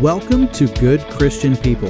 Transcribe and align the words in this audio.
Welcome 0.00 0.46
to 0.50 0.68
Good 0.74 1.00
Christian 1.10 1.56
People, 1.56 1.88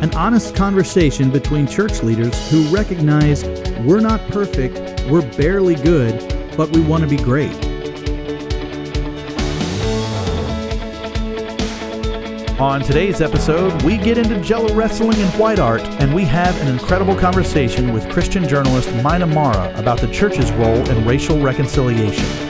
an 0.00 0.14
honest 0.14 0.54
conversation 0.54 1.28
between 1.28 1.66
church 1.66 2.04
leaders 2.04 2.48
who 2.52 2.62
recognize 2.68 3.42
we're 3.80 3.98
not 3.98 4.20
perfect, 4.28 5.04
we're 5.10 5.28
barely 5.32 5.74
good, 5.74 6.56
but 6.56 6.70
we 6.70 6.80
want 6.80 7.02
to 7.02 7.08
be 7.08 7.16
great. 7.16 7.50
On 12.60 12.80
today's 12.80 13.20
episode, 13.20 13.82
we 13.82 13.96
get 13.96 14.18
into 14.18 14.40
Jello 14.40 14.72
wrestling 14.72 15.18
and 15.18 15.34
white 15.34 15.58
art, 15.58 15.82
and 16.00 16.14
we 16.14 16.22
have 16.26 16.56
an 16.60 16.68
incredible 16.68 17.16
conversation 17.16 17.92
with 17.92 18.08
Christian 18.08 18.48
journalist 18.48 18.88
Maina 19.02 19.26
Mwaura 19.26 19.76
about 19.76 20.00
the 20.00 20.08
church's 20.12 20.52
role 20.52 20.88
in 20.88 21.04
racial 21.04 21.40
reconciliation. 21.40 22.47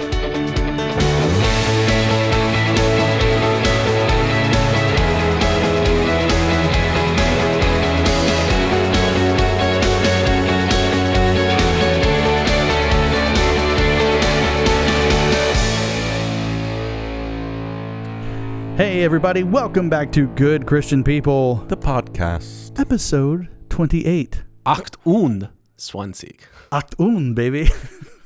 Everybody, 19.08 19.42
welcome 19.42 19.88
back 19.88 20.12
to 20.12 20.26
Good 20.26 20.66
Christian 20.66 21.02
People, 21.02 21.64
The 21.68 21.78
podcast. 21.78 22.78
episode 22.78 23.48
28. 23.70 24.42
Acht 24.66 24.98
und 25.06 25.48
zwanzig. 25.78 26.40
Acht 26.70 26.94
un, 27.00 27.32
baby. 27.32 27.70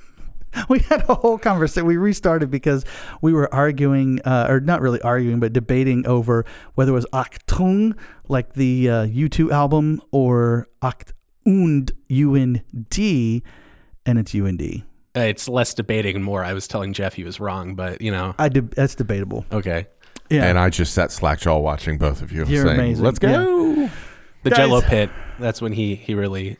we 0.69 0.81
had 0.81 1.09
a 1.09 1.15
whole 1.15 1.39
conversation. 1.39 1.87
We 1.87 1.99
restarted 1.99 2.51
because 2.51 2.85
we 3.21 3.33
were 3.33 3.49
arguing, 3.55 4.21
uh, 4.25 4.49
or 4.51 4.59
not 4.59 4.81
really 4.81 5.01
arguing, 5.03 5.39
but 5.39 5.53
debating 5.53 6.05
over 6.05 6.45
whether 6.75 6.91
it 6.91 6.95
was 6.95 7.07
Achtung, 7.13 7.97
like 8.29 8.55
the 8.55 8.91
uh, 8.91 9.07
U2 9.07 9.53
album, 9.53 10.03
or 10.11 10.67
Acht 10.83 11.13
und, 11.47 11.93
U-N-D, 12.09 13.43
and 14.05 14.19
it's 14.19 14.35
U-N-D. 14.35 14.83
Uh, 15.15 15.21
it's 15.21 15.49
less 15.49 15.75
debating 15.75 16.17
and 16.17 16.25
more. 16.25 16.43
I 16.43 16.55
was 16.55 16.67
telling 16.67 16.93
Jeff 16.93 17.15
he 17.15 17.23
was 17.23 17.39
wrong, 17.39 17.77
but 17.77 18.01
you 18.01 18.11
know, 18.11 18.35
I 18.37 18.49
de- 18.49 18.63
that's 18.63 18.97
debatable. 18.97 19.47
okay. 19.53 19.87
Yeah. 20.33 20.45
And 20.47 20.59
I 20.59 20.71
just 20.71 20.95
sat 20.95 21.13
slackjaw 21.13 21.59
watching 21.59 21.99
both 21.99 22.23
of 22.23 22.33
you. 22.33 22.45
You're 22.47 22.65
saying, 22.65 22.79
amazing. 22.81 23.05
Let's 23.05 23.19
go. 23.19 23.89
The 24.43 24.51
Guys. 24.51 24.57
Jello 24.57 24.81
pit. 24.81 25.11
That's 25.39 25.61
when 25.63 25.73
he 25.73 25.95
he 25.95 26.15
really 26.15 26.59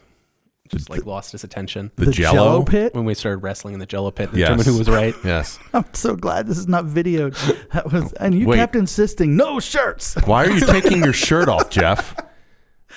just 0.69 0.89
like 0.89 1.05
lost 1.05 1.33
his 1.33 1.45
attention. 1.45 1.91
The, 1.97 2.11
Jello. 2.11 2.63
pit? 2.65 2.95
When 2.95 3.05
we 3.05 3.15
started 3.15 3.39
wrestling 3.39 3.75
in 3.75 3.81
the 3.81 3.87
Jello 3.87 4.11
pit, 4.11 4.31
and 4.31 4.39
Yes. 4.39 4.49
determined 4.49 4.67
who 4.67 4.79
was 4.79 4.89
right. 4.89 5.15
Yes. 5.25 5.59
I'm 5.75 5.85
so 5.93 6.17
glad 6.17 6.47
this 6.47 6.59
is 6.59 6.69
not 6.69 6.87
videoed. 6.87 7.37
That 7.73 7.91
was, 7.93 8.13
and 8.15 8.35
you 8.39 8.47
Wait. 8.47 8.57
kept 8.57 8.77
insisting, 8.77 9.37
no 9.37 9.59
shirts. 9.61 10.15
Why 10.27 10.45
are 10.47 10.51
you 10.51 10.61
taking 10.67 11.03
your 11.03 11.13
shirt 11.13 11.49
off, 11.49 11.71
Jeff? 11.71 12.15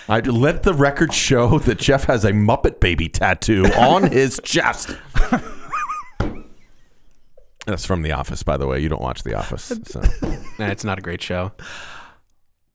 I 0.09 0.19
let 0.19 0.63
the 0.63 0.73
record 0.73 1.13
show 1.13 1.57
that 1.59 1.79
Jeff 1.79 2.03
has 2.05 2.25
a 2.25 2.31
Muppet 2.31 2.79
Baby 2.79 3.07
tattoo 3.09 3.65
on 3.77 4.11
his 4.11 4.39
chest. 4.43 4.95
That's 7.65 7.85
from 7.85 8.01
The 8.03 8.11
Office, 8.11 8.43
by 8.43 8.57
the 8.57 8.67
way. 8.67 8.79
You 8.79 8.89
don't 8.89 9.01
watch 9.01 9.23
The 9.23 9.33
Office, 9.35 9.63
so 9.85 10.01
Nah, 10.59 10.67
it's 10.67 10.83
not 10.83 10.97
a 10.99 11.01
great 11.01 11.21
show. 11.21 11.51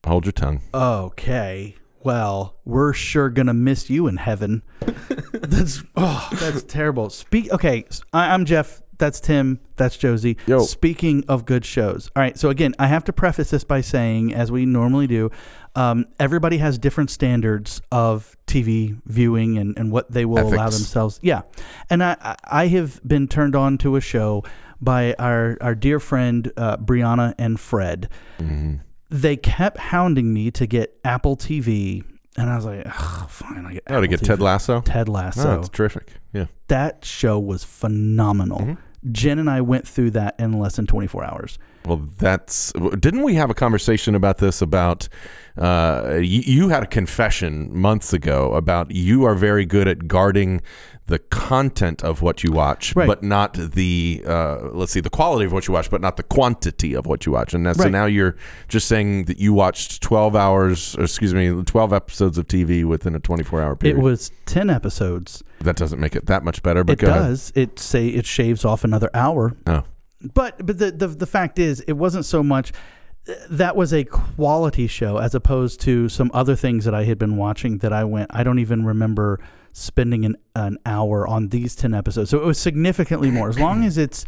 hold 0.06 0.24
your 0.26 0.32
tongue. 0.32 0.60
Okay. 0.74 1.76
Well, 2.02 2.56
we're 2.64 2.94
sure 2.94 3.28
gonna 3.28 3.52
miss 3.54 3.90
you 3.90 4.06
in 4.06 4.16
heaven. 4.16 4.62
that's 5.32 5.82
oh, 5.96 6.28
that's 6.40 6.62
terrible. 6.62 7.10
Speak. 7.10 7.52
Okay, 7.52 7.84
s- 7.90 8.00
I, 8.14 8.34
am 8.34 8.46
Jeff. 8.46 8.80
That's 8.96 9.20
Tim. 9.20 9.60
That's 9.76 9.96
Josie. 9.98 10.36
Yo. 10.46 10.60
Speaking 10.60 11.24
of 11.28 11.44
good 11.44 11.64
shows. 11.64 12.10
All 12.16 12.22
right. 12.22 12.38
So 12.38 12.48
again, 12.48 12.74
I 12.78 12.86
have 12.86 13.04
to 13.04 13.12
preface 13.12 13.50
this 13.50 13.64
by 13.64 13.82
saying, 13.82 14.32
as 14.34 14.50
we 14.50 14.64
normally 14.66 15.06
do, 15.06 15.30
um, 15.74 16.06
everybody 16.18 16.56
has 16.58 16.78
different 16.78 17.10
standards 17.10 17.80
of 17.92 18.34
TV 18.46 18.98
viewing 19.04 19.58
and, 19.58 19.76
and 19.78 19.90
what 19.92 20.10
they 20.10 20.24
will 20.24 20.38
allow 20.48 20.66
Ethics. 20.68 20.78
themselves. 20.78 21.20
Yeah, 21.22 21.42
and 21.90 22.02
I 22.02 22.16
I 22.22 22.36
I 22.50 22.66
have 22.68 22.98
been 23.06 23.28
turned 23.28 23.54
on 23.54 23.76
to 23.78 23.96
a 23.96 24.00
show 24.00 24.42
by 24.80 25.14
our 25.18 25.56
our 25.60 25.74
dear 25.74 26.00
friend 26.00 26.52
uh, 26.56 26.76
Brianna 26.78 27.34
and 27.38 27.58
Fred 27.60 28.08
they 29.10 29.36
kept 29.36 29.76
hounding 29.78 30.32
me 30.32 30.50
to 30.52 30.66
get 30.66 30.96
Apple 31.04 31.36
TV, 31.36 32.04
and 32.36 32.48
I 32.48 32.54
was 32.56 32.64
like, 32.64 32.86
"Ugh, 32.86 33.28
"Fine, 33.28 33.66
I 33.66 33.72
get." 33.74 33.82
Oh, 33.88 34.00
to 34.00 34.06
get 34.06 34.20
TV." 34.20 34.26
Ted 34.26 34.40
Lasso? 34.40 34.80
Ted 34.82 35.08
Oh, 35.08 35.12
Lasso. 35.12 35.56
that's 35.56 35.68
terrific. 35.68 36.12
Yeah. 36.32 36.46
that 36.68 37.04
show 37.04 37.38
was 37.38 37.64
phenomenal. 37.64 38.58
Mm-hmm. 38.60 38.74
Jen 39.12 39.38
and 39.38 39.48
I 39.50 39.62
went 39.62 39.88
through 39.88 40.10
that 40.10 40.36
in 40.38 40.52
less 40.52 40.76
than 40.76 40.86
24 40.86 41.24
hours. 41.24 41.58
Well, 41.86 42.06
that's. 42.18 42.70
Didn't 43.00 43.22
we 43.22 43.34
have 43.34 43.48
a 43.50 43.54
conversation 43.54 44.14
about 44.14 44.38
this? 44.38 44.60
About 44.62 45.08
uh, 45.56 46.18
you, 46.22 46.42
you 46.44 46.68
had 46.68 46.82
a 46.82 46.86
confession 46.86 47.76
months 47.76 48.12
ago 48.12 48.52
about 48.54 48.90
you 48.90 49.24
are 49.24 49.34
very 49.34 49.64
good 49.64 49.88
at 49.88 50.06
guarding 50.06 50.60
the 51.10 51.18
content 51.18 52.02
of 52.02 52.22
what 52.22 52.42
you 52.44 52.52
watch, 52.52 52.94
Right. 52.96 53.06
but 53.06 53.22
not 53.22 53.54
the 53.54 54.22
uh, 54.26 54.70
let's 54.72 54.92
see 54.92 55.00
the 55.00 55.10
quality 55.10 55.44
of 55.44 55.52
what 55.52 55.66
you 55.68 55.74
watch, 55.74 55.90
but 55.90 56.00
not 56.00 56.16
the 56.16 56.22
quantity 56.22 56.94
of 56.94 57.04
what 57.06 57.26
you 57.26 57.32
watch. 57.32 57.52
And 57.52 57.66
that's, 57.66 57.78
so 57.82 57.88
now 57.88 58.06
you're 58.06 58.36
just 58.68 58.86
saying 58.88 59.24
that 59.24 59.38
you 59.38 59.52
watched 59.52 60.02
12 60.02 60.34
hours, 60.36 60.96
or 60.96 61.02
excuse 61.04 61.34
me, 61.34 61.62
12 61.62 61.92
episodes 61.92 62.38
of 62.38 62.46
TV 62.46 62.84
within 62.84 63.14
a 63.14 63.20
24 63.20 63.60
hour 63.60 63.76
period. 63.76 63.98
It 63.98 64.02
was 64.02 64.30
10 64.46 64.70
episodes. 64.70 65.42
that 65.60 65.76
doesn't 65.76 66.00
make 66.00 66.16
it 66.16 66.26
that 66.26 66.42
much 66.44 66.62
better, 66.62 66.82
but 66.84 66.92
It 66.94 66.98
go 67.00 67.08
ahead. 67.10 67.22
does. 67.22 67.52
It 67.54 67.78
say 67.78 68.08
it 68.08 68.24
shaves 68.26 68.64
off 68.64 68.84
another 68.84 69.10
hour. 69.12 69.56
Oh. 69.66 69.82
But 70.34 70.64
but 70.66 70.78
the, 70.78 70.90
the 70.90 71.06
the 71.08 71.26
fact 71.26 71.58
is, 71.58 71.80
it 71.88 71.94
wasn't 71.94 72.24
so 72.26 72.42
much. 72.42 72.72
That 73.50 73.74
was 73.76 73.92
a 73.92 74.04
quality 74.04 74.86
show 74.86 75.18
as 75.18 75.34
opposed 75.34 75.80
to 75.82 76.08
some 76.08 76.30
other 76.34 76.56
things 76.56 76.84
that 76.84 76.94
I 76.94 77.04
had 77.04 77.18
been 77.18 77.36
watching 77.36 77.78
that 77.78 77.92
I 77.92 78.04
went. 78.04 78.30
I 78.32 78.42
don't 78.42 78.58
even 78.58 78.84
remember 78.84 79.40
spending 79.72 80.24
an, 80.24 80.36
an 80.54 80.78
hour 80.86 81.26
on 81.26 81.48
these 81.48 81.74
10 81.74 81.94
episodes. 81.94 82.30
So 82.30 82.38
it 82.38 82.44
was 82.44 82.58
significantly 82.58 83.30
more. 83.30 83.48
As 83.48 83.58
long 83.58 83.84
as 83.84 83.98
it's, 83.98 84.24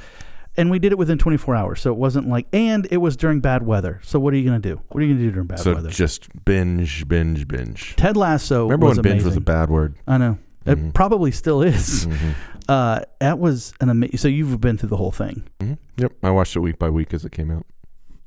and 0.56 0.70
we 0.70 0.78
did 0.78 0.92
it 0.92 0.98
within 0.98 1.18
24 1.18 1.56
hours. 1.56 1.80
So 1.80 1.90
it 1.90 1.96
wasn't 1.96 2.28
like, 2.28 2.46
and 2.52 2.86
it 2.90 2.98
was 2.98 3.16
during 3.16 3.40
bad 3.40 3.64
weather. 3.64 4.00
So 4.02 4.18
what 4.20 4.34
are 4.34 4.36
you 4.36 4.44
going 4.48 4.60
to 4.60 4.68
do? 4.68 4.80
What 4.88 5.02
are 5.02 5.06
you 5.06 5.14
going 5.14 5.20
to 5.20 5.28
do 5.28 5.32
during 5.32 5.46
bad 5.46 5.58
weather? 5.58 5.70
So 5.70 5.74
weather? 5.74 5.90
just 5.90 6.44
binge, 6.44 7.08
binge, 7.08 7.48
binge. 7.48 7.96
Ted 7.96 8.16
Lasso 8.16 8.64
Remember 8.64 8.86
was 8.86 8.98
when 8.98 9.02
binge 9.02 9.22
was 9.22 9.36
a 9.36 9.40
bad 9.40 9.70
word? 9.70 9.96
I 10.06 10.18
know. 10.18 10.38
It 10.64 10.94
probably 10.94 11.32
still 11.32 11.62
is. 11.62 12.06
Mm-hmm. 12.06 12.30
Uh, 12.68 13.00
that 13.18 13.40
was 13.40 13.74
an 13.80 13.88
amazing. 13.88 14.16
So 14.18 14.28
you've 14.28 14.60
been 14.60 14.78
through 14.78 14.90
the 14.90 14.96
whole 14.96 15.10
thing. 15.10 15.42
hmm 15.60 15.72
Yep, 15.96 16.12
I 16.22 16.30
watched 16.30 16.54
it 16.54 16.60
week 16.60 16.78
by 16.78 16.90
week 16.90 17.12
as 17.12 17.24
it 17.24 17.32
came 17.32 17.50
out. 17.50 17.66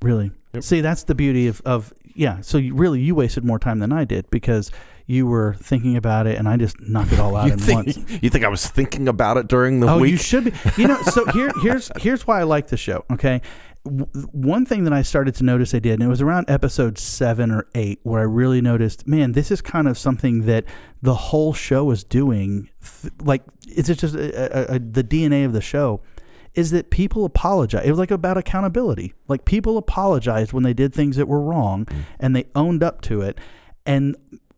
Really? 0.01 0.29
Yep. 0.53 0.61
See, 0.61 0.81
that's 0.81 1.03
the 1.03 1.15
beauty 1.15 1.47
of, 1.47 1.61
of 1.63 1.93
yeah. 2.15 2.41
So 2.41 2.57
you, 2.57 2.75
really, 2.75 2.99
you 2.99 3.15
wasted 3.15 3.45
more 3.45 3.59
time 3.59 3.79
than 3.79 3.93
I 3.93 4.03
did 4.03 4.29
because 4.29 4.71
you 5.07 5.27
were 5.27 5.53
thinking 5.59 5.95
about 5.97 6.27
it, 6.27 6.37
and 6.37 6.47
I 6.47 6.57
just 6.57 6.79
knocked 6.79 7.13
it 7.13 7.19
all 7.19 7.35
out 7.37 7.47
You 7.47 7.53
in 7.53 7.59
think, 7.59 7.85
once. 7.85 7.97
you 8.23 8.29
think 8.29 8.43
I 8.45 8.49
was 8.49 8.65
thinking 8.67 9.07
about 9.07 9.37
it 9.37 9.47
during 9.47 9.79
the 9.79 9.87
Oh, 9.89 9.99
week? 9.99 10.11
you 10.11 10.17
should 10.17 10.45
be. 10.45 10.53
You 10.77 10.87
know, 10.87 11.01
so 11.03 11.25
here, 11.27 11.51
here's 11.61 11.91
here's 11.99 12.25
why 12.27 12.39
I 12.39 12.43
like 12.43 12.67
the 12.67 12.77
show. 12.77 13.05
Okay, 13.11 13.41
W- 13.83 14.07
one 14.31 14.65
thing 14.65 14.83
that 14.85 14.93
I 14.93 15.03
started 15.03 15.35
to 15.35 15.43
notice 15.43 15.75
I 15.75 15.79
did, 15.79 15.93
and 15.93 16.03
it 16.03 16.07
was 16.07 16.21
around 16.21 16.49
episode 16.49 16.97
seven 16.97 17.51
or 17.51 17.67
eight, 17.75 17.99
where 18.01 18.19
I 18.19 18.23
really 18.23 18.59
noticed, 18.61 19.07
man, 19.07 19.33
this 19.33 19.51
is 19.51 19.61
kind 19.61 19.87
of 19.87 19.95
something 19.97 20.45
that 20.47 20.65
the 21.03 21.13
whole 21.13 21.53
show 21.53 21.91
is 21.91 22.03
doing. 22.03 22.69
Th- 23.01 23.13
Like, 23.21 23.43
it's 23.67 23.87
just 23.87 24.15
uh, 24.15 24.19
uh, 24.19 24.21
uh, 24.21 24.65
a, 24.69 24.73
a, 24.73 24.75
a, 24.77 24.79
the 24.79 25.03
DNA 25.03 25.45
of 25.45 25.53
the 25.53 25.61
show 25.61 26.01
is 26.55 26.71
that 26.71 26.89
people 26.89 27.25
apologize. 27.25 27.85
It 27.85 27.89
was 27.91 27.99
like 27.99 28.09
about 28.11 28.37
accountability. 28.37 29.13
Like 29.27 29.43
people 29.45 29.77
apologized 29.77 30.51
when 30.53 30.63
they 30.63 30.73
did 30.73 30.91
things 30.93 31.17
that 31.17 31.27
were 31.27 31.41
wrong, 31.41 31.85
mm. 31.85 31.97
and 32.19 32.35
they 32.35 32.45
owned 32.55 32.81
up 32.81 33.01
to 33.01 33.21
it, 33.21 33.37
and 33.85 34.15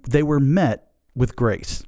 they 0.07 0.23
were 0.23 0.39
met 0.39 0.91
with 1.15 1.35
grace 1.35 1.83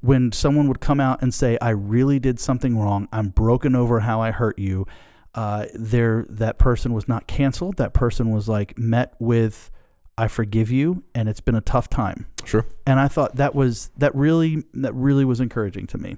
when 0.00 0.32
someone 0.32 0.68
would 0.68 0.80
come 0.80 1.00
out 1.00 1.22
and 1.22 1.32
say, 1.32 1.58
"I 1.60 1.70
really 1.70 2.18
did 2.18 2.38
something 2.38 2.78
wrong. 2.78 3.08
I'm 3.12 3.28
broken 3.28 3.74
over 3.74 4.00
how 4.00 4.20
I 4.20 4.30
hurt 4.30 4.58
you." 4.58 4.86
Uh, 5.34 5.66
there, 5.74 6.26
that 6.28 6.58
person 6.58 6.92
was 6.92 7.08
not 7.08 7.26
canceled. 7.26 7.76
That 7.76 7.92
person 7.92 8.30
was 8.30 8.48
like 8.48 8.78
met 8.78 9.14
with, 9.18 9.70
"I 10.16 10.28
forgive 10.28 10.70
you," 10.70 11.02
and 11.14 11.28
it's 11.28 11.40
been 11.40 11.56
a 11.56 11.60
tough 11.60 11.88
time. 11.88 12.26
Sure. 12.44 12.64
And 12.86 13.00
I 13.00 13.08
thought 13.08 13.36
that 13.36 13.54
was 13.54 13.90
that 13.96 14.14
really 14.14 14.64
that 14.74 14.94
really 14.94 15.24
was 15.24 15.40
encouraging 15.40 15.86
to 15.88 15.98
me. 15.98 16.16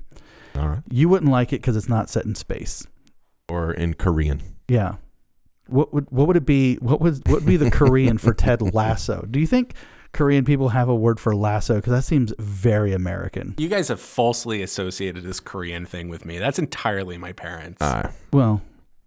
All 0.56 0.68
right. 0.68 0.82
You 0.90 1.08
wouldn't 1.08 1.30
like 1.30 1.52
it 1.52 1.60
because 1.60 1.76
it's 1.76 1.88
not 1.88 2.08
set 2.10 2.24
in 2.24 2.34
space. 2.34 2.86
Or 3.48 3.72
in 3.72 3.94
Korean. 3.94 4.42
Yeah. 4.68 4.96
What 5.68 5.92
would 5.92 6.10
what 6.10 6.26
would 6.26 6.36
it 6.36 6.46
be? 6.46 6.76
What 6.76 7.00
was 7.00 7.20
what 7.26 7.36
would 7.36 7.46
be 7.46 7.56
the 7.56 7.70
Korean 7.70 8.18
for 8.18 8.32
Ted 8.32 8.62
Lasso? 8.74 9.26
Do 9.30 9.40
you 9.40 9.46
think 9.46 9.74
Korean 10.12 10.44
people 10.44 10.70
have 10.70 10.88
a 10.88 10.94
word 10.94 11.18
for 11.20 11.34
lasso? 11.34 11.76
Because 11.76 11.92
that 11.92 12.02
seems 12.02 12.32
very 12.38 12.92
American. 12.92 13.54
You 13.58 13.68
guys 13.68 13.88
have 13.88 14.00
falsely 14.00 14.62
associated 14.62 15.24
this 15.24 15.40
Korean 15.40 15.84
thing 15.86 16.08
with 16.08 16.24
me. 16.24 16.38
That's 16.38 16.58
entirely 16.58 17.18
my 17.18 17.32
parents. 17.32 17.80
Uh, 17.82 18.10
Well, 18.32 18.62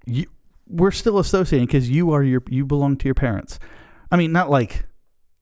you 0.05 0.25
we're 0.67 0.91
still 0.91 1.17
associating 1.17 1.65
because 1.65 1.89
you 1.89 2.11
are 2.11 2.21
your 2.23 2.43
you 2.47 2.65
belong 2.65 2.95
to 2.97 3.05
your 3.05 3.15
parents. 3.15 3.59
I 4.11 4.17
mean, 4.17 4.31
not 4.31 4.49
like 4.49 4.85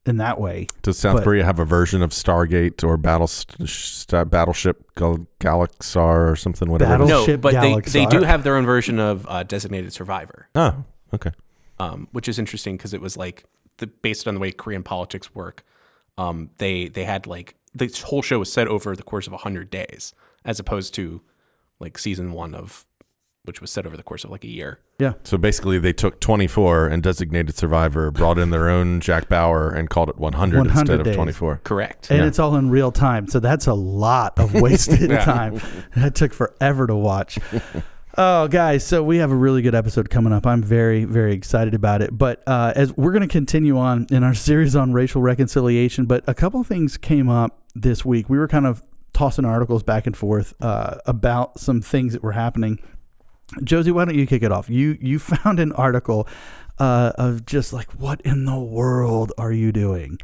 in 0.06 0.18
that 0.18 0.40
way. 0.40 0.68
does 0.84 0.98
South 0.98 1.18
But- 1.18 1.24
Korea 1.26 1.44
have 1.44 1.60
a 1.60 1.66
version 1.66 2.02
of 2.02 2.12
Stargate 2.12 2.82
or 2.82 2.96
Battle 2.96 3.28
st- 3.28 4.30
Battleship 4.30 4.96
Gal- 4.96 5.28
Galaxar 5.42 6.32
or 6.32 6.36
something? 6.38 6.72
Whatever. 6.72 6.94
it 6.94 7.02
is? 7.02 7.10
no, 7.10 7.26
Battleship 7.26 7.42
but 7.42 7.54
they, 7.62 7.80
they 8.04 8.06
do 8.06 8.22
have 8.24 8.44
their 8.44 8.56
own 8.56 8.66
version 8.66 9.00
of 9.00 9.26
uh, 9.28 9.44
Designated 9.44 9.92
Survivor, 9.92 10.48
Oh, 10.56 10.86
okay. 11.14 11.32
um, 11.80 12.08
which 12.14 12.30
is 12.30 12.40
interesting 12.40 12.78
because 12.78 12.94
it 12.94 13.02
was 13.02 13.18
like 13.18 13.44
the, 13.78 13.88
based 13.88 14.28
on 14.28 14.34
the 14.36 14.40
way 14.40 14.52
Korean 14.52 14.84
politics 14.84 15.34
work, 15.36 15.64
um, 16.18 16.50
they 16.58 16.88
they 16.88 17.04
had 17.06 17.28
like 17.28 17.56
this 17.74 18.02
whole 18.02 18.22
show 18.22 18.40
was 18.40 18.52
set 18.52 18.68
over 18.68 18.96
the 18.96 19.04
course 19.04 19.28
of 19.28 19.34
hundred 19.34 19.70
days, 19.70 20.14
as 20.46 20.60
opposed 20.60 20.94
to 20.96 21.22
like 21.80 21.98
season 21.98 22.32
one 22.32 22.56
of 22.56 22.86
which 23.44 23.62
was 23.62 23.72
set 23.72 23.86
over 23.86 23.96
the 23.96 24.04
course 24.04 24.26
of 24.26 24.30
like 24.30 24.44
a 24.44 24.48
year. 24.50 24.80
Yeah. 25.00 25.14
So 25.24 25.38
basically, 25.38 25.80
they 25.80 25.94
took 25.94 26.20
24 26.20 26.88
and 26.88 27.02
designated 27.02 27.56
survivor, 27.56 28.12
brought 28.12 28.38
in 28.38 28.50
their 28.50 28.68
own 28.68 29.00
Jack 29.00 29.30
Bauer, 29.30 29.70
and 29.70 29.90
called 29.90 30.10
it 30.10 30.18
100, 30.18 30.58
100 30.66 30.80
instead 30.82 31.04
days. 31.06 31.12
of 31.12 31.16
24. 31.16 31.62
Correct. 31.64 32.10
And 32.12 32.20
Yeah. 32.20 32.26
it's 32.28 32.40
all 32.40 32.58
in 32.58 32.70
real 32.70 32.92
time. 32.92 33.26
So 33.28 33.40
that's 33.40 33.66
a 33.68 33.74
lot 33.74 34.38
of 34.38 34.54
wasted 34.62 35.10
Yeah. 35.12 35.24
time. 35.24 35.62
That 35.96 36.14
took 36.14 36.34
forever 36.34 36.88
to 36.88 36.96
watch. 36.96 37.40
Oh, 38.20 38.48
guys, 38.48 38.84
so 38.84 39.04
we 39.04 39.18
have 39.18 39.32
a 39.32 39.36
really 39.36 39.62
good 39.62 39.76
episode 39.76 40.10
coming 40.10 40.34
up. 40.34 40.48
I'm 40.48 40.64
very, 40.64 41.04
very 41.04 41.34
excited 41.34 41.76
about 41.76 42.02
it. 42.02 42.18
But 42.18 42.42
uh, 42.48 42.74
as 42.76 42.92
we're 42.98 43.12
going 43.12 43.22
to 43.22 43.28
continue 43.28 43.78
on 43.78 44.08
in 44.10 44.24
our 44.24 44.34
series 44.34 44.76
on 44.76 44.92
racial 44.92 45.22
reconciliation, 45.22 46.08
but 46.08 46.24
a 46.26 46.34
couple 46.34 46.60
of 46.60 46.66
things 46.66 46.98
came 46.98 47.30
up 47.30 47.62
this 47.76 48.04
week. 48.04 48.28
We 48.28 48.40
were 48.40 48.48
kind 48.48 48.66
of 48.66 48.82
tossing 49.14 49.46
articles 49.46 49.84
back 49.84 50.08
and 50.08 50.18
forth 50.18 50.56
uh, 50.62 50.98
about 51.06 51.60
some 51.60 51.80
things 51.80 52.14
that 52.14 52.24
were 52.24 52.32
happening. 52.32 52.80
Josie, 53.64 53.92
why 53.92 54.06
don't 54.06 54.16
you 54.16 54.26
kick 54.26 54.42
it 54.42 54.52
off? 54.52 54.68
You 54.68 54.98
you 55.00 55.20
found 55.44 55.60
an 55.60 55.72
article 55.74 56.28
uh, 56.80 57.12
of 57.20 57.46
just 57.46 57.72
like, 57.72 57.92
what 58.00 58.20
in 58.22 58.46
the 58.46 58.60
world 58.60 59.32
are 59.38 59.52
you 59.52 59.72
doing? 59.72 60.18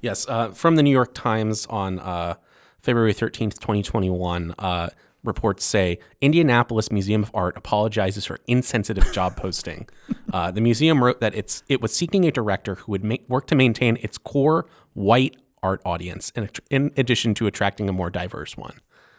Yes, 0.00 0.26
uh, 0.30 0.50
from 0.52 0.76
the 0.76 0.82
New 0.82 0.90
York 0.90 1.12
Times 1.12 1.66
on 1.66 1.98
uh, 1.98 2.36
February 2.80 3.12
13th, 3.12 3.58
2021, 3.58 4.54
uh, 4.58 4.88
reports 5.24 5.64
say 5.64 5.98
Indianapolis 6.20 6.92
Museum 6.92 7.22
of 7.22 7.30
Art 7.34 7.56
apologizes 7.56 8.24
for 8.26 8.38
insensitive 8.46 9.10
job 9.12 9.36
posting. 9.44 9.88
Uh, 10.32 10.50
the 10.50 10.60
museum 10.60 11.02
wrote 11.02 11.20
that 11.20 11.34
it's 11.34 11.62
it 11.68 11.80
was 11.80 11.94
seeking 11.94 12.24
a 12.26 12.30
director 12.30 12.76
who 12.76 12.92
would 12.92 13.04
make, 13.04 13.28
work 13.28 13.46
to 13.48 13.54
maintain 13.54 13.96
its 14.02 14.18
core 14.18 14.66
white 14.92 15.36
art 15.62 15.80
audience, 15.84 16.30
in, 16.36 16.48
in 16.70 16.92
addition 16.96 17.32
to 17.34 17.46
attracting 17.46 17.88
a 17.88 17.92
more 17.92 18.10
diverse 18.10 18.56
one. 18.56 18.74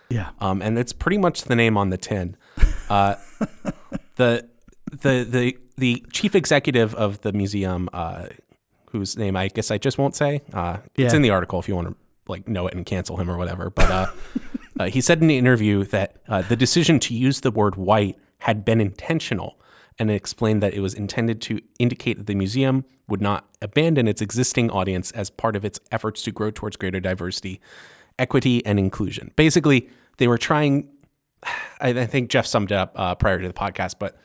Yeah. 0.09 0.29
Um, 0.39 0.61
and 0.61 0.77
it's 0.77 0.93
pretty 0.93 1.17
much 1.17 1.43
the 1.45 1.55
name 1.55 1.75
on 1.77 1.89
the 1.89 1.97
tin. 1.97 2.37
Uh, 2.89 3.15
the 4.15 4.47
the 4.91 5.25
the 5.27 5.57
the 5.77 6.05
chief 6.13 6.35
executive 6.35 6.93
of 6.95 7.21
the 7.21 7.33
museum, 7.33 7.89
uh, 7.91 8.27
whose 8.91 9.17
name 9.17 9.35
I 9.35 9.47
guess 9.47 9.71
I 9.71 9.77
just 9.79 9.97
won't 9.97 10.15
say. 10.15 10.41
Uh, 10.53 10.77
It's 10.95 11.11
Yeah. 11.11 11.15
in 11.17 11.21
the 11.23 11.31
article 11.31 11.59
if 11.59 11.67
you 11.67 11.75
want 11.75 11.87
to 11.89 11.95
like 12.27 12.47
know 12.47 12.67
it 12.67 12.73
and 12.75 12.85
cancel 12.85 13.17
him 13.17 13.29
or 13.29 13.37
whatever. 13.37 13.69
But 13.71 14.13
uh, 14.79 14.85
he 14.85 15.01
said 15.01 15.21
in 15.21 15.27
the 15.27 15.37
interview 15.37 15.83
that 15.85 16.17
uh, 16.27 16.41
the 16.41 16.55
decision 16.55 16.99
to 16.99 17.13
use 17.13 17.41
the 17.41 17.51
word 17.51 17.75
white 17.75 18.17
had 18.39 18.65
been 18.65 18.81
intentional, 18.81 19.59
and 19.97 20.11
explained 20.11 20.61
that 20.61 20.73
it 20.73 20.81
was 20.81 20.93
intended 20.93 21.41
to 21.41 21.61
indicate 21.79 22.17
that 22.17 22.27
the 22.27 22.35
museum 22.35 22.83
would 23.07 23.21
not 23.21 23.47
abandon 23.61 24.07
its 24.07 24.21
existing 24.21 24.69
audience 24.69 25.11
as 25.11 25.29
part 25.29 25.55
of 25.55 25.63
its 25.63 25.79
efforts 25.91 26.21
to 26.23 26.31
grow 26.31 26.51
towards 26.51 26.75
greater 26.75 26.99
diversity, 26.99 27.61
equity, 28.19 28.65
and 28.65 28.77
inclusion. 28.79 29.31
Basically, 29.35 29.89
they 30.17 30.27
were 30.27 30.37
trying. 30.37 30.89
I, 31.79 31.89
I 31.89 32.05
think 32.05 32.29
Jeff 32.29 32.45
summed 32.45 32.71
it 32.71 32.75
up 32.75 32.93
uh, 32.95 33.15
prior 33.15 33.39
to 33.39 33.47
the 33.47 33.53
podcast, 33.53 33.95
but 33.99 34.17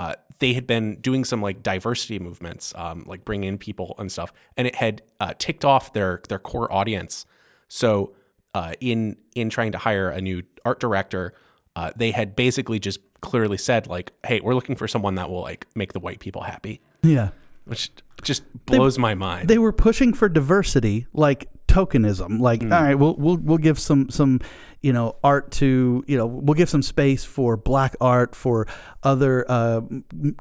uh, 0.00 0.14
they 0.40 0.52
had 0.52 0.66
been 0.66 0.96
doing 1.00 1.24
some 1.24 1.40
like 1.40 1.62
diversity 1.62 2.18
movements, 2.18 2.74
um, 2.76 3.04
like 3.06 3.24
bringing 3.24 3.48
in 3.48 3.58
people 3.58 3.94
and 3.98 4.10
stuff, 4.10 4.32
and 4.56 4.66
it 4.66 4.74
had 4.74 5.02
uh, 5.20 5.32
ticked 5.38 5.64
off 5.64 5.92
their 5.92 6.20
their 6.28 6.38
core 6.38 6.70
audience. 6.72 7.26
So 7.68 8.14
uh, 8.54 8.74
in 8.80 9.16
in 9.34 9.50
trying 9.50 9.72
to 9.72 9.78
hire 9.78 10.08
a 10.08 10.20
new 10.20 10.42
art 10.64 10.80
director, 10.80 11.34
uh, 11.76 11.90
they 11.96 12.12
had 12.12 12.36
basically 12.36 12.78
just 12.78 13.00
clearly 13.20 13.58
said 13.58 13.86
like, 13.86 14.12
"Hey, 14.24 14.40
we're 14.40 14.54
looking 14.54 14.76
for 14.76 14.88
someone 14.88 15.16
that 15.16 15.28
will 15.28 15.42
like 15.42 15.66
make 15.74 15.92
the 15.92 16.00
white 16.00 16.20
people 16.20 16.42
happy," 16.42 16.80
Yeah. 17.02 17.30
Which 17.64 17.90
just 18.22 18.42
blows 18.66 18.98
my 18.98 19.14
mind. 19.14 19.48
they 19.48 19.58
were 19.58 19.72
pushing 19.72 20.12
for 20.14 20.28
diversity 20.28 21.06
like 21.12 21.48
tokenism 21.68 22.38
like 22.38 22.62
all 22.62 22.68
right 22.68 22.94
we'll, 22.94 23.16
we'll 23.16 23.36
we'll 23.36 23.58
give 23.58 23.78
some 23.78 24.08
some 24.08 24.40
you 24.80 24.92
know 24.92 25.16
art 25.24 25.50
to 25.50 26.04
you 26.06 26.16
know 26.16 26.26
we'll 26.26 26.54
give 26.54 26.68
some 26.68 26.82
space 26.82 27.24
for 27.24 27.56
black 27.56 27.96
art 28.00 28.34
for 28.36 28.66
other 29.02 29.44
uh, 29.50 29.80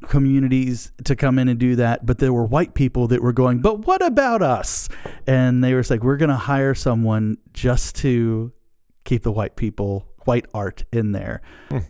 communities 0.07 0.91
to 1.05 1.15
come 1.15 1.39
in 1.39 1.47
and 1.47 1.59
do 1.59 1.75
that. 1.77 2.05
But 2.05 2.19
there 2.19 2.33
were 2.33 2.45
white 2.45 2.73
people 2.73 3.07
that 3.07 3.21
were 3.21 3.33
going 3.33 3.61
but 3.61 3.85
what 3.87 4.01
about 4.03 4.41
us? 4.41 4.89
And 5.27 5.63
they 5.63 5.73
were 5.73 5.83
like 5.89 6.03
we're 6.03 6.17
gonna 6.17 6.37
hire 6.37 6.75
someone 6.75 7.37
just 7.53 7.95
to 7.97 8.51
keep 9.05 9.23
the 9.23 9.31
white 9.31 9.55
people 9.55 10.07
white 10.25 10.45
art 10.53 10.83
in 10.91 11.11
there. 11.13 11.41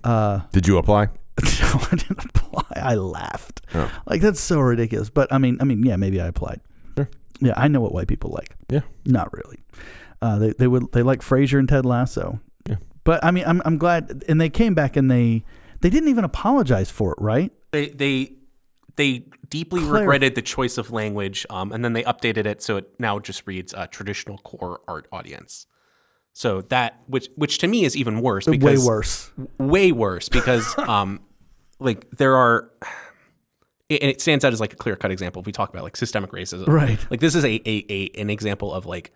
Uh 0.04 0.42
Did 0.52 0.68
you 0.68 0.78
apply? 0.78 1.10
No, 1.42 1.80
I 1.92 1.96
didn't 1.96 2.26
apply. 2.26 2.64
I 2.76 2.96
laughed. 2.96 3.62
Oh. 3.74 3.92
Like 4.06 4.22
that's 4.22 4.40
so 4.40 4.60
ridiculous. 4.60 5.10
But 5.10 5.32
I 5.32 5.38
mean, 5.38 5.58
I 5.60 5.64
mean, 5.64 5.84
yeah, 5.84 5.96
maybe 5.96 6.22
I 6.22 6.28
applied. 6.28 6.62
Sure. 6.96 7.10
Yeah, 7.40 7.54
I 7.58 7.68
know 7.68 7.82
what 7.82 7.94
white 7.94 8.08
people 8.08 8.30
like. 8.32 8.56
Yeah. 8.70 8.82
Not 9.06 9.34
really. 9.34 9.60
Uh, 10.22 10.40
they 10.40 10.52
they 10.52 10.68
would 10.68 10.92
they 10.92 11.04
like 11.04 11.22
Frasier 11.22 11.60
and 11.60 11.68
Ted 11.68 11.86
Lasso. 11.86 12.40
Yeah. 12.70 12.78
But 13.04 13.24
I 13.24 13.32
mean, 13.32 13.44
I'm 13.46 13.62
I'm 13.66 13.78
glad, 13.78 14.24
and 14.28 14.40
they 14.40 14.50
came 14.50 14.74
back 14.74 14.96
and 14.96 15.10
they 15.10 15.44
they 15.82 15.90
didn't 15.90 16.10
even 16.10 16.24
apologize 16.24 16.90
for 16.90 17.12
it, 17.12 17.18
right? 17.22 17.52
they 17.72 17.90
they 17.90 18.32
they 18.96 19.26
deeply 19.50 19.82
Clarif- 19.82 20.00
regretted 20.00 20.36
the 20.36 20.42
choice 20.42 20.78
of 20.78 20.92
language, 20.92 21.46
um, 21.50 21.72
and 21.72 21.84
then 21.84 21.94
they 21.94 22.04
updated 22.04 22.46
it 22.46 22.62
so 22.62 22.78
it 22.78 22.90
now 23.00 23.20
just 23.20 23.46
reads 23.46 23.74
uh, 23.74 23.88
traditional 23.88 24.38
core 24.40 24.80
art 24.88 25.08
audience. 25.12 25.66
So 26.34 26.62
that 26.64 27.00
which 27.08 27.30
which 27.36 27.60
to 27.60 27.68
me 27.68 27.86
is 27.86 27.96
even 27.96 28.20
worse 28.22 28.46
because 28.46 28.80
Way 28.82 28.86
worse. 28.88 29.32
way 29.60 29.92
worse 29.92 30.30
because 30.30 30.76
um 30.80 31.20
like 31.80 32.10
there 32.18 32.36
are 32.36 32.72
and 33.90 34.02
it 34.10 34.20
stands 34.22 34.44
out 34.44 34.52
as 34.54 34.60
like 34.60 34.74
a 34.74 34.76
clear 34.76 34.96
cut 34.96 35.12
example 35.12 35.40
if 35.42 35.46
we 35.46 35.52
talk 35.52 35.70
about 35.70 35.84
like 35.84 35.96
systemic 35.96 36.32
racism 36.32 36.68
Right. 36.68 37.00
like 37.12 37.20
this 37.20 37.36
is 37.36 37.44
a, 37.46 37.62
a, 37.70 37.86
a 37.90 38.10
an 38.20 38.30
example 38.30 38.74
of 38.74 38.86
like 38.86 39.12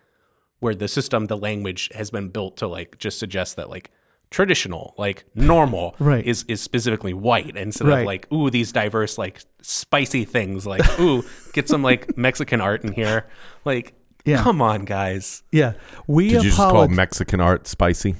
where 0.60 0.74
the 0.74 0.86
system 0.88 1.26
the 1.26 1.36
language 1.36 1.90
has 1.94 2.10
been 2.10 2.28
built 2.28 2.56
to 2.58 2.68
like 2.68 2.98
just 2.98 3.18
suggest 3.18 3.56
that 3.56 3.68
like 3.68 3.90
traditional 4.30 4.94
like 4.98 5.24
normal 5.34 5.96
Right. 5.98 6.24
is 6.24 6.44
is 6.48 6.60
specifically 6.60 7.14
white 7.14 7.56
instead 7.56 7.88
Right. 7.88 8.00
of 8.00 8.06
like 8.06 8.32
ooh 8.32 8.50
these 8.50 8.70
diverse 8.72 9.18
like 9.18 9.40
spicy 9.62 10.24
things 10.24 10.66
like 10.66 11.00
ooh 11.00 11.24
get 11.52 11.68
some 11.68 11.82
like 11.82 12.16
mexican 12.26 12.60
art 12.60 12.84
in 12.84 12.92
here 12.92 13.26
like 13.64 13.94
Yeah. 14.28 14.42
come 14.42 14.60
on 14.62 14.84
guys 14.84 15.42
Yeah, 15.52 15.72
we 16.06 16.28
Did 16.28 16.42
you 16.44 16.50
just 16.50 16.56
call 16.56 16.70
apologize. 16.70 16.96
Mexican 16.96 17.40
art 17.40 17.66
spicy? 17.66 18.14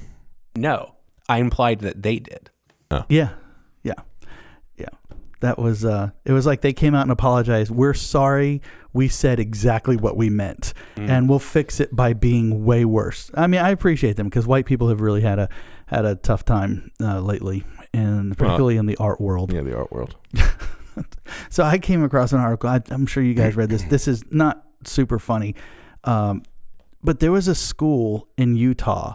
no 0.57 0.95
i 1.29 1.39
implied 1.39 1.81
that 1.81 2.03
they 2.03 2.19
did 2.19 2.51
Yeah. 2.91 3.31
Yeah. 3.83 3.93
Yeah. 4.77 4.87
That 5.41 5.59
was 5.59 5.85
uh 5.85 6.11
it 6.25 6.33
was 6.33 6.47
like 6.47 6.63
they 6.63 6.73
came 6.73 6.95
out 6.95 7.03
and 7.03 7.13
apologized. 7.13 7.71
We're 7.71 7.95
sorry. 7.95 8.63
We 8.95 9.09
said 9.09 9.39
exactly 9.39 9.97
what 9.97 10.17
we 10.17 10.31
meant. 10.31 10.73
And 10.97 11.29
we'll 11.29 11.39
fix 11.39 11.79
it 11.81 11.95
by 11.95 12.15
being 12.15 12.65
way 12.65 12.85
worse. 12.87 13.31
I 13.35 13.47
mean, 13.47 13.61
I 13.61 13.71
appreciate 13.71 14.17
them 14.17 14.27
because 14.29 14.47
white 14.47 14.65
people 14.67 14.89
have 14.89 15.01
really 15.03 15.21
had 15.21 15.39
a 15.39 15.49
had 15.87 16.05
a 16.07 16.15
tough 16.17 16.45
time 16.45 16.91
uh, 17.01 17.21
lately 17.21 17.65
and 17.93 18.37
particularly 18.37 18.79
in 18.79 18.87
the 18.87 18.97
art 18.97 19.21
world. 19.21 19.53
Yeah, 19.53 19.63
the 19.63 19.77
art 19.77 19.93
world. 19.93 20.17
So 21.51 21.63
I 21.63 21.79
came 21.79 22.03
across 22.03 22.33
an 22.33 22.41
article. 22.41 22.69
I, 22.71 22.81
I'm 22.91 23.07
sure 23.07 23.23
you 23.23 23.35
guys 23.35 23.55
read 23.61 23.69
this. 23.69 23.83
This 23.85 24.09
is 24.09 24.25
not 24.31 24.65
super 24.85 25.19
funny, 25.19 25.55
um, 26.05 26.43
but 27.03 27.21
there 27.21 27.33
was 27.33 27.49
a 27.49 27.55
school 27.55 28.29
in 28.37 28.57
Utah. 28.57 29.15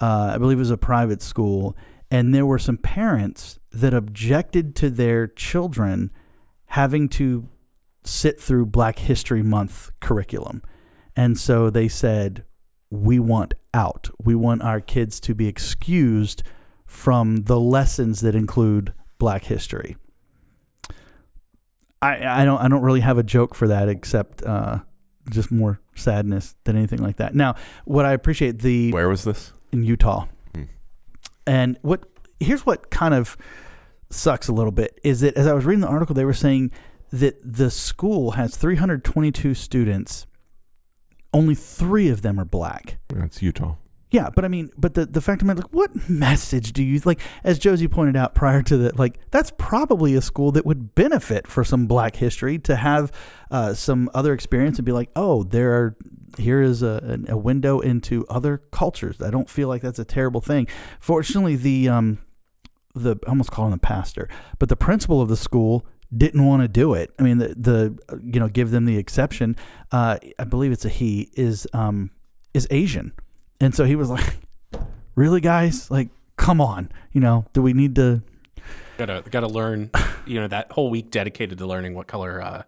Uh, 0.00 0.32
I 0.34 0.38
believe 0.38 0.58
it 0.58 0.60
was 0.60 0.70
a 0.70 0.76
private 0.78 1.22
school, 1.22 1.76
and 2.10 2.34
there 2.34 2.46
were 2.46 2.58
some 2.58 2.76
parents 2.76 3.58
that 3.70 3.94
objected 3.94 4.74
to 4.76 4.90
their 4.90 5.26
children 5.26 6.10
having 6.66 7.08
to 7.08 7.48
sit 8.04 8.40
through 8.40 8.66
Black 8.66 8.98
History 8.98 9.42
Month 9.42 9.90
curriculum, 10.00 10.62
and 11.16 11.38
so 11.38 11.70
they 11.70 11.88
said, 11.88 12.44
"We 12.90 13.18
want 13.18 13.54
out. 13.72 14.10
We 14.22 14.34
want 14.34 14.62
our 14.62 14.80
kids 14.80 15.20
to 15.20 15.34
be 15.34 15.46
excused 15.46 16.42
from 16.86 17.44
the 17.44 17.60
lessons 17.60 18.20
that 18.20 18.34
include 18.34 18.92
Black 19.18 19.44
history." 19.44 19.96
I, 22.02 22.42
I 22.42 22.44
don't 22.44 22.60
I 22.60 22.66
don't 22.66 22.82
really 22.82 23.00
have 23.00 23.16
a 23.16 23.22
joke 23.22 23.54
for 23.54 23.68
that 23.68 23.88
except 23.88 24.42
uh, 24.42 24.80
just 25.30 25.52
more 25.52 25.80
sadness 25.94 26.54
than 26.64 26.76
anything 26.76 27.00
like 27.00 27.16
that. 27.16 27.34
Now, 27.34 27.54
what 27.84 28.04
I 28.04 28.12
appreciate 28.12 28.60
the 28.60 28.92
Where 28.92 29.08
was 29.08 29.24
this? 29.24 29.52
in 29.72 29.82
Utah, 29.84 30.26
Hmm. 30.54 30.62
and 31.46 31.78
what 31.82 32.04
here's 32.40 32.66
what 32.66 32.90
kind 32.90 33.14
of 33.14 33.36
sucks 34.10 34.48
a 34.48 34.52
little 34.52 34.72
bit 34.72 34.98
is 35.04 35.20
that 35.20 35.34
as 35.36 35.46
I 35.46 35.52
was 35.52 35.64
reading 35.64 35.80
the 35.80 35.86
article, 35.88 36.14
they 36.14 36.24
were 36.24 36.32
saying 36.34 36.70
that 37.12 37.36
the 37.44 37.70
school 37.70 38.32
has 38.32 38.56
322 38.56 39.54
students, 39.54 40.26
only 41.32 41.54
three 41.54 42.08
of 42.08 42.22
them 42.22 42.38
are 42.40 42.44
black. 42.44 42.98
That's 43.08 43.42
Utah. 43.42 43.76
Yeah, 44.12 44.28
but 44.28 44.44
I 44.44 44.48
mean, 44.48 44.70
but 44.76 44.92
the 44.92 45.06
the 45.06 45.22
fact 45.22 45.40
of 45.40 45.46
matter, 45.46 45.62
like, 45.62 45.72
what 45.72 46.08
message 46.08 46.74
do 46.74 46.82
you 46.82 47.00
like? 47.06 47.18
As 47.44 47.58
Josie 47.58 47.88
pointed 47.88 48.14
out 48.14 48.34
prior 48.34 48.62
to 48.62 48.76
that, 48.76 48.98
like 48.98 49.18
that's 49.30 49.50
probably 49.56 50.14
a 50.14 50.20
school 50.20 50.52
that 50.52 50.66
would 50.66 50.94
benefit 50.94 51.46
for 51.46 51.64
some 51.64 51.86
Black 51.86 52.16
history 52.16 52.58
to 52.60 52.76
have 52.76 53.10
uh, 53.50 53.72
some 53.72 54.10
other 54.12 54.34
experience 54.34 54.78
and 54.78 54.84
be 54.84 54.92
like, 54.92 55.08
oh, 55.16 55.44
there 55.44 55.72
are 55.72 55.96
here 56.36 56.60
is 56.60 56.82
a, 56.82 57.20
a 57.28 57.36
window 57.38 57.80
into 57.80 58.26
other 58.28 58.58
cultures. 58.70 59.20
I 59.22 59.30
don't 59.30 59.48
feel 59.48 59.68
like 59.68 59.80
that's 59.80 59.98
a 59.98 60.04
terrible 60.04 60.42
thing. 60.42 60.68
Fortunately, 61.00 61.56
the 61.56 61.88
um 61.88 62.18
the 62.94 63.16
I 63.26 63.30
almost 63.30 63.50
call 63.50 63.64
him 63.64 63.72
the 63.72 63.78
pastor, 63.78 64.28
but 64.58 64.68
the 64.68 64.76
principal 64.76 65.22
of 65.22 65.30
the 65.30 65.38
school 65.38 65.86
didn't 66.14 66.44
want 66.44 66.60
to 66.60 66.68
do 66.68 66.92
it. 66.92 67.14
I 67.18 67.22
mean, 67.22 67.38
the 67.38 67.48
the 67.48 68.20
you 68.22 68.40
know 68.40 68.48
give 68.48 68.72
them 68.72 68.84
the 68.84 68.98
exception. 68.98 69.56
Uh, 69.90 70.18
I 70.38 70.44
believe 70.44 70.70
it's 70.70 70.84
a 70.84 70.90
he 70.90 71.30
is 71.32 71.66
um 71.72 72.10
is 72.52 72.68
Asian, 72.70 73.12
and 73.62 73.74
so 73.74 73.84
he 73.84 73.96
was 73.96 74.10
like, 74.10 74.34
"Really, 75.14 75.40
guys? 75.40 75.90
Like, 75.90 76.10
come 76.36 76.60
on, 76.60 76.90
you 77.12 77.20
know, 77.22 77.46
do 77.54 77.62
we 77.62 77.72
need 77.72 77.94
to?" 77.96 78.22
Gotta 78.98 79.24
gotta 79.30 79.48
learn. 79.48 79.90
You 80.26 80.40
know 80.40 80.48
that 80.48 80.70
whole 80.70 80.90
week 80.90 81.10
dedicated 81.10 81.58
to 81.58 81.66
learning 81.66 81.94
what 81.94 82.06
color 82.06 82.40
uh, 82.42 82.62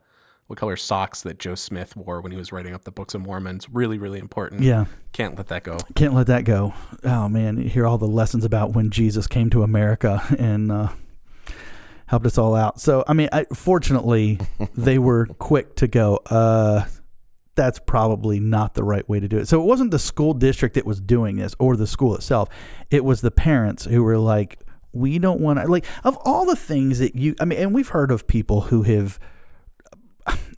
what 0.49 0.59
color 0.59 0.77
socks 0.77 1.23
that 1.23 1.39
Joe 1.39 1.55
Smith 1.55 1.95
wore 1.97 2.21
when 2.21 2.33
he 2.33 2.39
was 2.39 2.51
writing 2.51 2.75
up 2.75 2.85
the 2.85 2.91
Books 2.91 3.15
of 3.15 3.21
Mormons. 3.21 3.69
Really, 3.71 3.97
really 3.99 4.19
important. 4.19 4.63
Yeah, 4.63 4.87
Can't 5.13 5.37
let 5.37 5.47
that 5.49 5.63
go. 5.65 5.77
can't 5.95 6.15
let 6.15 6.27
that 6.27 6.45
go. 6.45 6.75
Oh 7.05 7.29
man, 7.29 7.59
you 7.59 7.69
hear 7.69 7.87
all 7.87 7.99
the 7.99 8.09
lessons 8.09 8.45
about 8.45 8.73
when 8.73 8.91
Jesus 8.91 9.27
came 9.27 9.51
to 9.51 9.63
America 9.63 10.21
and 10.39 10.73
uh, 10.73 10.89
helped 12.07 12.27
us 12.27 12.39
all 12.39 12.55
out. 12.57 12.81
So 12.81 13.05
I 13.07 13.13
mean, 13.13 13.29
I, 13.33 13.45
fortunately, 13.55 14.41
they 14.75 14.99
were 14.99 15.27
quick 15.27 15.77
to 15.77 15.87
go. 15.87 16.17
Uh, 16.27 16.85
that's 17.55 17.79
probably 17.79 18.41
not 18.41 18.75
the 18.75 18.85
right 18.85 19.09
way 19.09 19.21
to 19.21 19.29
do 19.29 19.39
it. 19.39 19.49
So 19.49 19.61
it 19.61 19.65
wasn't 19.65 19.91
the 19.91 19.99
school 19.99 20.35
district 20.35 20.75
that 20.75 20.87
was 20.87 21.01
doing 21.01 21.37
this 21.37 21.55
or 21.59 21.77
the 21.77 21.87
school 21.87 22.15
itself. 22.15 22.49
It 22.91 23.05
was 23.05 23.21
the 23.21 23.31
parents 23.31 23.85
who 23.85 24.03
were 24.03 24.19
like, 24.19 24.61
"We 24.93 25.19
don't 25.19 25.41
want 25.41 25.61
to." 25.61 25.67
Like 25.67 25.85
of 26.03 26.17
all 26.25 26.47
the 26.47 26.57
things 26.57 26.99
that 26.99 27.15
you, 27.15 27.35
I 27.41 27.45
mean, 27.45 27.59
and 27.59 27.75
we've 27.75 27.89
heard 27.89 28.11
of 28.11 28.27
people 28.27 28.63
who 28.63 28.83
have 28.83 29.19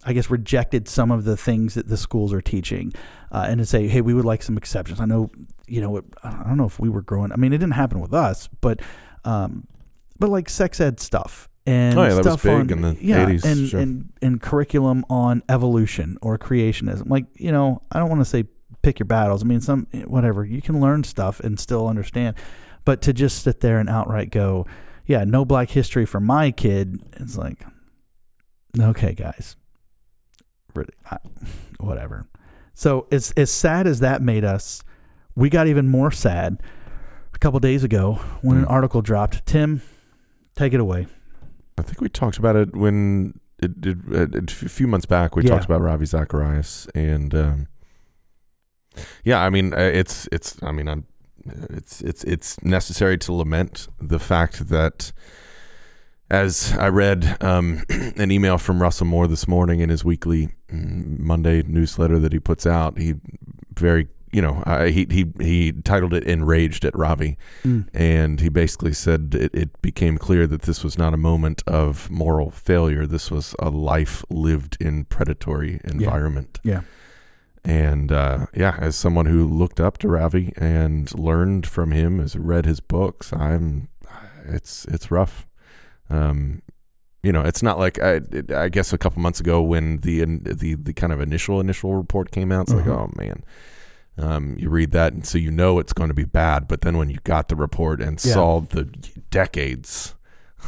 I 0.04 0.12
guess 0.12 0.30
rejected 0.30 0.88
some 0.88 1.10
of 1.10 1.24
the 1.24 1.36
things 1.36 1.74
that 1.74 1.88
the 1.88 1.96
schools 1.96 2.32
are 2.32 2.40
teaching, 2.40 2.92
uh, 3.32 3.46
and 3.48 3.58
to 3.58 3.66
say, 3.66 3.88
hey, 3.88 4.00
we 4.00 4.14
would 4.14 4.24
like 4.24 4.42
some 4.42 4.56
exceptions. 4.56 5.00
I 5.00 5.04
know, 5.04 5.30
you 5.66 5.80
know, 5.80 6.00
I 6.22 6.44
don't 6.44 6.56
know 6.56 6.66
if 6.66 6.78
we 6.78 6.88
were 6.88 7.02
growing. 7.02 7.32
I 7.32 7.36
mean, 7.36 7.52
it 7.52 7.58
didn't 7.58 7.74
happen 7.74 8.00
with 8.00 8.14
us, 8.14 8.48
but, 8.60 8.80
um, 9.24 9.66
but 10.18 10.30
like 10.30 10.48
sex 10.48 10.80
ed 10.80 11.00
stuff 11.00 11.48
and 11.66 11.99
Oh, 11.99 12.02
yeah, 12.02 12.08
that 12.11 12.16
was 12.18 12.26
stuff 12.26 12.42
big 12.44 12.52
on 12.52 12.70
in 12.70 12.80
the 12.82 12.96
yeah, 13.00 13.26
80s, 13.26 13.44
and, 13.44 13.68
sure. 13.68 13.80
and 13.80 14.12
and 14.23 14.40
curriculum 14.40 15.04
on 15.11 15.42
evolution 15.49 16.16
or 16.23 16.38
creationism. 16.38 17.08
Like, 17.11 17.26
you 17.35 17.50
know, 17.52 17.82
I 17.92 17.99
don't 17.99 18.08
want 18.08 18.20
to 18.20 18.25
say 18.25 18.44
pick 18.82 18.99
your 19.00 19.06
battles. 19.06 19.42
I 19.42 19.46
mean, 19.46 19.61
some 19.61 19.87
whatever 20.06 20.44
you 20.44 20.62
can 20.62 20.80
learn 20.80 21.02
stuff 21.04 21.40
and 21.40 21.58
still 21.58 21.88
understand, 21.88 22.37
but 22.85 23.02
to 23.02 23.12
just 23.12 23.42
sit 23.42 23.61
there 23.61 23.78
and 23.80 23.88
outright 23.88 24.30
go, 24.30 24.66
yeah, 25.06 25.25
no 25.25 25.44
Black 25.44 25.70
history 25.70 26.06
for 26.06 26.20
my 26.20 26.50
kid. 26.52 27.00
It's 27.14 27.37
like, 27.37 27.64
okay, 28.78 29.12
guys, 29.14 29.56
whatever. 31.80 32.26
So 32.75 33.06
as 33.11 33.32
as 33.32 33.50
sad 33.50 33.87
as 33.87 34.00
that 34.00 34.23
made 34.23 34.44
us, 34.44 34.82
we 35.35 35.49
got 35.50 35.66
even 35.66 35.88
more 35.88 36.11
sad 36.11 36.61
a 37.35 37.38
couple 37.38 37.58
days 37.61 37.85
ago 37.85 38.14
when 38.42 38.58
an 38.58 38.64
Mm. 38.64 38.70
article 38.70 39.02
dropped. 39.02 39.44
Tim, 39.46 39.82
take 40.54 40.73
it 40.75 40.80
away. 40.80 41.06
I 41.78 41.83
think 41.83 42.00
we 42.00 42.09
talked 42.09 42.38
about 42.38 42.56
it 42.56 42.75
when 42.75 43.38
it, 43.62 43.73
it, 43.87 43.99
it, 44.35 44.52
a 44.62 44.68
few 44.68 44.87
months 44.87 45.06
back. 45.06 45.37
We 45.37 45.42
Yeah. 45.42 45.50
talked 45.50 45.64
about 45.64 45.80
Ravi 45.80 46.06
Zacharias, 46.06 46.87
and 46.95 47.35
um, 47.35 47.68
yeah, 49.25 49.40
I 49.42 49.50
mean, 49.50 49.75
uh, 49.75 49.78
it's 49.78 50.28
it's. 50.33 50.62
I 50.62 50.73
mean, 50.73 50.88
I'm, 50.88 51.04
it's 51.71 52.00
it's 52.00 52.25
it's 52.25 52.62
necessary 52.62 53.18
to 53.18 53.33
lament 53.33 53.88
the 54.00 54.18
fact 54.18 54.68
that, 54.68 55.12
as 56.30 56.75
I 56.78 56.88
read 56.88 57.37
um, 57.42 57.85
an 58.16 58.30
email 58.30 58.59
from 58.59 58.80
Russell 58.83 59.06
Moore 59.06 59.26
this 59.28 59.47
morning 59.47 59.80
in 59.80 59.88
his 59.90 60.04
weekly 60.04 60.49
mm, 60.71 61.18
Monday 61.18 61.62
newsletter 61.62 62.18
that 62.18 62.33
he 62.33 62.38
puts 62.40 62.66
out, 62.66 62.99
he 62.99 63.14
very 63.75 64.09
you 64.37 64.43
know 64.45 64.62
uh, 64.66 64.85
he 64.95 65.02
he 65.16 65.23
he 65.50 65.73
titled 65.90 66.12
it 66.19 66.25
"Enraged 66.35 66.85
at 66.85 66.95
Ravi." 67.05 67.33
Mm. 67.64 67.88
and 67.95 68.40
he 68.40 68.49
basically 68.50 68.93
said 68.93 69.35
it, 69.45 69.50
it 69.62 69.71
became 69.83 70.16
clear 70.19 70.47
that 70.47 70.62
this 70.62 70.85
was 70.85 70.99
not 70.99 71.12
a 71.14 71.16
moment 71.31 71.62
of 71.66 72.11
moral 72.11 72.50
failure. 72.50 73.07
This 73.07 73.31
was 73.31 73.55
a 73.59 73.71
life 73.71 74.25
lived 74.31 74.76
in 74.81 75.05
predatory 75.07 75.81
environment. 75.85 76.61
Yeah. 76.64 76.83
And 77.64 78.12
uh, 78.12 78.47
yeah, 78.55 78.76
as 78.78 78.95
someone 78.95 79.26
who 79.26 79.45
looked 79.62 79.81
up 79.81 79.99
to 79.99 80.09
Ravi 80.09 80.52
and 80.57 81.12
learned 81.19 81.66
from 81.66 81.90
him, 81.90 82.21
has 82.21 82.37
read 82.37 82.64
his 82.66 82.81
books, 82.81 83.33
I'm 83.33 83.88
it's 84.57 84.85
it's 84.95 85.11
rough. 85.11 85.47
Um, 86.09 86.62
you 87.25 87.33
know, 87.33 87.43
it's 87.43 87.62
not 87.62 87.76
like 87.85 87.99
I, 88.00 88.21
I 88.55 88.69
guess 88.69 88.93
a 88.93 88.99
couple 88.99 89.21
months 89.21 89.40
ago 89.40 89.61
when 89.73 89.99
the 90.07 90.25
the 90.55 90.76
the 90.76 90.93
kind 90.93 91.12
of 91.12 91.21
initial 91.21 91.59
initial 91.61 91.95
report 91.97 92.31
came 92.31 92.52
out, 92.52 92.62
it's 92.69 92.73
like, 92.75 92.87
Uh-huh. 92.87 93.07
oh 93.09 93.11
man, 93.16 93.43
um, 94.18 94.56
you 94.58 94.68
read 94.70 94.92
that 94.92 95.12
and 95.12 95.26
so 95.26 95.38
you 95.38 95.50
know 95.50 95.78
it's 95.78 95.92
going 95.92 96.08
to 96.08 96.14
be 96.14 96.25
bad. 96.25 96.68
But 96.68 96.80
then 96.82 96.96
when 96.96 97.11
you 97.11 97.18
got 97.25 97.49
the 97.49 97.56
report 97.56 98.00
and 98.00 98.23
Yeah. 98.25 98.35
saw 98.35 98.61
the 98.61 98.85
decades, 99.30 100.14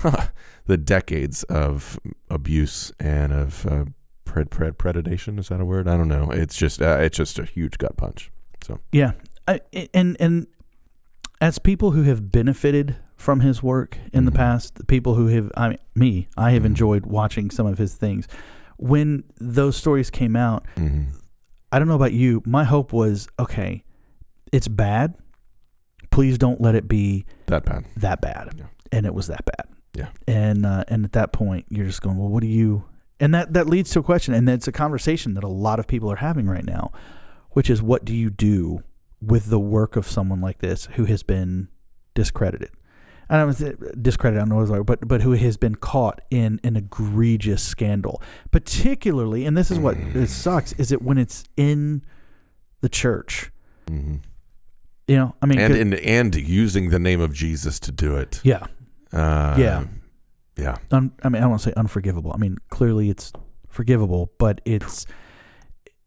the 0.66 0.76
decades 0.76 1.42
of 1.44 1.98
abuse 2.30 2.92
and 3.00 3.32
of 3.32 3.66
uh, 3.66 3.84
pred, 4.26 4.48
pred 4.50 4.72
predation 4.72 5.38
is 5.38 5.48
that 5.48 5.60
a 5.60 5.64
word? 5.64 5.88
I 5.88 5.96
don't 5.96 6.08
know. 6.08 6.30
It's 6.30 6.56
just 6.56 6.82
uh, 6.82 6.98
it's 7.00 7.16
just 7.16 7.38
a 7.38 7.44
huge 7.44 7.78
gut 7.78 7.96
punch. 7.96 8.30
So 8.62 8.80
yeah, 8.92 9.12
I, 9.46 9.60
and 9.94 10.16
and 10.20 10.46
as 11.40 11.58
people 11.58 11.92
who 11.92 12.02
have 12.02 12.30
benefited 12.32 12.96
from 13.16 13.40
his 13.40 13.62
work 13.62 13.96
in 14.12 14.24
the 14.26 14.30
Mhm. 14.32 14.36
past, 14.36 14.74
the 14.76 14.84
people 14.84 15.14
who 15.14 15.26
have, 15.28 15.50
I 15.56 15.68
mean, 15.70 15.78
me, 15.94 16.28
I 16.36 16.50
have 16.52 16.62
Mhm. 16.62 16.66
enjoyed 16.66 17.06
watching 17.06 17.50
some 17.50 17.66
of 17.66 17.78
his 17.78 17.94
things. 17.94 18.28
When 18.76 19.24
those 19.40 19.76
stories 19.76 20.10
came 20.10 20.36
out, 20.36 20.64
Mm-hmm. 20.76 21.16
I 21.72 21.78
don't 21.78 21.88
know 21.88 21.94
about 21.94 22.12
you. 22.12 22.42
My 22.46 22.64
hope 22.64 22.92
was, 22.92 23.28
okay, 23.38 23.84
it's 24.52 24.68
bad. 24.68 25.14
Please 26.10 26.38
don't 26.38 26.60
let 26.60 26.74
it 26.74 26.88
be 26.88 27.26
That 27.46 27.64
bad. 27.64 27.84
that 27.96 28.20
bad. 28.20 28.50
Yeah. 28.56 28.64
And 28.92 29.04
it 29.06 29.12
was 29.14 29.26
that 29.26 29.44
bad. 29.44 29.66
Yeah. 29.94 30.08
And 30.26 30.64
uh, 30.64 30.84
and 30.88 31.04
at 31.04 31.12
that 31.12 31.32
point, 31.32 31.66
you're 31.68 31.86
just 31.86 32.00
going, 32.02 32.16
well, 32.18 32.28
what 32.28 32.40
do 32.40 32.46
you? 32.46 32.84
And 33.20 33.34
that 33.34 33.52
that 33.54 33.66
leads 33.66 33.90
to 33.90 33.98
a 33.98 34.02
question, 34.02 34.32
and 34.32 34.48
it's 34.48 34.68
a 34.68 34.72
conversation 34.72 35.34
that 35.34 35.44
a 35.44 35.48
lot 35.48 35.78
of 35.80 35.86
people 35.86 36.10
are 36.10 36.16
having 36.16 36.46
right 36.46 36.64
now, 36.64 36.92
which 37.50 37.68
is, 37.68 37.82
what 37.82 38.04
do 38.04 38.14
you 38.14 38.30
do 38.30 38.82
with 39.20 39.46
the 39.46 39.58
work 39.58 39.96
of 39.96 40.06
someone 40.08 40.40
like 40.40 40.58
this 40.60 40.86
who 40.94 41.04
has 41.06 41.22
been 41.22 41.68
discredited? 42.14 42.70
I 43.30 43.36
don't 43.36 43.60
know, 43.60 43.92
discredited. 44.00 44.38
I 44.38 44.40
don't 44.42 44.48
know 44.48 44.64
what 44.64 44.80
it 44.80 44.86
but 44.86 45.06
but 45.06 45.22
who 45.22 45.32
has 45.32 45.56
been 45.56 45.74
caught 45.74 46.20
in 46.30 46.60
an 46.64 46.76
egregious 46.76 47.62
scandal, 47.62 48.22
particularly, 48.50 49.44
and 49.44 49.56
this 49.56 49.70
is 49.70 49.78
what 49.78 49.96
it 49.98 50.28
sucks, 50.28 50.72
is 50.74 50.92
it 50.92 51.02
when 51.02 51.18
it's 51.18 51.44
in 51.56 52.02
the 52.80 52.88
church. 52.88 53.50
Mm-hmm. 53.86 54.16
You 55.08 55.16
know, 55.16 55.34
I 55.40 55.46
mean, 55.46 55.58
And, 55.58 55.74
and 55.74 55.94
and 55.94 56.34
using 56.34 56.90
the 56.90 56.98
name 56.98 57.20
of 57.20 57.32
Jesus 57.32 57.78
to 57.80 57.92
do 57.92 58.16
it. 58.16 58.40
yeah, 58.44 58.66
Uh, 59.12 59.56
Yeah. 59.58 59.84
Yeah. 60.56 60.76
un, 60.90 61.12
I 61.22 61.28
mean, 61.28 61.42
I 61.42 61.46
won't 61.46 61.60
say 61.60 61.72
unforgivable. 61.76 62.32
I 62.34 62.36
mean, 62.36 62.58
clearly 62.68 63.10
it's 63.10 63.32
forgivable, 63.68 64.32
but 64.38 64.60
it's 64.64 65.06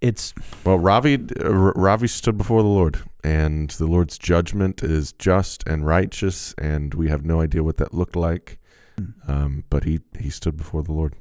it's 0.02 0.34
Well, 0.66 0.78
Ravi 0.78 1.16
uh, 1.40 1.50
Ravi 1.50 2.08
stood 2.08 2.38
before 2.38 2.62
the 2.62 2.68
Lord, 2.68 3.00
and 3.24 3.70
the 3.72 3.88
Lord's 3.88 4.18
judgment 4.18 4.84
is 4.84 5.14
just 5.14 5.64
and 5.68 5.86
righteous, 5.86 6.54
and 6.58 6.94
we 6.94 7.10
have 7.10 7.26
no 7.26 7.42
idea 7.42 7.64
what 7.64 7.78
that 7.78 7.94
looked 7.94 8.16
like. 8.16 8.60
Mm. 9.00 9.30
Um, 9.30 9.64
but 9.70 9.84
he 9.84 10.00
he 10.20 10.30
stood 10.30 10.58
before 10.58 10.84
the 10.84 10.94
Lord, 10.94 11.16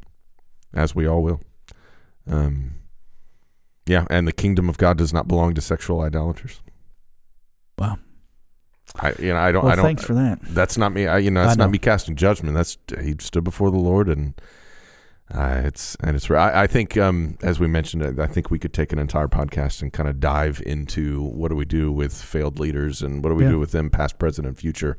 as 0.75 0.95
we 0.95 1.07
all 1.07 1.23
will. 1.23 1.40
Um, 2.26 2.75
yeah, 3.87 4.04
and 4.11 4.26
the 4.26 4.33
kingdom 4.33 4.69
of 4.69 4.78
God 4.78 4.99
does 4.99 5.12
not 5.12 5.28
belong 5.28 5.54
to 5.54 5.61
sexual 5.61 6.00
idolaters. 6.00 6.62
Wow. 7.78 7.99
I 8.97 9.14
you 9.19 9.28
know 9.28 9.38
I 9.38 9.52
don't 9.52 9.64
well. 9.64 9.73
I 9.73 9.76
don't. 9.76 9.85
thanks 9.85 10.04
for 10.04 10.14
that. 10.14 10.38
that's 10.42 10.76
not 10.76 10.92
me. 10.92 11.07
I, 11.07 11.19
you 11.19 11.30
know 11.30 11.42
that's 11.45 11.57
know. 11.57 11.64
not 11.64 11.71
me 11.71 11.78
casting 11.78 12.16
judgment. 12.16 12.54
That's 12.54 12.76
he 13.00 13.14
stood 13.21 13.45
before 13.45 13.71
the 13.71 13.78
Lord, 13.78 14.09
and 14.09 14.35
uh, 15.33 15.63
it's 15.65 15.97
and 16.03 16.17
it's. 16.17 16.31
I, 16.31 16.63
I 16.63 16.67
think 16.67 16.97
um, 16.97 17.39
as 17.43 17.61
we 17.61 17.67
mentioned, 17.69 18.21
I 18.21 18.27
think 18.27 18.51
we 18.51 18.59
could 18.59 18.73
take 18.73 18.93
an 18.93 18.99
entire 18.99 19.29
podcast 19.29 19.81
and 19.83 19.93
kind 19.93 20.09
of 20.09 20.19
dive 20.21 20.61
into 20.67 21.23
what 21.23 21.49
do 21.51 21.57
we 21.57 21.65
do 21.65 21.93
with 21.93 22.13
failed 22.15 22.59
leaders 22.59 23.01
and 23.03 23.23
what 23.23 23.31
do 23.31 23.37
we 23.37 23.45
Yeah. 23.45 23.51
do 23.51 23.59
with 23.59 23.71
them, 23.73 23.91
past, 23.91 24.19
present, 24.19 24.47
and 24.47 24.57
future. 24.59 24.99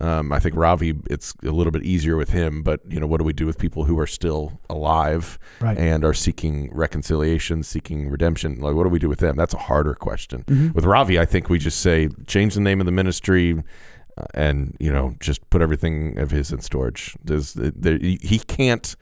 Um, 0.00 0.32
I 0.32 0.38
think 0.38 0.54
Ravi, 0.54 0.94
it's 1.10 1.34
a 1.44 1.50
little 1.50 1.70
bit 1.72 1.82
easier 1.82 2.16
with 2.16 2.30
him, 2.30 2.62
but 2.62 2.80
you 2.88 3.00
know, 3.00 3.06
what 3.06 3.18
do 3.18 3.24
we 3.24 3.32
do 3.32 3.46
with 3.46 3.58
people 3.58 3.84
who 3.84 3.98
are 3.98 4.06
still 4.06 4.60
alive 4.70 5.38
Right. 5.60 5.76
and 5.76 6.04
are 6.04 6.14
seeking 6.14 6.70
reconciliation, 6.72 7.62
seeking 7.62 8.08
redemption? 8.10 8.60
Like, 8.60 8.74
what 8.74 8.84
do 8.84 8.88
we 8.90 8.98
do 8.98 9.08
with 9.08 9.18
them? 9.18 9.36
That's 9.36 9.54
a 9.54 9.58
harder 9.58 9.94
question. 9.94 10.44
Mhm. 10.46 10.74
With 10.74 10.84
Ravi, 10.84 11.18
I 11.18 11.24
think 11.24 11.48
we 11.48 11.58
just 11.58 11.80
say 11.80 12.08
change 12.26 12.54
the 12.54 12.60
name 12.60 12.80
of 12.80 12.86
the 12.86 12.92
ministry, 12.92 13.62
uh, 14.18 14.24
and 14.34 14.76
you 14.78 14.92
know 14.92 15.14
just 15.20 15.48
put 15.50 15.60
everything 15.62 16.18
of 16.18 16.30
his 16.30 16.52
in 16.52 16.60
storage. 16.60 17.16
There's 17.24 17.54
there, 17.54 17.98
he 17.98 18.18
he 18.22 18.38
can't 18.38 18.94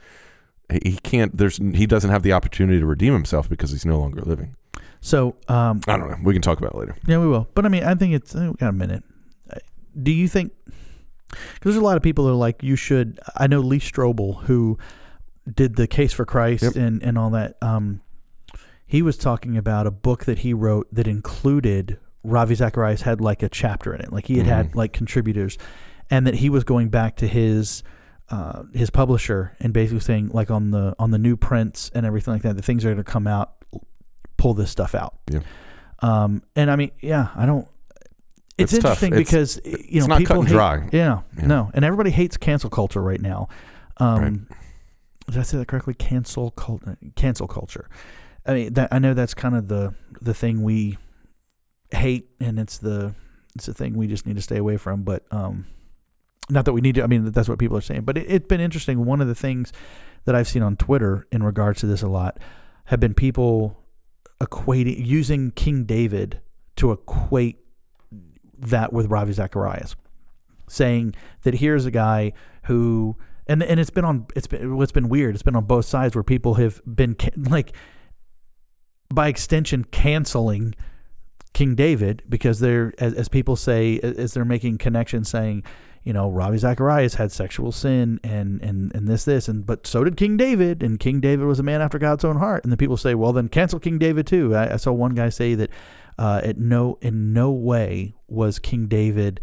he 0.82 0.96
can't 1.02 1.36
there's 1.36 1.56
he 1.58 1.86
doesn't 1.86 2.10
have 2.10 2.22
the 2.22 2.32
opportunity 2.32 2.78
to 2.80 2.86
redeem 2.86 3.12
himself 3.12 3.48
because 3.48 3.70
he's 3.70 3.86
no 3.86 3.98
longer 3.98 4.20
living. 4.22 4.54
So, 5.00 5.36
um, 5.48 5.80
I 5.86 5.96
don't 5.96 6.10
know. 6.10 6.18
We 6.24 6.32
can 6.32 6.42
talk 6.42 6.58
about 6.58 6.72
it 6.74 6.78
later. 6.78 6.96
yeah, 7.06 7.18
we 7.18 7.28
will. 7.28 7.48
But 7.54 7.64
I 7.64 7.68
mean, 7.68 7.84
I 7.84 7.94
think 7.94 8.14
it's 8.14 8.34
uh, 8.34 8.48
we 8.50 8.56
got 8.56 8.68
a 8.70 8.72
minute. 8.72 9.04
Do 10.00 10.12
you 10.12 10.28
think? 10.28 10.52
Because 11.30 11.74
there's 11.74 11.76
a 11.76 11.80
lot 11.80 11.96
of 11.96 12.02
people 12.02 12.24
that 12.26 12.32
are 12.32 12.34
like, 12.34 12.62
you 12.62 12.74
should. 12.76 13.20
I 13.36 13.46
know 13.46 13.60
Lee 13.60 13.78
Strobel, 13.80 14.42
who 14.44 14.78
did 15.52 15.76
the 15.76 15.86
Case 15.86 16.12
for 16.12 16.24
Christ 16.24 16.62
Yep. 16.64 16.76
and 16.76 17.02
and 17.02 17.16
all 17.18 17.30
that. 17.30 17.56
Um, 17.62 18.00
he 18.86 19.02
was 19.02 19.16
talking 19.16 19.56
about 19.56 19.86
a 19.86 19.90
book 19.90 20.24
that 20.24 20.40
he 20.40 20.52
wrote 20.54 20.88
that 20.92 21.06
included 21.06 21.98
Ravi 22.24 22.54
Zacharias 22.56 23.02
had 23.02 23.20
like 23.20 23.42
a 23.42 23.48
chapter 23.48 23.94
in 23.94 24.00
it, 24.00 24.12
like 24.12 24.26
he 24.26 24.38
had 24.38 24.46
had 24.46 24.70
Mhm. 24.72 24.74
like 24.74 24.92
contributors, 24.92 25.58
and 26.10 26.26
that 26.26 26.36
he 26.36 26.50
was 26.50 26.64
going 26.64 26.88
back 26.88 27.16
to 27.16 27.26
his 27.28 27.82
uh, 28.30 28.62
his 28.74 28.90
publisher 28.90 29.56
and 29.60 29.72
basically 29.72 30.00
saying 30.00 30.28
like 30.28 30.50
on 30.50 30.70
the 30.70 30.94
on 30.98 31.10
the 31.10 31.18
new 31.18 31.36
prints 31.36 31.90
and 31.94 32.04
everything 32.04 32.34
like 32.34 32.42
that, 32.42 32.56
the 32.56 32.62
things 32.62 32.82
that 32.82 32.90
are 32.90 32.94
going 32.94 33.04
to 33.04 33.10
come 33.10 33.26
out, 33.26 33.54
pull 34.36 34.54
this 34.54 34.70
stuff 34.70 34.94
out. 34.94 35.14
Yeah. 35.30 35.40
Um, 36.00 36.42
and 36.54 36.70
I 36.70 36.76
mean, 36.76 36.90
yeah, 37.00 37.28
I 37.34 37.46
don't. 37.46 37.66
It's, 38.56 38.72
It's 38.72 38.82
tough. 38.82 39.02
interesting 39.02 39.12
It's- 39.12 39.56
because 39.56 39.60
you 39.64 39.98
it's 39.98 40.06
know 40.08 40.14
not 40.14 40.18
people 40.18 40.34
cut 40.36 40.40
and 40.40 40.48
hate- 40.48 40.54
dry. 40.54 40.88
Yeah, 40.92 41.20
Yeah. 41.38 41.46
no, 41.46 41.70
and 41.74 41.84
everybody 41.84 42.10
hates 42.10 42.36
cancel 42.36 42.70
culture 42.70 43.00
right 43.00 43.20
now. 43.20 43.48
Um, 43.98 44.20
Right. 44.22 44.38
Did 45.30 45.38
I 45.38 45.42
say 45.42 45.58
that 45.58 45.68
correctly? 45.68 45.92
Cancel 45.94 46.50
cult, 46.52 46.82
cancel 47.14 47.46
culture. 47.46 47.88
I 48.46 48.54
mean, 48.54 48.72
that 48.74 48.88
I 48.92 48.98
know 48.98 49.12
that's 49.14 49.34
kind 49.34 49.54
of 49.54 49.68
the 49.68 49.94
the 50.22 50.32
thing 50.34 50.62
we 50.62 50.96
hate, 51.90 52.30
and 52.40 52.58
it's 52.58 52.78
the 52.78 53.14
it's 53.54 53.66
the 53.66 53.74
thing 53.74 53.94
we 53.96 54.06
just 54.06 54.24
need 54.26 54.36
to 54.36 54.42
stay 54.42 54.56
away 54.56 54.76
from. 54.76 55.02
But 55.02 55.24
um, 55.30 55.66
not 56.50 56.64
that 56.64 56.72
we 56.72 56.80
need 56.80 56.94
to. 56.96 57.02
I 57.02 57.06
mean, 57.06 57.30
that's 57.30 57.48
what 57.48 57.58
people 57.58 57.76
are 57.76 57.82
saying. 57.82 58.02
But 58.02 58.18
it, 58.18 58.26
it's 58.28 58.46
been 58.46 58.60
interesting. 58.60 59.04
One 59.04 59.20
of 59.20 59.28
the 59.28 59.34
things 59.34 59.72
that 60.24 60.34
I've 60.34 60.48
seen 60.48 60.62
on 60.62 60.76
Twitter 60.76 61.26
in 61.30 61.42
regards 61.42 61.80
to 61.80 61.86
this 61.86 62.02
a 62.02 62.08
lot 62.08 62.38
have 62.86 63.00
been 63.00 63.14
people 63.14 63.82
equating 64.40 65.04
using 65.04 65.50
King 65.50 65.84
David 65.84 66.40
to 66.76 66.92
equate 66.92 67.58
that 68.58 68.92
with 68.92 69.10
Ravi 69.10 69.32
Zacharias, 69.32 69.96
saying 70.68 71.14
that 71.42 71.54
here's 71.54 71.86
a 71.86 71.90
guy 71.90 72.32
who 72.64 73.16
and 73.46 73.62
and 73.62 73.80
it's 73.80 73.90
been 73.90 74.04
on 74.04 74.26
it's 74.36 74.46
been 74.46 74.76
what's 74.76 74.92
been 74.92 75.08
weird. 75.08 75.34
It's 75.34 75.42
been 75.42 75.56
on 75.56 75.64
both 75.64 75.86
sides 75.86 76.14
where 76.14 76.22
people 76.22 76.54
have 76.54 76.80
been 76.84 77.16
like 77.36 77.74
by 79.12 79.28
extension 79.28 79.84
canceling 79.84 80.74
King 81.54 81.74
David 81.74 82.22
because 82.28 82.60
they're 82.60 82.92
as, 82.98 83.14
as 83.14 83.28
people 83.28 83.56
say 83.56 83.98
as 84.00 84.34
they're 84.34 84.44
making 84.44 84.78
connections 84.78 85.28
saying 85.28 85.64
you 86.04 86.12
know 86.12 86.30
Ravi 86.30 86.58
Zacharias 86.58 87.14
had 87.14 87.32
sexual 87.32 87.72
sin 87.72 88.20
and 88.24 88.60
and 88.62 88.94
and 88.94 89.06
this 89.08 89.24
this 89.24 89.48
and 89.48 89.66
but 89.66 89.86
so 89.86 90.04
did 90.04 90.16
King 90.16 90.36
David 90.36 90.82
and 90.82 90.98
King 90.98 91.20
David 91.20 91.46
was 91.46 91.58
a 91.58 91.62
man 91.62 91.80
after 91.80 91.98
God's 91.98 92.24
own 92.24 92.36
heart. 92.36 92.64
And 92.64 92.72
the 92.72 92.76
people 92.76 92.96
say 92.96 93.14
well 93.14 93.32
then 93.32 93.48
cancel 93.48 93.78
King 93.78 93.98
David 93.98 94.26
too. 94.26 94.54
I, 94.54 94.74
I 94.74 94.76
saw 94.76 94.92
one 94.92 95.14
guy 95.14 95.28
say 95.28 95.54
that 95.54 95.70
uh, 96.18 96.40
at 96.42 96.58
no 96.58 96.98
in 97.00 97.32
no 97.32 97.50
way 97.50 98.14
was 98.26 98.58
King 98.58 98.86
David 98.86 99.40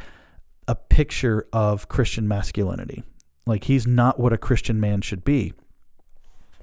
a 0.68 0.76
picture 0.76 1.48
of 1.54 1.88
Christian 1.88 2.28
masculinity. 2.28 3.04
Like 3.46 3.66
he's 3.66 3.86
not 3.86 4.20
what 4.20 4.34
a 4.34 4.38
Christian 4.38 4.80
man 4.80 5.02
should 5.02 5.24
be 5.24 5.54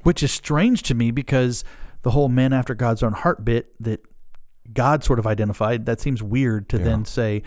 which 0.02 0.20
is 0.20 0.32
strange 0.32 0.82
to 0.82 0.94
me 0.94 1.12
because 1.12 1.62
the 2.02 2.10
whole 2.10 2.28
man 2.28 2.52
after 2.52 2.74
God's 2.74 3.04
own 3.04 3.12
heart 3.12 3.44
bit 3.44 3.72
that 3.78 4.00
God 4.74 5.04
sort 5.04 5.20
of 5.20 5.28
identified 5.28 5.86
that 5.86 6.00
seems 6.00 6.20
weird 6.22 6.68
to 6.70 6.78
Yeah. 6.78 6.84
then 6.84 7.04
say 7.04 7.42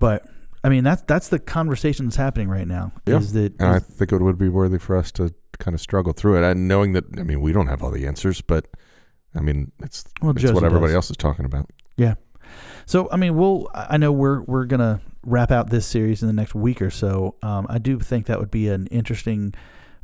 but 0.00 0.26
I 0.62 0.68
mean 0.68 0.84
that's 0.84 1.02
that's 1.02 1.28
the 1.28 1.38
conversation 1.38 2.06
that's 2.06 2.16
happening 2.16 2.48
right 2.48 2.66
now 2.68 2.92
Yeah. 3.06 3.16
is 3.18 3.32
that 3.32 3.54
And 3.60 3.68
I 3.68 3.78
think 3.78 4.12
it 4.12 4.20
would 4.20 4.38
be 4.38 4.48
worthy 4.48 4.78
for 4.78 4.96
us 4.96 5.10
to 5.12 5.34
kind 5.58 5.74
of 5.74 5.80
struggle 5.80 6.12
through 6.12 6.36
it, 6.42 6.44
and 6.44 6.68
knowing 6.68 6.92
that 6.92 7.04
I 7.18 7.22
mean 7.22 7.40
we 7.40 7.52
don't 7.52 7.66
have 7.68 7.82
all 7.82 7.90
the 7.90 8.06
answers, 8.06 8.40
but 8.40 8.66
I 9.34 9.40
mean 9.40 9.72
it's 9.80 10.04
well, 10.22 10.32
it's 10.36 10.44
what 10.52 10.64
everybody 10.64 10.88
does. 10.92 10.96
else 10.96 11.10
is 11.10 11.16
talking 11.16 11.44
about. 11.44 11.70
Yeah. 11.96 12.14
So 12.86 13.08
I 13.12 13.16
mean, 13.16 13.36
we'll. 13.36 13.68
I 13.72 13.96
know 13.96 14.10
we're 14.10 14.42
we're 14.42 14.64
gonna 14.64 15.00
wrap 15.24 15.52
out 15.52 15.70
this 15.70 15.86
series 15.86 16.22
in 16.22 16.26
the 16.26 16.32
next 16.34 16.54
week 16.54 16.82
or 16.82 16.90
so. 16.90 17.36
Um, 17.42 17.66
I 17.70 17.78
do 17.78 18.00
think 18.00 18.26
that 18.26 18.40
would 18.40 18.50
be 18.50 18.68
an 18.68 18.88
interesting, 18.88 19.54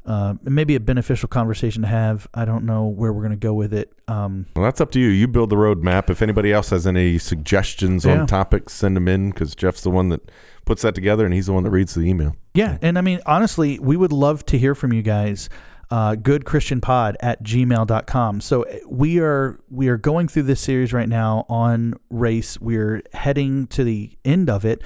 uh, 0.06 0.34
maybe 0.44 0.74
a 0.76 0.80
beneficial 0.80 1.28
conversation 1.28 1.82
to 1.82 1.88
have. 1.88 2.26
I 2.32 2.44
don't 2.44 2.64
know 2.64 2.86
where 2.86 3.12
we're 3.12 3.22
gonna 3.22 3.36
go 3.36 3.52
with 3.54 3.74
it. 3.74 3.92
Um, 4.08 4.46
Well, 4.54 4.64
that's 4.64 4.80
up 4.80 4.90
to 4.92 5.00
you. 5.00 5.08
You 5.08 5.26
build 5.28 5.50
the 5.50 5.56
roadmap. 5.56 6.08
If 6.10 6.22
anybody 6.22 6.52
else 6.52 6.70
has 6.70 6.86
any 6.86 7.18
suggestions 7.18 8.04
Yeah. 8.04 8.20
on 8.20 8.26
topics, 8.26 8.72
send 8.72 8.96
them 8.96 9.08
in 9.08 9.30
because 9.30 9.54
Jeff's 9.54 9.82
the 9.82 9.90
one 9.90 10.08
that 10.10 10.30
puts 10.64 10.82
that 10.82 10.94
together, 10.94 11.24
and 11.24 11.34
he's 11.34 11.46
the 11.46 11.52
one 11.52 11.64
that 11.64 11.70
reads 11.70 11.94
the 11.94 12.02
email. 12.02 12.36
yeah, 12.54 12.78
and 12.82 12.96
I 12.98 13.00
mean, 13.00 13.20
honestly, 13.26 13.78
we 13.78 13.96
would 13.96 14.12
love 14.12 14.44
to 14.46 14.58
hear 14.58 14.74
from 14.74 14.92
you 14.92 15.02
guys. 15.02 15.48
Uh, 15.88 16.16
goodchristianpod 16.16 17.14
at 17.20 17.42
gmail.com. 17.44 18.40
So 18.40 18.62
uh, 18.64 18.78
we 18.88 19.20
are 19.20 19.60
we 19.70 19.86
are 19.88 19.96
going 19.96 20.26
through 20.26 20.42
this 20.44 20.60
series 20.60 20.92
right 20.92 21.08
now 21.08 21.46
on 21.48 21.94
race. 22.10 22.60
We're 22.60 23.02
heading 23.12 23.68
to 23.68 23.84
the 23.84 24.10
end 24.24 24.50
of 24.50 24.64
it. 24.64 24.82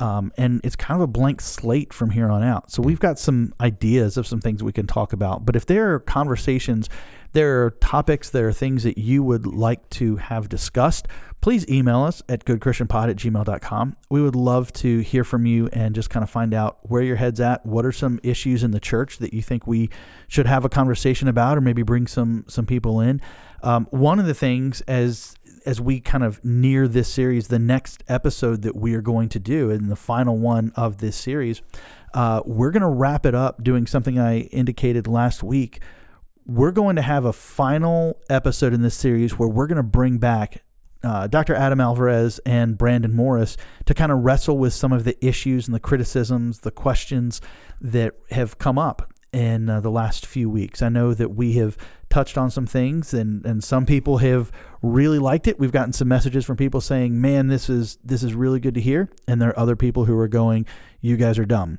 Um, 0.00 0.32
and 0.36 0.60
it's 0.64 0.76
kind 0.76 1.00
of 1.00 1.02
a 1.02 1.06
blank 1.06 1.40
slate 1.40 1.92
from 1.92 2.10
here 2.10 2.30
on 2.30 2.42
out. 2.42 2.70
So 2.70 2.82
we've 2.82 3.00
got 3.00 3.18
some 3.18 3.54
ideas 3.60 4.16
of 4.16 4.26
some 4.26 4.40
things 4.40 4.62
we 4.62 4.72
can 4.72 4.86
talk 4.86 5.12
about. 5.12 5.46
But 5.46 5.54
if 5.54 5.66
there 5.66 5.94
are 5.94 6.00
conversations, 6.00 6.88
there 7.32 7.64
are 7.64 7.70
topics, 7.70 8.30
there 8.30 8.48
are 8.48 8.52
things 8.52 8.84
that 8.84 8.96
you 8.96 9.22
would 9.22 9.44
like 9.44 9.88
to 9.90 10.16
have 10.16 10.48
discussed, 10.48 11.08
please 11.40 11.68
email 11.68 12.02
us 12.02 12.22
at 12.28 12.44
goodchristianpod 12.44 13.10
at 13.10 13.16
gmail.com. 13.16 13.96
We 14.08 14.22
would 14.22 14.36
love 14.36 14.72
to 14.74 15.00
hear 15.00 15.24
from 15.24 15.44
you 15.44 15.68
and 15.72 15.94
just 15.94 16.10
kind 16.10 16.22
of 16.22 16.30
find 16.30 16.54
out 16.54 16.78
where 16.82 17.02
your 17.02 17.16
head's 17.16 17.40
at. 17.40 17.66
What 17.66 17.84
are 17.84 17.92
some 17.92 18.20
issues 18.22 18.62
in 18.62 18.70
the 18.70 18.80
church 18.80 19.18
that 19.18 19.34
you 19.34 19.42
think 19.42 19.66
we 19.66 19.90
should 20.28 20.46
have 20.46 20.64
a 20.64 20.68
conversation 20.68 21.28
about 21.28 21.58
or 21.58 21.60
maybe 21.60 21.82
bring 21.82 22.06
some 22.06 22.44
some 22.48 22.66
people 22.66 23.00
in? 23.00 23.20
Um, 23.64 23.86
one 23.90 24.18
of 24.18 24.26
the 24.26 24.34
things 24.34 24.80
as 24.82 25.34
as 25.64 25.80
we 25.80 26.00
kind 26.00 26.24
of 26.24 26.44
near 26.44 26.86
this 26.86 27.08
series, 27.08 27.48
the 27.48 27.58
next 27.58 28.04
episode 28.08 28.62
that 28.62 28.76
we 28.76 28.94
are 28.94 29.00
going 29.00 29.28
to 29.30 29.38
do, 29.38 29.70
and 29.70 29.90
the 29.90 29.96
final 29.96 30.38
one 30.38 30.72
of 30.76 30.98
this 30.98 31.16
series, 31.16 31.62
uh, 32.12 32.42
we're 32.44 32.70
going 32.70 32.82
to 32.82 32.88
wrap 32.88 33.26
it 33.26 33.34
up 33.34 33.62
doing 33.62 33.86
something 33.86 34.18
I 34.18 34.40
indicated 34.40 35.06
last 35.06 35.42
week. 35.42 35.80
We're 36.46 36.72
going 36.72 36.96
to 36.96 37.02
have 37.02 37.24
a 37.24 37.32
final 37.32 38.20
episode 38.28 38.72
in 38.72 38.82
this 38.82 38.94
series 38.94 39.38
where 39.38 39.48
we're 39.48 39.66
going 39.66 39.76
to 39.76 39.82
bring 39.82 40.18
back 40.18 40.62
uh, 41.02 41.26
Dr. 41.26 41.54
Adam 41.54 41.80
Alvarez 41.80 42.40
and 42.46 42.78
Brandon 42.78 43.12
Morris 43.12 43.56
to 43.84 43.94
kind 43.94 44.10
of 44.10 44.20
wrestle 44.20 44.56
with 44.56 44.72
some 44.72 44.92
of 44.92 45.04
the 45.04 45.22
issues 45.24 45.66
and 45.66 45.74
the 45.74 45.80
criticisms, 45.80 46.60
the 46.60 46.70
questions 46.70 47.40
that 47.80 48.14
have 48.30 48.58
come 48.58 48.78
up 48.78 49.12
in 49.34 49.68
uh, 49.68 49.80
the 49.80 49.90
last 49.90 50.24
few 50.26 50.48
weeks. 50.48 50.80
I 50.80 50.88
know 50.88 51.12
that 51.14 51.34
we 51.34 51.54
have 51.54 51.76
touched 52.08 52.38
on 52.38 52.50
some 52.50 52.66
things 52.66 53.12
and, 53.12 53.44
and 53.44 53.62
some 53.64 53.84
people 53.84 54.18
have 54.18 54.52
really 54.82 55.18
liked 55.18 55.48
it. 55.48 55.58
We've 55.58 55.72
gotten 55.72 55.92
some 55.92 56.06
messages 56.08 56.44
from 56.44 56.56
people 56.56 56.80
saying, 56.80 57.20
"Man, 57.20 57.48
this 57.48 57.68
is 57.68 57.98
this 58.04 58.22
is 58.22 58.34
really 58.34 58.60
good 58.60 58.74
to 58.74 58.80
hear." 58.80 59.10
And 59.26 59.42
there 59.42 59.48
are 59.50 59.58
other 59.58 59.74
people 59.76 60.04
who 60.04 60.16
are 60.18 60.28
going, 60.28 60.66
"You 61.00 61.16
guys 61.16 61.38
are 61.38 61.44
dumb. 61.44 61.78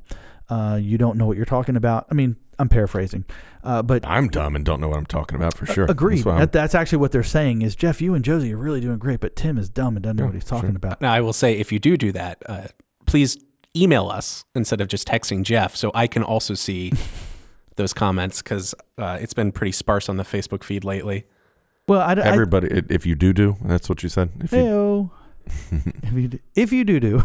Uh, 0.50 0.78
you 0.82 0.98
don't 0.98 1.18
know 1.18 1.26
what 1.26 1.38
you're 1.38 1.46
talking 1.46 1.76
about." 1.78 2.06
I 2.12 2.14
mean, 2.14 2.36
I'm 2.60 2.68
paraphrasing, 2.70 3.24
uh, 3.64 3.82
but 3.82 4.06
I'm 4.06 4.28
dumb 4.28 4.56
and 4.56 4.66
don't 4.66 4.80
know 4.82 4.90
what 4.90 4.98
I'm 4.98 5.06
talking 5.06 5.36
about 5.38 5.58
for 5.58 5.66
sure. 5.66 5.86
agreed. 5.86 6.24
That's 6.24 6.40
That, 6.40 6.52
that's 6.52 6.76
actually 6.76 6.98
what 7.00 7.12
they're 7.14 7.24
saying 7.24 7.62
is 7.62 7.76
Jeff, 7.76 8.02
you 8.02 8.14
and 8.14 8.24
Josie 8.26 8.54
are 8.54 8.58
really 8.58 8.82
doing 8.82 8.98
great, 8.98 9.20
but 9.22 9.36
Tim 9.36 9.58
is 9.58 9.70
dumb 9.70 9.96
and 9.96 10.04
doesn't 10.04 10.18
know 10.18 10.24
Yeah, 10.24 10.28
what 10.28 10.36
he's 10.36 10.44
talking 10.46 10.72
sure. 10.72 10.78
about. 10.78 11.00
Now, 11.02 11.14
I 11.14 11.22
will 11.22 11.34
say, 11.34 11.54
if 11.58 11.72
you 11.72 11.80
do 11.80 11.96
do 11.98 12.12
that, 12.12 12.44
uh, 12.48 12.68
please 13.06 13.38
email 13.76 14.08
us 14.10 14.44
instead 14.56 14.82
of 14.82 14.88
just 14.88 15.08
texting 15.08 15.44
Jeff, 15.44 15.76
so 15.76 15.92
I 15.94 16.08
can 16.08 16.24
also 16.24 16.54
see 16.54 16.92
those 17.76 17.94
comments 17.94 18.42
because 18.42 18.74
uh, 18.98 19.18
it's 19.22 19.34
been 19.34 19.52
pretty 19.52 19.72
sparse 19.72 20.10
on 20.10 20.18
the 20.18 20.24
Facebook 20.24 20.64
feed 20.64 20.84
lately. 20.84 21.26
Well, 21.88 22.02
I, 22.02 22.14
I, 22.14 22.20
Everybody, 22.28 22.74
i- 22.76 22.84
if 22.90 23.06
you 23.06 23.16
do 23.16 23.34
do, 23.34 23.58
that's 23.64 23.90
what 23.90 24.02
you 24.04 24.10
said. 24.10 24.30
If 24.40 24.52
you, 24.52 25.12
if 25.72 26.14
you 26.14 26.28
do, 26.28 26.40
if 26.56 26.72
you 26.74 26.84
do 26.84 27.00
do, 27.00 27.24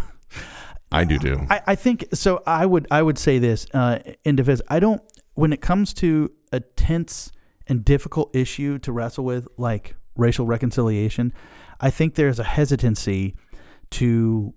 I 0.93 1.05
do 1.05 1.19
do. 1.19 1.47
I, 1.49 1.61
I 1.69 1.75
think 1.75 2.07
so. 2.13 2.43
I 2.47 2.67
would 2.67 2.87
I 2.91 3.01
would 3.03 3.17
say 3.19 3.39
this 3.39 3.67
uh, 3.73 3.99
in 4.25 4.37
defense. 4.37 4.61
I 4.69 4.81
don't 4.81 5.01
when 5.35 5.53
it 5.53 5.61
comes 5.61 5.95
to 5.95 6.31
a 6.53 6.61
tense 6.61 7.31
and 7.67 7.85
difficult 7.85 8.35
issue 8.35 8.79
to 8.81 8.93
wrestle 8.93 9.25
with, 9.25 9.47
like 9.57 9.95
racial 10.17 10.45
reconciliation. 10.47 11.33
I 11.81 11.89
think 11.91 12.17
there's 12.17 12.39
a 12.39 12.45
hesitancy 12.45 13.37
to 13.93 14.53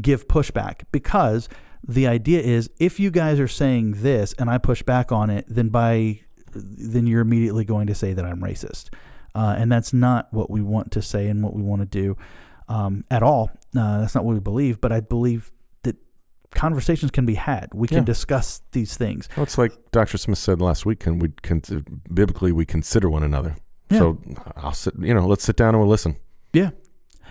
give 0.00 0.28
pushback 0.28 0.82
because 0.92 1.48
the 1.88 2.06
idea 2.06 2.40
is 2.40 2.68
if 2.78 2.98
you 2.98 3.10
guys 3.10 3.38
are 3.40 3.48
saying 3.48 4.02
this 4.02 4.32
and 4.38 4.50
I 4.50 4.58
push 4.58 4.82
back 4.82 5.12
on 5.12 5.30
it, 5.30 5.44
then 5.48 5.68
by 5.68 6.20
then 6.52 7.06
you're 7.06 7.20
immediately 7.20 7.64
going 7.64 7.86
to 7.86 7.94
say 7.94 8.12
that 8.14 8.24
I'm 8.24 8.40
racist, 8.40 8.90
uh, 9.34 9.54
and 9.58 9.70
that's 9.70 9.92
not 9.92 10.32
what 10.32 10.50
we 10.50 10.62
want 10.62 10.92
to 10.92 11.02
say 11.02 11.28
and 11.28 11.42
what 11.42 11.54
we 11.54 11.62
want 11.62 11.82
to 11.82 11.86
do 11.86 12.16
um, 12.68 13.04
at 13.10 13.22
all. 13.22 13.50
Uh, 13.76 14.00
that's 14.00 14.14
not 14.14 14.24
what 14.24 14.34
we 14.34 14.40
believe. 14.40 14.80
But 14.80 14.90
I 14.90 15.00
believe 15.00 15.52
that 15.82 15.96
conversations 16.52 17.10
can 17.10 17.26
be 17.26 17.34
had. 17.34 17.68
We 17.74 17.88
can 17.88 17.98
Yeah. 17.98 18.04
discuss 18.04 18.62
these 18.72 18.96
things. 18.96 19.28
Well, 19.36 19.44
it's 19.44 19.58
like 19.58 19.72
Dr. 19.92 20.16
Smith 20.18 20.38
said 20.38 20.60
last 20.62 20.86
week, 20.86 21.06
and 21.06 21.20
we 21.20 21.28
can 21.42 21.60
biblically 22.12 22.52
we 22.52 22.64
consider 22.64 23.10
one 23.10 23.22
another. 23.22 23.56
Yeah. 23.90 23.98
So 23.98 24.18
I'll 24.56 24.72
sit. 24.72 24.94
You 24.98 25.12
know, 25.14 25.26
let's 25.26 25.44
sit 25.44 25.56
down 25.56 25.70
and 25.74 25.78
we'll 25.78 25.90
listen. 25.90 26.16
Yeah. 26.52 26.70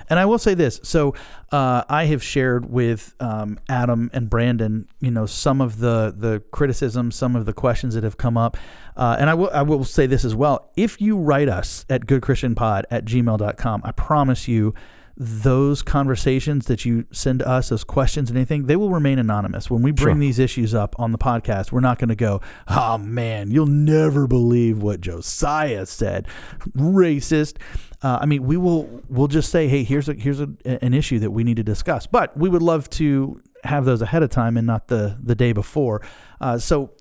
And 0.10 0.20
I 0.20 0.26
will 0.26 0.38
say 0.38 0.54
this. 0.54 0.80
So 0.84 1.16
uh, 1.52 1.84
I 1.90 2.06
have 2.06 2.24
shared 2.24 2.70
with 2.72 3.14
um, 3.20 3.60
Adam 3.70 4.10
and 4.14 4.30
Brandon, 4.30 4.88
you 5.00 5.12
know, 5.12 5.26
some 5.26 5.62
of 5.62 5.80
the 5.80 6.14
the 6.18 6.42
criticisms, 6.52 7.16
some 7.16 7.36
of 7.36 7.46
the 7.46 7.54
questions 7.54 7.96
that 7.96 8.04
have 8.04 8.18
come 8.18 8.38
up. 8.38 8.58
Uh, 8.96 9.16
and 9.20 9.30
I 9.30 9.34
will 9.34 9.50
I 9.54 9.62
will 9.62 9.84
say 9.84 10.06
this 10.08 10.24
as 10.26 10.36
well. 10.36 10.72
If 10.78 11.02
you 11.02 11.18
write 11.18 11.50
us 11.50 11.86
at 11.90 12.06
goodchristianpod 12.06 12.84
at 12.92 13.06
gmail.com, 13.06 13.82
I 13.84 13.92
promise 13.92 14.48
you 14.48 14.74
those 15.18 15.82
conversations 15.82 16.66
that 16.66 16.84
you 16.84 17.06
send 17.10 17.40
to 17.40 17.48
us, 17.48 17.70
those 17.70 17.86
questions 17.86 18.30
and 18.30 18.38
anything, 18.38 18.66
they 18.66 18.76
will 18.76 18.90
remain 18.90 19.18
anonymous. 19.18 19.70
When 19.70 19.82
we 19.82 19.92
bring 19.92 20.16
Sure. 20.16 20.20
these 20.20 20.40
issues 20.40 20.76
up 20.76 20.94
on 21.00 21.14
the 21.14 21.18
podcast, 21.18 21.72
we're 21.72 21.80
not 21.80 22.00
going 22.00 22.10
to 22.10 22.16
go, 22.18 22.42
oh 22.68 22.98
man, 22.98 23.50
you'll 23.50 23.66
never 23.66 24.28
believe 24.28 24.82
what 24.82 25.00
Josiah 25.00 25.86
said. 25.86 26.28
Racist. 26.76 27.58
Uh, 28.06 28.20
I 28.22 28.28
mean, 28.28 28.44
we 28.44 28.56
will 28.56 28.88
we'll 29.10 29.28
just 29.28 29.50
say, 29.50 29.68
hey, 29.68 29.84
here's 29.84 30.08
a 30.08 30.14
here's 30.14 30.40
a, 30.40 30.48
an 30.84 30.94
issue 30.94 31.18
that 31.18 31.32
we 31.32 31.44
need 31.44 31.58
to 31.58 31.64
discuss. 31.64 32.06
But 32.06 32.38
we 32.38 32.50
would 32.50 32.62
love 32.62 32.88
to 32.92 33.42
have 33.64 33.84
those 33.86 34.00
ahead 34.04 34.22
of 34.22 34.30
time 34.30 34.58
and 34.58 34.68
not 34.68 34.90
the 34.90 35.18
the 35.24 35.34
day 35.34 35.54
before. 35.54 36.04
Uh, 36.40 36.60
so 36.60 36.92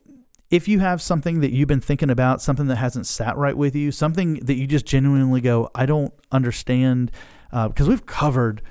if 0.51 0.67
you 0.67 0.79
have 0.79 1.03
something 1.03 1.41
that 1.41 1.53
you've 1.53 1.69
been 1.69 1.83
thinking 1.83 2.09
about, 2.09 2.41
something 2.41 2.69
that 2.69 2.77
hasn't 2.77 3.07
sat 3.07 3.37
right 3.37 3.55
with 3.55 3.77
you, 3.77 3.93
something 3.93 4.37
that 4.47 4.55
you 4.55 4.67
just 4.67 4.87
genuinely 4.87 5.43
go, 5.43 5.71
I 5.75 5.85
don't 5.85 6.15
understand, 6.33 7.11
because 7.51 7.87
uh, 7.87 7.91
we've 7.91 8.07
covered 8.07 8.63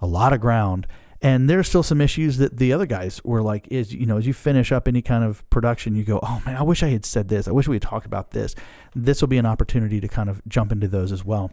a 0.00 0.06
lot 0.06 0.32
of 0.32 0.40
ground. 0.40 0.86
And 1.20 1.48
there's 1.48 1.68
still 1.68 1.82
some 1.82 2.00
issues 2.00 2.38
that 2.38 2.56
the 2.56 2.72
other 2.72 2.86
guys 2.86 3.20
were 3.22 3.42
like, 3.42 3.68
is, 3.70 3.94
you 3.94 4.06
know, 4.06 4.16
as 4.16 4.26
you 4.26 4.32
finish 4.32 4.72
up 4.72 4.88
any 4.88 5.02
kind 5.02 5.24
of 5.24 5.48
production, 5.50 5.94
you 5.94 6.04
go, 6.04 6.18
oh 6.22 6.42
man, 6.46 6.56
I 6.56 6.62
wish 6.62 6.82
I 6.82 6.88
had 6.88 7.04
said 7.04 7.28
this. 7.28 7.46
I 7.46 7.52
wish 7.52 7.68
we 7.68 7.76
had 7.76 7.82
talked 7.82 8.06
about 8.06 8.30
this. 8.30 8.54
This 8.94 9.20
will 9.20 9.28
be 9.28 9.38
an 9.38 9.46
opportunity 9.46 10.00
to 10.00 10.08
kind 10.08 10.30
of 10.30 10.40
jump 10.48 10.72
into 10.72 10.88
those 10.88 11.12
as 11.12 11.24
well. 11.24 11.52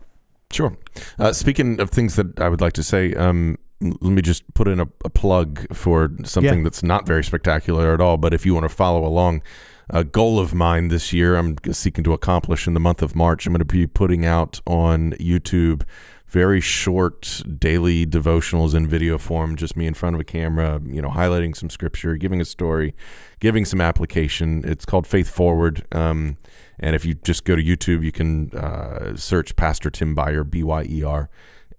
Sure. 0.51 0.77
Uh, 1.17 1.31
speaking 1.31 1.79
of 1.79 1.89
things 1.89 2.15
that 2.15 2.39
I 2.39 2.49
would 2.49 2.61
like 2.61 2.73
to 2.73 2.83
say, 2.83 3.13
um, 3.13 3.57
let 3.81 4.11
me 4.11 4.21
just 4.21 4.51
put 4.53 4.67
in 4.67 4.79
a, 4.79 4.87
a 5.05 5.09
plug 5.09 5.73
for 5.75 6.11
something 6.23 6.59
yeah. 6.59 6.63
that's 6.63 6.83
not 6.83 7.05
very 7.05 7.23
spectacular 7.23 7.93
at 7.93 8.01
all. 8.01 8.17
But 8.17 8.33
if 8.33 8.45
you 8.45 8.53
want 8.53 8.65
to 8.65 8.75
follow 8.75 9.05
along, 9.05 9.41
a 9.89 10.03
goal 10.03 10.39
of 10.39 10.53
mine 10.53 10.89
this 10.89 11.13
year, 11.13 11.35
I'm 11.35 11.57
seeking 11.71 12.03
to 12.03 12.13
accomplish 12.13 12.67
in 12.67 12.73
the 12.73 12.79
month 12.79 13.01
of 13.01 13.15
March. 13.15 13.45
I'm 13.45 13.53
going 13.53 13.59
to 13.59 13.65
be 13.65 13.87
putting 13.87 14.25
out 14.25 14.61
on 14.67 15.13
YouTube 15.13 15.83
very 16.29 16.61
short 16.61 17.41
daily 17.57 18.05
devotionals 18.05 18.75
in 18.75 18.87
video 18.87 19.17
form, 19.17 19.55
just 19.55 19.75
me 19.75 19.87
in 19.87 19.93
front 19.93 20.15
of 20.15 20.19
a 20.19 20.23
camera, 20.23 20.79
you 20.85 21.01
know, 21.01 21.09
highlighting 21.09 21.55
some 21.55 21.69
scripture, 21.69 22.15
giving 22.15 22.39
a 22.39 22.45
story, 22.45 22.93
giving 23.39 23.65
some 23.65 23.81
application. 23.81 24.61
It's 24.63 24.85
called 24.85 25.07
Faith 25.07 25.29
Forward. 25.29 25.85
Um, 25.91 26.37
and 26.79 26.95
if 26.95 27.03
you 27.03 27.15
just 27.15 27.45
go 27.45 27.55
to 27.55 27.63
YouTube, 27.63 28.03
you 28.03 28.11
can 28.11 28.51
uh, 28.51 29.15
search 29.15 29.55
Pastor 29.55 29.89
Tim 29.89 30.15
Byer, 30.15 30.49
B 30.49 30.63
Y 30.63 30.85
E 30.87 31.03
R 31.03 31.29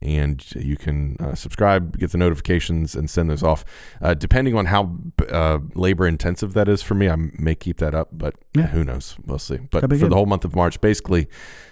and 0.02 0.44
you 0.54 0.76
can 0.76 1.16
uh, 1.20 1.34
subscribe, 1.34 1.98
get 1.98 2.12
the 2.12 2.18
notifications, 2.18 2.94
and 2.94 3.10
send 3.10 3.30
those 3.30 3.42
off. 3.42 3.64
Uh, 4.00 4.14
depending 4.14 4.56
on 4.56 4.66
how 4.66 4.96
uh, 5.30 5.58
labor 5.74 6.06
intensive 6.06 6.54
that 6.54 6.68
is 6.68 6.82
for 6.82 6.94
me, 6.94 7.08
I 7.08 7.16
may 7.16 7.54
keep 7.54 7.78
that 7.78 7.94
up, 7.94 8.08
but 8.12 8.34
yeah. 8.56 8.68
who 8.68 8.84
knows? 8.84 9.16
We'll 9.26 9.38
see. 9.38 9.58
But 9.70 9.82
for 9.82 10.08
the 10.08 10.16
whole 10.16 10.26
month 10.26 10.44
of 10.44 10.54
March, 10.54 10.80
basically, 10.80 11.28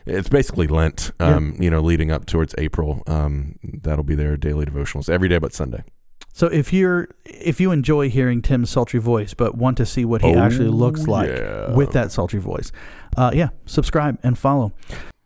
it's 0.06 0.28
basically 0.28 0.66
Lent. 0.66 1.10
Um, 1.20 1.54
yeah. 1.54 1.62
You 1.64 1.70
know, 1.70 1.80
leading 1.80 2.10
up 2.10 2.26
towards 2.26 2.54
April, 2.58 3.02
um, 3.06 3.58
that'll 3.62 4.04
be 4.04 4.14
their 4.14 4.36
daily 4.36 4.66
devotionals 4.66 5.08
every 5.08 5.28
day 5.28 5.38
but 5.38 5.52
Sunday. 5.52 5.84
So 6.32 6.46
if 6.46 6.72
you're 6.72 7.08
if 7.24 7.60
you 7.60 7.72
enjoy 7.72 8.10
hearing 8.10 8.42
Tim's 8.42 8.70
sultry 8.70 9.00
voice, 9.00 9.34
but 9.34 9.56
want 9.56 9.76
to 9.78 9.86
see 9.86 10.04
what 10.04 10.22
he 10.22 10.34
oh, 10.34 10.38
actually 10.38 10.68
looks 10.68 11.08
like 11.08 11.30
yeah. 11.30 11.72
with 11.72 11.90
that 11.92 12.12
sultry 12.12 12.38
voice, 12.38 12.70
uh, 13.16 13.32
yeah, 13.34 13.48
subscribe 13.66 14.20
and 14.22 14.38
follow. 14.38 14.72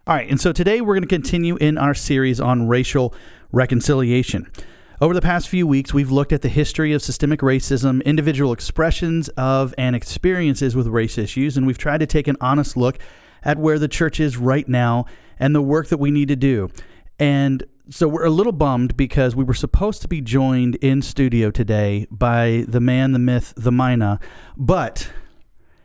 All 0.05 0.17
right, 0.17 0.29
and 0.29 0.41
so 0.41 0.51
today 0.51 0.81
we're 0.81 0.95
going 0.95 1.03
to 1.03 1.09
continue 1.09 1.55
in 1.55 1.79
our 1.79 1.95
series 1.95 2.41
on 2.41 2.67
racial 2.67 3.15
reconciliation. 3.53 4.51
Over 5.01 5.15
the 5.15 5.21
past 5.21 5.49
few 5.49 5.65
weeks, 5.65 5.95
we've 5.95 6.11
looked 6.11 6.33
at 6.33 6.43
the 6.43 6.49
history 6.49 6.93
of 6.93 7.03
systemic 7.03 7.39
racism, 7.39 8.05
individual 8.05 8.53
expressions 8.53 9.29
of 9.37 9.73
and 9.79 9.95
experiences 9.95 10.75
with 10.75 10.89
race 10.89 11.19
issues, 11.19 11.57
and 11.57 11.69
we've 11.69 11.79
tried 11.79 11.99
to 11.99 12.07
take 12.07 12.27
an 12.27 12.37
honest 12.41 12.77
look 12.77 12.99
at 13.45 13.59
where 13.59 13.79
the 13.79 13.87
church 13.87 14.19
is 14.19 14.37
right 14.37 14.69
now 14.69 15.07
and 15.39 15.55
the 15.55 15.63
work 15.63 15.87
that 15.87 15.99
we 15.99 16.11
need 16.11 16.27
to 16.27 16.37
do. 16.37 16.69
And 17.21 17.63
so 17.89 18.09
we're 18.09 18.25
a 18.25 18.31
little 18.31 18.51
bummed 18.51 18.97
because 18.97 19.37
we 19.37 19.45
were 19.45 19.55
supposed 19.55 20.03
to 20.03 20.09
be 20.09 20.21
joined 20.21 20.75
in 20.77 21.03
studio 21.03 21.53
today 21.53 22.09
by 22.11 22.65
the 22.67 22.81
man, 22.81 23.13
the 23.13 23.21
myth, 23.21 23.55
the 23.57 23.71
Maina, 23.71 24.19
but 24.57 25.13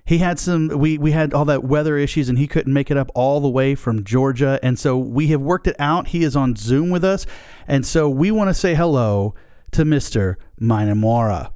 he 0.07 0.19
had 0.19 0.39
some 0.39 0.69
we 0.69 0.97
we 0.97 1.11
had 1.11 1.33
all 1.33 1.45
that 1.45 1.63
weather 1.63 1.97
issues 1.97 2.29
and 2.29 2.39
he 2.39 2.47
couldn't 2.47 2.73
make 2.73 2.89
it 2.89 2.97
up 2.97 3.11
all 3.13 3.39
the 3.39 3.49
way 3.49 3.75
from 3.75 4.03
Georgia 4.03 4.59
and 4.63 4.79
so 4.79 4.97
we 4.97 5.27
have 5.27 5.41
worked 5.41 5.67
it 5.67 5.75
out 5.79 6.07
he 6.07 6.23
is 6.23 6.35
on 6.35 6.55
Zoom 6.55 6.89
with 6.89 7.03
us 7.03 7.25
and 7.67 7.85
so 7.85 8.09
we 8.09 8.31
want 8.31 8.49
to 8.49 8.53
say 8.53 8.73
hello 8.73 9.35
to 9.71 9.83
Mr. 9.83 10.35
Maina 10.59 10.95
Mwaura. 10.95 11.51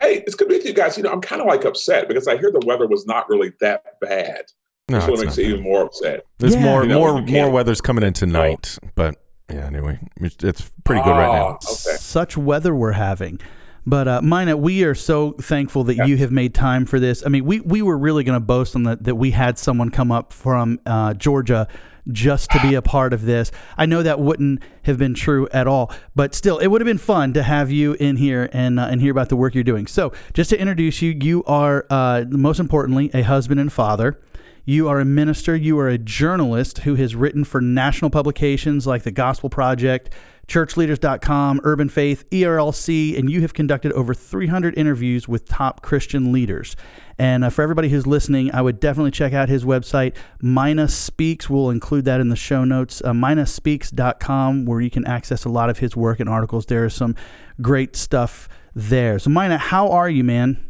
Hey, 0.00 0.22
it's 0.26 0.34
good 0.34 0.48
to 0.48 0.54
meet 0.54 0.64
you 0.64 0.74
guys. 0.74 0.96
You 0.96 1.04
know, 1.04 1.10
I'm 1.10 1.20
kind 1.20 1.40
of 1.40 1.46
like 1.46 1.64
upset 1.64 2.06
because 2.08 2.28
I 2.28 2.36
hear 2.36 2.50
the 2.50 2.62
weather 2.66 2.86
was 2.86 3.06
not 3.06 3.28
really 3.28 3.52
that 3.60 3.98
bad. 4.00 4.52
No, 4.88 4.98
That's 4.98 5.10
what 5.10 5.20
makes 5.20 5.38
me 5.38 5.44
even 5.44 5.62
more 5.62 5.84
upset. 5.86 6.26
There's 6.38 6.54
yeah. 6.54 6.62
more 6.62 6.82
you 6.82 6.88
know, 6.88 6.98
more 6.98 7.22
more 7.22 7.50
weather's 7.50 7.80
coming 7.80 8.04
in 8.04 8.12
tonight, 8.12 8.78
but 8.94 9.16
yeah, 9.50 9.66
anyway, 9.66 9.98
it's 10.20 10.70
pretty 10.84 11.02
good 11.02 11.10
right 11.10 11.32
now. 11.32 11.58
Ah, 11.62 11.70
okay. 11.70 11.96
Such 11.96 12.36
weather 12.36 12.74
we're 12.74 12.92
having. 12.92 13.40
But 13.86 14.08
uh, 14.08 14.20
Maina, 14.20 14.56
we 14.56 14.82
are 14.82 14.96
so 14.96 15.32
thankful 15.32 15.84
that 15.84 15.94
yeah. 15.94 16.06
you 16.06 16.16
have 16.16 16.32
made 16.32 16.54
time 16.54 16.86
for 16.86 16.98
this. 16.98 17.24
I 17.24 17.28
mean, 17.28 17.44
we, 17.44 17.60
we 17.60 17.82
were 17.82 17.96
really 17.96 18.24
going 18.24 18.38
to 18.38 18.44
boast 18.44 18.74
on 18.74 18.82
that 18.82 19.04
that 19.04 19.14
we 19.14 19.30
had 19.30 19.58
someone 19.58 19.90
come 19.90 20.10
up 20.10 20.32
from 20.32 20.80
uh, 20.84 21.14
Georgia 21.14 21.68
just 22.12 22.50
to 22.50 22.60
be 22.60 22.74
a 22.74 22.82
part 22.82 23.12
of 23.12 23.22
this. 23.22 23.50
I 23.76 23.86
know 23.86 24.02
that 24.02 24.20
wouldn't 24.20 24.62
have 24.84 24.98
been 24.98 25.14
true 25.14 25.48
at 25.52 25.66
all, 25.66 25.92
but 26.14 26.34
still, 26.34 26.58
it 26.58 26.68
would 26.68 26.80
have 26.80 26.86
been 26.86 26.98
fun 26.98 27.32
to 27.34 27.42
have 27.42 27.70
you 27.70 27.94
in 27.94 28.16
here 28.16 28.48
and 28.52 28.80
uh, 28.80 28.88
and 28.90 29.00
hear 29.00 29.12
about 29.12 29.28
the 29.28 29.36
work 29.36 29.54
you're 29.54 29.64
doing. 29.64 29.86
So, 29.86 30.12
just 30.34 30.50
to 30.50 30.58
introduce 30.58 31.00
you, 31.00 31.16
you 31.20 31.44
are 31.44 31.86
uh, 31.88 32.24
most 32.28 32.58
importantly 32.58 33.10
a 33.14 33.22
husband 33.22 33.60
and 33.60 33.72
father. 33.72 34.20
You 34.68 34.88
are 34.88 34.98
a 34.98 35.04
minister. 35.04 35.54
You 35.54 35.78
are 35.78 35.88
a 35.88 35.96
journalist 35.96 36.78
who 36.78 36.96
has 36.96 37.14
written 37.14 37.44
for 37.44 37.60
national 37.60 38.10
publications 38.10 38.84
like 38.84 39.04
the 39.04 39.12
Gospel 39.12 39.48
Project, 39.48 40.10
churchleaders.com, 40.48 41.60
Urban 41.64 41.88
Faith, 41.88 42.28
ERLC, 42.30 43.18
and 43.18 43.30
you 43.30 43.40
have 43.40 43.52
conducted 43.52 43.92
over 43.92 44.14
300 44.14 44.76
interviews 44.78 45.26
with 45.26 45.48
top 45.48 45.82
Christian 45.82 46.32
leaders. 46.32 46.76
And 47.18 47.44
uh, 47.44 47.50
for 47.50 47.62
everybody 47.62 47.88
who's 47.88 48.06
listening, 48.06 48.54
I 48.54 48.62
would 48.62 48.78
definitely 48.78 49.10
check 49.10 49.32
out 49.32 49.48
his 49.48 49.64
website, 49.64 50.14
Maina 50.40 50.88
Speaks. 50.88 51.50
We'll 51.50 51.70
include 51.70 52.04
that 52.04 52.20
in 52.20 52.28
the 52.28 52.36
show 52.36 52.64
notes, 52.64 53.02
uh, 53.04 53.12
mainaspeaks.com, 53.12 54.66
where 54.66 54.80
you 54.80 54.90
can 54.90 55.06
access 55.06 55.44
a 55.44 55.48
lot 55.48 55.70
of 55.70 55.78
his 55.78 55.96
work 55.96 56.20
and 56.20 56.28
articles. 56.28 56.66
There 56.66 56.84
is 56.84 56.94
some 56.94 57.16
great 57.60 57.96
stuff 57.96 58.48
there. 58.74 59.18
So, 59.18 59.30
Maina, 59.30 59.58
how 59.58 59.88
are 59.90 60.10
you, 60.10 60.22
man? 60.22 60.62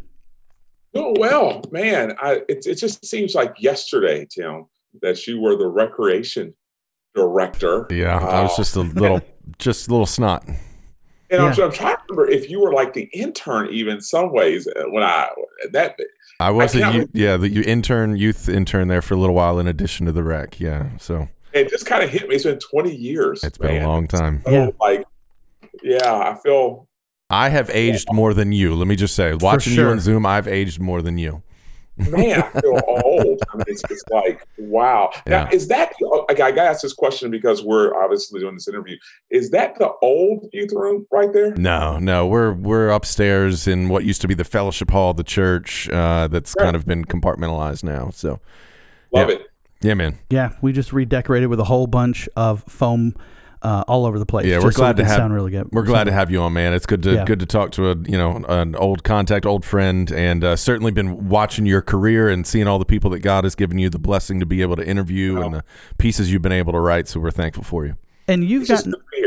Doing 0.95 1.17
well, 1.19 1.63
man. 1.71 2.15
I, 2.21 2.43
it, 2.49 2.67
it 2.67 2.77
just 2.77 3.05
seems 3.05 3.35
like 3.35 3.57
yesterday, 3.59 4.27
Tim, 4.31 4.67
that 5.03 5.27
you 5.27 5.41
were 5.41 5.57
the 5.57 5.67
recreation 5.67 6.55
director. 7.15 7.87
Yeah, 7.91 8.17
uh, 8.17 8.27
I 8.27 8.43
was 8.43 8.57
just 8.57 8.77
a 8.77 8.83
little, 8.83 9.21
just 9.59 9.89
a 9.89 9.91
little 9.91 10.07
snot. 10.07 10.47
And 10.47 10.59
yeah. 11.31 11.45
I'm, 11.45 11.61
I'm, 11.61 11.73
trying 11.73 11.97
to 11.97 12.03
remember 12.09 12.31
if 12.31 12.49
you 12.49 12.61
were 12.61 12.73
like 12.73 12.95
the 12.95 13.09
intern, 13.13 13.69
even 13.71 14.01
some 14.01 14.33
ways. 14.33 14.69
Uh, 14.69 14.85
when 14.91 15.03
I 15.03 15.29
that 15.73 15.97
I 16.39 16.51
was 16.51 16.77
I 16.77 16.89
a 16.89 16.93
you, 16.93 17.09
yeah 17.13 17.37
the 17.37 17.49
you 17.49 17.63
intern 17.63 18.17
youth 18.17 18.49
intern 18.49 18.89
there 18.89 19.03
for 19.03 19.15
a 19.15 19.17
little 19.17 19.35
while 19.35 19.59
in 19.59 19.67
addition 19.67 20.07
to 20.07 20.13
the 20.13 20.23
rec. 20.23 20.61
Yeah, 20.61 20.89
so 20.99 21.29
it 21.53 21.69
just 21.69 21.87
kind 21.87 22.05
of 22.05 22.11
hit 22.11 22.29
me. 22.29 22.37
It's 22.37 22.45
been 22.45 22.59
20 22.59 22.95
years. 22.95 23.43
It's 23.43 23.59
man. 23.59 23.71
been 23.71 23.83
a 23.83 23.89
long 23.89 24.07
time. 24.07 24.43
So, 24.45 24.53
yeah, 24.53 24.71
like 24.81 25.05
yeah, 25.83 26.15
I 26.15 26.37
feel. 26.37 26.87
I 27.29 27.49
have 27.49 27.71
aged 27.71 28.13
more 28.13 28.33
than 28.35 28.53
you. 28.53 28.77
Let 28.77 28.87
me 28.87 28.95
just 28.95 29.17
say, 29.17 29.35
watching 29.35 29.73
sure. 29.73 29.87
you 29.87 29.91
on 29.91 29.99
Zoom, 29.99 30.25
I've 30.25 30.47
aged 30.47 30.79
more 30.79 31.03
than 31.03 31.19
you 31.19 31.43
man, 31.97 32.43
I 32.43 32.61
feel 32.61 32.81
old. 32.87 33.41
I 33.53 33.57
mean, 33.57 33.65
it's, 33.69 33.83
it's 33.91 34.03
like, 34.11 34.47
wow. 34.59 35.11
Yeah. 35.27 35.45
Now, 35.45 35.51
is 35.51 35.69
that, 35.69 35.93
I 36.29 36.35
got 36.35 36.51
to 36.51 36.61
ask 36.61 36.83
this 36.83 36.93
question 36.93 37.31
because 37.31 37.63
we're 37.63 37.95
obviously 37.95 38.41
doing 38.41 38.55
this 38.55 38.69
interview. 38.69 38.97
Is 39.31 39.51
that 39.51 39.79
the 39.79 39.93
old 40.03 40.49
youth 40.53 40.73
room 40.73 41.07
right 41.11 41.33
there? 41.33 41.55
No, 41.55 41.99
no. 41.99 42.27
We're 42.27 42.53
we're 42.53 42.89
upstairs 42.89 43.67
in 43.67 43.89
what 43.89 44.05
used 44.05 44.21
to 44.23 44.29
be 44.29 44.35
the 44.35 44.45
fellowship 44.45 44.91
hall 44.91 45.11
of 45.11 45.17
the 45.17 45.25
church 45.25 45.89
uh, 45.91 46.29
that's 46.29 46.55
right. 46.59 46.65
kind 46.65 46.77
of 46.77 46.87
been 46.87 47.05
compartmentalized 47.05 47.85
now. 47.85 48.11
So, 48.11 48.41
love 49.13 49.29
yeah. 49.29 49.37
it. 49.37 49.47
Yeah, 49.83 49.95
man. 49.95 50.19
Yeah, 50.31 50.53
we 50.63 50.73
just 50.73 50.93
redecorated 50.93 51.49
with 51.49 51.61
a 51.61 51.65
whole 51.65 51.87
bunch 51.87 52.29
of 52.37 52.65
foam 52.65 53.15
uh, 53.67 53.83
all 53.89 54.07
over 54.07 54.21
the 54.21 54.27
place. 54.27 54.47
Yeah, 54.47 54.59
we're 54.59 54.71
glad 54.71 54.97
so 54.97 55.03
to 55.03 55.09
have. 55.09 55.17
Sound 55.17 55.35
really 55.35 55.51
good. 55.51 55.69
We're 55.73 55.83
glad 55.83 56.05
to 56.05 56.13
have 56.13 56.31
you 56.31 56.41
on, 56.41 56.53
man. 56.53 56.73
It's 56.73 56.87
good 56.87 57.03
to 57.03 57.15
yeah. 57.15 57.25
good 57.25 57.41
to 57.41 57.47
talk 57.47 57.73
to 57.73 57.91
a 57.91 57.97
you 57.97 58.17
know 58.17 58.37
an 58.49 58.77
old 58.77 59.03
contact, 59.03 59.45
old 59.45 59.65
friend, 59.65 60.13
and 60.13 60.45
uh, 60.45 60.55
certainly 60.55 60.93
been 60.93 61.29
watching 61.29 61.67
your 61.67 61.83
career 61.83 62.29
and 62.29 62.47
seeing 62.47 62.69
all 62.69 62.79
the 62.79 62.85
people 62.85 63.11
that 63.11 63.21
God 63.21 63.43
has 63.43 63.57
given 63.57 63.79
you 63.79 63.91
the 63.91 63.99
blessing 63.99 64.39
to 64.39 64.47
be 64.47 64.63
able 64.63 64.77
to 64.77 64.87
interview 64.87 65.43
and 65.43 65.53
the 65.53 65.65
pieces 65.99 66.31
you've 66.31 66.43
been 66.43 66.53
able 66.53 66.73
to 66.75 66.79
write. 66.79 67.09
So 67.09 67.19
we're 67.19 67.33
thankful 67.33 67.65
for 67.65 67.85
you. 67.85 67.97
And 68.29 68.49
you've 68.49 68.63
it's 68.63 68.71
gotten 68.71 68.93
looking 68.93 69.26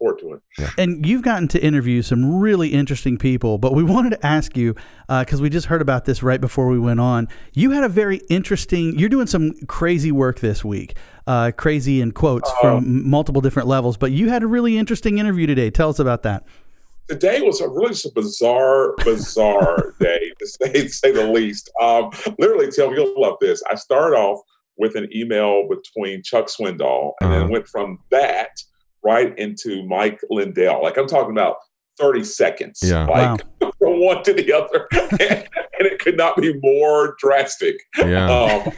forward 0.00 0.18
to 0.18 0.32
it. 0.32 0.40
Yeah. 0.58 0.70
And 0.76 1.06
you've 1.06 1.22
gotten 1.22 1.46
to 1.48 1.62
interview 1.62 2.02
some 2.02 2.40
really 2.40 2.70
interesting 2.70 3.18
people, 3.18 3.58
but 3.58 3.74
we 3.74 3.84
wanted 3.84 4.10
to 4.10 4.26
ask 4.26 4.56
you 4.56 4.74
because 5.06 5.38
uh, 5.38 5.42
we 5.42 5.50
just 5.50 5.66
heard 5.66 5.82
about 5.82 6.06
this 6.06 6.22
right 6.22 6.40
before 6.40 6.66
we 6.66 6.80
went 6.80 6.98
on. 6.98 7.28
You 7.52 7.70
had 7.70 7.84
a 7.84 7.88
very 7.88 8.18
interesting. 8.28 8.98
You're 8.98 9.08
doing 9.08 9.28
some 9.28 9.52
crazy 9.68 10.10
work 10.10 10.40
this 10.40 10.64
week 10.64 10.96
uh, 11.30 11.52
crazy 11.56 12.00
in 12.00 12.10
quotes 12.10 12.50
uh, 12.50 12.60
from 12.60 13.08
multiple 13.08 13.40
different 13.40 13.68
levels. 13.68 13.96
But 13.96 14.10
you 14.10 14.28
had 14.28 14.42
a 14.42 14.48
really 14.48 14.76
interesting 14.76 15.18
interview 15.18 15.46
today. 15.46 15.70
Tell 15.70 15.88
us 15.88 16.00
about 16.00 16.24
that. 16.24 16.44
Today 17.08 17.40
was 17.40 17.60
a 17.60 17.68
really 17.68 17.90
just 17.90 18.06
a 18.06 18.12
bizarre, 18.12 18.94
bizarre 19.04 19.94
day 20.00 20.32
to 20.38 20.46
say, 20.46 20.72
to 20.72 20.88
say 20.88 21.12
the 21.12 21.26
least. 21.26 21.70
Um, 21.80 22.10
literally, 22.38 22.70
tell 22.70 22.90
me 22.90 22.96
you'll 22.96 23.20
love 23.20 23.36
this. 23.40 23.62
I 23.70 23.76
started 23.76 24.16
off 24.16 24.40
with 24.76 24.96
an 24.96 25.08
email 25.14 25.68
between 25.68 26.22
Chuck 26.22 26.46
Swindoll, 26.46 27.12
and 27.20 27.30
uh-huh. 27.30 27.38
then 27.40 27.50
went 27.50 27.68
from 27.68 27.98
that 28.10 28.50
right 29.04 29.36
into 29.38 29.86
Mike 29.86 30.20
Lindell. 30.30 30.82
Like 30.82 30.96
I'm 30.96 31.06
talking 31.06 31.32
about 31.32 31.56
30 31.98 32.24
seconds. 32.24 32.80
Yeah. 32.82 33.06
Like 33.06 33.44
wow. 33.60 33.72
from 33.78 34.00
one 34.00 34.22
to 34.24 34.32
the 34.32 34.52
other. 34.52 34.86
and, 34.92 35.20
and, 35.78 35.88
it 35.88 35.98
could 35.98 36.16
not 36.16 36.36
be 36.36 36.54
more 36.62 37.16
drastic. 37.18 37.76
Yeah. 37.98 38.28
Um, 38.30 38.72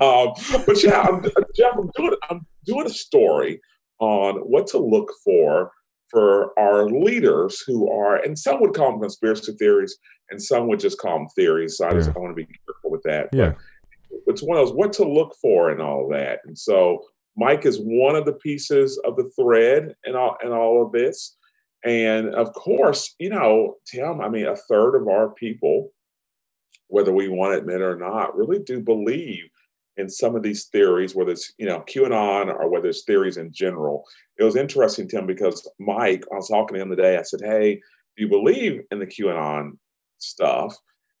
um, 0.00 0.32
but 0.66 0.82
yeah, 0.82 1.02
I'm, 1.02 1.22
Jeff, 1.56 1.72
I'm 1.76 1.90
doing 1.96 2.12
I'm 2.30 2.46
doing 2.64 2.86
a 2.86 2.90
story 2.90 3.60
on 3.98 4.36
what 4.36 4.66
to 4.68 4.78
look 4.78 5.12
for 5.24 5.72
for 6.10 6.58
our 6.58 6.88
leaders 6.88 7.62
who 7.66 7.90
are, 7.90 8.16
and 8.16 8.38
some 8.38 8.60
would 8.60 8.74
call 8.74 8.92
them 8.92 9.00
conspiracy 9.00 9.52
theories, 9.58 9.96
and 10.30 10.40
some 10.42 10.68
would 10.68 10.80
just 10.80 10.98
call 10.98 11.18
them 11.18 11.28
theories. 11.34 11.76
So 11.76 11.86
I 11.86 11.92
just 11.92 12.08
Yeah. 12.08 12.14
I 12.16 12.18
want 12.20 12.36
to 12.36 12.42
be 12.42 12.46
careful 12.46 12.90
with 12.90 13.02
that. 13.02 13.28
Yeah. 13.32 13.54
But 14.24 14.32
it's 14.32 14.42
one 14.42 14.56
of 14.56 14.66
those 14.66 14.74
what 14.74 14.92
to 14.94 15.04
look 15.04 15.34
for 15.40 15.70
and 15.70 15.82
all 15.82 16.08
that. 16.10 16.40
And 16.44 16.56
so 16.56 17.04
Mike 17.38 17.64
is 17.64 17.78
one 17.78 18.16
of 18.16 18.24
the 18.24 18.32
pieces 18.32 18.98
of 19.04 19.16
the 19.16 19.30
thread 19.38 19.94
and 20.04 20.16
all 20.16 20.36
and 20.42 20.52
all 20.52 20.84
of 20.84 20.92
this. 20.92 21.36
And 21.84 22.34
of 22.34 22.52
course, 22.52 23.14
you 23.20 23.30
know, 23.30 23.76
Tim, 23.86 24.20
I 24.20 24.28
mean, 24.28 24.46
a 24.46 24.56
third 24.56 24.96
of 24.96 25.06
our 25.06 25.30
people, 25.30 25.92
whether 26.88 27.12
we 27.12 27.28
want 27.28 27.52
to 27.54 27.58
admit 27.58 27.80
or 27.80 27.96
not, 27.96 28.36
really 28.36 28.58
do 28.58 28.80
believe 28.80 29.44
in 29.96 30.08
some 30.08 30.34
of 30.34 30.42
these 30.42 30.66
theories, 30.66 31.14
whether 31.14 31.30
it's 31.30 31.52
you 31.58 31.66
know 31.66 31.80
QAnon 31.88 32.48
or 32.52 32.68
whether 32.68 32.88
it's 32.88 33.04
theories 33.04 33.36
in 33.36 33.52
general. 33.52 34.04
It 34.38 34.44
was 34.44 34.56
interesting, 34.56 35.08
Tim, 35.08 35.26
because 35.26 35.68
Mike, 35.78 36.24
I 36.32 36.36
was 36.36 36.48
talking 36.48 36.74
to 36.74 36.82
him 36.82 36.90
today. 36.90 37.16
I 37.16 37.22
said, 37.22 37.40
"Hey, 37.42 37.76
do 38.16 38.24
you 38.24 38.28
believe 38.28 38.82
in 38.90 38.98
the 38.98 39.06
QAnon 39.06 39.72
stuff?" 40.18 40.76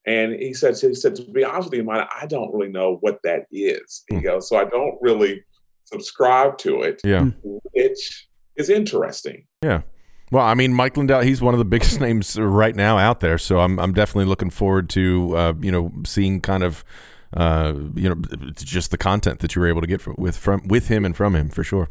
And 0.06 0.32
he 0.32 0.54
said, 0.54 0.76
"He 0.78 0.94
said 0.94 1.14
to 1.16 1.30
be 1.30 1.44
honest 1.44 1.70
with 1.70 1.78
you, 1.78 1.84
mine, 1.84 2.06
I 2.20 2.26
don't 2.26 2.52
really 2.52 2.72
know 2.72 2.96
what 3.02 3.20
that 3.22 3.46
is." 3.52 4.04
He 4.08 4.16
Hmm. 4.16 4.22
goes, 4.24 4.48
"So 4.48 4.56
I 4.56 4.64
don't 4.64 4.98
really 5.00 5.44
subscribe 5.92 6.58
to 6.58 6.82
it," 6.82 7.00
Yeah. 7.04 7.30
which 7.42 8.28
is 8.56 8.68
interesting. 8.70 9.44
Yeah. 9.62 9.82
Well, 10.30 10.44
I 10.44 10.54
mean, 10.54 10.74
Mike 10.74 10.96
Lindell, 10.96 11.20
he's 11.22 11.40
one 11.40 11.54
of 11.54 11.58
the 11.58 11.64
biggest 11.76 12.00
names 12.00 12.38
right 12.38 12.76
now 12.76 12.98
out 12.98 13.20
there. 13.20 13.38
So 13.38 13.60
I'm, 13.60 13.78
I'm 13.78 13.94
definitely 13.94 14.26
looking 14.26 14.50
forward 14.50 14.90
to, 14.90 15.34
uh, 15.36 15.52
you 15.60 15.72
know, 15.72 15.90
seeing 16.04 16.40
kind 16.42 16.62
of, 16.62 16.84
uh, 17.34 17.74
you 17.94 18.08
know, 18.08 18.16
just 18.56 18.90
the 18.90 18.98
content 18.98 19.38
that 19.40 19.54
you 19.54 19.62
were 19.62 19.68
able 19.68 19.80
to 19.80 19.86
get 19.86 20.00
from, 20.02 20.16
with 20.18 20.36
from 20.36 20.66
with 20.68 20.88
him 20.88 21.04
and 21.04 21.16
from 21.16 21.34
him 21.34 21.48
for 21.48 21.64
sure. 21.64 21.88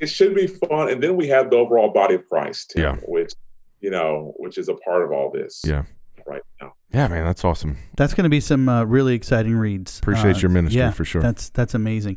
It 0.00 0.06
should 0.08 0.34
be 0.34 0.46
fun, 0.46 0.90
and 0.90 1.02
then 1.02 1.16
we 1.16 1.28
have 1.28 1.50
the 1.50 1.56
overall 1.56 1.90
body 1.90 2.14
of 2.16 2.28
Christ, 2.28 2.70
Tim, 2.70 2.82
Yeah. 2.82 2.96
which 3.06 3.32
you 3.80 3.90
know, 3.90 4.32
which 4.38 4.56
is 4.58 4.68
a 4.68 4.74
part 4.74 5.02
of 5.02 5.12
all 5.12 5.30
this. 5.30 5.62
Yeah. 5.66 5.84
right 6.26 6.42
now. 6.60 6.72
Yeah, 6.92 7.08
man, 7.08 7.24
that's 7.24 7.44
awesome. 7.44 7.76
That's 7.96 8.14
going 8.14 8.24
to 8.24 8.30
be 8.30 8.40
some 8.40 8.68
uh, 8.68 8.84
really 8.84 9.14
exciting 9.14 9.54
reads. 9.54 9.98
Appreciate 9.98 10.36
Uh, 10.36 10.40
your 10.40 10.50
ministry 10.50 10.80
yeah, 10.80 10.90
for 10.90 11.04
sure. 11.04 11.20
That's 11.22 11.50
that's 11.50 11.74
amazing. 11.74 12.16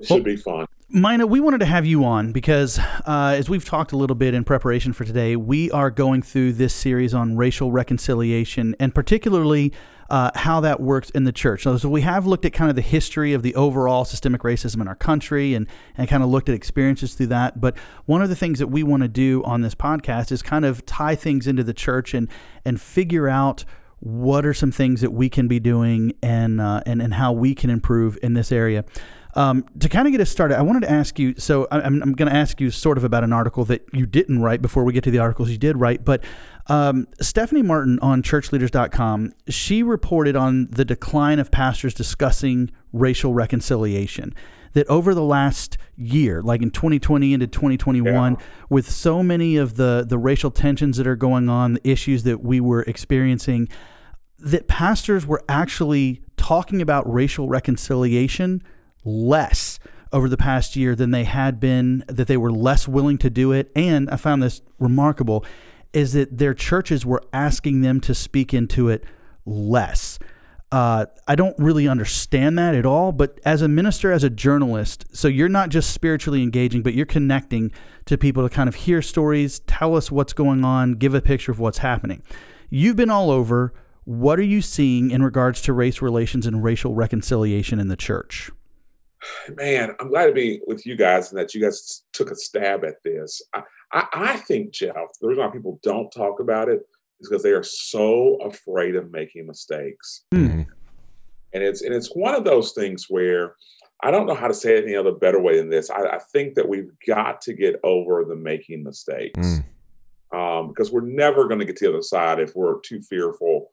It 0.00 0.06
should 0.06 0.24
be 0.24 0.36
fun. 0.36 0.66
Maina, 0.88 1.26
we 1.26 1.40
wanted 1.40 1.58
to 1.58 1.66
have 1.66 1.84
you 1.84 2.04
on 2.04 2.30
because, 2.30 2.78
uh, 2.78 3.34
as 3.36 3.48
we've 3.48 3.64
talked 3.64 3.90
a 3.90 3.96
little 3.96 4.14
bit 4.14 4.34
in 4.34 4.44
preparation 4.44 4.92
for 4.92 5.04
today, 5.04 5.34
we 5.34 5.68
are 5.72 5.90
going 5.90 6.22
through 6.22 6.52
this 6.52 6.72
series 6.72 7.12
on 7.12 7.36
racial 7.36 7.72
reconciliation 7.72 8.76
and 8.78 8.94
particularly 8.94 9.72
uh, 10.10 10.30
how 10.36 10.60
that 10.60 10.80
works 10.80 11.10
in 11.10 11.24
the 11.24 11.32
church. 11.32 11.64
So, 11.64 11.76
so 11.76 11.88
we 11.88 12.02
have 12.02 12.24
looked 12.24 12.44
at 12.44 12.52
kind 12.52 12.70
of 12.70 12.76
the 12.76 12.82
history 12.82 13.32
of 13.32 13.42
the 13.42 13.54
overall 13.56 14.04
systemic 14.04 14.42
racism 14.42 14.80
in 14.80 14.86
our 14.86 14.94
country 14.94 15.54
and, 15.54 15.66
and 15.96 16.08
kind 16.08 16.22
of 16.22 16.28
looked 16.28 16.48
at 16.48 16.54
experiences 16.54 17.14
through 17.14 17.28
that. 17.28 17.60
But 17.60 17.76
one 18.04 18.22
of 18.22 18.28
the 18.28 18.36
things 18.36 18.60
that 18.60 18.68
we 18.68 18.84
want 18.84 19.02
to 19.02 19.08
do 19.08 19.42
on 19.44 19.62
this 19.62 19.74
podcast 19.74 20.30
is 20.30 20.42
kind 20.42 20.64
of 20.64 20.86
tie 20.86 21.16
things 21.16 21.48
into 21.48 21.64
the 21.64 21.74
church 21.74 22.14
and, 22.14 22.28
and 22.64 22.80
figure 22.80 23.28
out 23.28 23.64
what 23.98 24.46
are 24.46 24.54
some 24.54 24.70
things 24.70 25.00
that 25.00 25.10
we 25.10 25.28
can 25.28 25.48
be 25.48 25.58
doing 25.58 26.12
and, 26.22 26.60
uh, 26.60 26.82
and, 26.86 27.02
and 27.02 27.14
how 27.14 27.32
we 27.32 27.54
can 27.54 27.70
improve 27.70 28.16
in 28.22 28.34
this 28.34 28.52
area. 28.52 28.84
Um, 29.36 29.66
to 29.80 29.88
kind 29.90 30.08
of 30.08 30.12
get 30.12 30.20
us 30.22 30.30
started, 30.30 30.58
I 30.58 30.62
wanted 30.62 30.80
to 30.80 30.90
ask 30.90 31.18
you. 31.18 31.34
So 31.36 31.68
I'm, 31.70 32.02
I'm 32.02 32.12
going 32.14 32.30
to 32.30 32.34
ask 32.36 32.58
you 32.60 32.70
sort 32.70 32.96
of 32.96 33.04
about 33.04 33.22
an 33.22 33.32
article 33.34 33.64
that 33.66 33.84
you 33.92 34.06
didn't 34.06 34.40
write 34.40 34.62
before 34.62 34.82
we 34.82 34.92
get 34.94 35.04
to 35.04 35.10
the 35.10 35.18
articles 35.18 35.50
you 35.50 35.58
did 35.58 35.76
write. 35.78 36.04
But 36.06 36.24
um, 36.68 37.06
Stephanie 37.20 37.62
Martin 37.62 37.98
on 38.00 38.22
churchleaders.com, 38.22 39.32
she 39.48 39.82
reported 39.82 40.36
on 40.36 40.68
the 40.70 40.84
decline 40.86 41.38
of 41.38 41.50
pastors 41.50 41.92
discussing 41.92 42.70
racial 42.92 43.34
reconciliation. 43.34 44.34
That 44.72 44.86
over 44.88 45.14
the 45.14 45.22
last 45.22 45.78
year, 45.96 46.42
like 46.42 46.60
in 46.62 46.70
2020 46.70 47.32
into 47.32 47.46
2021, 47.46 48.32
Yeah. 48.32 48.38
with 48.68 48.90
so 48.90 49.22
many 49.22 49.56
of 49.56 49.76
the 49.76 50.04
the 50.06 50.18
racial 50.18 50.50
tensions 50.50 50.98
that 50.98 51.06
are 51.06 51.16
going 51.16 51.48
on, 51.48 51.74
the 51.74 51.88
issues 51.90 52.24
that 52.24 52.42
we 52.42 52.60
were 52.60 52.82
experiencing, 52.82 53.68
that 54.38 54.66
pastors 54.68 55.26
were 55.26 55.42
actually 55.48 56.20
talking 56.36 56.82
about 56.82 57.10
racial 57.10 57.48
reconciliation 57.48 58.62
less 59.06 59.78
over 60.12 60.28
the 60.28 60.36
past 60.36 60.76
year 60.76 60.94
than 60.94 61.10
they 61.10 61.24
had 61.24 61.58
been, 61.60 62.04
that 62.08 62.26
they 62.26 62.36
were 62.36 62.52
less 62.52 62.86
willing 62.86 63.18
to 63.18 63.30
do 63.30 63.52
it. 63.52 63.70
And 63.74 64.10
I 64.10 64.16
found 64.16 64.42
this 64.42 64.60
remarkable 64.78 65.44
is 65.92 66.12
that 66.12 66.36
their 66.36 66.52
churches 66.52 67.06
were 67.06 67.22
asking 67.32 67.80
them 67.80 68.00
to 68.02 68.14
speak 68.14 68.52
into 68.52 68.88
it 68.88 69.04
less. 69.46 70.18
Uh, 70.72 71.06
I 71.28 71.36
don't 71.36 71.56
really 71.58 71.86
understand 71.86 72.58
that 72.58 72.74
at 72.74 72.84
all, 72.84 73.12
but 73.12 73.40
as 73.44 73.62
a 73.62 73.68
minister, 73.68 74.10
as 74.10 74.24
a 74.24 74.30
journalist, 74.30 75.06
so 75.12 75.28
you're 75.28 75.48
not 75.48 75.68
just 75.68 75.92
spiritually 75.92 76.42
engaging, 76.42 76.82
but 76.82 76.92
you're 76.92 77.06
connecting 77.06 77.70
to 78.06 78.18
people 78.18 78.46
to 78.46 78.54
kind 78.54 78.68
of 78.68 78.74
hear 78.74 79.00
stories, 79.00 79.60
tell 79.60 79.96
us 79.96 80.10
what's 80.10 80.32
going 80.32 80.64
on, 80.64 80.94
give 80.94 81.14
a 81.14 81.20
picture 81.20 81.52
of 81.52 81.60
what's 81.60 81.78
happening. 81.78 82.22
You've 82.68 82.96
been 82.96 83.10
all 83.10 83.30
over. 83.30 83.72
What 84.04 84.38
are 84.38 84.44
you 84.44 84.60
seeing 84.60 85.10
in 85.10 85.22
regards 85.22 85.62
to 85.62 85.72
race 85.72 86.02
relations 86.02 86.46
and 86.46 86.62
racial 86.62 86.94
reconciliation 86.94 87.78
in 87.78 87.88
the 87.88 87.96
church? 87.96 88.50
Man, 89.56 89.94
I'm 89.98 90.08
glad 90.08 90.26
to 90.26 90.32
be 90.32 90.60
with 90.66 90.86
you 90.86 90.96
guys 90.96 91.30
and 91.30 91.38
that 91.38 91.54
you 91.54 91.60
guys 91.60 92.04
took 92.12 92.30
a 92.30 92.36
stab 92.36 92.84
at 92.84 93.02
this. 93.04 93.40
I, 93.54 93.62
I, 93.92 94.06
I 94.12 94.36
think, 94.36 94.72
Jeff, 94.72 94.94
the 95.20 95.28
reason 95.28 95.44
why 95.44 95.50
people 95.50 95.80
don't 95.82 96.10
talk 96.10 96.40
about 96.40 96.68
it 96.68 96.80
is 97.20 97.28
because 97.28 97.42
they 97.42 97.50
are 97.52 97.62
so 97.62 98.36
afraid 98.44 98.94
of 98.94 99.10
making 99.10 99.46
mistakes. 99.46 100.24
Mhm. 100.34 100.66
And 101.52 101.62
it's 101.62 101.80
and 101.82 101.94
it's 101.94 102.14
one 102.14 102.34
of 102.34 102.44
those 102.44 102.72
things 102.72 103.06
where 103.08 103.54
I 104.02 104.10
don't 104.10 104.26
know 104.26 104.34
how 104.34 104.48
to 104.48 104.54
say 104.54 104.76
it 104.76 104.84
any 104.84 104.94
other 104.94 105.12
better 105.12 105.40
way 105.40 105.56
than 105.56 105.70
this. 105.70 105.88
I, 105.88 106.02
I 106.06 106.18
think 106.18 106.54
that 106.56 106.68
we've 106.68 106.90
got 107.06 107.40
to 107.42 107.54
get 107.54 107.80
over 107.82 108.24
the 108.24 108.36
making 108.36 108.82
mistakes 108.84 109.38
Mm. 109.38 110.38
um, 110.38 110.68
because 110.68 110.92
we're 110.92 111.00
never 111.00 111.46
going 111.48 111.60
to 111.60 111.64
get 111.64 111.76
to 111.76 111.86
the 111.86 111.92
other 111.94 112.02
side 112.02 112.38
if 112.40 112.54
we're 112.54 112.80
too 112.80 113.00
fearful 113.00 113.70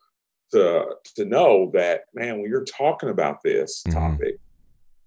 to 0.54 0.86
to 1.16 1.26
know 1.26 1.72
that 1.74 2.02
man, 2.14 2.40
when 2.40 2.50
you're 2.50 2.64
talking 2.64 3.10
about 3.10 3.44
this 3.44 3.84
Mhm. 3.88 3.94
topic, 3.94 4.40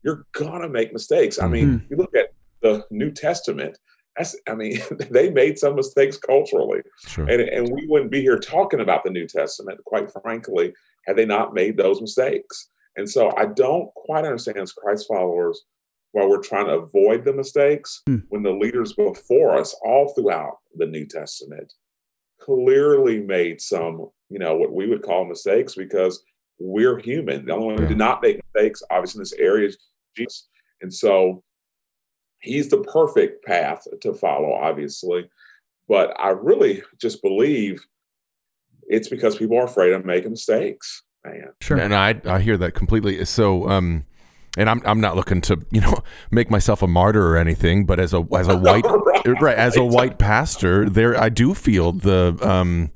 you're 0.06 0.24
gonna 0.32 0.68
make 0.68 0.92
mistakes. 0.94 1.38
I 1.38 1.48
mean, 1.48 1.84
you 1.90 1.96
look 1.98 2.14
at 2.14 2.28
the 2.62 2.84
New 2.90 3.10
Testament. 3.10 3.76
That's, 4.16 4.34
I 4.48 4.54
mean, 4.54 4.80
they 5.10 5.28
made 5.28 5.58
some 5.58 5.74
mistakes 5.74 6.16
culturally, 6.16 6.80
Sure. 7.06 7.28
and 7.28 7.40
and 7.42 7.70
we 7.74 7.86
wouldn't 7.88 8.10
be 8.12 8.22
here 8.22 8.38
talking 8.38 8.80
about 8.80 9.04
the 9.04 9.10
New 9.10 9.26
Testament, 9.26 9.80
quite 9.84 10.10
frankly, 10.10 10.72
had 11.06 11.16
they 11.16 11.26
not 11.26 11.52
made 11.52 11.76
those 11.76 12.00
mistakes. 12.00 12.70
And 12.96 13.10
so 13.10 13.30
I 13.36 13.44
don't 13.46 13.92
quite 13.94 14.24
understand 14.24 14.56
as 14.58 14.72
Christ 14.72 15.06
followers 15.06 15.64
why 16.12 16.24
we're 16.24 16.40
trying 16.40 16.66
to 16.66 16.78
avoid 16.78 17.24
the 17.26 17.32
mistakes 17.34 18.00
Hmm. 18.06 18.18
when 18.30 18.42
the 18.42 18.52
leaders 18.52 18.94
before 18.94 19.58
us, 19.58 19.74
all 19.84 20.14
throughout 20.14 20.58
the 20.76 20.86
New 20.86 21.04
Testament, 21.04 21.74
clearly 22.40 23.20
made 23.20 23.60
some, 23.60 24.08
you 24.30 24.38
know, 24.38 24.56
what 24.56 24.72
we 24.72 24.86
would 24.86 25.02
call 25.02 25.24
mistakes 25.26 25.74
because 25.74 26.22
we're 26.58 26.98
human. 26.98 27.44
The 27.44 27.52
only 27.52 27.66
one 27.66 27.78
who 27.82 27.88
did 27.88 27.98
not 27.98 28.22
make 28.22 28.40
mistakes, 28.54 28.82
obviously, 28.90 29.18
in 29.18 29.22
this 29.22 29.32
area 29.34 29.68
is 29.68 29.78
Jesus. 30.16 30.48
And 30.80 30.92
so 30.92 31.42
he's 32.40 32.68
the 32.68 32.82
perfect 32.82 33.44
path 33.44 33.84
to 34.00 34.14
follow, 34.14 34.52
obviously. 34.52 35.28
But 35.88 36.18
I 36.18 36.30
really 36.30 36.82
just 37.00 37.22
believe 37.22 37.84
it's 38.88 39.08
because 39.08 39.36
people 39.36 39.58
are 39.58 39.64
afraid 39.64 39.92
of 39.92 40.04
making 40.04 40.30
mistakes, 40.30 41.02
man. 41.24 41.52
Sure. 41.60 41.78
And 41.78 41.94
I 41.94 42.20
I 42.24 42.40
hear 42.40 42.56
that 42.56 42.72
completely. 42.72 43.24
So 43.24 43.68
um 43.68 44.04
and 44.56 44.70
I'm 44.70 44.82
I'm 44.84 45.00
not 45.00 45.16
looking 45.16 45.40
to, 45.42 45.64
you 45.70 45.80
know, 45.80 45.98
make 46.30 46.50
myself 46.50 46.82
a 46.82 46.86
martyr 46.86 47.26
or 47.26 47.36
anything, 47.36 47.86
but 47.86 48.00
as 48.00 48.12
a 48.12 48.26
as 48.36 48.48
a 48.48 48.56
white 48.58 48.84
right, 49.40 49.56
as 49.56 49.76
a 49.76 49.84
white 49.84 50.18
pastor, 50.18 50.88
there 50.88 51.20
I 51.20 51.28
do 51.28 51.54
feel 51.54 51.92
the 51.92 52.36
um 52.42 52.90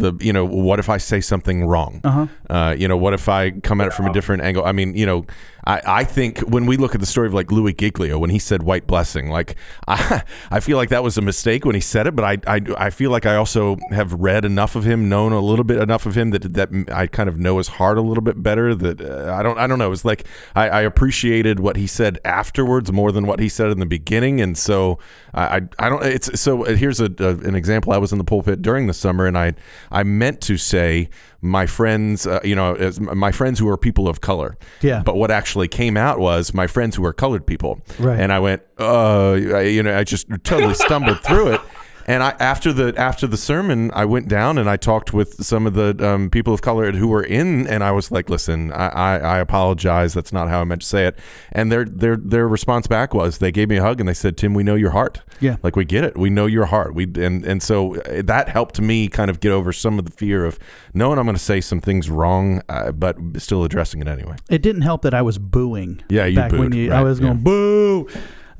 the 0.00 0.12
you 0.20 0.32
know 0.32 0.44
what 0.44 0.78
if 0.78 0.88
I 0.88 0.98
say 0.98 1.20
something 1.20 1.64
wrong? 1.66 2.00
Uh-huh. 2.04 2.26
Uh, 2.48 2.74
you 2.76 2.88
know 2.88 2.96
what 2.96 3.14
if 3.14 3.28
I 3.28 3.50
come 3.50 3.80
at 3.80 3.88
it 3.88 3.92
from 3.92 4.06
a 4.06 4.12
different 4.12 4.42
angle? 4.42 4.64
I 4.64 4.72
mean, 4.72 4.94
you 4.96 5.06
know, 5.06 5.26
I, 5.66 5.80
I 5.86 6.04
think 6.04 6.38
when 6.40 6.66
we 6.66 6.76
look 6.76 6.94
at 6.94 7.00
the 7.00 7.06
story 7.06 7.26
of 7.26 7.34
like 7.34 7.52
Louis 7.52 7.72
Giglio 7.72 8.18
when 8.18 8.30
he 8.30 8.38
said 8.38 8.62
white 8.62 8.86
blessing, 8.86 9.28
like 9.28 9.56
I 9.86 10.22
I 10.50 10.60
feel 10.60 10.76
like 10.76 10.88
that 10.88 11.02
was 11.02 11.18
a 11.18 11.22
mistake 11.22 11.64
when 11.64 11.74
he 11.74 11.80
said 11.80 12.06
it, 12.06 12.16
but 12.16 12.24
I 12.24 12.56
I, 12.56 12.60
I 12.76 12.90
feel 12.90 13.10
like 13.10 13.26
I 13.26 13.36
also 13.36 13.76
have 13.90 14.12
read 14.14 14.44
enough 14.44 14.74
of 14.74 14.84
him, 14.84 15.08
known 15.08 15.32
a 15.32 15.40
little 15.40 15.64
bit 15.64 15.78
enough 15.78 16.06
of 16.06 16.16
him 16.16 16.30
that 16.30 16.54
that 16.54 16.70
I 16.92 17.06
kind 17.06 17.28
of 17.28 17.38
know 17.38 17.58
his 17.58 17.68
heart 17.68 17.98
a 17.98 18.02
little 18.02 18.22
bit 18.22 18.42
better. 18.42 18.74
That 18.74 19.00
uh, 19.00 19.34
I 19.34 19.42
don't 19.42 19.58
I 19.58 19.66
don't 19.66 19.78
know. 19.78 19.92
It's 19.92 20.04
like 20.04 20.26
I, 20.54 20.68
I 20.68 20.80
appreciated 20.82 21.60
what 21.60 21.76
he 21.76 21.86
said 21.86 22.18
afterwards 22.24 22.90
more 22.92 23.12
than 23.12 23.26
what 23.26 23.40
he 23.40 23.48
said 23.48 23.70
in 23.70 23.78
the 23.78 23.86
beginning, 23.86 24.40
and 24.40 24.56
so 24.56 24.98
I 25.34 25.56
I, 25.56 25.60
I 25.78 25.88
don't. 25.88 26.04
It's 26.04 26.40
so 26.40 26.64
uh, 26.64 26.74
here's 26.74 27.00
a, 27.00 27.12
a 27.18 27.36
an 27.46 27.54
example. 27.54 27.92
I 27.92 27.98
was 27.98 28.12
in 28.12 28.18
the 28.18 28.24
pulpit 28.24 28.62
during 28.62 28.86
the 28.86 28.94
summer, 28.94 29.26
and 29.26 29.36
I 29.36 29.54
I 29.90 30.02
meant 30.04 30.40
to 30.42 30.56
say 30.56 31.08
my 31.42 31.66
friends, 31.66 32.26
uh, 32.26 32.40
you 32.44 32.54
know, 32.54 32.74
as 32.74 33.00
my 33.00 33.32
friends 33.32 33.58
who 33.58 33.68
are 33.68 33.76
people 33.76 34.08
of 34.08 34.20
color. 34.20 34.56
Yeah. 34.82 35.02
But 35.02 35.16
what 35.16 35.30
actually 35.30 35.68
came 35.68 35.96
out 35.96 36.18
was 36.18 36.52
my 36.54 36.66
friends 36.66 36.96
who 36.96 37.04
are 37.04 37.12
colored 37.12 37.46
people. 37.46 37.80
Right. 37.98 38.20
And 38.20 38.32
I 38.32 38.38
went, 38.38 38.62
uh, 38.78 39.32
I- 39.32 39.62
you 39.62 39.82
know, 39.82 39.96
I 39.96 40.04
just 40.04 40.26
totally 40.44 40.74
stumbled 40.74 41.20
through 41.22 41.54
it. 41.54 41.60
And 42.10 42.24
I 42.24 42.34
after 42.40 42.72
the 42.72 42.92
after 42.96 43.28
the 43.28 43.36
sermon, 43.36 43.92
I 43.94 44.04
went 44.04 44.26
down 44.26 44.58
and 44.58 44.68
I 44.68 44.76
talked 44.76 45.12
with 45.12 45.44
some 45.44 45.64
of 45.64 45.74
the 45.74 45.94
um, 46.04 46.28
people 46.28 46.52
of 46.52 46.60
color 46.60 46.90
who 46.90 47.06
were 47.06 47.22
in, 47.22 47.68
and 47.68 47.84
I 47.84 47.92
was 47.92 48.10
like, 48.10 48.28
"Listen, 48.28 48.72
I, 48.72 48.88
I, 48.88 49.18
I 49.18 49.38
apologize. 49.38 50.12
That's 50.12 50.32
not 50.32 50.48
how 50.48 50.60
I 50.60 50.64
meant 50.64 50.80
to 50.80 50.88
say 50.88 51.06
it." 51.06 51.16
And 51.52 51.70
their 51.70 51.84
their 51.84 52.16
their 52.16 52.48
response 52.48 52.88
back 52.88 53.14
was, 53.14 53.38
they 53.38 53.52
gave 53.52 53.68
me 53.68 53.76
a 53.76 53.82
hug 53.82 54.00
and 54.00 54.08
they 54.08 54.14
said, 54.14 54.36
"Tim, 54.36 54.54
we 54.54 54.64
know 54.64 54.74
your 54.74 54.90
heart. 54.90 55.22
Yeah. 55.38 55.58
like 55.62 55.76
we 55.76 55.84
get 55.84 56.02
it. 56.02 56.18
We 56.18 56.30
know 56.30 56.46
your 56.46 56.66
heart. 56.66 56.96
We 56.96 57.04
and 57.04 57.44
and 57.44 57.62
so 57.62 57.94
uh, 58.00 58.22
that 58.24 58.48
helped 58.48 58.80
me 58.80 59.06
kind 59.06 59.30
of 59.30 59.38
get 59.38 59.52
over 59.52 59.72
some 59.72 59.96
of 59.96 60.04
the 60.04 60.10
fear 60.10 60.44
of 60.44 60.58
knowing 60.92 61.16
I'm 61.16 61.26
going 61.26 61.36
to 61.36 61.40
say 61.42 61.60
some 61.60 61.80
things 61.80 62.10
wrong, 62.10 62.60
uh, 62.68 62.90
but 62.90 63.18
still 63.36 63.62
addressing 63.62 64.00
it 64.00 64.08
anyway. 64.08 64.34
It 64.48 64.62
didn't 64.62 64.82
help 64.82 65.02
that 65.02 65.14
I 65.14 65.22
was 65.22 65.38
booing. 65.38 66.02
Yeah, 66.08 66.24
you 66.24 66.34
back 66.34 66.50
when 66.50 66.70
booed, 66.70 66.74
you, 66.74 66.92
I 66.92 67.02
was 67.02 67.20
going 67.20 67.36
yeah. 67.36 67.44
boo. 67.44 68.08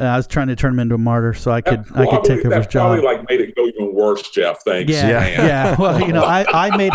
Uh, 0.00 0.04
I 0.04 0.16
was 0.16 0.26
trying 0.26 0.48
to 0.48 0.56
turn 0.56 0.72
him 0.74 0.80
into 0.80 0.94
a 0.94 0.98
martyr 0.98 1.34
so 1.34 1.50
I 1.50 1.60
could 1.60 1.84
I 1.94 2.06
Well, 2.06 2.10
could 2.22 2.24
take 2.24 2.46
over 2.46 2.56
his 2.56 2.66
that 2.66 2.72
probably 2.72 2.96
job. 2.98 3.04
like 3.04 3.28
made 3.28 3.40
it 3.42 3.54
go 3.54 3.66
even 3.66 3.94
worse, 3.94 4.28
Jeff. 4.30 4.62
Thanks. 4.64 4.90
Yeah, 4.92 5.08
Yeah. 5.08 5.46
yeah, 5.46 5.76
Well, 5.78 6.00
you 6.00 6.12
know, 6.12 6.24
I, 6.24 6.44
I 6.68 6.76
made. 6.76 6.92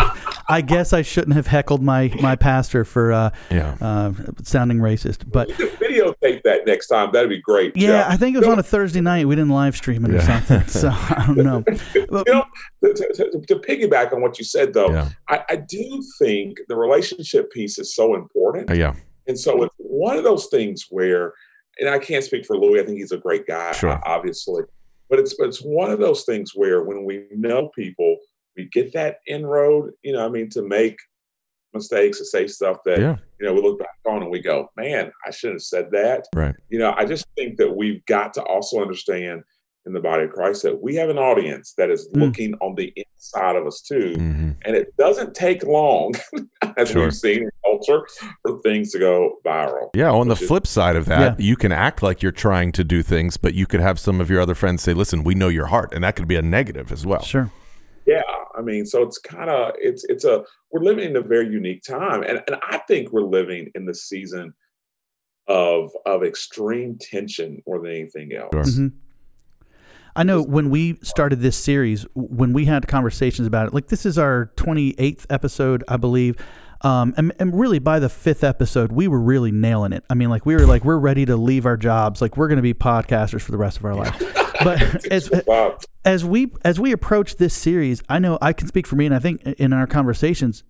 I 0.48 0.60
guess 0.60 0.92
I 0.92 1.02
shouldn't 1.02 1.34
have 1.34 1.46
heckled 1.46 1.82
my 1.82 2.12
my 2.20 2.36
pastor 2.36 2.84
for 2.84 3.12
uh, 3.12 3.30
Yeah. 3.50 3.76
uh, 3.80 4.12
sounding 4.42 4.78
racist, 4.78 5.30
but 5.30 5.48
You 5.48 5.54
could 5.54 5.70
videotape 5.72 6.42
that 6.44 6.66
next 6.66 6.86
time. 6.88 7.10
That'd 7.12 7.28
be 7.30 7.40
great. 7.40 7.76
yeah, 7.76 7.86
Jeff. 8.02 8.10
I 8.12 8.16
think 8.16 8.36
it 8.36 8.40
was 8.40 8.48
on 8.48 8.58
a 8.58 8.62
Thursday 8.62 9.00
night. 9.00 9.26
We 9.28 9.34
didn't 9.36 9.50
live 9.50 9.76
stream 9.76 10.04
it 10.04 10.12
or 10.14 10.20
something, 10.22 10.62
so 10.66 10.88
I 10.92 11.24
don't 11.26 11.36
know. 11.38 11.62
But- 12.10 12.26
you 12.26 12.32
know, 12.34 12.44
to, 12.84 12.94
to, 12.94 13.12
to- 13.14 13.40
to 13.46 13.56
piggyback 13.56 14.12
on 14.12 14.20
what 14.22 14.38
you 14.38 14.44
said, 14.44 14.72
though, 14.74 14.90
Yeah. 14.90 15.08
I, 15.28 15.44
I 15.50 15.56
do 15.56 16.02
think 16.18 16.58
the 16.68 16.76
relationship 16.76 17.50
piece 17.52 17.78
is 17.78 17.94
so 17.94 18.14
important. 18.14 18.70
Uh, 18.70 18.74
yeah. 18.74 18.94
And 19.28 19.38
so 19.38 19.62
it's 19.64 19.74
one 19.78 20.16
of 20.16 20.24
those 20.24 20.46
things 20.46 20.86
where, 20.90 21.32
and 21.78 21.88
I 21.88 21.98
can't 21.98 22.24
speak 22.24 22.46
for 22.46 22.56
Louis. 22.56 22.80
I 22.80 22.84
think 22.84 22.98
he's 22.98 23.12
a 23.12 23.18
great 23.18 23.46
guy, 23.46 23.72
Sure. 23.72 24.00
obviously. 24.04 24.62
But 25.08 25.18
it's 25.20 25.34
but 25.34 25.48
it's 25.48 25.62
one 25.62 25.90
of 25.90 26.00
those 26.00 26.24
things 26.24 26.52
where 26.54 26.82
when 26.82 27.04
we 27.04 27.24
know 27.32 27.68
people, 27.74 28.18
we 28.56 28.64
get 28.72 28.92
that 28.94 29.18
inroad. 29.26 29.92
You 30.02 30.12
know, 30.14 30.24
I 30.26 30.28
mean, 30.28 30.48
to 30.50 30.62
make 30.62 30.96
mistakes, 31.74 32.18
to 32.18 32.24
say 32.24 32.46
stuff 32.46 32.78
that 32.86 32.98
Yeah. 32.98 33.16
you 33.38 33.46
know 33.46 33.52
we 33.54 33.60
look 33.60 33.78
back 33.78 33.88
on 34.06 34.22
and 34.22 34.30
we 34.30 34.40
go, 34.40 34.70
"Man, 34.76 35.12
I 35.26 35.30
shouldn't 35.30 35.56
have 35.56 35.62
said 35.62 35.90
that." 35.92 36.26
Right. 36.34 36.54
You 36.70 36.78
know, 36.78 36.94
I 36.96 37.04
just 37.04 37.26
think 37.36 37.58
that 37.58 37.76
we've 37.76 38.04
got 38.06 38.34
to 38.34 38.42
also 38.42 38.80
understand 38.80 39.42
in 39.84 39.92
the 39.92 40.00
body 40.00 40.24
of 40.24 40.30
Christ 40.32 40.64
that 40.64 40.82
we 40.82 40.96
have 40.96 41.10
an 41.10 41.18
audience 41.18 41.74
that 41.78 41.90
is 41.90 42.08
Mm. 42.08 42.20
looking 42.22 42.54
on 42.54 42.74
the 42.74 42.92
inside 42.96 43.54
of 43.54 43.66
us 43.68 43.80
too. 43.82 44.14
hmm 44.16 44.50
And 44.64 44.74
it 44.74 44.96
doesn't 44.96 45.34
take 45.34 45.62
long, 45.62 46.14
as 46.76 46.88
Sure. 46.90 47.04
we've 47.04 47.14
seen 47.14 47.48
culture, 47.78 48.06
for 48.42 48.60
things 48.62 48.92
to 48.92 48.98
go 48.98 49.36
viral. 49.44 49.90
Yeah, 49.94 50.10
on 50.10 50.28
the 50.28 50.34
Which 50.34 50.42
is- 50.42 50.48
flip 50.48 50.66
side 50.66 50.96
of 50.96 51.06
that, 51.06 51.40
you 51.40 51.56
can 51.56 51.72
act 51.72 52.02
like 52.02 52.22
you're 52.22 52.32
trying 52.32 52.72
to 52.72 52.84
do 52.84 53.02
things, 53.02 53.36
but 53.36 53.54
you 53.54 53.66
could 53.66 53.80
have 53.80 53.98
some 53.98 54.20
of 54.20 54.30
your 54.30 54.40
other 54.40 54.54
friends 54.54 54.82
say, 54.82 54.92
"Listen, 54.94 55.24
we 55.24 55.34
know 55.34 55.48
your 55.48 55.66
heart," 55.66 55.92
and 55.94 56.02
that 56.04 56.16
could 56.16 56.28
be 56.28 56.36
a 56.36 56.42
negative 56.42 56.90
as 56.92 57.04
well. 57.06 57.22
Sure. 57.22 57.50
Yeah, 58.06 58.22
I 58.56 58.62
mean, 58.62 58.86
so 58.86 59.02
it's 59.02 59.18
kind 59.18 59.50
of 59.50 59.74
it's 59.78 60.04
it's 60.08 60.24
a 60.24 60.44
we're 60.70 60.82
living 60.82 61.10
in 61.10 61.16
a 61.16 61.20
very 61.22 61.48
unique 61.48 61.82
time, 61.82 62.22
and 62.22 62.42
and 62.46 62.56
I 62.62 62.78
think 62.86 63.12
we're 63.12 63.22
living 63.22 63.70
in 63.74 63.84
the 63.86 63.94
season 63.94 64.54
of 65.48 65.90
of 66.06 66.22
extreme 66.22 66.98
tension 67.00 67.62
more 67.66 67.80
than 67.80 67.90
anything 67.92 68.32
else. 68.32 68.52
Sure. 68.74 68.84
Mhm. 68.86 68.92
I 70.14 70.22
know 70.22 70.40
when 70.42 70.70
we 70.70 70.98
started 71.02 71.40
this 71.40 71.56
series, 71.58 72.06
when 72.14 72.52
we 72.54 72.64
had 72.64 72.88
conversations 72.88 73.46
about 73.46 73.66
it, 73.68 73.74
like 73.74 73.88
this 73.88 74.06
is 74.06 74.16
our 74.18 74.50
28th 74.56 75.26
episode, 75.28 75.84
I 75.88 75.98
believe. 75.98 76.36
Um, 76.82 77.14
and, 77.16 77.32
and 77.38 77.58
really 77.58 77.78
by 77.78 77.98
the 77.98 78.08
fifth 78.08 78.44
episode, 78.44 78.92
we 78.92 79.08
were 79.08 79.20
really 79.20 79.50
nailing 79.50 79.92
it. 79.92 80.04
I 80.10 80.14
mean, 80.14 80.30
like 80.30 80.44
we 80.46 80.54
were 80.54 80.66
like, 80.66 80.84
we're 80.84 80.98
ready 80.98 81.24
to 81.26 81.36
leave 81.36 81.66
our 81.66 81.76
jobs. 81.76 82.20
Like 82.20 82.36
we're 82.36 82.48
going 82.48 82.56
to 82.56 82.62
be 82.62 82.74
podcasters 82.74 83.40
for 83.40 83.50
the 83.52 83.58
rest 83.58 83.78
of 83.78 83.84
our 83.84 83.94
life. 83.94 84.22
But 84.64 85.12
as, 85.12 85.30
Wow. 85.46 85.76
as 86.06 86.24
we, 86.24 86.50
as 86.64 86.80
we 86.80 86.92
approach 86.92 87.36
this 87.36 87.52
series, 87.52 88.02
I 88.08 88.18
know 88.18 88.38
I 88.40 88.54
can 88.54 88.66
speak 88.68 88.86
for 88.86 88.96
me. 88.96 89.04
And 89.04 89.14
I 89.14 89.18
think 89.18 89.42
in 89.42 89.74
our 89.74 89.86
conversations, 89.86 90.64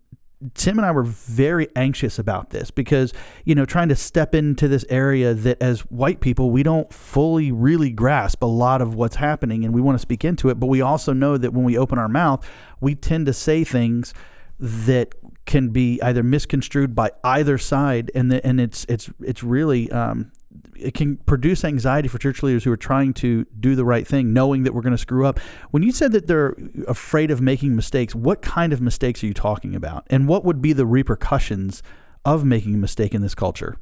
Tim 0.54 0.76
and 0.78 0.84
I 0.84 0.90
were 0.90 1.04
very 1.04 1.68
anxious 1.76 2.18
about 2.18 2.50
this 2.50 2.72
because, 2.72 3.12
you 3.44 3.54
know, 3.54 3.64
trying 3.64 3.88
to 3.90 3.94
step 3.94 4.34
into 4.34 4.66
this 4.66 4.84
area 4.88 5.34
that 5.34 5.62
as 5.62 5.82
white 5.82 6.18
people, 6.18 6.50
we 6.50 6.64
don't 6.64 6.92
fully 6.92 7.52
really 7.52 7.90
grasp 7.90 8.42
a 8.42 8.46
lot 8.46 8.82
of 8.82 8.96
what's 8.96 9.16
happening 9.16 9.64
and 9.64 9.72
we 9.72 9.80
want 9.80 9.94
to 9.96 10.02
speak 10.02 10.24
into 10.24 10.48
it. 10.48 10.58
But 10.58 10.66
we 10.66 10.80
also 10.80 11.12
know 11.12 11.36
that 11.38 11.52
when 11.52 11.64
we 11.64 11.78
open 11.78 11.96
our 11.96 12.08
mouth, 12.08 12.44
we 12.80 12.96
tend 12.96 13.26
to 13.26 13.32
say 13.32 13.62
things 13.62 14.12
that 14.58 15.14
can 15.44 15.68
be 15.68 16.00
either 16.02 16.22
misconstrued 16.22 16.94
by 16.94 17.10
either 17.22 17.58
side 17.58 18.10
and 18.14 18.30
the, 18.30 18.44
and 18.44 18.60
it's 18.60 18.84
it's 18.88 19.10
it's 19.20 19.42
really 19.42 19.90
um, 19.90 20.32
it 20.78 20.94
can 20.94 21.16
produce 21.18 21.64
anxiety 21.64 22.08
for 22.08 22.18
church 22.18 22.42
leaders 22.42 22.64
who 22.64 22.72
are 22.72 22.76
trying 22.76 23.12
to 23.14 23.46
do 23.58 23.74
the 23.74 23.84
right 23.84 24.06
thing, 24.06 24.32
knowing 24.32 24.62
that 24.62 24.74
we're 24.74 24.82
going 24.82 24.92
to 24.92 24.98
screw 24.98 25.26
up. 25.26 25.38
When 25.70 25.82
you 25.82 25.92
said 25.92 26.12
that 26.12 26.26
they're 26.26 26.56
afraid 26.88 27.30
of 27.30 27.40
making 27.40 27.76
mistakes, 27.76 28.14
what 28.14 28.42
kind 28.42 28.72
of 28.72 28.80
mistakes 28.80 29.22
are 29.22 29.26
you 29.26 29.34
talking 29.34 29.74
about? 29.74 30.06
And 30.08 30.28
what 30.28 30.44
would 30.44 30.62
be 30.62 30.72
the 30.72 30.86
repercussions 30.86 31.82
of 32.24 32.44
making 32.44 32.74
a 32.74 32.78
mistake 32.78 33.14
in 33.14 33.22
this 33.22 33.34
culture? 33.34 33.76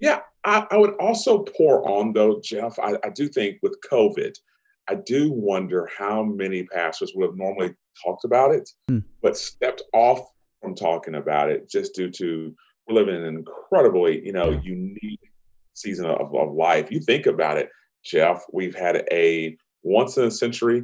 Yeah, 0.00 0.20
I, 0.44 0.66
I 0.70 0.76
would 0.76 0.94
also 1.00 1.42
pour 1.42 1.88
on 1.88 2.12
though, 2.12 2.40
Jeff. 2.42 2.78
I, 2.78 2.94
I 3.04 3.10
do 3.10 3.28
think 3.28 3.58
with 3.62 3.78
COVID, 3.90 4.34
I 4.88 4.96
do 4.96 5.32
wonder 5.32 5.88
how 5.98 6.22
many 6.22 6.64
pastors 6.64 7.12
would 7.14 7.26
have 7.26 7.36
normally 7.36 7.74
talked 8.04 8.24
about 8.24 8.52
it, 8.54 8.68
Hmm. 8.88 9.00
but 9.22 9.36
stepped 9.36 9.82
off 9.92 10.20
from 10.62 10.74
talking 10.74 11.14
about 11.14 11.50
it 11.50 11.68
just 11.68 11.94
due 11.94 12.10
to 12.10 12.54
we're 12.86 12.94
living 12.94 13.14
in 13.16 13.22
an 13.22 13.36
incredibly, 13.36 14.24
you 14.24 14.32
know, 14.32 14.50
Yeah. 14.50 14.60
unique 14.62 15.20
season 15.74 16.06
of, 16.06 16.34
of 16.34 16.52
life. 16.54 16.90
You 16.90 17.00
think 17.00 17.26
about 17.26 17.56
it, 17.56 17.68
Jeff. 18.04 18.44
We've 18.52 18.74
had 18.74 19.06
a 19.10 19.56
once 19.82 20.16
in 20.18 20.24
a 20.24 20.30
century 20.30 20.82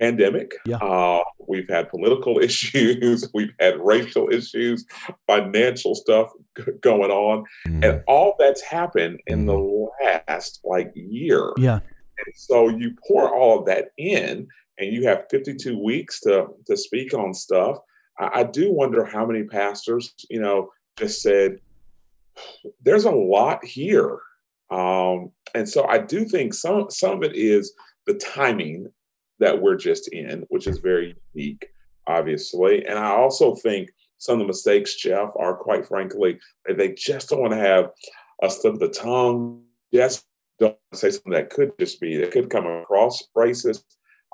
pandemic. 0.00 0.52
Yeah. 0.66 0.76
Uh, 0.76 1.22
we've 1.48 1.68
had 1.68 1.88
political 1.88 2.38
issues. 2.42 3.30
We've 3.32 3.52
had 3.58 3.78
racial 3.80 4.28
issues, 4.30 4.84
financial 5.26 5.94
stuff 5.94 6.30
g- 6.58 6.64
going 6.80 7.10
on 7.10 7.44
Mhm. 7.66 7.84
and 7.84 8.02
all 8.06 8.34
that's 8.38 8.60
happened 8.62 9.20
in 9.26 9.46
the 9.46 9.56
last 10.02 10.60
like 10.64 10.90
year. 10.94 11.52
Yeah. 11.56 11.76
And 12.18 12.34
so 12.34 12.68
you 12.68 12.94
pour 13.08 13.34
all 13.34 13.60
of 13.60 13.66
that 13.66 13.88
in, 13.96 14.48
and 14.78 14.92
you 14.92 15.06
have 15.06 15.26
52 15.30 15.78
weeks 15.78 16.20
to 16.20 16.48
to 16.66 16.76
speak 16.76 17.14
on 17.14 17.34
stuff. 17.34 17.78
I, 18.18 18.40
I 18.40 18.44
do 18.44 18.72
wonder 18.72 19.04
how 19.04 19.26
many 19.26 19.44
pastors, 19.44 20.14
you 20.30 20.40
know, 20.40 20.70
just 20.98 21.22
said, 21.22 21.60
"There's 22.82 23.04
a 23.04 23.10
lot 23.10 23.64
here," 23.64 24.18
um, 24.70 25.32
and 25.54 25.68
so 25.68 25.86
I 25.86 25.98
do 25.98 26.24
think 26.24 26.54
some 26.54 26.90
some 26.90 27.18
of 27.18 27.22
it 27.22 27.36
is 27.36 27.72
the 28.06 28.14
timing 28.14 28.88
that 29.38 29.60
we're 29.60 29.76
just 29.76 30.08
in, 30.08 30.46
which 30.48 30.66
is 30.66 30.78
very 30.78 31.14
unique, 31.34 31.66
obviously, 32.06 32.86
and 32.86 32.98
I 32.98 33.10
also 33.10 33.54
think 33.54 33.90
some 34.18 34.34
of 34.34 34.38
the 34.40 34.46
mistakes, 34.46 34.96
Jeff, 34.96 35.30
are 35.36 35.54
quite 35.54 35.86
frankly 35.86 36.38
they 36.68 36.92
just 36.92 37.28
don't 37.28 37.40
want 37.40 37.52
to 37.52 37.58
have 37.58 37.90
a 38.42 38.50
slip 38.50 38.74
of 38.74 38.80
the 38.80 38.88
tongue. 38.88 39.62
Just 39.92 40.24
don't 40.58 40.76
say 40.94 41.10
something 41.10 41.32
that 41.32 41.50
could 41.50 41.72
just 41.78 42.00
be 42.00 42.16
that 42.16 42.32
could 42.32 42.50
come 42.50 42.66
across 42.66 43.22
racist. 43.36 43.84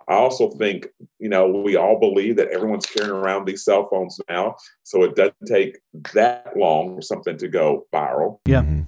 I 0.08 0.14
also 0.14 0.50
think, 0.50 0.88
you 1.18 1.28
know, 1.28 1.48
we 1.48 1.76
all 1.76 1.98
believe 1.98 2.36
that 2.36 2.48
everyone's 2.48 2.86
carrying 2.86 3.12
around 3.12 3.46
these 3.46 3.64
cell 3.64 3.86
phones 3.86 4.20
now, 4.28 4.56
so 4.82 5.02
it 5.04 5.14
doesn't 5.14 5.46
take 5.46 5.78
that 6.14 6.56
long 6.56 6.96
for 6.96 7.02
something 7.02 7.36
to 7.38 7.48
go 7.48 7.86
viral. 7.92 8.38
Yeah. 8.46 8.62
Mhm. 8.62 8.86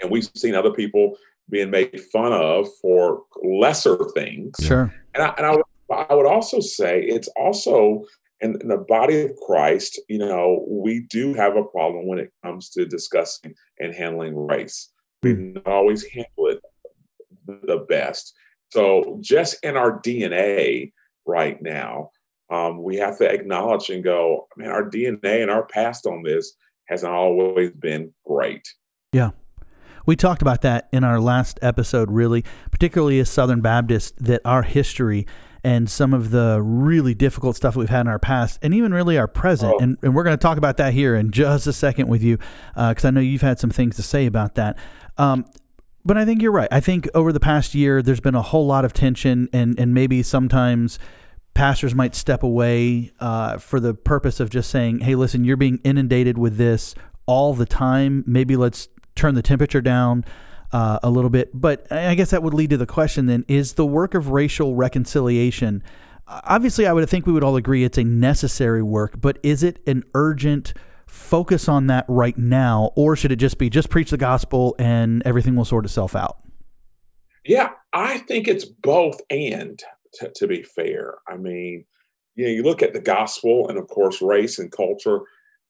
And 0.00 0.10
we've 0.10 0.28
seen 0.34 0.54
other 0.54 0.72
people 0.72 1.16
being 1.50 1.70
made 1.70 2.00
fun 2.12 2.32
of 2.32 2.68
for 2.80 3.22
lesser 3.42 3.98
things. 4.14 4.54
Sure. 4.60 4.92
And 5.14 5.22
I, 5.22 5.34
and 5.36 5.46
I, 5.46 5.50
would, 5.56 5.64
I 5.90 6.14
would 6.14 6.26
also 6.26 6.60
say 6.60 7.02
it's 7.02 7.28
also 7.36 8.04
in, 8.40 8.60
in 8.60 8.68
the 8.68 8.78
body 8.78 9.22
of 9.22 9.36
Christ, 9.46 10.00
you 10.08 10.18
know, 10.18 10.64
we 10.68 11.00
do 11.00 11.32
have 11.34 11.56
a 11.56 11.64
problem 11.64 12.06
when 12.06 12.18
it 12.18 12.32
comes 12.44 12.70
to 12.70 12.84
discussing 12.84 13.54
and 13.78 13.94
handling 13.94 14.36
race. 14.36 14.90
We've 15.22 15.38
not 15.38 15.66
always 15.66 16.04
handled 16.04 16.56
it 16.56 16.62
the 17.46 17.86
best. 17.88 18.34
So 18.72 19.18
just 19.20 19.62
in 19.62 19.76
our 19.76 20.00
DNA 20.00 20.92
right 21.26 21.60
now, 21.60 22.10
um, 22.48 22.82
we 22.82 22.96
have 22.96 23.18
to 23.18 23.30
acknowledge 23.30 23.90
and 23.90 24.02
go, 24.02 24.48
man, 24.56 24.70
our 24.70 24.88
DNA 24.88 25.42
and 25.42 25.50
our 25.50 25.66
past 25.66 26.06
on 26.06 26.22
this 26.22 26.54
hasn't 26.88 27.12
always 27.12 27.70
been 27.72 28.14
great. 28.26 28.66
Yeah. 29.12 29.32
We 30.06 30.16
talked 30.16 30.40
about 30.40 30.62
that 30.62 30.88
in 30.90 31.04
our 31.04 31.20
last 31.20 31.58
episode, 31.60 32.10
really, 32.10 32.46
particularly 32.70 33.20
as 33.20 33.28
Southern 33.28 33.60
Baptists, 33.60 34.14
that 34.16 34.40
our 34.46 34.62
history 34.62 35.26
and 35.62 35.90
some 35.90 36.14
of 36.14 36.30
the 36.30 36.58
really 36.62 37.12
difficult 37.12 37.56
stuff 37.56 37.76
we've 37.76 37.90
had 37.90 38.00
in 38.00 38.08
our 38.08 38.18
past, 38.18 38.58
and 38.62 38.72
even 38.72 38.94
really 38.94 39.18
our 39.18 39.28
present. 39.28 39.74
Oh. 39.74 39.78
And, 39.82 39.98
and 40.02 40.14
we're 40.14 40.24
going 40.24 40.36
to 40.36 40.42
talk 40.42 40.56
about 40.56 40.78
that 40.78 40.94
here 40.94 41.14
in 41.14 41.30
just 41.30 41.66
a 41.66 41.74
second 41.74 42.08
with 42.08 42.22
you, 42.22 42.38
because 42.74 43.04
I 43.04 43.10
know 43.10 43.20
you've 43.20 43.42
had 43.42 43.60
some 43.60 43.70
things 43.70 43.96
to 43.96 44.02
say 44.02 44.24
about 44.24 44.54
that. 44.54 44.78
Um, 45.18 45.44
but 46.04 46.16
I 46.16 46.24
think 46.24 46.42
you're 46.42 46.52
right. 46.52 46.68
I 46.70 46.80
think 46.80 47.08
over 47.14 47.32
the 47.32 47.40
past 47.40 47.74
year, 47.74 48.02
there's 48.02 48.20
been 48.20 48.34
a 48.34 48.42
whole 48.42 48.66
lot 48.66 48.84
of 48.84 48.92
tension, 48.92 49.48
and, 49.52 49.78
and 49.78 49.94
maybe 49.94 50.22
sometimes 50.22 50.98
pastors 51.54 51.94
might 51.94 52.14
step 52.14 52.42
away 52.42 53.12
uh, 53.20 53.58
for 53.58 53.80
the 53.80 53.94
purpose 53.94 54.40
of 54.40 54.50
just 54.50 54.70
saying, 54.70 55.00
hey, 55.00 55.14
listen, 55.14 55.44
you're 55.44 55.56
being 55.56 55.78
inundated 55.84 56.38
with 56.38 56.56
this 56.56 56.94
all 57.26 57.54
the 57.54 57.66
time. 57.66 58.24
Maybe 58.26 58.56
let's 58.56 58.88
turn 59.14 59.34
the 59.34 59.42
temperature 59.42 59.80
down. 59.80 60.24
uh, 60.72 60.98
a 61.02 61.10
little 61.10 61.30
bit. 61.30 61.50
But 61.52 61.90
I 61.92 62.14
guess 62.14 62.30
that 62.30 62.42
would 62.42 62.54
lead 62.54 62.70
to 62.70 62.76
the 62.76 62.86
question 62.86 63.26
then: 63.26 63.44
Is 63.48 63.74
the 63.74 63.86
work 63.86 64.14
of 64.14 64.30
racial 64.30 64.74
reconciliation? 64.74 65.82
Obviously, 66.26 66.86
I 66.86 66.92
would 66.92 67.08
think 67.08 67.26
we 67.26 67.32
would 67.32 67.44
all 67.44 67.56
agree 67.56 67.84
it's 67.84 67.98
a 67.98 68.04
necessary 68.04 68.82
work, 68.82 69.20
but 69.20 69.38
is 69.42 69.62
it 69.62 69.80
an 69.86 70.04
urgent? 70.14 70.72
Focus 71.12 71.68
on 71.68 71.88
that 71.88 72.06
right 72.08 72.36
now, 72.38 72.90
or 72.96 73.14
should 73.14 73.30
it 73.30 73.36
just 73.36 73.58
be 73.58 73.68
just 73.68 73.90
preach 73.90 74.10
the 74.10 74.16
gospel 74.16 74.74
and 74.78 75.22
everything 75.26 75.54
will 75.54 75.64
sort 75.64 75.84
itself 75.84 76.16
out? 76.16 76.38
Yeah, 77.44 77.70
I 77.92 78.18
think 78.18 78.48
it's 78.48 78.64
both 78.64 79.20
and 79.28 79.82
to, 80.14 80.32
to 80.36 80.46
be 80.46 80.62
fair. 80.62 81.16
I 81.28 81.36
mean, 81.36 81.84
you 82.34 82.44
know, 82.44 82.50
you 82.50 82.62
look 82.62 82.82
at 82.82 82.94
the 82.94 83.00
gospel, 83.00 83.68
and 83.68 83.78
of 83.78 83.88
course, 83.88 84.22
race 84.22 84.58
and 84.58 84.72
culture 84.72 85.20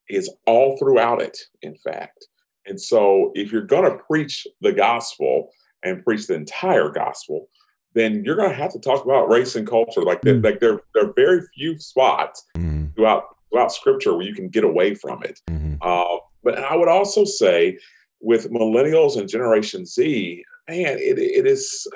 is 0.09 0.32
all 0.47 0.78
throughout 0.78 1.20
it, 1.20 1.36
in 1.61 1.74
fact. 1.74 2.28
And 2.66 2.80
so, 2.80 3.32
if 3.34 3.51
you're 3.51 3.62
going 3.62 3.90
to 3.90 3.99
preach 4.09 4.47
the 4.61 4.72
gospel 4.72 5.51
and 5.82 6.05
preach 6.05 6.28
the 6.28 6.34
entire 6.34 6.90
gospel, 6.90 7.49
then 7.95 8.22
you're 8.24 8.36
going 8.36 8.51
to 8.51 8.55
have 8.57 8.72
to 8.72 8.78
talk 8.78 9.05
about 9.05 9.28
race 9.28 9.57
and 9.57 9.66
culture. 9.66 10.03
Like, 10.03 10.22
mm. 10.22 10.43
like 10.45 10.61
there, 10.61 10.80
there 10.95 11.07
are 11.07 11.12
very 11.16 11.40
few 11.55 11.78
spots 11.78 12.47
mm. 12.57 12.95
throughout 12.95 13.24
throughout 13.53 13.73
Scripture 13.73 14.15
where 14.17 14.27
you 14.27 14.35
can 14.35 14.49
get 14.49 14.65
away 14.65 14.95
from 14.95 15.23
it. 15.23 15.41
Mm-hmm. 15.49 15.75
Uh, 15.81 16.19
but 16.43 16.59
I 16.59 16.75
would 16.75 16.89
also 16.89 17.25
say, 17.25 17.79
with 18.21 18.51
millennials 18.51 19.19
and 19.19 19.29
Generation 19.29 19.85
Z, 19.85 20.45
man, 20.69 20.99
it, 20.99 21.19
it 21.19 21.47
is 21.47 21.87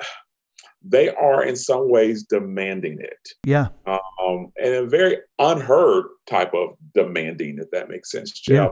they 0.83 1.09
are 1.15 1.43
in 1.43 1.55
some 1.55 1.89
ways 1.89 2.23
demanding 2.23 2.99
it. 2.99 3.29
Yeah. 3.45 3.67
Um, 3.85 4.51
and 4.61 4.73
a 4.73 4.85
very 4.85 5.17
unheard 5.39 6.05
type 6.29 6.53
of 6.53 6.69
demanding, 6.93 7.57
if 7.59 7.69
that 7.71 7.89
makes 7.89 8.11
sense, 8.11 8.31
Jeff. 8.31 8.53
Yeah. 8.53 8.69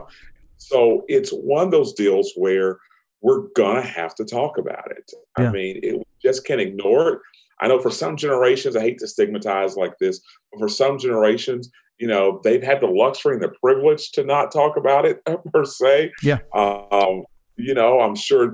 So 0.58 1.04
it's 1.08 1.30
one 1.30 1.64
of 1.64 1.70
those 1.70 1.92
deals 1.92 2.32
where 2.36 2.78
we're 3.20 3.48
gonna 3.54 3.82
have 3.82 4.14
to 4.16 4.24
talk 4.24 4.58
about 4.58 4.90
it. 4.90 5.10
Yeah. 5.38 5.48
I 5.48 5.52
mean, 5.52 5.80
it, 5.82 5.96
we 5.98 6.04
just 6.22 6.46
can't 6.46 6.60
ignore 6.60 7.08
it. 7.08 7.18
I 7.60 7.68
know 7.68 7.80
for 7.80 7.90
some 7.90 8.16
generations, 8.16 8.76
I 8.76 8.82
hate 8.82 8.98
to 8.98 9.08
stigmatize 9.08 9.76
like 9.76 9.94
this, 9.98 10.20
but 10.52 10.60
for 10.60 10.68
some 10.68 10.98
generations, 10.98 11.70
you 11.98 12.06
know, 12.06 12.40
they've 12.44 12.62
had 12.62 12.80
the 12.80 12.86
luxury 12.86 13.34
and 13.34 13.42
the 13.42 13.52
privilege 13.62 14.10
to 14.12 14.24
not 14.24 14.52
talk 14.52 14.76
about 14.76 15.04
it 15.04 15.20
per 15.52 15.64
se. 15.64 16.12
Yeah. 16.22 16.38
Um, 16.54 17.24
you 17.56 17.74
know, 17.74 18.00
I'm 18.00 18.14
sure, 18.14 18.52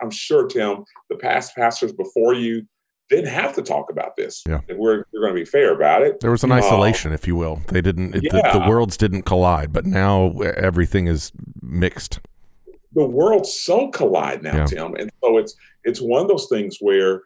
I'm 0.00 0.10
sure, 0.10 0.46
Tim, 0.46 0.84
the 1.10 1.16
past 1.16 1.54
pastors 1.56 1.92
before 1.92 2.34
you 2.34 2.62
didn't 3.08 3.28
have 3.28 3.54
to 3.54 3.62
talk 3.62 3.90
about 3.90 4.16
this. 4.16 4.42
Yeah. 4.48 4.60
We're, 4.68 5.04
we're 5.12 5.20
going 5.20 5.34
to 5.34 5.40
be 5.40 5.44
fair 5.44 5.74
about 5.74 6.02
it. 6.02 6.20
There 6.20 6.30
was 6.30 6.44
an 6.44 6.52
isolation, 6.52 7.10
um, 7.10 7.14
if 7.14 7.26
you 7.26 7.36
will. 7.36 7.62
They 7.68 7.80
didn't, 7.80 8.14
it, 8.14 8.24
yeah. 8.24 8.52
the, 8.52 8.60
the, 8.60 8.68
worlds 8.68 8.96
didn't 8.96 9.22
collide, 9.22 9.72
but 9.72 9.84
now 9.84 10.30
everything 10.40 11.06
is 11.06 11.32
mixed. 11.60 12.20
The 12.92 13.04
worlds 13.04 13.52
so 13.52 13.88
collide 13.88 14.42
now, 14.42 14.56
yeah. 14.56 14.66
Tim. 14.66 14.94
And 14.94 15.10
so 15.22 15.38
it's, 15.38 15.54
it's 15.84 16.00
one 16.00 16.22
of 16.22 16.28
those 16.28 16.48
things 16.48 16.78
where 16.80 17.22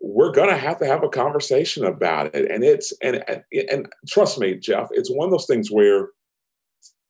we're 0.00 0.32
going 0.32 0.50
to 0.50 0.56
have 0.56 0.78
to 0.78 0.86
have 0.86 1.02
a 1.02 1.08
conversation 1.08 1.84
about 1.84 2.34
it. 2.34 2.50
And 2.50 2.62
it's, 2.62 2.92
and, 3.02 3.24
and, 3.28 3.42
and 3.70 3.86
trust 4.08 4.38
me, 4.38 4.54
Jeff, 4.54 4.88
it's 4.92 5.10
one 5.10 5.26
of 5.26 5.30
those 5.30 5.46
things 5.46 5.70
where 5.70 6.10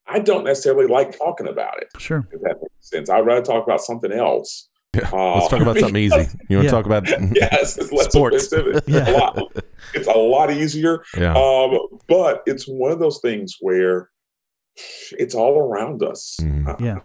I 0.06 0.20
don't 0.20 0.44
necessarily 0.44 0.86
like 0.86 1.18
talking 1.18 1.48
about 1.48 1.82
it. 1.82 1.88
Sure. 1.98 2.26
If 2.32 2.40
that 2.42 2.56
makes 2.60 2.90
sense. 2.90 3.10
I'd 3.10 3.26
rather 3.26 3.42
talk 3.42 3.64
about 3.64 3.80
something 3.80 4.12
else. 4.12 4.68
Yeah. 4.94 5.10
Uh, 5.12 5.34
Let's 5.34 5.48
talk 5.48 5.60
about 5.60 5.78
something 5.78 5.96
easy. 5.96 6.26
You 6.48 6.58
want 6.58 6.66
yeah. 6.66 6.70
to 6.70 6.76
talk 6.76 6.86
about 6.86 7.08
yes, 7.34 7.76
it's 7.76 7.92
less 7.92 8.12
sports. 8.12 8.52
It's, 8.52 8.88
yeah. 8.88 9.10
a 9.10 9.12
lot, 9.12 9.52
it's 9.94 10.06
a 10.06 10.12
lot 10.12 10.52
easier. 10.52 11.02
Yeah. 11.16 11.34
Um, 11.34 11.78
but 12.08 12.42
it's 12.46 12.64
one 12.66 12.92
of 12.92 13.00
those 13.00 13.18
things 13.20 13.56
where 13.60 14.10
it's 15.12 15.34
all 15.34 15.58
around 15.58 16.02
us. 16.02 16.38
Uh, 16.66 16.76
yeah. 16.78 16.98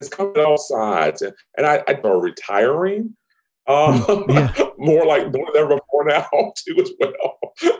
It's 0.00 0.08
coming 0.10 0.38
all 0.38 0.58
sides, 0.58 1.22
and, 1.22 1.32
and 1.56 1.66
I, 1.66 1.82
I 1.86 2.00
are 2.04 2.20
retiring. 2.20 3.14
Um, 3.66 4.04
yeah. 4.28 4.52
more 4.78 5.04
like 5.04 5.30
more 5.30 5.46
than 5.52 5.62
ever 5.62 5.76
before 5.76 6.04
now 6.06 6.26
too 6.56 6.76
as 6.80 6.90
well, 6.98 7.38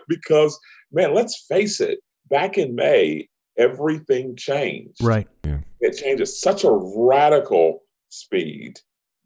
because 0.09 0.59
man, 0.93 1.15
let's 1.15 1.47
face 1.49 1.81
it. 1.81 2.01
Back 2.29 2.59
in 2.59 2.75
May, 2.75 3.29
everything 3.59 4.37
changed. 4.37 5.03
Right. 5.03 5.27
Yeah. 5.45 5.61
It 5.81 5.97
changed 5.97 6.21
at 6.21 6.29
such 6.29 6.65
a 6.65 6.71
radical 6.71 7.85
speed 8.11 8.81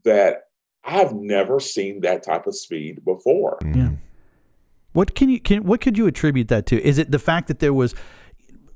that 0.04 0.42
I've 0.84 1.12
never 1.12 1.60
seen 1.60 2.00
that 2.00 2.22
type 2.22 2.46
of 2.46 2.56
speed 2.56 3.04
before. 3.04 3.58
Mm. 3.62 3.76
Yeah. 3.76 3.90
What 4.92 5.14
can 5.14 5.28
you 5.30 5.40
can 5.40 5.64
what 5.64 5.80
could 5.80 5.96
you 5.96 6.06
attribute 6.06 6.48
that 6.48 6.66
to? 6.66 6.82
Is 6.82 6.98
it 6.98 7.10
the 7.10 7.18
fact 7.18 7.48
that 7.48 7.60
there 7.60 7.72
was 7.72 7.94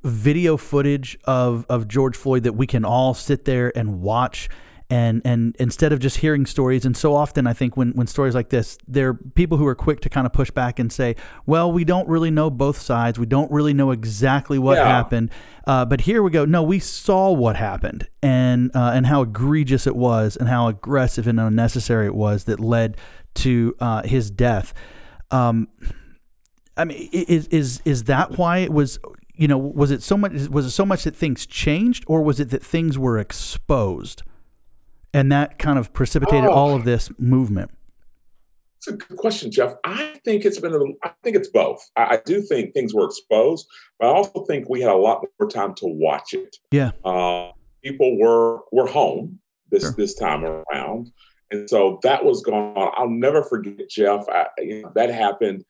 video 0.06 0.56
footage 0.56 1.18
of 1.24 1.66
of 1.68 1.88
George 1.88 2.16
Floyd 2.16 2.44
that 2.44 2.54
we 2.54 2.66
can 2.66 2.84
all 2.84 3.14
sit 3.14 3.44
there 3.44 3.76
and 3.76 4.00
watch 4.00 4.48
and 4.88 5.20
and 5.24 5.56
instead 5.58 5.92
of 5.92 5.98
just 5.98 6.18
hearing 6.18 6.46
stories 6.46 6.84
and 6.84 6.96
so 6.96 7.12
often 7.12 7.46
i 7.46 7.52
think 7.52 7.76
when 7.76 7.90
when 7.92 8.06
stories 8.06 8.36
like 8.36 8.50
this 8.50 8.78
there 8.86 9.08
are 9.08 9.14
people 9.14 9.58
who 9.58 9.66
are 9.66 9.74
quick 9.74 10.00
to 10.00 10.08
kind 10.08 10.26
of 10.26 10.32
push 10.32 10.50
back 10.50 10.78
and 10.78 10.92
say 10.92 11.16
well 11.44 11.72
we 11.72 11.84
don't 11.84 12.08
really 12.08 12.30
know 12.30 12.50
both 12.50 12.78
sides 12.78 13.18
we 13.18 13.26
don't 13.26 13.50
really 13.50 13.74
know 13.74 13.90
exactly 13.90 14.60
what 14.60 14.76
yeah. 14.76 14.86
happened 14.86 15.30
uh, 15.66 15.84
but 15.84 16.02
here 16.02 16.22
we 16.22 16.30
go 16.30 16.44
no 16.44 16.62
we 16.62 16.78
saw 16.78 17.32
what 17.32 17.56
happened 17.56 18.06
and 18.22 18.70
uh, 18.76 18.92
and 18.94 19.06
how 19.06 19.22
egregious 19.22 19.88
it 19.88 19.96
was 19.96 20.36
and 20.36 20.48
how 20.48 20.68
aggressive 20.68 21.26
and 21.26 21.40
unnecessary 21.40 22.06
it 22.06 22.14
was 22.14 22.44
that 22.44 22.60
led 22.60 22.96
to 23.34 23.74
uh, 23.80 24.02
his 24.04 24.30
death 24.30 24.72
um, 25.32 25.66
I 26.76 26.84
mean, 26.84 27.08
is 27.12 27.48
is 27.48 27.80
is 27.84 28.04
that 28.04 28.38
why 28.38 28.58
it 28.58 28.72
was? 28.72 28.98
You 29.36 29.48
know, 29.48 29.58
was 29.58 29.90
it 29.90 30.02
so 30.02 30.16
much? 30.16 30.32
Was 30.48 30.66
it 30.66 30.70
so 30.70 30.86
much 30.86 31.04
that 31.04 31.14
things 31.14 31.46
changed, 31.46 32.04
or 32.06 32.22
was 32.22 32.40
it 32.40 32.50
that 32.50 32.62
things 32.62 32.98
were 32.98 33.18
exposed? 33.18 34.22
and 35.16 35.32
that 35.32 35.58
kind 35.58 35.78
of 35.78 35.94
precipitated 35.94 36.44
oh. 36.44 36.52
all 36.52 36.74
of 36.74 36.84
this 36.84 37.10
movement? 37.18 37.70
It's 38.76 38.88
a 38.88 38.92
good 38.92 39.16
question, 39.16 39.50
Jeff. 39.50 39.74
I 39.82 40.20
think 40.26 40.44
it's 40.44 40.60
been. 40.60 40.74
A, 40.74 40.78
I 41.02 41.12
think 41.24 41.36
it's 41.36 41.48
both. 41.48 41.80
I, 41.96 42.02
I, 42.02 42.20
do 42.26 42.42
think 42.42 42.74
things 42.74 42.92
were 42.94 43.06
exposed, 43.06 43.66
but 43.98 44.08
I 44.08 44.10
also 44.10 44.44
think 44.44 44.68
we 44.68 44.82
had 44.82 44.90
a 44.90 44.96
lot 44.96 45.24
more 45.40 45.48
time 45.48 45.74
to 45.76 45.86
watch 45.86 46.34
it. 46.34 46.56
Yeah. 46.70 46.90
Uh, 47.02 47.52
people 47.82 48.18
were 48.20 48.60
were 48.72 48.86
home 48.86 49.40
this 49.70 49.82
sure. 49.84 49.92
this 49.92 50.14
time 50.14 50.44
around, 50.44 51.10
and 51.50 51.68
so 51.68 51.98
that 52.02 52.22
was 52.22 52.42
going 52.42 52.76
on. 52.76 52.92
I'll 52.94 53.08
never 53.08 53.42
forget, 53.42 53.88
Jeff. 53.88 54.28
I, 54.28 54.48
you 54.58 54.82
know, 54.82 54.92
that 54.94 55.08
happened. 55.08 55.64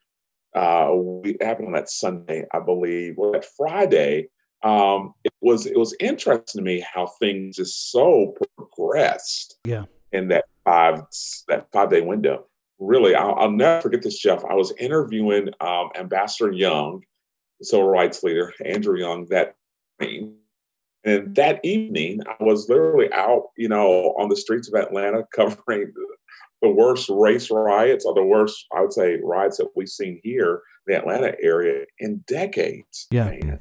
Uh, 0.57 0.89
it 1.25 1.43
happened 1.43 1.69
on 1.69 1.75
that 1.75 1.91
Sunday, 1.91 2.47
I 2.53 2.61
believe. 2.61 3.15
Well, 3.19 3.33
that 3.33 3.45
Friday, 3.45 4.29
um, 4.63 5.13
it 5.23 5.33
was 5.43 5.67
it 5.67 5.77
was 5.77 5.95
interesting 6.01 6.61
to 6.61 6.65
me 6.65 6.81
how 6.81 7.09
things 7.21 7.57
just 7.57 7.93
so 7.93 8.35
progressed. 8.57 9.59
Yeah. 9.65 9.85
In 10.13 10.29
that 10.29 10.47
five 10.65 11.03
that 11.49 11.71
five 11.73 11.91
day 11.91 12.01
window, 12.01 12.47
really, 12.79 13.15
I'll, 13.15 13.35
I'll, 13.35 13.51
never 13.51 13.83
forget 13.83 14.03
this, 14.03 14.19
Jeff. 14.19 14.45
I 14.45 14.55
was 14.55 14.73
interviewing 14.79 15.51
um, 15.61 15.91
Ambassador 15.95 16.53
Young, 16.53 17.03
the 17.61 17.67
civil 17.67 17.89
rights 17.89 18.23
leader, 18.23 18.53
Andrew 18.65 18.99
Young, 18.99 19.27
that 19.27 19.57
evening. 20.01 20.37
And 21.05 21.37
that 21.37 21.61
evening, 21.65 22.23
I 22.27 22.43
was 22.43 22.69
literally 22.69 23.13
out, 23.13 23.51
you 23.57 23.69
know, 23.69 24.15
on 24.19 24.29
the 24.29 24.37
streets 24.37 24.69
of 24.69 24.75
Atlanta 24.75 25.25
covering 25.35 25.93
the 26.63 26.71
worst 26.71 27.09
race 27.11 27.51
riots 27.51 28.05
or 28.05 28.15
the 28.15 28.25
worst, 28.25 28.67
I 28.75 28.81
would 28.81 28.93
say, 28.93 29.19
riots 29.23 29.59
that 29.59 29.69
we've 29.77 29.89
seen 29.89 30.21
here 30.23 30.63
in 30.87 30.95
the 30.95 30.99
Atlanta 30.99 31.35
area 31.43 31.85
in 31.99 32.25
decades. 32.27 33.07
Yeah. 33.11 33.31
Man. 33.31 33.61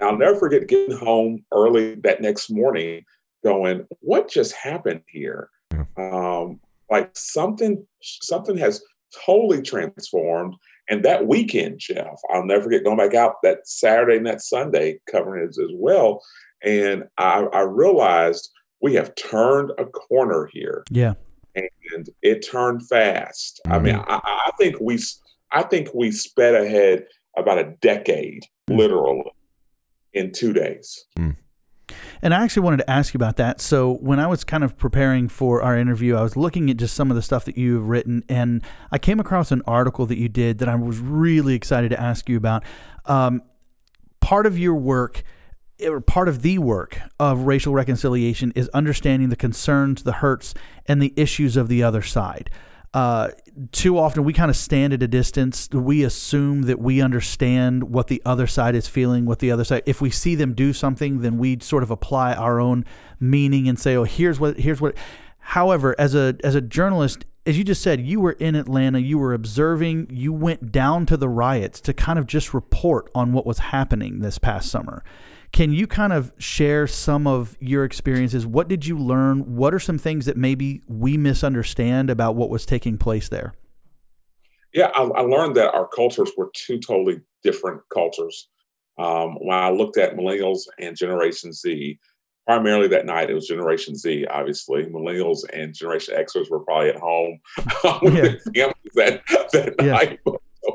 I'll 0.00 0.18
never 0.18 0.38
forget 0.38 0.68
getting 0.68 0.96
home 0.96 1.44
early 1.52 1.94
that 1.96 2.20
next 2.20 2.50
morning 2.50 3.04
going, 3.42 3.86
what 4.00 4.28
just 4.28 4.52
happened 4.52 5.02
here? 5.06 5.50
Yeah. 5.72 5.84
Um, 5.96 6.60
like 6.90 7.10
something, 7.16 7.86
something 8.02 8.56
has 8.58 8.82
totally 9.24 9.62
transformed. 9.62 10.54
And 10.90 11.02
that 11.04 11.26
weekend, 11.26 11.78
Jeff, 11.78 12.20
I'll 12.30 12.44
never 12.44 12.64
forget 12.64 12.84
going 12.84 12.98
back 12.98 13.14
out 13.14 13.36
that 13.42 13.66
Saturday 13.66 14.18
and 14.18 14.26
that 14.26 14.42
Sunday 14.42 15.00
covering 15.10 15.44
it 15.44 15.48
as 15.48 15.70
well. 15.74 16.22
And 16.62 17.04
I, 17.16 17.46
I 17.52 17.60
realized 17.60 18.50
we 18.82 18.94
have 18.94 19.14
turned 19.14 19.72
a 19.78 19.86
corner 19.86 20.48
here. 20.52 20.84
Yeah. 20.90 21.14
And 21.54 22.08
it 22.22 22.46
turned 22.46 22.86
fast. 22.88 23.60
Mm-hmm. 23.66 23.74
I 23.74 23.78
mean. 23.78 23.96
I, 23.96 24.20
I, 24.24 24.50
think 24.58 24.76
we, 24.80 24.98
I 25.52 25.62
think 25.62 25.88
we 25.94 26.10
sped 26.10 26.54
ahead 26.54 27.04
about 27.36 27.58
a 27.58 27.74
decade, 27.80 28.42
mm-hmm. 28.68 28.78
literally 28.78 29.32
in 30.12 30.32
two 30.32 30.52
days. 30.52 31.04
Mm. 31.18 31.36
And 32.22 32.32
I 32.32 32.42
actually 32.42 32.62
wanted 32.62 32.78
to 32.78 32.90
ask 32.90 33.12
you 33.12 33.18
about 33.18 33.36
that. 33.36 33.60
So 33.60 33.94
when 33.96 34.18
I 34.18 34.26
was 34.26 34.44
kind 34.44 34.64
of 34.64 34.78
preparing 34.78 35.28
for 35.28 35.62
our 35.62 35.76
interview, 35.76 36.16
I 36.16 36.22
was 36.22 36.36
looking 36.36 36.70
at 36.70 36.78
just 36.78 36.94
some 36.94 37.10
of 37.10 37.16
the 37.16 37.22
stuff 37.22 37.44
that 37.44 37.58
you've 37.58 37.88
written, 37.88 38.24
and 38.28 38.62
I 38.90 38.98
came 38.98 39.20
across 39.20 39.52
an 39.52 39.62
article 39.66 40.06
that 40.06 40.18
you 40.18 40.28
did 40.28 40.58
that 40.58 40.68
I 40.68 40.74
was 40.74 40.98
really 40.98 41.54
excited 41.54 41.90
to 41.90 42.00
ask 42.00 42.28
you 42.28 42.36
about. 42.36 42.64
Um, 43.04 43.42
part 44.20 44.46
of 44.46 44.58
your 44.58 44.74
work 44.74 45.22
part 46.06 46.28
of 46.28 46.42
the 46.42 46.58
work 46.58 47.00
of 47.18 47.40
racial 47.40 47.74
reconciliation 47.74 48.52
is 48.54 48.68
understanding 48.70 49.28
the 49.28 49.36
concerns, 49.36 50.02
the 50.02 50.12
hurts, 50.12 50.54
and 50.86 51.02
the 51.02 51.12
issues 51.16 51.56
of 51.56 51.68
the 51.68 51.82
other 51.82 52.02
side. 52.02 52.50
uh, 52.94 53.30
too 53.72 53.98
often 53.98 54.22
we 54.22 54.32
kind 54.32 54.50
of 54.50 54.56
stand 54.56 54.92
at 54.92 55.02
a 55.02 55.08
distance. 55.08 55.68
We 55.72 56.04
assume 56.04 56.62
that 56.62 56.78
we 56.78 57.00
understand 57.02 57.84
what 57.84 58.06
the 58.06 58.22
other 58.24 58.46
side 58.46 58.76
is 58.76 58.86
feeling, 58.86 59.26
what 59.26 59.40
the 59.40 59.50
other 59.50 59.64
side. 59.64 59.82
If 59.84 60.00
we 60.00 60.10
see 60.10 60.36
them 60.36 60.54
do 60.54 60.72
something, 60.72 61.20
then 61.20 61.36
we 61.36 61.58
sort 61.58 61.82
of 61.82 61.90
apply 61.90 62.34
our 62.34 62.60
own 62.60 62.84
meaning 63.18 63.68
and 63.68 63.78
say, 63.78 63.96
"Oh, 63.96 64.04
here's 64.04 64.38
what, 64.38 64.58
here's 64.60 64.80
what." 64.80 64.96
However, 65.38 65.96
as 65.98 66.14
a 66.14 66.36
as 66.44 66.54
a 66.54 66.60
journalist, 66.60 67.24
as 67.44 67.58
you 67.58 67.64
just 67.64 67.82
said, 67.82 68.00
you 68.00 68.20
were 68.20 68.32
in 68.32 68.54
Atlanta, 68.54 69.00
you 69.00 69.18
were 69.18 69.34
observing, 69.34 70.06
you 70.10 70.32
went 70.32 70.70
down 70.70 71.04
to 71.06 71.16
the 71.16 71.28
riots 71.28 71.80
to 71.82 71.92
kind 71.92 72.18
of 72.18 72.26
just 72.26 72.54
report 72.54 73.10
on 73.14 73.32
what 73.32 73.44
was 73.44 73.58
happening 73.58 74.20
this 74.20 74.38
past 74.38 74.70
summer. 74.70 75.02
Can 75.54 75.72
you 75.72 75.86
kind 75.86 76.12
of 76.12 76.32
share 76.36 76.88
some 76.88 77.28
of 77.28 77.56
your 77.60 77.84
experiences? 77.84 78.44
What 78.44 78.66
did 78.66 78.86
you 78.86 78.98
learn? 78.98 79.54
What 79.54 79.72
are 79.72 79.78
some 79.78 79.98
things 79.98 80.26
that 80.26 80.36
maybe 80.36 80.82
we 80.88 81.16
misunderstand 81.16 82.10
about 82.10 82.34
what 82.34 82.50
was 82.50 82.66
taking 82.66 82.98
place 82.98 83.28
there? 83.28 83.54
Yeah, 84.72 84.90
I, 84.96 85.02
I 85.02 85.20
learned 85.20 85.54
that 85.54 85.72
our 85.72 85.86
cultures 85.86 86.32
were 86.36 86.50
two 86.56 86.80
totally 86.80 87.20
different 87.44 87.82
cultures. 87.94 88.48
Um, 88.98 89.36
when 89.36 89.56
I 89.56 89.70
looked 89.70 89.96
at 89.96 90.16
millennials 90.16 90.62
and 90.80 90.96
Generation 90.96 91.52
Z, 91.52 92.00
primarily 92.48 92.88
that 92.88 93.06
night 93.06 93.30
it 93.30 93.34
was 93.34 93.46
Generation 93.46 93.94
Z, 93.94 94.26
obviously. 94.26 94.86
Millennials 94.86 95.42
and 95.52 95.72
Generation 95.72 96.16
Xers 96.16 96.50
were 96.50 96.64
probably 96.64 96.88
at 96.88 96.96
home 96.96 97.38
with 98.02 98.14
yeah. 98.14 98.22
their 98.22 98.40
families 98.52 98.92
that, 98.96 99.22
that 99.52 99.74
yeah. 99.80 99.92
night. 99.92 100.20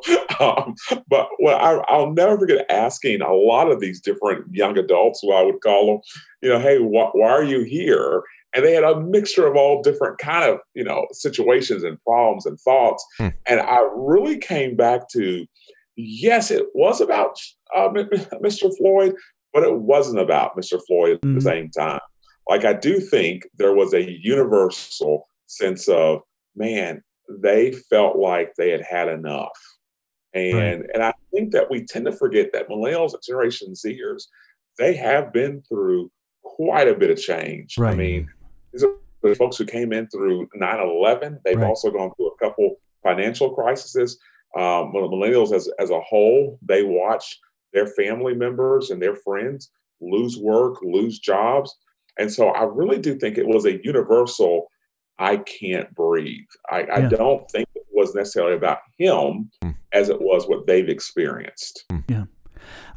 um, 0.39 0.75
but 1.07 1.27
well, 1.39 1.83
I, 1.89 1.97
will 1.97 2.13
never 2.13 2.37
forget 2.37 2.65
asking 2.69 3.21
a 3.21 3.33
lot 3.33 3.71
of 3.71 3.79
these 3.79 4.01
different 4.01 4.45
young 4.53 4.77
adults, 4.77 5.19
who 5.21 5.33
I 5.33 5.43
would 5.43 5.61
call 5.61 5.87
them, 5.87 6.01
you 6.41 6.49
know, 6.49 6.59
hey, 6.59 6.77
wh- 6.77 7.15
why 7.15 7.29
are 7.29 7.43
you 7.43 7.63
here? 7.63 8.23
And 8.55 8.65
they 8.65 8.73
had 8.73 8.83
a 8.83 8.99
mixture 8.99 9.45
of 9.45 9.55
all 9.55 9.81
different 9.83 10.17
kind 10.17 10.49
of, 10.49 10.59
you 10.73 10.83
know, 10.83 11.05
situations 11.11 11.83
and 11.83 12.01
problems 12.03 12.45
and 12.45 12.59
thoughts. 12.59 13.05
Hmm. 13.17 13.27
And 13.47 13.59
I 13.59 13.87
really 13.95 14.37
came 14.37 14.75
back 14.75 15.07
to, 15.09 15.45
yes, 15.95 16.49
it 16.49 16.65
was 16.73 16.99
about 16.99 17.37
uh, 17.75 17.89
Mr. 17.89 18.75
Floyd, 18.77 19.13
but 19.53 19.63
it 19.63 19.75
wasn't 19.79 20.19
about 20.19 20.57
Mr. 20.57 20.79
Floyd 20.87 21.15
at 21.17 21.21
mm-hmm. 21.21 21.35
the 21.35 21.41
same 21.41 21.69
time. 21.69 21.99
Like 22.47 22.65
I 22.65 22.73
do 22.73 22.99
think 22.99 23.43
there 23.57 23.75
was 23.75 23.93
a 23.93 24.11
universal 24.11 25.27
sense 25.45 25.87
of, 25.87 26.21
man, 26.55 27.03
they 27.29 27.71
felt 27.71 28.17
like 28.17 28.53
they 28.57 28.71
had 28.71 28.81
had 28.81 29.07
enough 29.07 29.51
and 30.33 30.81
right. 30.81 30.89
and 30.93 31.03
I 31.03 31.13
think 31.33 31.51
that 31.53 31.69
we 31.69 31.85
tend 31.85 32.05
to 32.05 32.11
forget 32.11 32.51
that 32.53 32.69
millennials 32.69 33.13
and 33.13 33.23
Generation 33.25 33.73
Zers, 33.73 34.23
they 34.77 34.95
have 34.95 35.33
been 35.33 35.61
through 35.67 36.11
quite 36.43 36.87
a 36.87 36.95
bit 36.95 37.09
of 37.09 37.19
change. 37.19 37.77
Right. 37.77 37.93
I 37.93 37.97
mean, 37.97 38.29
these 38.71 38.83
are 38.83 38.93
the 39.23 39.35
folks 39.35 39.57
who 39.57 39.65
came 39.65 39.91
in 39.91 40.07
through 40.07 40.47
9-11. 40.59 41.39
They've 41.43 41.57
right. 41.57 41.67
also 41.67 41.91
gone 41.91 42.11
through 42.15 42.31
a 42.31 42.37
couple 42.37 42.75
financial 43.03 43.53
crises. 43.53 44.19
Um, 44.57 44.93
millennials 44.93 45.53
as, 45.53 45.69
as 45.79 45.89
a 45.89 45.99
whole, 46.01 46.57
they 46.61 46.83
watch 46.83 47.39
their 47.73 47.87
family 47.87 48.33
members 48.33 48.89
and 48.89 49.01
their 49.01 49.15
friends 49.15 49.71
lose 50.01 50.37
work, 50.37 50.81
lose 50.81 51.19
jobs. 51.19 51.75
And 52.17 52.31
so 52.31 52.49
I 52.49 52.63
really 52.63 52.99
do 52.99 53.15
think 53.15 53.37
it 53.37 53.47
was 53.47 53.65
a 53.65 53.83
universal, 53.83 54.67
I 55.19 55.37
can't 55.37 55.93
breathe. 55.93 56.47
I, 56.69 56.81
yeah. 56.81 56.95
I 56.95 57.01
don't 57.01 57.49
think 57.51 57.67
was 57.99 58.15
necessarily 58.15 58.55
about 58.55 58.79
him. 58.97 59.51
Mm 59.63 59.75
as 59.91 60.09
it 60.09 60.21
was 60.21 60.47
what 60.47 60.67
they've 60.67 60.89
experienced. 60.89 61.85
Hmm. 61.89 61.99
Yeah. 62.07 62.23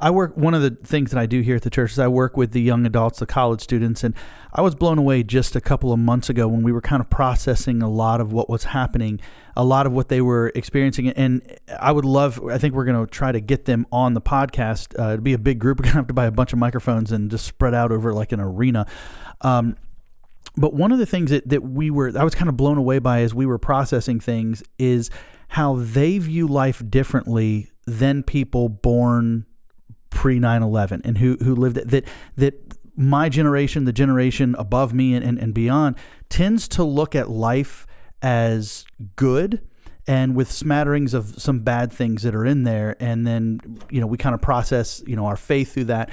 I 0.01 0.11
work, 0.11 0.37
one 0.37 0.53
of 0.55 0.63
the 0.63 0.71
things 0.71 1.13
that 1.13 1.21
I 1.21 1.27
do 1.27 1.41
here 1.41 1.57
at 1.57 1.63
the 1.63 1.71
church 1.71 1.93
is 1.93 1.99
I 1.99 2.09
work 2.09 2.37
with 2.37 2.51
the 2.51 2.61
young 2.61 2.85
adults, 2.85 3.21
the 3.21 3.27
college 3.27 3.61
students, 3.61 4.03
and 4.03 4.15
I 4.53 4.61
was 4.61 4.75
blown 4.75 4.99
away 4.99 5.23
just 5.23 5.55
a 5.55 5.61
couple 5.61 5.93
of 5.93 6.01
months 6.01 6.29
ago 6.29 6.49
when 6.49 6.63
we 6.63 6.73
were 6.73 6.81
kind 6.81 7.01
of 7.01 7.09
processing 7.09 7.81
a 7.81 7.89
lot 7.89 8.21
of 8.21 8.33
what 8.33 8.51
was 8.51 8.65
happening, 8.65 9.21
a 9.57 9.65
lot 9.65 9.87
of 9.87 9.93
what 9.93 10.09
they 10.09 10.21
were 10.21 10.53
experiencing. 10.57 11.09
And 11.11 11.43
I 11.81 11.93
would 11.93 12.05
love, 12.05 12.45
I 12.45 12.59
think 12.59 12.75
we're 12.75 12.85
going 12.85 13.07
to 13.07 13.11
try 13.11 13.33
to 13.33 13.41
get 13.41 13.65
them 13.65 13.87
on 13.93 14.15
the 14.15 14.21
podcast. 14.21 14.99
Uh, 14.99 15.13
it'd 15.13 15.25
be 15.25 15.33
a 15.33 15.39
big 15.39 15.59
group. 15.59 15.79
We're 15.81 15.85
going 15.85 15.93
to 15.93 15.99
have 15.99 16.07
to 16.09 16.15
buy 16.15 16.27
a 16.27 16.33
bunch 16.33 16.53
of 16.53 16.59
microphones 16.59 17.13
and 17.13 17.31
just 17.31 17.47
spread 17.47 17.73
out 17.73 17.93
over 17.93 18.13
like 18.13 18.33
an 18.33 18.41
arena. 18.41 18.87
Um, 19.41 19.77
but 20.57 20.75
one 20.75 20.93
of 20.93 20.99
the 20.99 21.07
things 21.07 21.31
that, 21.31 21.49
that 21.49 21.63
we 21.63 21.91
were, 21.91 22.13
I 22.17 22.25
was 22.25 22.35
kind 22.35 22.49
of 22.49 22.57
blown 22.57 22.79
away 22.79 22.99
by 22.99 23.21
as 23.21 23.35
we 23.35 23.47
were 23.47 23.59
processing 23.59 24.21
things 24.21 24.63
is 24.79 25.11
how 25.49 25.77
they 25.77 26.19
view 26.19 26.47
life 26.47 26.83
differently 26.89 27.71
than 27.87 28.23
people 28.23 28.69
born 28.69 29.47
pre 30.11 30.39
9-11 30.39 31.01
and 31.05 31.19
who, 31.19 31.37
who 31.43 31.55
lived 31.55 31.79
it, 31.79 31.89
that, 31.89 32.05
that 32.37 32.55
my 32.97 33.29
generation, 33.29 33.85
the 33.85 33.93
generation 33.93 34.55
above 34.59 34.93
me 34.93 35.15
and, 35.15 35.25
and, 35.25 35.39
and 35.39 35.55
beyond, 35.55 35.97
tends 36.29 36.69
to 36.69 36.85
look 36.85 37.15
at 37.15 37.31
life 37.31 37.87
as 38.21 38.85
good 39.17 39.67
and 40.07 40.35
with 40.35 40.51
smatterings 40.51 41.15
of 41.15 41.41
some 41.41 41.61
bad 41.61 41.93
things 41.93 42.23
that 42.23 42.35
are 42.35 42.45
in 42.45 42.65
there. 42.65 42.97
And 43.01 43.27
then 43.27 43.61
you 43.91 44.01
know 44.01 44.07
we 44.07 44.19
kind 44.19 44.35
of 44.35 44.43
process 44.43 45.03
you 45.07 45.17
know 45.17 45.27
our 45.27 45.37
faith 45.37 45.75
through 45.75 45.85
that 45.85 46.11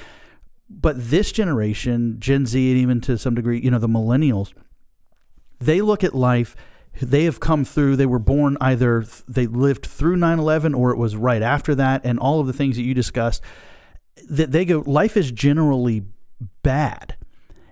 but 0.70 0.96
this 0.98 1.32
generation 1.32 2.18
gen 2.20 2.46
z 2.46 2.72
and 2.72 2.80
even 2.80 3.02
to 3.02 3.18
some 3.18 3.36
degree 3.36 3.60
you 3.60 3.72
know 3.72 3.80
the 3.80 3.88
millennials 3.88 4.54
they 5.60 5.82
look 5.82 6.04
at 6.04 6.14
life 6.14 6.56
they 7.02 7.24
have 7.24 7.40
come 7.40 7.66
through 7.66 7.96
they 7.96 8.06
were 8.06 8.20
born 8.20 8.58
either 8.62 9.06
they 9.28 9.48
lived 9.48 9.86
through 9.86 10.16
9-11 10.16 10.78
or 10.78 10.92
it 10.92 10.98
was 10.98 11.16
right 11.16 11.42
after 11.42 11.76
that 11.76 12.02
and 12.04 12.20
all 12.20 12.40
of 12.40 12.48
the 12.48 12.54
things 12.54 12.76
that 12.76 12.84
you 12.84 12.94
discussed 12.94 13.42
that 14.30 14.52
they 14.52 14.66
go 14.66 14.84
life 14.86 15.18
is 15.18 15.32
generally 15.32 16.04
bad 16.64 17.16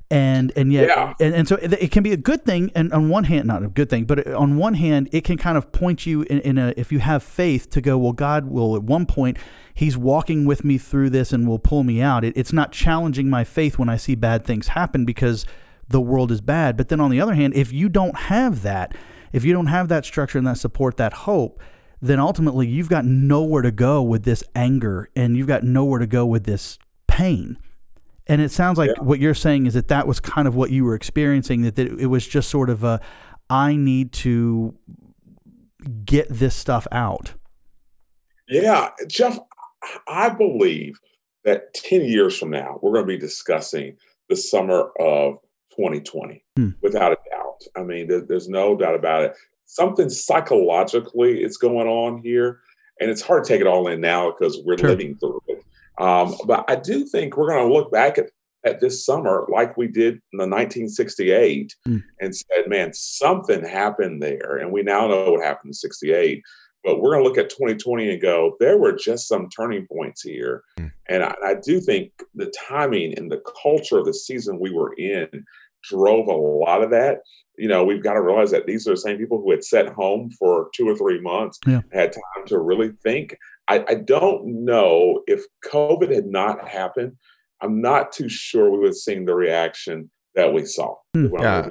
and 0.09 0.53
and 0.55 0.71
yet 0.71 0.87
yeah. 0.87 1.13
and, 1.19 1.35
and 1.35 1.47
so 1.47 1.55
it, 1.57 1.73
it, 1.73 1.91
can 1.91 2.01
be 2.01 2.13
a 2.13 2.17
good 2.17 2.45
thing 2.45 2.71
and 2.73 2.93
on 2.93 3.09
one 3.09 3.25
hand 3.25 3.45
not 3.45 3.61
a 3.61 3.67
good 3.67 3.89
thing 3.89 4.05
but 4.05 4.25
on 4.27 4.55
one 4.55 4.75
hand 4.75 5.09
it 5.11 5.25
can 5.25 5.37
kind 5.37 5.57
of 5.57 5.69
point 5.73 6.05
you 6.05 6.21
in, 6.23 6.39
in 6.39 6.57
a 6.57 6.73
if 6.77 6.93
you 6.93 6.99
have 6.99 7.21
faith 7.21 7.69
to 7.69 7.81
go 7.81 7.97
well 7.97 8.13
god 8.13 8.45
will 8.45 8.77
at 8.77 8.83
one 8.83 9.05
point 9.05 9.37
he's 9.73 9.97
walking 9.97 10.45
with 10.45 10.63
me 10.63 10.77
through 10.77 11.09
this 11.09 11.33
and 11.33 11.45
will 11.45 11.59
pull 11.59 11.83
me 11.83 12.01
out 12.01 12.23
it, 12.23 12.31
it's 12.37 12.53
not 12.53 12.71
challenging 12.71 13.29
my 13.29 13.43
faith 13.43 13.77
when 13.77 13.89
i 13.89 13.97
see 13.97 14.15
bad 14.15 14.45
things 14.45 14.69
happen 14.69 15.03
because 15.03 15.45
the 15.89 16.01
world 16.01 16.31
is 16.31 16.41
bad. 16.41 16.77
But 16.77 16.89
then 16.89 16.99
on 16.99 17.11
the 17.11 17.21
other 17.21 17.33
hand, 17.33 17.53
if 17.55 17.71
you 17.71 17.89
don't 17.89 18.15
have 18.15 18.61
that, 18.63 18.95
if 19.31 19.43
you 19.43 19.53
don't 19.53 19.67
have 19.67 19.87
that 19.89 20.05
structure 20.05 20.37
and 20.37 20.47
that 20.47 20.57
support, 20.57 20.97
that 20.97 21.13
hope, 21.13 21.61
then 22.01 22.19
ultimately 22.19 22.67
you've 22.67 22.89
got 22.89 23.05
nowhere 23.05 23.61
to 23.61 23.71
go 23.71 24.01
with 24.01 24.23
this 24.23 24.43
anger 24.55 25.09
and 25.15 25.35
you've 25.35 25.47
got 25.47 25.63
nowhere 25.63 25.99
to 25.99 26.07
go 26.07 26.25
with 26.25 26.43
this 26.43 26.77
pain. 27.07 27.57
And 28.29 28.41
it 28.41 28.51
sounds 28.51 28.77
like 28.77 28.91
yeah. 28.95 29.03
what 29.03 29.19
you're 29.19 29.33
saying 29.33 29.67
is 29.67 29.73
that 29.73 29.87
that 29.87 30.07
was 30.07 30.19
kind 30.19 30.47
of 30.47 30.55
what 30.55 30.71
you 30.71 30.83
were 30.83 30.95
experiencing, 30.95 31.61
that, 31.61 31.75
that 31.75 31.87
it 31.99 32.07
was 32.07 32.27
just 32.27 32.49
sort 32.49 32.69
of 32.69 32.83
a, 32.83 32.99
I 33.49 33.75
need 33.75 34.11
to 34.13 34.77
get 36.03 36.27
this 36.29 36.55
stuff 36.55 36.87
out. 36.91 37.33
Yeah, 38.49 38.89
Jeff, 39.07 39.39
I 40.07 40.29
believe 40.29 40.99
that 41.43 41.73
10 41.73 42.01
years 42.01 42.37
from 42.37 42.49
now, 42.49 42.79
we're 42.81 42.93
going 42.93 43.05
to 43.05 43.07
be 43.07 43.17
discussing 43.17 43.95
the 44.29 44.35
summer 44.35 44.91
of 44.99 45.35
2020, 45.75 46.43
hmm. 46.55 46.69
without 46.81 47.13
a 47.13 47.17
doubt. 47.29 47.61
I 47.75 47.83
mean, 47.83 48.07
there, 48.07 48.21
there's 48.21 48.49
no 48.49 48.75
doubt 48.75 48.95
about 48.95 49.23
it. 49.23 49.35
Something 49.65 50.09
psychologically 50.09 51.43
is 51.43 51.57
going 51.57 51.87
on 51.87 52.21
here, 52.21 52.59
and 52.99 53.09
it's 53.09 53.21
hard 53.21 53.43
to 53.43 53.47
take 53.47 53.61
it 53.61 53.67
all 53.67 53.87
in 53.87 54.01
now 54.01 54.31
because 54.31 54.59
we're 54.65 54.77
sure. 54.77 54.89
living 54.89 55.15
through 55.17 55.41
it. 55.47 55.63
Um, 55.97 56.35
but 56.45 56.65
I 56.67 56.75
do 56.75 57.05
think 57.05 57.37
we're 57.37 57.49
going 57.49 57.67
to 57.67 57.73
look 57.73 57.91
back 57.91 58.17
at, 58.17 58.29
at 58.65 58.79
this 58.79 59.05
summer 59.05 59.47
like 59.51 59.77
we 59.77 59.87
did 59.87 60.15
in 60.15 60.37
the 60.37 60.47
1968 60.47 61.75
hmm. 61.85 61.97
and 62.19 62.35
said, 62.35 62.67
man, 62.67 62.93
something 62.93 63.63
happened 63.65 64.21
there. 64.21 64.57
And 64.57 64.71
we 64.71 64.83
now 64.83 65.07
know 65.07 65.31
what 65.31 65.43
happened 65.43 65.69
in 65.69 65.73
68. 65.73 66.41
But 66.83 67.01
we're 67.01 67.11
going 67.11 67.23
to 67.23 67.27
look 67.27 67.37
at 67.37 67.49
2020 67.49 68.11
and 68.11 68.21
go, 68.21 68.55
there 68.59 68.77
were 68.77 68.93
just 68.93 69.27
some 69.27 69.49
turning 69.49 69.87
points 69.91 70.21
here. 70.21 70.63
Mm. 70.79 70.91
And 71.09 71.23
I, 71.23 71.35
I, 71.43 71.55
do 71.55 71.81
think 71.81 72.11
the 72.35 72.53
timing 72.67 73.17
and 73.17 73.29
the 73.29 73.41
culture 73.61 73.97
of 73.97 74.05
the 74.05 74.13
season 74.13 74.59
we 74.59 74.71
were 74.71 74.93
in 74.93 75.27
drove 75.83 76.27
a 76.27 76.33
lot 76.33 76.83
of 76.83 76.91
that. 76.91 77.19
You 77.57 77.67
know, 77.67 77.83
we've 77.83 78.03
got 78.03 78.13
to 78.13 78.21
realize 78.21 78.51
that 78.51 78.67
these 78.67 78.87
are 78.87 78.91
the 78.91 78.97
same 78.97 79.17
people 79.17 79.41
who 79.41 79.51
had 79.51 79.63
sat 79.63 79.89
home 79.89 80.29
for 80.37 80.69
two 80.75 80.87
or 80.87 80.95
three 80.95 81.19
months, 81.19 81.59
yeah. 81.65 81.81
had 81.91 82.13
time 82.13 82.45
to 82.47 82.59
really 82.59 82.91
think. 83.03 83.35
I, 83.67 83.83
I 83.87 83.95
don't 83.95 84.65
know 84.65 85.21
if 85.27 85.43
COVID 85.65 86.13
had 86.13 86.25
not 86.25 86.67
happened. 86.67 87.17
I'm 87.61 87.81
not 87.81 88.11
too 88.11 88.29
sure 88.29 88.69
we 88.69 88.79
would 88.79 88.87
have 88.87 88.95
seen 88.95 89.25
the 89.25 89.35
reaction 89.35 90.09
that 90.35 90.53
we 90.53 90.65
saw. 90.65 90.95
Hmm. 91.13 91.27
Yeah. 91.39 91.69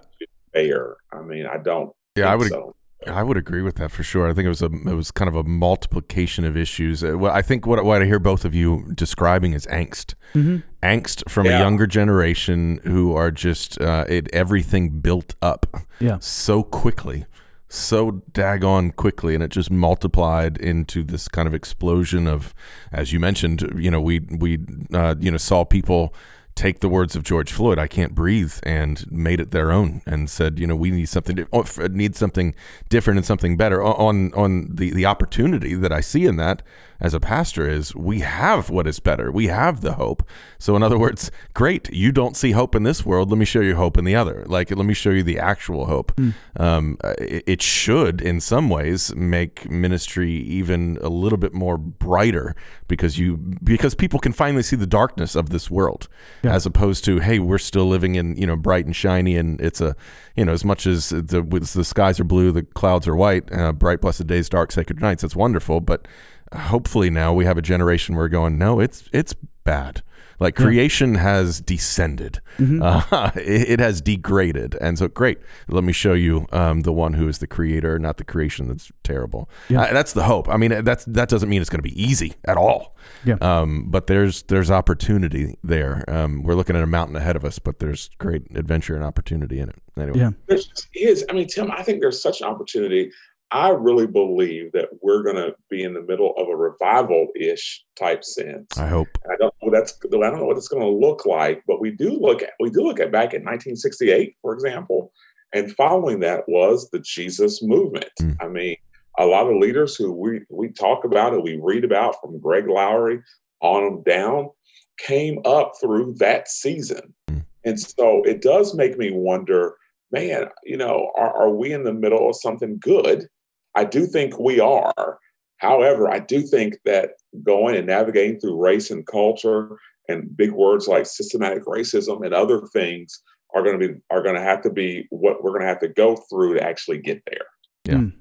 Fair. 0.53 0.97
I 1.13 1.23
mean, 1.23 1.47
I 1.47 1.59
don't. 1.59 1.93
Yeah, 2.17 2.33
I 2.33 2.37
would. 2.37 2.49
So. 2.49 2.75
I 3.07 3.23
would 3.23 3.37
agree 3.37 3.63
with 3.63 3.77
that 3.77 3.91
for 3.91 4.03
sure. 4.03 4.29
I 4.29 4.33
think 4.33 4.47
it 4.47 4.49
was 4.49 4.63
a 4.63 4.67
it 4.67 4.95
was 4.95 5.11
kind 5.11 5.29
of 5.29 5.37
a 5.37 5.45
multiplication 5.45 6.45
of 6.45 6.57
issues. 6.57 7.05
Uh, 7.05 7.19
well, 7.19 7.33
I 7.33 7.43
think 7.43 7.67
what 7.67 7.85
what 7.85 8.03
I 8.03 8.07
hear 8.07 8.19
both 8.19 8.45
of 8.45 8.55
you 8.55 8.91
describing 8.95 9.53
is 9.53 9.67
angst, 9.67 10.15
mm-hmm. 10.35 10.59
angst 10.83 11.29
from 11.29 11.47
yeah. 11.47 11.59
a 11.59 11.61
younger 11.61 11.87
generation 11.87 12.81
who 12.85 13.15
are 13.15 13.31
just 13.31 13.81
uh, 13.81 14.07
it, 14.09 14.29
everything 14.33 15.01
built 15.01 15.35
up, 15.43 15.67
yeah. 16.01 16.19
so 16.21 16.63
quickly, 16.63 17.27
so 17.69 18.23
daggone 18.33 18.95
quickly, 18.95 19.35
and 19.35 19.43
it 19.43 19.51
just 19.51 19.71
multiplied 19.71 20.57
into 20.59 21.03
this 21.03 21.29
kind 21.29 21.49
of 21.49 21.55
explosion 21.55 22.27
of, 22.27 22.55
as 22.93 23.13
you 23.13 23.19
mentioned, 23.21 23.73
you 23.77 23.91
know, 23.91 24.01
we 24.01 24.21
we 24.21 24.59
uh, 24.93 25.17
you 25.19 25.31
know 25.31 25.37
saw 25.37 25.65
people 25.65 26.15
take 26.57 26.81
the 26.81 26.89
words 26.89 27.15
of 27.15 27.23
George 27.23 27.53
Floyd, 27.53 27.79
"I 27.79 27.87
can't 27.87 28.15
breathe," 28.15 28.55
and 28.65 29.05
made 29.13 29.39
it 29.41 29.53
their 29.53 29.71
own, 29.71 30.03
and 30.07 30.29
said, 30.29 30.59
"You 30.59 30.67
know, 30.67 30.75
we 30.75 30.91
need 30.91 31.09
something, 31.09 31.37
to, 31.37 31.47
oh, 31.53 31.65
need 31.91 32.17
something 32.17 32.55
different 32.89 33.19
and 33.19 33.27
something 33.27 33.57
better." 33.57 33.83
On 33.83 34.33
on 34.35 34.69
the 34.75 34.91
the 34.91 35.07
opportunity 35.07 35.75
that 35.75 35.93
I 35.93 36.01
see 36.01 36.25
in 36.25 36.37
that 36.37 36.63
as 37.01 37.15
a 37.15 37.21
pastor 37.21 37.69
is 37.69 37.95
we 37.95 38.21
have 38.21 38.71
what 38.71 38.87
is 38.87 39.01
better. 39.01 39.31
We 39.31 39.47
have 39.49 39.81
the 39.81 39.95
hope. 39.95 40.23
So 40.59 40.77
in 40.77 40.83
other 40.83 40.99
words, 40.99 41.31
great, 41.55 41.93
you 41.93 42.13
don't 42.13 42.37
see 42.37 42.53
hope 42.53 42.75
in 42.75 42.83
this 42.85 43.05
world. 43.05 43.31
Let 43.31 43.39
me 43.39 43.45
show 43.45 43.61
you 43.61 43.77
hope 43.77 43.99
in 43.99 44.05
the 44.05 44.17
other. 44.17 44.45
Like 44.47 44.71
let 44.71 44.87
me 44.87 44.95
show 44.95 45.11
you 45.11 45.23
the 45.23 45.39
actual 45.39 45.87
hope. 45.87 46.15
Mm. 46.17 46.35
Um, 46.59 46.99
it, 47.19 47.45
it, 47.47 47.63
should, 47.63 48.21
in 48.21 48.41
some 48.41 48.71
ways, 48.71 49.15
make 49.15 49.71
ministry 49.71 50.33
even 50.33 50.99
a 51.03 51.09
little 51.09 51.39
bit 51.39 51.53
more 51.53 51.77
brighter 51.77 52.55
because 52.89 53.19
you 53.19 53.37
because 53.63 53.95
people 53.95 54.21
can 54.21 54.33
finally 54.33 54.63
see 54.63 54.77
the 54.77 54.87
darkness 54.87 55.35
of 55.35 55.51
this 55.51 55.71
world, 55.71 56.09
yeah. 56.47 56.55
as 56.55 56.67
opposed 56.67 57.05
to 57.05 57.21
hey, 57.21 57.39
we're 57.39 57.59
still 57.59 57.87
living 57.87 58.15
in 58.15 58.37
you 58.37 58.47
know 58.47 58.57
bright 58.57 58.87
and 58.87 58.97
shiny, 58.97 59.37
and 59.37 59.61
it's 59.61 59.81
a 59.81 59.95
you 60.37 60.45
know 60.45 60.53
as 60.53 60.65
much 60.65 60.87
as 60.87 61.11
the 61.11 61.43
the 61.75 61.85
skies 61.85 62.19
are 62.19 62.25
blue, 62.25 62.53
the 62.53 62.63
clouds 62.63 63.07
are 63.07 63.17
white, 63.17 63.53
uh, 63.53 63.73
bright 63.73 64.01
blessed 64.01 64.27
days, 64.27 64.49
dark 64.49 64.73
sacred 64.73 65.01
nights. 65.01 65.23
It's 65.25 65.37
wonderful, 65.37 65.81
but 65.81 66.07
hopefully 66.55 67.11
now 67.11 67.33
we 67.33 67.45
have 67.45 67.59
a 67.59 67.63
generation 67.63 68.17
where 68.17 68.29
going, 68.29 68.59
no, 68.59 68.81
it's 68.81 69.09
it's 69.13 69.35
bad. 69.65 70.03
Like 70.39 70.55
creation 70.55 71.15
yeah. 71.15 71.23
has 71.23 71.61
descended, 71.61 72.41
mm-hmm. 72.59 72.83
uh, 72.83 73.31
it, 73.37 73.71
it, 73.71 73.81
has 73.81 74.01
degraded, 74.01 74.77
and 74.81 74.99
so 74.99 75.09
great. 75.09 75.39
Let 75.69 75.85
me 75.85 75.93
show 75.93 76.13
you 76.13 76.47
um, 76.53 76.83
the 76.83 76.93
one 76.93 77.15
who 77.15 77.29
is 77.29 77.39
the 77.39 77.47
creator, 77.47 77.99
not 77.99 78.19
the 78.19 78.25
creation 78.25 78.69
that's 78.69 78.93
terrible. 79.03 79.49
Yeah. 79.69 79.83
Uh, 79.83 79.93
that's 79.93 80.13
the 80.13 80.25
hope. 80.25 80.49
I 80.49 80.57
mean, 80.57 80.85
that's 80.85 81.05
that 81.07 81.29
doesn't 81.29 81.49
mean 81.49 81.61
it's 81.61 81.71
going 81.71 81.83
to 81.83 81.89
be 81.89 82.01
easy 82.01 82.35
at 82.47 82.57
all. 82.57 82.97
Yeah. 83.25 83.37
Um, 83.41 83.91
but 83.91 84.07
there's 84.07 84.43
there's 84.45 84.71
opportunity 84.71 85.59
there. 85.65 86.05
Um, 86.09 86.43
we're 86.43 86.55
looking 86.55 86.77
at 86.77 86.83
a 86.83 86.87
mountain 86.87 87.17
ahead 87.17 87.37
of 87.37 87.45
us, 87.45 87.59
but 87.59 87.79
there's 87.79 88.11
great 88.19 88.43
adventure 88.57 88.95
and 88.95 89.05
opportunity 89.05 89.59
in 89.59 89.69
it. 89.69 89.83
Anyway. 89.97 90.19
Yeah. 90.19 90.31
There 90.47 90.59
is. 90.95 91.25
I 91.31 91.33
mean, 91.33 91.47
Tim, 91.47 91.71
I 91.71 91.83
think 91.83 92.01
there's 92.01 92.21
such 92.21 92.41
an 92.41 92.47
opportunity. 92.47 93.11
I 93.53 93.69
really 93.71 94.07
believe 94.07 94.73
that 94.73 94.89
we're 95.03 95.23
going 95.23 95.37
to 95.37 95.55
be 95.71 95.85
in 95.85 95.95
the 95.95 96.03
middle 96.03 96.35
of 96.37 96.49
a 96.49 96.57
revival-ish 96.57 97.85
type 97.97 98.25
sense. 98.25 98.77
I 98.77 98.89
hope. 98.89 99.09
I 99.31 99.37
don't 99.37 99.55
know 99.63 99.71
that's 99.71 99.99
I 100.05 100.09
don't 100.17 100.39
know 100.39 100.45
what 100.45 100.57
it's 100.57 100.69
going 100.69 100.83
to 100.83 101.07
look 101.07 101.27
like, 101.27 101.63
but 101.67 101.81
we 101.81 101.93
do 101.93 102.19
look 102.21 102.43
at 102.43 102.51
we 102.59 102.71
do 102.71 102.83
look 102.83 102.99
at 102.99 103.13
back 103.13 103.35
at 103.35 103.45
1968, 103.45 104.37
for 104.43 104.53
example, 104.53 105.13
and 105.53 105.73
following 105.73 106.21
that 106.21 106.45
was 106.49 106.91
the 106.91 106.99
Jesus 106.99 107.63
movement. 107.63 108.11
Mm. 108.21 108.37
I 108.41 108.49
mean, 108.49 108.77
a 109.19 109.27
lot 109.27 109.47
of 109.47 109.57
leaders 109.57 109.95
who 109.95 110.13
we 110.13 110.41
we 110.51 110.73
talk 110.73 111.05
about 111.05 111.33
and 111.33 111.43
we 111.43 111.61
read 111.63 111.85
about 111.85 112.17
from 112.21 112.41
Greg 112.41 112.67
Laurie 112.67 113.23
on 113.61 114.03
down 114.03 114.51
came 114.99 115.39
up 115.45 115.73
through 115.81 116.15
that 116.19 116.49
season. 116.49 117.15
Mm. 117.31 117.45
And 117.65 117.81
so 117.81 118.23
it 118.25 118.43
does 118.43 118.75
make 118.75 118.99
me 118.99 119.11
wonder, 119.13 119.77
man, 120.11 120.49
you 120.65 120.77
know, 120.77 121.13
are, 121.17 121.35
are 121.35 121.51
we 121.51 121.73
in 121.73 121.85
the 121.85 121.93
middle 121.93 122.29
of 122.29 122.37
something 122.37 122.79
good? 122.81 123.29
I 123.77 123.85
do 123.85 124.07
think 124.07 124.39
we 124.39 124.59
are. 124.59 125.19
However, 125.59 126.11
I 126.11 126.19
do 126.19 126.43
think 126.43 126.79
that 126.85 127.11
going 127.45 127.77
and 127.77 127.87
navigating 127.87 128.41
through 128.41 128.61
race 128.61 128.91
and 128.91 129.07
culture 129.07 129.79
and 130.09 130.37
big 130.37 130.53
words 130.53 130.89
like 130.89 131.07
systematic 131.07 131.65
racism 131.65 132.25
and 132.25 132.35
other 132.35 132.63
things 132.73 133.23
are 133.55 133.63
going 133.63 133.79
to 133.79 133.89
be 133.89 133.95
are 134.11 134.23
going 134.23 134.35
to 134.35 134.41
have 134.41 134.63
to 134.63 134.71
be 134.71 135.07
what 135.11 135.43
we're 135.43 135.51
going 135.51 135.63
to 135.63 135.69
have 135.69 135.81
to 135.81 135.89
go 135.89 136.17
through 136.29 136.55
to 136.55 136.63
actually 136.63 136.99
get 136.99 137.23
there. 137.27 137.47
Yeah. 137.85 137.95
Mm. 137.95 138.13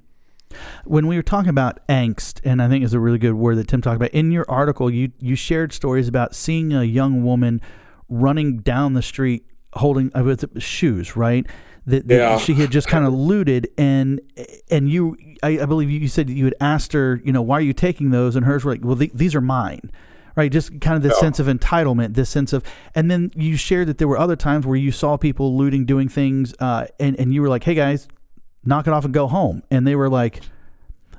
When 0.85 1.07
we 1.07 1.17
were 1.17 1.23
talking 1.23 1.49
about 1.49 1.85
angst, 1.87 2.39
and 2.45 2.61
I 2.61 2.69
think 2.69 2.85
is 2.85 2.93
a 2.93 2.99
really 2.99 3.17
good 3.17 3.33
word 3.33 3.57
that 3.57 3.67
Tim 3.67 3.81
talked 3.81 3.97
about 3.97 4.11
in 4.11 4.31
your 4.31 4.45
article, 4.47 4.89
you 4.89 5.11
you 5.19 5.35
shared 5.35 5.73
stories 5.73 6.07
about 6.07 6.35
seeing 6.35 6.71
a 6.73 6.83
young 6.83 7.23
woman 7.23 7.61
running 8.07 8.59
down 8.59 8.93
the 8.93 9.01
street 9.01 9.45
holding 9.73 10.11
uh, 10.13 10.35
shoes, 10.57 11.15
right? 11.17 11.45
That, 11.87 12.07
that 12.07 12.15
yeah. 12.15 12.37
she 12.37 12.53
had 12.53 12.71
just 12.71 12.87
kind 12.87 13.05
of 13.05 13.13
looted 13.13 13.69
and 13.77 14.19
and 14.69 14.89
you 14.89 15.17
I, 15.43 15.59
I, 15.59 15.65
believe 15.65 15.89
you 15.89 16.07
said 16.07 16.29
you 16.29 16.45
had 16.45 16.55
asked 16.59 16.93
her 16.93 17.21
you 17.23 17.31
know 17.31 17.41
why 17.41 17.57
are 17.57 17.61
you 17.61 17.73
taking 17.73 18.09
those 18.09 18.35
and 18.35 18.45
hers 18.45 18.65
were 18.65 18.73
like 18.73 18.83
well 18.83 18.95
th- 18.95 19.11
these 19.13 19.35
are 19.35 19.41
mine 19.41 19.91
right 20.35 20.51
just 20.51 20.81
kind 20.81 20.97
of 20.97 21.03
this 21.03 21.13
yeah. 21.15 21.21
sense 21.21 21.39
of 21.39 21.47
entitlement 21.47 22.15
this 22.15 22.29
sense 22.29 22.53
of 22.53 22.63
and 22.95 23.11
then 23.11 23.31
you 23.35 23.55
shared 23.55 23.87
that 23.87 23.97
there 23.97 24.07
were 24.07 24.17
other 24.17 24.35
times 24.35 24.65
where 24.65 24.75
you 24.75 24.91
saw 24.91 25.15
people 25.17 25.55
looting 25.55 25.85
doing 25.85 26.09
things 26.09 26.53
uh, 26.59 26.87
and 26.99 27.19
and 27.19 27.33
you 27.33 27.41
were 27.41 27.49
like 27.49 27.63
hey 27.63 27.75
guys 27.75 28.07
knock 28.63 28.87
it 28.87 28.93
off 28.93 29.05
and 29.05 29.13
go 29.13 29.27
home 29.27 29.61
and 29.69 29.85
they 29.85 29.95
were 29.95 30.09
like 30.09 30.41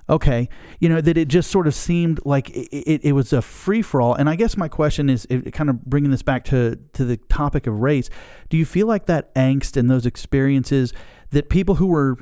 okay, 0.09 0.49
you 0.79 0.89
know, 0.89 1.01
that 1.01 1.17
it 1.17 1.29
just 1.29 1.51
sort 1.51 1.67
of 1.67 1.75
seemed 1.75 2.21
like 2.25 2.51
it, 2.51 2.69
it, 2.73 3.05
it 3.05 3.13
was 3.13 3.33
a 3.33 3.43
free 3.43 3.83
for 3.83 4.01
all. 4.01 4.15
And 4.15 4.29
I 4.29 4.37
guess 4.37 4.57
my 4.57 4.69
question 4.69 5.11
is 5.11 5.27
it, 5.29 5.53
kind 5.53 5.69
of 5.69 5.85
bringing 5.85 6.11
this 6.11 6.23
back 6.23 6.45
to, 6.47 6.79
to 6.93 7.05
the 7.05 7.17
topic 7.17 7.67
of 7.67 7.81
race. 7.81 8.09
Do 8.49 8.57
you 8.57 8.65
feel 8.65 8.87
like 8.87 9.07
that 9.07 9.35
angst 9.35 9.77
and 9.77 9.91
those 9.91 10.07
experiences 10.07 10.93
that 11.31 11.49
people 11.49 11.77
who 11.77 11.87
were 11.87 12.19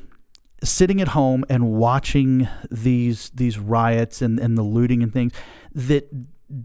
sitting 0.63 1.01
at 1.01 1.09
home 1.09 1.45
and 1.51 1.73
watching 1.73 2.49
these 2.71 3.31
these 3.31 3.59
riots 3.59 4.23
and, 4.23 4.41
and 4.41 4.57
the 4.57 4.63
looting 4.63 5.03
and 5.03 5.13
things 5.13 5.33
that 5.75 6.09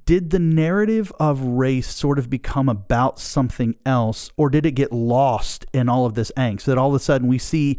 did 0.05 0.29
the 0.29 0.39
narrative 0.39 1.11
of 1.19 1.41
race 1.41 1.93
sort 1.93 2.19
of 2.19 2.29
become 2.29 2.69
about 2.69 3.19
something 3.19 3.75
else 3.85 4.29
or 4.37 4.49
did 4.49 4.65
it 4.65 4.71
get 4.71 4.91
lost 4.91 5.65
in 5.73 5.89
all 5.89 6.05
of 6.05 6.13
this 6.13 6.31
angst 6.37 6.63
that 6.63 6.77
all 6.77 6.89
of 6.89 6.95
a 6.95 6.99
sudden 6.99 7.27
we 7.27 7.37
see 7.37 7.77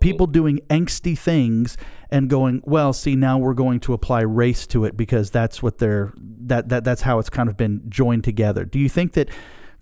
people 0.00 0.26
doing 0.26 0.60
angsty 0.70 1.18
things 1.18 1.76
and 2.10 2.30
going, 2.30 2.62
well, 2.64 2.92
see, 2.92 3.16
now 3.16 3.38
we're 3.38 3.54
going 3.54 3.80
to 3.80 3.92
apply 3.92 4.22
race 4.22 4.66
to 4.68 4.84
it 4.84 4.96
because 4.96 5.30
that's 5.30 5.62
what 5.62 5.78
they're 5.78 6.12
that 6.16 6.68
that 6.68 6.84
that's 6.84 7.02
how 7.02 7.18
it's 7.18 7.30
kind 7.30 7.48
of 7.48 7.56
been 7.56 7.82
joined 7.88 8.24
together. 8.24 8.64
Do 8.64 8.78
you 8.78 8.88
think 8.88 9.12
that 9.12 9.28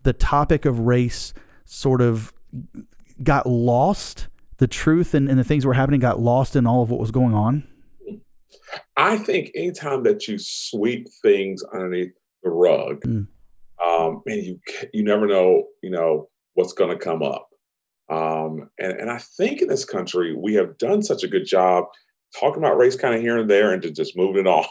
the 0.03 0.12
topic 0.12 0.64
of 0.64 0.81
race 0.81 1.33
sort 1.64 2.01
of 2.01 2.33
got 3.23 3.47
lost? 3.47 4.29
The 4.59 4.67
truth 4.67 5.12
and, 5.12 5.29
and 5.29 5.39
the 5.39 5.45
things 5.45 5.64
that 5.64 5.69
were 5.69 5.75
happening 5.75 6.01
got 6.01 6.19
lost 6.19 6.57
in 6.57 6.67
all 6.67 6.83
of 6.83 6.91
what 6.91 6.99
was 6.99 7.11
going 7.11 7.35
on? 7.35 7.69
I 8.97 9.19
think 9.19 9.51
anytime 9.55 10.03
that 10.05 10.27
you 10.29 10.39
sweep 10.39 11.09
things 11.23 11.62
underneath 11.75 12.12
the 12.43 12.51
rug, 12.51 13.03
mm. 13.03 13.27
um, 13.85 14.23
and 14.27 14.43
you 14.43 14.61
you 14.93 15.05
never 15.05 15.27
know, 15.27 15.64
you 15.83 15.91
know, 15.91 16.29
what's 16.55 16.73
going 16.73 16.91
to 16.91 16.97
come 16.97 17.23
up. 17.23 17.51
Um, 18.09 18.70
and, 18.78 18.92
and 18.92 19.11
I 19.11 19.18
think 19.18 19.62
in 19.62 19.68
this 19.68 19.84
country, 19.84 20.34
we 20.34 20.54
have 20.54 20.78
done 20.78 21.02
such 21.02 21.22
a 21.22 21.28
good 21.28 21.44
job 21.44 21.86
talking 22.38 22.62
about 22.62 22.76
race 22.76 22.96
kind 22.96 23.14
of 23.14 23.20
here 23.20 23.38
and 23.38 23.48
there 23.48 23.72
and 23.72 23.82
to 23.82 23.90
just 23.90 24.16
move 24.16 24.36
it 24.36 24.46
on. 24.46 24.66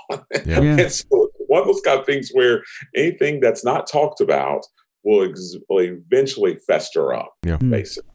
Yeah. 0.45 0.59
and 0.61 0.91
so 0.91 1.29
one 1.47 1.61
of 1.61 1.67
those 1.67 1.81
kind 1.81 1.99
of 1.99 2.05
things 2.05 2.29
where 2.31 2.63
anything 2.95 3.39
that's 3.39 3.63
not 3.63 3.87
talked 3.87 4.21
about 4.21 4.65
will, 5.03 5.29
ex- 5.29 5.55
will 5.69 5.79
eventually 5.79 6.57
fester 6.67 7.13
up, 7.13 7.33
yeah. 7.45 7.57
Hmm. 7.57 7.71
basically. 7.71 8.09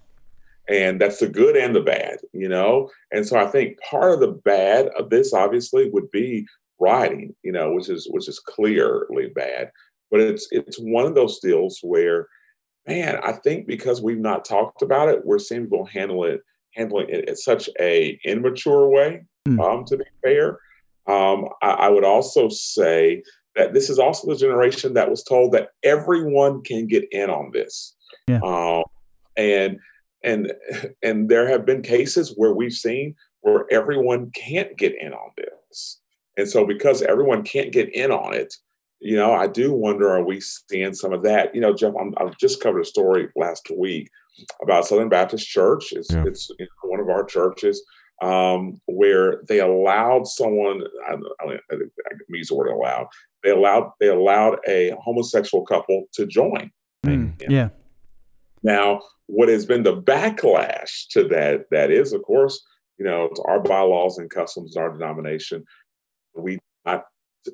And 0.69 1.01
that's 1.01 1.19
the 1.19 1.29
good 1.29 1.57
and 1.57 1.75
the 1.75 1.81
bad, 1.81 2.19
you 2.33 2.49
know? 2.49 2.91
And 3.11 3.27
so 3.27 3.37
I 3.37 3.47
think 3.47 3.79
part 3.81 4.13
of 4.13 4.21
the 4.21 4.41
bad 4.45 4.89
of 4.97 5.11
this 5.11 5.35
obviously 5.35 5.91
would 5.91 6.11
be 6.13 6.47
writing, 6.79 7.35
you 7.43 7.51
know, 7.51 7.73
which 7.73 7.89
is 7.89 8.09
which 8.11 8.29
is 8.29 8.39
clearly 8.39 9.31
bad. 9.35 9.73
But 10.13 10.21
it's 10.21 10.47
it's 10.53 10.79
one 10.79 11.07
of 11.07 11.17
those 11.17 11.41
deals 11.41 11.81
where 11.83 12.29
man, 12.87 13.19
I 13.23 13.33
think 13.33 13.67
because 13.67 14.03
we've 14.03 14.19
not 14.19 14.45
talked 14.45 14.83
about 14.83 15.09
it, 15.09 15.25
we're 15.25 15.39
seeing 15.39 15.65
people 15.65 15.87
handle 15.87 16.25
it 16.25 16.41
handling 16.75 17.09
it 17.09 17.29
in 17.29 17.37
such 17.37 17.69
a 17.81 18.19
immature 18.25 18.89
way. 18.89 19.25
Mm. 19.49 19.61
Um, 19.61 19.85
to 19.87 19.97
be 19.97 20.05
fair, 20.23 20.59
um, 21.07 21.49
I, 21.63 21.71
I 21.71 21.89
would 21.89 22.05
also 22.05 22.49
say 22.49 23.23
that 23.57 23.75
this 23.75 23.91
is 23.91 23.99
also 23.99 24.29
the 24.29 24.37
generation 24.37 24.95
that 24.95 25.11
was 25.11 25.25
told 25.25 25.53
that 25.53 25.71
everyone 25.83 26.63
can 26.63 26.87
get 26.87 27.05
in 27.11 27.31
on 27.31 27.51
this. 27.53 27.97
Yeah. 28.29 28.41
Um, 28.45 28.85
and 29.37 29.79
and 30.23 30.53
and 31.03 31.29
there 31.29 31.49
have 31.49 31.65
been 31.67 31.83
cases 31.83 32.35
where 32.37 32.53
we've 32.53 32.73
seen 32.73 33.15
where 33.41 33.67
everyone 33.71 34.31
can't 34.35 34.77
get 34.77 34.95
in 35.01 35.13
on 35.13 35.31
this. 35.37 36.01
And 36.37 36.49
so 36.49 36.67
because 36.67 37.03
everyone 37.03 37.43
can't 37.43 37.73
get 37.73 37.93
in 37.95 38.11
on 38.11 38.35
it, 38.35 38.55
you 39.01 39.17
know, 39.17 39.33
I 39.33 39.47
do 39.47 39.73
wonder, 39.73 40.11
are 40.11 40.25
we 40.25 40.41
seeing 40.41 40.95
some 40.95 41.13
of 41.13 41.23
that? 41.23 41.55
You 41.55 41.61
know, 41.61 41.75
Jeff, 41.75 41.95
i 41.97 42.23
have 42.23 42.37
just 42.39 42.63
covered 42.63 42.81
a 42.81 42.85
story 42.85 43.29
last 43.35 43.71
week 43.77 44.11
about 44.63 44.87
Southern 44.87 45.09
Baptist 45.09 45.49
Church. 45.49 45.93
It's, 45.93 46.13
yeah. 46.13 46.25
it's 46.27 46.51
you 46.59 46.67
know, 46.67 46.91
one 46.91 47.01
of 47.01 47.09
our 47.09 47.25
churches 47.25 47.83
um, 48.23 48.81
where 48.87 49.43
they 49.49 49.61
allowed 49.61 50.27
someone, 50.27 50.83
I, 51.09 51.15
I, 51.41 51.53
I, 51.73 51.77
use 52.29 52.49
the 52.49 52.55
word 52.55 52.69
allowed, 52.69 53.07
they 53.43 53.51
allowed, 53.51 53.93
they 53.99 54.09
allowed 54.09 54.59
a 54.69 54.95
homosexual 55.03 55.65
couple 55.65 56.05
to 56.15 56.27
join. 56.27 56.71
Mm, 57.07 57.41
yeah. 57.49 57.71
Now, 58.63 59.01
what 59.27 59.49
has 59.49 59.65
been 59.65 59.85
the 59.85 59.97
backlash 59.97 61.09
to 61.13 61.27
that, 61.29 61.71
that 61.71 61.91
is, 61.91 62.13
of 62.13 62.23
course, 62.23 62.63
you 62.99 63.07
know, 63.07 63.31
to 63.35 63.43
our 63.45 63.61
bylaws 63.61 64.19
and 64.19 64.29
customs 64.29 64.77
in 64.77 64.83
our 64.83 64.93
denomination, 64.93 65.65
we 66.35 66.59
not 66.85 67.05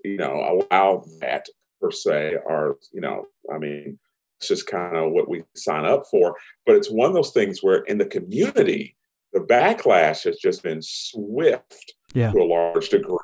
you 0.05 0.17
know, 0.17 0.65
allow 0.71 1.05
that 1.21 1.47
per 1.81 1.91
se, 1.91 2.37
or, 2.45 2.77
you 2.93 3.01
know, 3.01 3.27
I 3.53 3.59
mean, 3.59 3.99
it's 4.39 4.49
just 4.49 4.67
kind 4.67 4.97
of 4.97 5.13
what 5.13 5.29
we 5.29 5.43
sign 5.55 5.85
up 5.85 6.05
for. 6.11 6.37
But 6.65 6.77
it's 6.77 6.91
one 6.91 7.09
of 7.09 7.15
those 7.15 7.33
things 7.33 7.63
where 7.63 7.83
in 7.85 7.99
the 7.99 8.07
community, 8.07 8.97
the 9.33 9.41
backlash 9.41 10.25
has 10.25 10.39
just 10.39 10.63
been 10.63 10.81
swift 10.83 11.95
yeah. 12.15 12.33
to 12.33 12.39
a 12.39 12.45
large 12.45 12.89
degree 12.89 13.17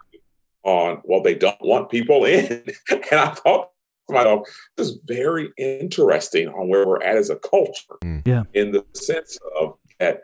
on, 0.65 1.01
well, 1.05 1.23
they 1.23 1.35
don't 1.35 1.61
want 1.61 1.91
people 1.91 2.25
in. 2.25 2.65
and 2.91 3.05
I 3.13 3.31
thought 3.35 3.71
myself, 4.09 4.49
this 4.77 4.89
is 4.89 4.99
very 5.07 5.51
interesting 5.59 6.49
on 6.49 6.69
where 6.69 6.87
we're 6.87 7.03
at 7.03 7.17
as 7.17 7.31
a 7.31 7.37
culture. 7.37 7.99
Mm. 8.05 8.23
Yeah. 8.27 8.45
In 8.55 8.73
the 8.73 8.85
sense 8.95 9.39
of 9.59 9.75
that 9.99 10.23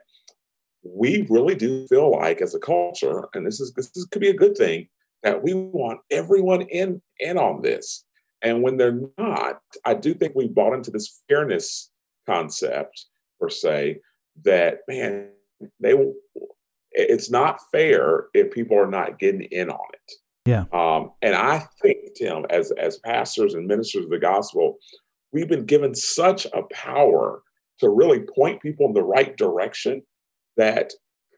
we 0.85 1.27
really 1.29 1.55
do 1.55 1.87
feel 1.89 2.11
like 2.11 2.41
as 2.41 2.55
a 2.55 2.59
culture, 2.59 3.29
and 3.35 3.47
this 3.47 3.61
is 3.61 3.73
this 3.75 3.91
is, 3.97 4.07
could 4.11 4.21
be 4.21 4.31
a 4.31 4.37
good 4.37 4.57
thing, 4.57 4.89
that 5.23 5.43
we 5.43 5.55
want 5.55 6.01
everyone 6.11 6.63
in 6.63 7.03
in 7.19 7.39
on 7.39 7.63
this. 7.63 8.05
And 8.43 8.63
when 8.63 8.77
they're 8.77 9.01
not, 9.19 9.61
I 9.85 9.95
do 9.95 10.15
think 10.15 10.35
we 10.35 10.49
bought 10.49 10.75
into 10.75 10.91
this 10.91 11.23
fairness 11.29 11.91
concept 12.27 13.07
per 13.41 13.49
se 13.49 14.01
that 14.45 14.79
man, 14.89 15.31
they 15.81 15.95
it's 16.93 17.31
not 17.31 17.61
fair 17.73 18.27
if 18.35 18.51
people 18.53 18.79
are 18.79 18.91
not 18.91 19.19
getting 19.19 19.43
in 19.43 19.71
on 19.71 19.89
it. 19.93 20.13
Yeah. 20.47 20.65
Um, 20.73 21.13
and 21.21 21.35
I 21.35 21.67
think, 21.83 22.15
Tim, 22.17 22.47
as 22.51 22.71
as 22.73 22.99
pastors 22.99 23.55
and 23.55 23.67
ministers 23.67 24.05
of 24.05 24.11
the 24.11 24.19
gospel, 24.19 24.79
we've 25.33 25.49
been 25.49 25.67
given 25.67 25.95
such 25.95 26.47
a 26.47 26.63
power 26.73 27.43
to 27.81 27.91
really 27.91 28.21
point 28.21 28.63
people 28.63 28.87
in 28.87 28.95
the 28.95 29.03
right 29.03 29.37
direction 29.37 30.03
that 30.57 30.93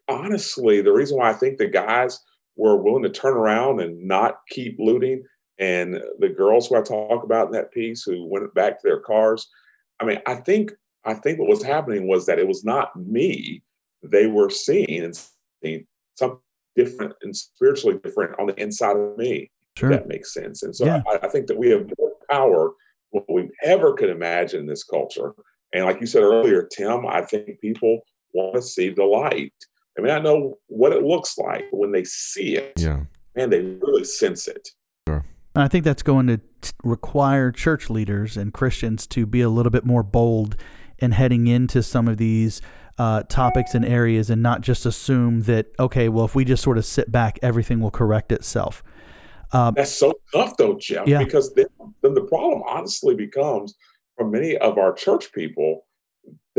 honestly, 0.08 0.80
the 0.80 0.92
reason 0.92 1.18
why 1.18 1.30
I 1.30 1.34
think 1.34 1.58
the 1.58 1.68
guys 1.68 2.20
were 2.56 2.76
willing 2.76 3.02
to 3.04 3.10
turn 3.10 3.34
around 3.34 3.80
and 3.80 4.06
not 4.06 4.40
keep 4.50 4.76
looting, 4.78 5.22
and 5.58 6.00
the 6.18 6.28
girls 6.28 6.68
who 6.68 6.76
I 6.76 6.82
talk 6.82 7.24
about 7.24 7.46
in 7.46 7.52
that 7.52 7.72
piece 7.72 8.02
who 8.02 8.26
went 8.26 8.52
back 8.54 8.80
to 8.80 8.86
their 8.86 9.00
cars, 9.00 9.48
I 10.00 10.04
mean, 10.04 10.20
I 10.26 10.36
think 10.36 10.72
I 11.04 11.14
think 11.14 11.38
what 11.38 11.48
was 11.48 11.62
happening 11.62 12.06
was 12.08 12.26
that 12.26 12.38
it 12.38 12.48
was 12.48 12.64
not 12.64 12.94
me 12.96 13.62
they 14.02 14.26
were 14.26 14.50
seeing 14.50 15.04
and 15.04 15.16
seeing 15.62 15.86
something 16.16 16.40
different 16.76 17.14
and 17.22 17.36
spiritually 17.36 17.98
different 18.02 18.38
on 18.38 18.46
the 18.46 18.60
inside 18.60 18.96
of 18.96 19.16
me. 19.16 19.50
Sure. 19.76 19.90
That 19.90 20.08
makes 20.08 20.32
sense. 20.32 20.62
And 20.62 20.74
so 20.74 20.86
Yeah. 20.86 21.02
I, 21.08 21.26
I 21.26 21.28
think 21.28 21.46
that 21.46 21.58
we 21.58 21.70
have 21.70 21.90
more 21.98 22.12
power 22.30 22.72
than 23.12 23.24
we 23.28 23.50
ever 23.62 23.94
could 23.94 24.10
imagine 24.10 24.60
in 24.60 24.66
this 24.66 24.84
culture. 24.84 25.34
And 25.72 25.84
like 25.84 26.00
you 26.00 26.06
said 26.06 26.22
earlier, 26.22 26.68
Tim, 26.70 27.06
I 27.06 27.22
think 27.22 27.60
people 27.60 28.00
want 28.32 28.56
to 28.56 28.62
see 28.62 28.90
the 28.90 29.04
light. 29.04 29.52
I 29.98 30.02
mean, 30.02 30.12
I 30.12 30.18
know 30.18 30.58
what 30.68 30.92
it 30.92 31.02
looks 31.02 31.36
like 31.38 31.64
but 31.70 31.78
when 31.78 31.92
they 31.92 32.04
see 32.04 32.56
it. 32.56 32.72
Yeah. 32.76 33.00
Man, 33.36 33.50
they 33.50 33.60
really 33.60 34.04
sense 34.04 34.48
it. 34.48 34.68
And 35.06 35.64
I 35.64 35.68
think 35.68 35.84
that's 35.84 36.02
going 36.04 36.28
to 36.28 36.38
t- 36.60 36.70
require 36.84 37.50
church 37.50 37.90
leaders 37.90 38.36
and 38.36 38.54
Christians 38.54 39.06
to 39.08 39.26
be 39.26 39.40
a 39.40 39.48
little 39.48 39.70
bit 39.70 39.84
more 39.84 40.04
bold 40.04 40.56
in 40.98 41.10
heading 41.12 41.48
into 41.48 41.82
some 41.82 42.06
of 42.06 42.18
these 42.18 42.62
uh, 42.98 43.24
topics 43.24 43.74
and 43.74 43.84
areas 43.84 44.30
and 44.30 44.42
not 44.42 44.60
just 44.60 44.86
assume 44.86 45.42
that, 45.42 45.66
okay, 45.80 46.08
well, 46.08 46.24
if 46.24 46.34
we 46.36 46.44
just 46.44 46.62
sort 46.62 46.78
of 46.78 46.84
sit 46.84 47.10
back, 47.10 47.38
everything 47.42 47.80
will 47.80 47.90
correct 47.90 48.30
itself. 48.30 48.84
Um, 49.52 49.74
That's 49.74 49.90
so 49.90 50.12
tough, 50.32 50.56
though, 50.56 50.76
Jeff, 50.78 51.08
Yeah. 51.08 51.18
because 51.24 51.52
then, 51.54 51.66
then 52.02 52.14
the 52.14 52.22
problem 52.22 52.62
honestly 52.68 53.16
becomes 53.16 53.74
for 54.16 54.28
many 54.28 54.56
of 54.58 54.78
our 54.78 54.92
church 54.92 55.32
people, 55.32 55.86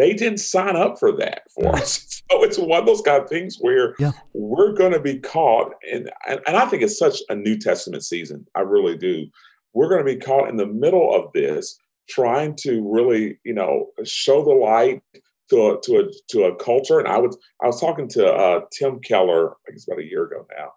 they 0.01 0.13
didn't 0.13 0.39
sign 0.39 0.75
up 0.75 0.99
for 0.99 1.15
that 1.17 1.43
for 1.55 1.75
us. 1.75 2.07
So 2.31 2.43
it's 2.45 2.57
one 2.57 2.79
of 2.79 2.85
those 2.85 3.01
kind 3.01 3.21
of 3.21 3.27
things 3.27 3.57
where 3.59 3.93
Yeah. 3.99 4.13
we're 4.33 4.71
going 4.71 4.93
to 4.93 5.01
be 5.01 5.19
caught, 5.19 5.73
and, 5.91 6.09
and, 6.25 6.39
and 6.47 6.55
I 6.55 6.65
think 6.65 6.81
it's 6.81 6.97
such 6.97 7.17
a 7.27 7.35
New 7.35 7.57
Testament 7.57 8.05
season. 8.05 8.45
I 8.55 8.61
really 8.61 8.97
do. 8.97 9.27
We're 9.73 9.89
going 9.89 9.99
to 10.05 10.13
be 10.13 10.15
caught 10.17 10.47
in 10.47 10.55
the 10.55 10.65
middle 10.65 11.13
of 11.13 11.33
this, 11.33 11.77
trying 12.09 12.55
to 12.61 12.89
really, 12.89 13.37
you 13.43 13.53
know, 13.53 13.87
show 14.05 14.45
the 14.45 14.53
light 14.53 15.03
to 15.49 15.71
a, 15.71 15.81
to 15.81 15.97
a 15.97 16.03
to 16.29 16.43
a 16.45 16.55
culture. 16.55 16.99
And 16.99 17.07
I 17.09 17.17
was 17.17 17.37
I 17.61 17.67
was 17.67 17.81
talking 17.81 18.07
to 18.09 18.25
uh, 18.33 18.61
Tim 18.71 19.01
Keller, 19.01 19.51
I 19.67 19.71
guess 19.71 19.85
about 19.85 19.99
a 19.99 20.05
year 20.09 20.23
ago 20.23 20.47
now, 20.57 20.71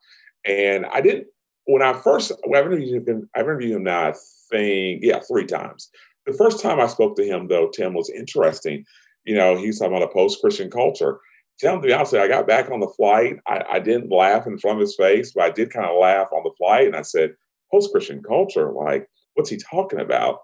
and 0.45 0.87
I 0.87 1.01
didn't 1.01 1.29
when 1.67 1.83
I 1.83 1.93
first 1.93 2.33
I've 2.53 2.67
interviewed 2.67 3.07
him. 3.09 3.31
I've 3.37 3.43
interviewed 3.43 3.77
him 3.77 3.85
now. 3.85 4.09
I 4.09 4.15
think 4.51 5.03
yeah, 5.05 5.21
three 5.21 5.47
times. 5.47 5.89
The 6.27 6.33
first 6.33 6.61
time 6.61 6.81
I 6.81 6.89
spoke 6.89 7.15
to 7.17 7.25
him 7.25 7.47
though, 7.47 7.69
Tim 7.69 7.95
was 7.95 8.11
interesting. 8.11 8.85
You 9.25 9.35
know, 9.35 9.57
he's 9.57 9.79
talking 9.79 9.97
about 9.97 10.09
a 10.09 10.13
post 10.13 10.41
Christian 10.41 10.71
culture. 10.71 11.19
Tell 11.59 11.75
him 11.75 11.83
to 11.83 11.87
be 11.87 11.93
honest, 11.93 12.15
I 12.15 12.29
got 12.29 12.47
back 12.47 12.71
on 12.71 12.81
the 12.81 12.93
flight. 12.97 13.37
I, 13.47 13.63
I 13.73 13.79
didn't 13.79 14.11
laugh 14.11 14.47
in 14.47 14.59
front 14.59 14.77
of 14.77 14.81
his 14.81 14.97
face, 14.97 15.33
but 15.33 15.45
I 15.45 15.51
did 15.51 15.73
kind 15.73 15.87
of 15.87 15.99
laugh 16.01 16.29
on 16.33 16.43
the 16.43 16.55
flight, 16.59 16.87
and 16.87 16.97
I 16.97 17.03
said, 17.03 17.35
"Post 17.71 17.93
Christian 17.93 18.23
culture, 18.23 18.73
like 18.73 19.09
what's 19.35 19.51
he 19.51 19.57
talking 19.57 20.01
about?" 20.01 20.41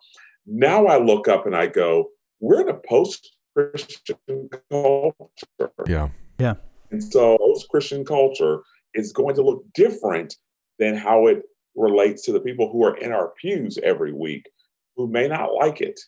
Now 0.47 0.87
I 0.87 0.99
look 0.99 1.29
up 1.29 1.47
and 1.47 1.57
I 1.57 1.67
go, 1.67 2.11
"We're 2.41 2.63
in 2.63 2.69
a 2.69 2.75
post 2.75 3.37
Christian 3.55 4.49
culture." 4.71 5.73
Yeah. 5.87 6.09
Yeah. 6.39 6.55
And 6.91 7.03
so 7.03 7.37
post 7.39 7.69
Christian 7.69 8.05
culture 8.05 8.63
is 8.95 9.13
going 9.13 9.35
to 9.37 9.43
look 9.43 9.65
different 9.75 10.37
than 10.79 10.97
how 10.97 11.27
it 11.27 11.43
relates 11.77 12.23
to 12.25 12.33
the 12.33 12.41
people 12.41 12.71
who 12.71 12.85
are 12.85 12.97
in 12.97 13.13
our 13.13 13.33
pews 13.41 13.79
every 13.83 14.13
week 14.13 14.49
who 14.97 15.07
may 15.07 15.29
not 15.29 15.55
like 15.55 15.81
it. 15.81 16.01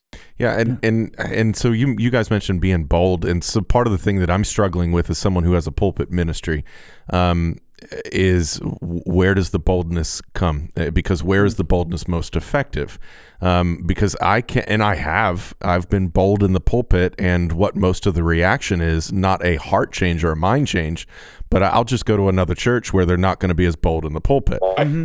Yeah, 0.43 0.59
and 0.59 0.79
and 0.83 1.15
and 1.19 1.57
so 1.57 1.71
you 1.71 1.95
you 1.99 2.11
guys 2.11 2.29
mentioned 2.29 2.61
being 2.61 2.83
bold, 2.85 3.25
and 3.25 3.45
so 3.45 3.61
part 3.61 3.87
of 3.87 3.93
the 3.93 3.99
thing 3.99 4.19
that 4.19 4.29
I'm 4.29 4.43
struggling 4.43 4.91
with 4.91 5.09
as 5.09 5.17
someone 5.17 5.45
who 5.45 5.53
has 5.53 5.69
a 5.69 5.73
pulpit 5.73 6.11
ministry, 6.11 6.65
um, 7.11 7.59
is 8.07 8.61
where 8.81 9.35
does 9.35 9.51
the 9.51 9.61
boldness 9.61 10.21
come? 10.35 10.71
Uh, 10.77 10.91
Because 10.91 11.23
where 11.23 11.45
is 11.45 11.55
the 11.55 11.65
boldness 11.65 12.09
most 12.09 12.35
effective? 12.35 12.99
Um, 13.43 13.83
because 13.85 14.15
I 14.21 14.41
can, 14.41 14.63
and 14.69 14.85
I 14.85 14.95
have, 14.95 15.53
I've 15.61 15.89
been 15.89 16.09
bold 16.09 16.45
in 16.45 16.53
the 16.53 16.61
pulpit, 16.61 17.13
and 17.19 17.53
what 17.53 17.75
most 17.75 18.07
of 18.07 18.15
the 18.15 18.23
reaction 18.23 18.81
is 18.81 19.13
not 19.13 19.45
a 19.45 19.57
heart 19.57 19.93
change 19.93 20.23
or 20.23 20.31
a 20.31 20.37
mind 20.37 20.69
change, 20.69 21.09
but 21.53 21.63
I'll 21.63 21.85
just 21.85 22.07
go 22.07 22.17
to 22.17 22.31
another 22.31 22.55
church 22.55 22.95
where 22.95 23.05
they're 23.05 23.19
not 23.19 23.39
going 23.39 23.51
to 23.51 23.55
be 23.55 23.67
as 23.67 23.77
bold 23.77 24.07
in 24.07 24.15
the 24.15 24.23
pulpit. 24.23 24.59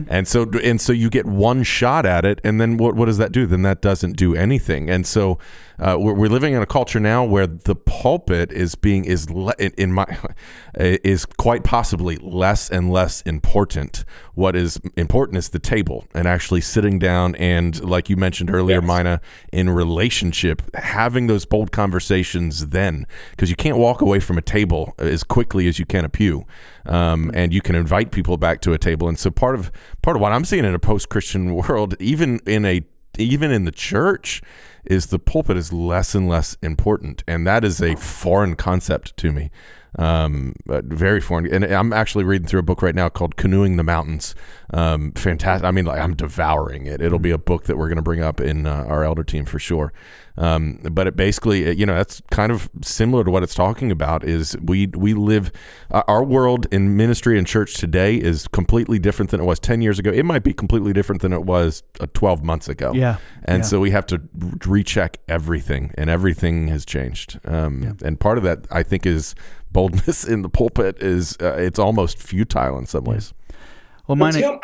And 0.08 0.26
so 0.26 0.50
and 0.64 0.80
so 0.80 0.94
you 0.94 1.10
get 1.10 1.26
one 1.26 1.64
shot 1.64 2.06
at 2.06 2.24
it, 2.24 2.40
and 2.42 2.62
then 2.62 2.78
what 2.78 2.96
what 2.96 3.08
does 3.08 3.18
that 3.18 3.34
do? 3.34 3.46
Then 3.46 3.64
that 3.64 3.82
doesn't 3.82 4.14
do 4.14 4.34
anything. 4.34 4.90
And 4.90 5.06
so 5.06 5.40
uh, 5.78 5.98
we're, 6.00 6.14
we're 6.14 6.30
living 6.30 6.54
in 6.54 6.62
a 6.62 6.66
culture 6.66 7.02
now 7.02 7.26
where 7.26 7.48
the 7.48 7.76
pulpit 7.76 8.54
is 8.54 8.76
being 8.76 9.04
is 9.04 9.30
le- 9.30 9.56
in, 9.60 9.74
in 9.78 9.92
my 9.92 10.06
is 10.80 11.26
quite 11.26 11.66
possibly 11.66 12.16
less 12.18 12.70
and 12.70 12.92
less 12.94 13.22
important. 13.24 14.06
What 14.34 14.56
is 14.56 14.80
important 14.96 15.40
is 15.40 15.50
the 15.50 15.60
table 15.60 16.08
and 16.14 16.30
actually 16.30 16.62
sitting 16.62 16.98
down 16.98 17.36
and 17.36 17.84
like 17.84 18.10
you 18.10 18.16
mentioned 18.16 18.27
earlier, 18.50 18.82
Yes. 18.82 18.88
Maina, 18.88 19.22
in 19.52 19.70
relationship, 19.70 20.62
having 20.76 21.28
those 21.28 21.46
bold 21.46 21.72
conversations 21.72 22.68
then 22.68 23.06
because 23.32 23.50
you 23.50 23.56
can't 23.56 23.78
walk 23.78 24.02
away 24.02 24.20
from 24.20 24.38
a 24.38 24.42
table 24.42 24.94
as 24.98 25.24
quickly 25.24 25.68
as 25.68 25.80
you 25.80 25.86
can 25.86 26.06
a 26.06 26.10
pew 26.10 26.46
um, 26.86 27.32
and 27.34 27.54
you 27.54 27.62
can 27.62 27.76
invite 27.76 28.12
people 28.12 28.38
back 28.38 28.62
to 28.62 28.74
a 28.74 28.78
table. 28.78 29.08
And 29.08 29.18
so 29.18 29.32
part 29.32 29.56
of 29.56 29.72
part 30.02 30.18
of 30.18 30.22
what 30.22 30.32
I'm 30.32 30.46
seeing 30.46 30.66
in 30.66 30.74
a 30.74 30.80
post 30.80 31.10
Christian 31.10 31.56
world, 31.56 31.96
even 32.00 32.40
in 32.46 32.66
a 32.66 32.82
even 33.18 33.52
in 33.52 33.66
the 33.66 33.72
church, 33.72 34.42
is 34.90 35.08
the 35.08 35.20
pulpit 35.20 35.58
is 35.58 35.72
less 35.74 36.16
and 36.16 36.28
less 36.28 36.58
important, 36.62 37.24
and 37.28 37.46
that 37.48 37.64
is 37.64 37.82
a 37.82 37.96
foreign 37.96 38.56
concept 38.56 39.16
to 39.18 39.32
me. 39.32 39.52
Um, 40.00 40.54
very 40.68 41.20
foreign. 41.22 41.52
And 41.52 41.64
I'm 41.66 41.92
actually 41.92 42.24
reading 42.24 42.48
through 42.48 42.60
a 42.60 42.64
book 42.64 42.82
right 42.84 42.94
now 42.94 43.10
called 43.10 43.36
"Canoeing 43.36 43.78
the 43.78 43.84
Mountains." 43.84 44.36
Um, 44.74 45.12
fantastic. 45.14 45.66
I 45.66 45.72
mean, 45.72 45.86
like 45.86 46.00
I'm 46.00 46.14
devouring 46.14 46.86
it. 46.86 47.02
It'll 47.02 47.18
be 47.20 47.32
a 47.32 47.38
book 47.38 47.64
that 47.64 47.78
we're 47.78 47.88
going 47.88 47.96
to 47.96 48.02
bring 48.04 48.22
up 48.22 48.40
in 48.42 48.68
uh, 48.68 48.86
our 48.88 49.04
elder 49.04 49.24
team 49.24 49.46
for 49.46 49.58
sure. 49.60 49.94
Um, 50.40 50.80
but 50.92 51.08
it 51.08 51.16
basically, 51.16 51.74
you 51.76 51.86
know, 51.88 51.96
that's 51.96 52.22
kind 52.30 52.52
of 52.52 52.70
similar 52.84 53.24
to 53.24 53.32
what 53.32 53.42
it's 53.42 53.56
talking 53.56 53.90
about. 53.92 54.24
Is 54.24 54.56
we 54.62 54.86
we 54.88 55.16
live 55.16 55.52
uh, 55.90 56.04
our 56.08 56.24
world 56.24 56.68
in 56.70 56.96
ministry 56.96 57.40
and 57.40 57.48
church 57.48 57.74
today 57.76 58.18
is 58.18 58.48
completely 58.50 59.00
different 59.00 59.32
than 59.32 59.40
it 59.40 59.46
was 59.46 59.58
ten 59.60 59.82
years 59.82 59.98
ago. 59.98 60.12
It 60.12 60.26
might 60.26 60.44
be 60.44 60.54
completely 60.54 60.94
different 60.94 61.24
than 61.24 61.34
it 61.34 61.44
was 61.44 61.82
uh, 62.00 62.06
twelve 62.14 62.44
months 62.44 62.68
ago. 62.68 62.92
Yeah. 62.94 63.18
And 63.46 63.60
Yeah. 63.64 63.68
so 63.68 63.80
we 63.80 63.90
have 63.92 64.06
to 64.08 64.22
recheck 64.78 65.18
everything, 65.28 65.92
and 65.98 66.10
everything 66.10 66.68
has 66.68 66.86
changed. 66.86 67.40
Um, 67.46 67.98
And 68.04 68.20
part 68.20 68.38
of 68.38 68.44
that, 68.44 68.60
I 68.72 68.84
think, 68.84 69.06
is 69.06 69.34
boldness 69.72 70.24
in 70.34 70.42
the 70.44 70.50
pulpit. 70.50 71.02
Is 71.02 71.38
uh, 71.42 71.56
it's 71.68 71.80
almost 71.80 72.18
futile 72.20 72.78
in 72.78 72.86
some 72.86 73.04
ways. 73.06 73.34
Well, 74.08 74.16
mine. 74.16 74.34
Tim, 74.34 74.60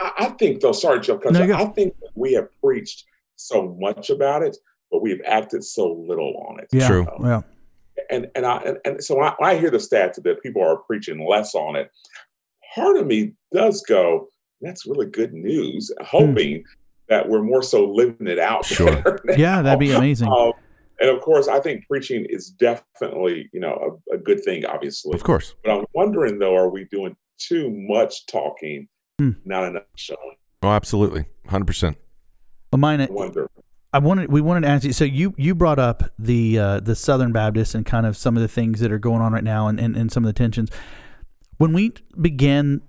I, 0.00 0.12
I 0.18 0.26
think 0.38 0.60
though, 0.60 0.72
sorry, 0.72 1.00
Jeff, 1.00 1.20
'cause 1.20 1.32
No, 1.32 1.44
you. 1.44 1.54
I 1.54 1.66
think 1.66 1.94
we 2.14 2.32
have 2.34 2.48
preached 2.60 3.04
so 3.36 3.76
much 3.80 4.10
about 4.10 4.42
it, 4.42 4.56
but 4.90 5.00
we've 5.02 5.22
acted 5.26 5.62
so 5.64 5.84
little 6.08 6.32
on 6.48 6.60
it. 6.60 6.68
yeah. 6.72 6.88
True. 6.88 7.06
Yeah. 7.22 7.42
and 8.10 8.26
and 8.34 8.44
I 8.46 8.56
and, 8.68 8.76
and 8.84 9.04
so 9.04 9.14
when 9.16 9.26
I, 9.28 9.34
when 9.38 9.50
I 9.50 9.54
hear 9.60 9.70
the 9.70 9.78
stats 9.88 10.20
that 10.22 10.42
people 10.42 10.62
are 10.62 10.76
preaching 10.88 11.18
less 11.34 11.54
on 11.54 11.76
it, 11.76 11.90
part 12.74 12.96
of 12.96 13.06
me 13.06 13.18
does 13.52 13.76
go, 13.96 14.28
"That's 14.60 14.86
really 14.86 15.06
good 15.20 15.32
news," 15.32 15.82
hoping 16.14 16.64
that 17.12 17.28
we're 17.28 17.42
more 17.42 17.62
so 17.62 17.84
living 17.84 18.26
it 18.26 18.38
out. 18.38 18.64
Sure. 18.64 19.20
Yeah, 19.36 19.60
that'd 19.60 19.78
be 19.78 19.92
amazing. 19.92 20.28
Um, 20.28 20.52
and 20.98 21.10
of 21.10 21.20
course, 21.20 21.46
I 21.46 21.60
think 21.60 21.86
preaching 21.86 22.24
is 22.30 22.48
definitely 22.48 23.50
you 23.52 23.60
know 23.60 23.98
a, 24.10 24.14
a 24.14 24.18
good 24.18 24.42
thing, 24.42 24.64
obviously. 24.64 25.14
Of 25.14 25.22
course. 25.22 25.54
But 25.62 25.72
I'm 25.78 25.84
wondering 25.94 26.38
though, 26.38 26.56
are 26.56 26.70
we 26.70 26.84
doing 26.90 27.14
too 27.38 27.70
much 27.70 28.26
talking, 28.26 28.88
Hmm. 29.18 29.30
not 29.44 29.64
enough 29.64 29.82
showing? 29.96 30.36
Oh, 30.62 30.70
absolutely, 30.70 31.26
hundred 31.48 31.66
percent. 31.66 31.98
Maina. 32.74 33.04
I 33.04 33.10
wonder. 33.10 33.50
I 33.92 33.98
wanted 33.98 34.32
we 34.32 34.40
wanted 34.40 34.62
to 34.62 34.68
ask 34.68 34.84
you. 34.84 34.92
So 34.94 35.04
you 35.04 35.34
you 35.36 35.54
brought 35.54 35.78
up 35.78 36.02
the 36.18 36.58
uh, 36.58 36.80
the 36.80 36.94
Southern 36.96 37.32
Baptists 37.32 37.74
and 37.74 37.84
kind 37.84 38.06
of 38.06 38.16
some 38.16 38.36
of 38.36 38.42
the 38.42 38.48
things 38.48 38.80
that 38.80 38.90
are 38.90 38.98
going 38.98 39.20
on 39.20 39.32
right 39.34 39.44
now 39.44 39.68
and, 39.68 39.78
and, 39.78 39.94
and 39.94 40.10
some 40.10 40.24
of 40.24 40.28
the 40.28 40.32
tensions. 40.32 40.70
When 41.58 41.74
we 41.74 41.92
began 42.18 42.80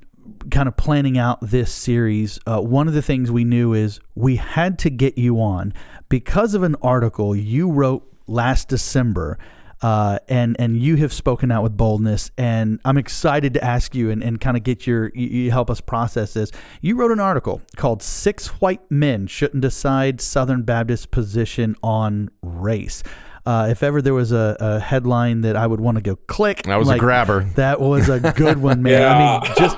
kind 0.52 0.68
of 0.68 0.78
planning 0.78 1.18
out 1.18 1.40
this 1.42 1.74
series, 1.74 2.40
uh, 2.46 2.60
one 2.60 2.88
of 2.88 2.94
the 2.94 3.02
things 3.02 3.32
we 3.32 3.44
knew 3.44 3.74
is 3.74 4.00
we 4.16 4.36
had 4.36 4.80
to 4.80 4.90
get 4.90 5.18
you 5.18 5.42
on 5.42 5.74
because 6.10 6.54
of 6.54 6.64
an 6.64 6.76
article 6.82 7.36
you 7.36 7.72
wrote 7.72 8.08
last 8.28 8.68
December. 8.68 9.38
Uh, 9.82 10.18
and 10.30 10.56
and 10.60 10.78
you 10.78 10.96
have 10.96 11.12
spoken 11.12 11.52
out 11.52 11.62
with 11.62 11.76
boldness, 11.76 12.32
and 12.38 12.80
I'm 12.86 12.98
excited 12.98 13.54
to 13.56 13.64
ask 13.64 13.94
you 13.94 14.12
and, 14.12 14.24
and 14.24 14.40
kind 14.40 14.56
of 14.56 14.64
get 14.64 14.88
your 14.88 15.12
you, 15.14 15.28
you 15.28 15.52
help 15.52 15.70
us 15.70 15.82
process 15.82 16.36
this. 16.36 16.54
You 16.80 16.96
wrote 16.96 17.12
an 17.12 17.20
article 17.20 17.62
called 17.76 18.02
Six 18.02 18.48
White 18.62 18.90
Men 18.90 19.28
Shouldn't 19.28 19.60
Decide 19.60 20.22
Southern 20.22 20.62
Baptist 20.62 21.12
Position 21.12 21.76
on 21.84 22.30
Race. 22.42 23.04
Uh, 23.46 23.68
if 23.70 23.84
ever 23.84 24.02
there 24.02 24.14
was 24.14 24.32
a, 24.32 24.56
a, 24.62 24.80
headline 24.80 25.42
that 25.42 25.58
I 25.58 25.68
would 25.68 25.82
want 25.82 25.98
to 25.98 26.02
go 26.02 26.16
click, 26.16 26.64
that 26.64 26.80
was 26.80 26.88
like, 26.88 26.96
a 26.96 27.00
grabber. 27.00 27.44
That 27.56 27.82
was 27.82 28.08
a 28.08 28.22
good 28.38 28.62
one, 28.62 28.82
man. 28.82 29.02
yeah. 29.02 29.14
I 29.14 29.42
mean, 29.42 29.54
just 29.58 29.78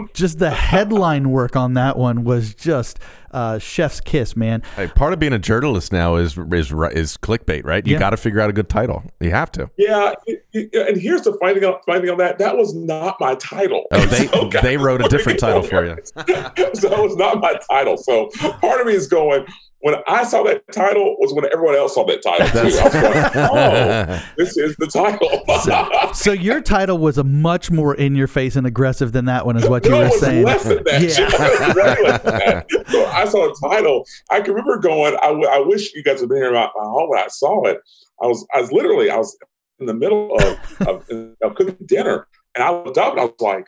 just 0.14 0.38
the 0.38 0.50
headline 0.50 1.30
work 1.30 1.56
on 1.56 1.74
that 1.74 1.96
one 1.96 2.24
was 2.24 2.54
just 2.54 2.98
uh, 3.32 3.58
chef's 3.58 4.00
kiss, 4.00 4.36
man. 4.36 4.62
Hey, 4.76 4.88
part 4.88 5.12
of 5.12 5.18
being 5.18 5.32
a 5.32 5.38
journalist 5.38 5.92
now 5.92 6.16
is 6.16 6.36
is 6.36 6.72
is 6.72 7.16
clickbait, 7.16 7.64
right? 7.64 7.86
You 7.86 7.94
yeah. 7.94 7.98
got 7.98 8.10
to 8.10 8.16
figure 8.16 8.40
out 8.40 8.50
a 8.50 8.52
good 8.52 8.68
title. 8.68 9.02
You 9.20 9.30
have 9.30 9.50
to. 9.52 9.70
Yeah, 9.76 10.14
and 10.54 11.00
here's 11.00 11.22
the 11.22 11.36
finding 11.40 11.64
out 11.64 11.82
finding 11.86 12.10
on 12.10 12.18
that. 12.18 12.38
That 12.38 12.56
was 12.56 12.74
not 12.74 13.16
my 13.20 13.34
title. 13.36 13.86
Oh, 13.92 14.06
they 14.06 14.26
so 14.28 14.50
they 14.62 14.76
wrote 14.76 15.04
a 15.04 15.08
different 15.08 15.38
title 15.40 15.62
for 15.62 15.84
you. 15.84 15.96
so 16.04 16.88
that 16.88 16.98
was 16.98 17.16
not 17.16 17.40
my 17.40 17.58
title. 17.70 17.96
So 17.96 18.28
part 18.60 18.80
of 18.80 18.86
me 18.86 18.94
is 18.94 19.06
going, 19.06 19.46
when 19.82 19.96
I 20.06 20.22
saw 20.22 20.44
that 20.44 20.62
title 20.72 21.16
was 21.18 21.34
when 21.34 21.44
everyone 21.52 21.74
else 21.74 21.96
saw 21.96 22.06
that 22.06 22.22
title 22.22 22.46
too. 22.48 22.58
I 22.58 22.64
was 22.64 22.94
like, 22.94 23.36
oh, 23.36 24.22
this 24.36 24.56
is 24.56 24.76
the 24.76 24.86
title. 24.86 25.42
so, 25.60 26.12
so, 26.12 26.32
your 26.32 26.60
title 26.60 26.98
was 26.98 27.18
a 27.18 27.24
much 27.24 27.68
more 27.70 27.94
in 27.96 28.14
your 28.14 28.28
face 28.28 28.54
and 28.54 28.64
aggressive 28.64 29.10
than 29.10 29.24
that 29.24 29.44
one, 29.44 29.56
is 29.56 29.68
what 29.68 29.84
you 29.84 29.90
no, 29.90 30.02
were 30.02 30.10
saying. 30.10 30.44
Less 30.44 30.62
than 30.62 30.84
that. 30.84 31.02
Yeah. 31.02 32.62
so 32.90 33.06
I 33.06 33.24
saw 33.24 33.48
the 33.48 33.68
title. 33.68 34.06
I 34.30 34.40
can 34.40 34.54
remember 34.54 34.78
going. 34.78 35.16
I, 35.16 35.28
w- 35.28 35.48
I 35.48 35.58
wish 35.58 35.92
you 35.94 36.04
guys 36.04 36.20
had 36.20 36.28
been 36.28 36.38
here 36.38 36.54
at 36.54 36.70
my 36.76 36.84
home 36.84 37.10
when 37.10 37.18
I 37.18 37.26
saw 37.26 37.66
it. 37.66 37.80
I 38.22 38.26
was 38.26 38.46
I 38.54 38.60
was 38.60 38.70
literally 38.70 39.10
I 39.10 39.16
was 39.16 39.36
in 39.80 39.86
the 39.86 39.94
middle 39.94 40.36
of, 40.36 40.82
of, 40.86 41.10
of 41.42 41.54
cooking 41.56 41.76
dinner, 41.86 42.28
and 42.54 42.62
I 42.62 42.70
looked 42.70 42.98
up 42.98 43.12
and 43.12 43.20
I 43.20 43.24
was 43.24 43.34
like, 43.40 43.66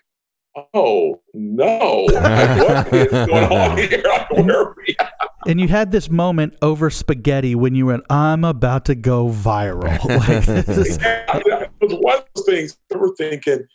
oh 0.74 1.20
no, 1.32 2.07
like, 2.12 2.59
what 2.59 2.92
is 2.94 3.11
going 3.11 3.44
on 3.52 3.76
here? 3.78 4.02
Like, 4.07 4.30
where 4.30 4.61
are 4.61 4.76
we 4.76 4.96
at? 5.00 5.12
And 5.46 5.61
you 5.61 5.68
had 5.68 5.92
this 5.92 6.09
moment 6.09 6.57
over 6.62 6.88
spaghetti 6.90 7.55
when 7.55 7.74
you 7.74 7.86
went, 7.86 8.05
I'm 8.09 8.44
about 8.44 8.86
to 8.86 8.94
go 8.94 9.28
viral. 9.28 10.02
like, 10.28 10.68
is- 10.68 10.98
yeah, 10.98 11.40
it 11.62 11.70
was 11.80 11.98
one 12.00 12.18
of 12.18 12.24
those 12.34 12.46
things 12.46 12.78
I 12.90 12.94
remember 12.94 13.14
thinking, 13.16 13.66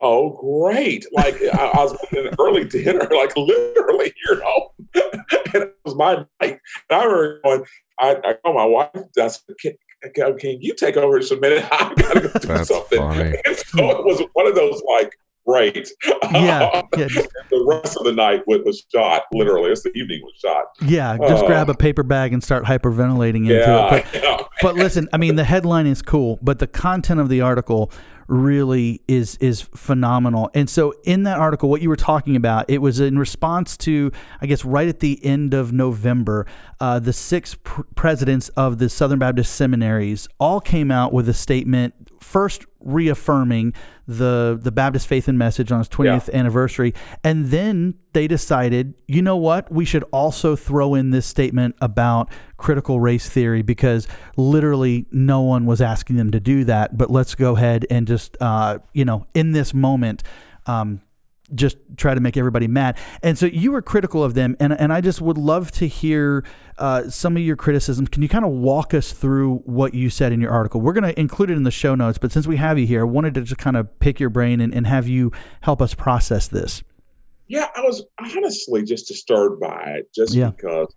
oh, 0.00 0.30
great. 0.30 1.06
Like 1.12 1.36
I, 1.54 1.66
I 1.68 1.84
was 1.84 1.96
in 2.12 2.26
an 2.26 2.34
early 2.38 2.64
dinner, 2.64 3.08
like 3.10 3.36
literally, 3.36 4.12
you 4.28 4.36
know, 4.36 4.72
and 5.54 5.62
it 5.62 5.76
was 5.84 5.94
my 5.94 6.26
night. 6.40 6.58
And 6.90 7.00
I 7.00 7.04
remember 7.04 7.40
going, 7.44 7.64
I, 7.98 8.16
I 8.24 8.32
called 8.34 8.56
my 8.56 8.66
wife, 8.66 8.90
I 9.18 9.28
said, 9.28 9.56
can, 9.60 10.38
can 10.38 10.60
you 10.60 10.74
take 10.74 10.96
over 10.96 11.18
just 11.18 11.32
a 11.32 11.40
minute? 11.40 11.66
I 11.72 11.94
gotta 11.96 12.20
go 12.20 12.38
do 12.38 12.46
That's 12.46 12.68
something. 12.68 12.98
Funny. 12.98 13.36
And 13.46 13.56
so 13.56 13.90
it 13.90 14.04
was 14.04 14.22
one 14.34 14.46
of 14.46 14.54
those 14.54 14.82
like, 14.86 15.16
right. 15.46 15.88
Yeah. 16.32 16.82
yeah. 16.96 17.08
the 17.50 17.64
rest 17.66 17.96
of 17.96 18.04
the 18.04 18.12
night 18.12 18.42
was 18.46 18.84
shot, 18.92 19.24
literally. 19.32 19.70
it's 19.70 19.82
the 19.82 19.90
evening 19.90 20.20
was 20.22 20.34
shot. 20.38 20.66
Yeah. 20.82 21.16
Just 21.28 21.44
uh, 21.44 21.46
grab 21.46 21.68
a 21.68 21.74
paper 21.74 22.02
bag 22.02 22.32
and 22.32 22.42
start 22.42 22.64
hyperventilating 22.64 23.48
into 23.48 23.54
yeah, 23.54 23.94
it. 23.94 24.04
But, 24.12 24.14
yeah. 24.22 24.38
but 24.62 24.74
listen, 24.74 25.08
I 25.12 25.16
mean, 25.16 25.36
the 25.36 25.44
headline 25.44 25.86
is 25.86 26.02
cool, 26.02 26.38
but 26.42 26.58
the 26.58 26.66
content 26.66 27.20
of 27.20 27.28
the 27.28 27.40
article 27.40 27.90
really 28.28 29.00
is 29.06 29.36
is 29.36 29.60
phenomenal. 29.60 30.50
And 30.54 30.68
so 30.68 30.94
in 31.04 31.22
that 31.24 31.38
article 31.38 31.68
what 31.68 31.80
you 31.80 31.88
were 31.88 31.96
talking 31.96 32.36
about 32.36 32.68
it 32.68 32.78
was 32.78 32.98
in 32.98 33.18
response 33.18 33.76
to 33.78 34.10
I 34.40 34.46
guess 34.46 34.64
right 34.64 34.88
at 34.88 35.00
the 35.00 35.24
end 35.24 35.54
of 35.54 35.72
November 35.72 36.46
uh, 36.80 36.98
the 36.98 37.12
six 37.12 37.54
pr- 37.54 37.82
presidents 37.94 38.48
of 38.50 38.78
the 38.78 38.88
Southern 38.88 39.18
Baptist 39.18 39.54
seminaries 39.54 40.26
all 40.40 40.60
came 40.60 40.90
out 40.90 41.12
with 41.12 41.28
a 41.28 41.34
statement 41.34 41.94
first 42.26 42.66
reaffirming 42.80 43.72
the 44.08 44.58
the 44.60 44.72
Baptist 44.72 45.06
Faith 45.06 45.28
and 45.28 45.38
Message 45.38 45.70
on 45.70 45.80
its 45.80 45.88
20th 45.88 46.28
yeah. 46.28 46.38
anniversary, 46.38 46.92
and 47.22 47.46
then 47.46 47.94
they 48.12 48.26
decided, 48.26 48.94
you 49.06 49.22
know 49.22 49.36
what, 49.36 49.70
we 49.70 49.84
should 49.84 50.02
also 50.12 50.56
throw 50.56 50.94
in 50.94 51.10
this 51.10 51.26
statement 51.26 51.76
about 51.80 52.30
critical 52.56 52.98
race 52.98 53.28
theory 53.28 53.62
because 53.62 54.08
literally 54.36 55.06
no 55.12 55.40
one 55.40 55.66
was 55.66 55.80
asking 55.80 56.16
them 56.16 56.30
to 56.32 56.40
do 56.40 56.64
that. 56.64 56.98
But 56.98 57.10
let's 57.10 57.34
go 57.34 57.56
ahead 57.56 57.86
and 57.90 58.06
just, 58.06 58.36
uh, 58.40 58.78
you 58.92 59.04
know, 59.04 59.26
in 59.34 59.52
this 59.52 59.72
moment. 59.72 60.22
Um, 60.66 61.00
just 61.54 61.76
try 61.96 62.14
to 62.14 62.20
make 62.20 62.36
everybody 62.36 62.66
mad. 62.66 62.98
And 63.22 63.38
so 63.38 63.46
you 63.46 63.72
were 63.72 63.82
critical 63.82 64.22
of 64.22 64.34
them, 64.34 64.56
and 64.60 64.72
and 64.72 64.92
I 64.92 65.00
just 65.00 65.20
would 65.20 65.38
love 65.38 65.70
to 65.72 65.86
hear 65.86 66.44
uh, 66.78 67.08
some 67.08 67.36
of 67.36 67.42
your 67.42 67.56
criticisms. 67.56 68.08
Can 68.08 68.22
you 68.22 68.28
kind 68.28 68.44
of 68.44 68.50
walk 68.50 68.94
us 68.94 69.12
through 69.12 69.56
what 69.64 69.94
you 69.94 70.10
said 70.10 70.32
in 70.32 70.40
your 70.40 70.50
article? 70.50 70.80
We're 70.80 70.92
going 70.92 71.04
to 71.04 71.18
include 71.18 71.50
it 71.50 71.56
in 71.56 71.62
the 71.62 71.70
show 71.70 71.94
notes, 71.94 72.18
but 72.18 72.32
since 72.32 72.46
we 72.46 72.56
have 72.56 72.78
you 72.78 72.86
here, 72.86 73.02
I 73.02 73.04
wanted 73.04 73.34
to 73.34 73.42
just 73.42 73.58
kind 73.58 73.76
of 73.76 73.98
pick 73.98 74.20
your 74.20 74.30
brain 74.30 74.60
and, 74.60 74.74
and 74.74 74.86
have 74.86 75.08
you 75.08 75.32
help 75.62 75.80
us 75.80 75.94
process 75.94 76.48
this. 76.48 76.82
Yeah, 77.48 77.68
I 77.76 77.82
was 77.82 78.04
honestly 78.18 78.82
just 78.82 79.06
disturbed 79.06 79.60
by 79.60 79.98
it, 79.98 80.08
just 80.14 80.34
yeah. 80.34 80.50
because 80.50 80.94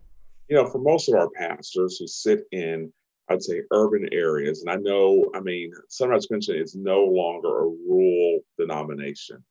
you 0.49 0.55
know, 0.55 0.67
for 0.67 0.79
most 0.79 1.07
of 1.07 1.15
our 1.15 1.29
pastors 1.29 1.97
who 1.99 2.07
sit 2.07 2.41
in 2.51 2.91
I'd 3.29 3.43
say 3.43 3.61
urban 3.71 4.09
areas. 4.11 4.63
And 4.63 4.71
I 4.71 4.75
know, 4.77 5.23
I 5.35 5.39
mean, 5.39 5.71
Sunrise 5.87 6.25
Convention 6.25 6.55
is 6.55 6.75
no 6.75 7.03
longer 7.03 7.59
a 7.59 7.67
rural 7.87 8.39
denomination 8.57 9.43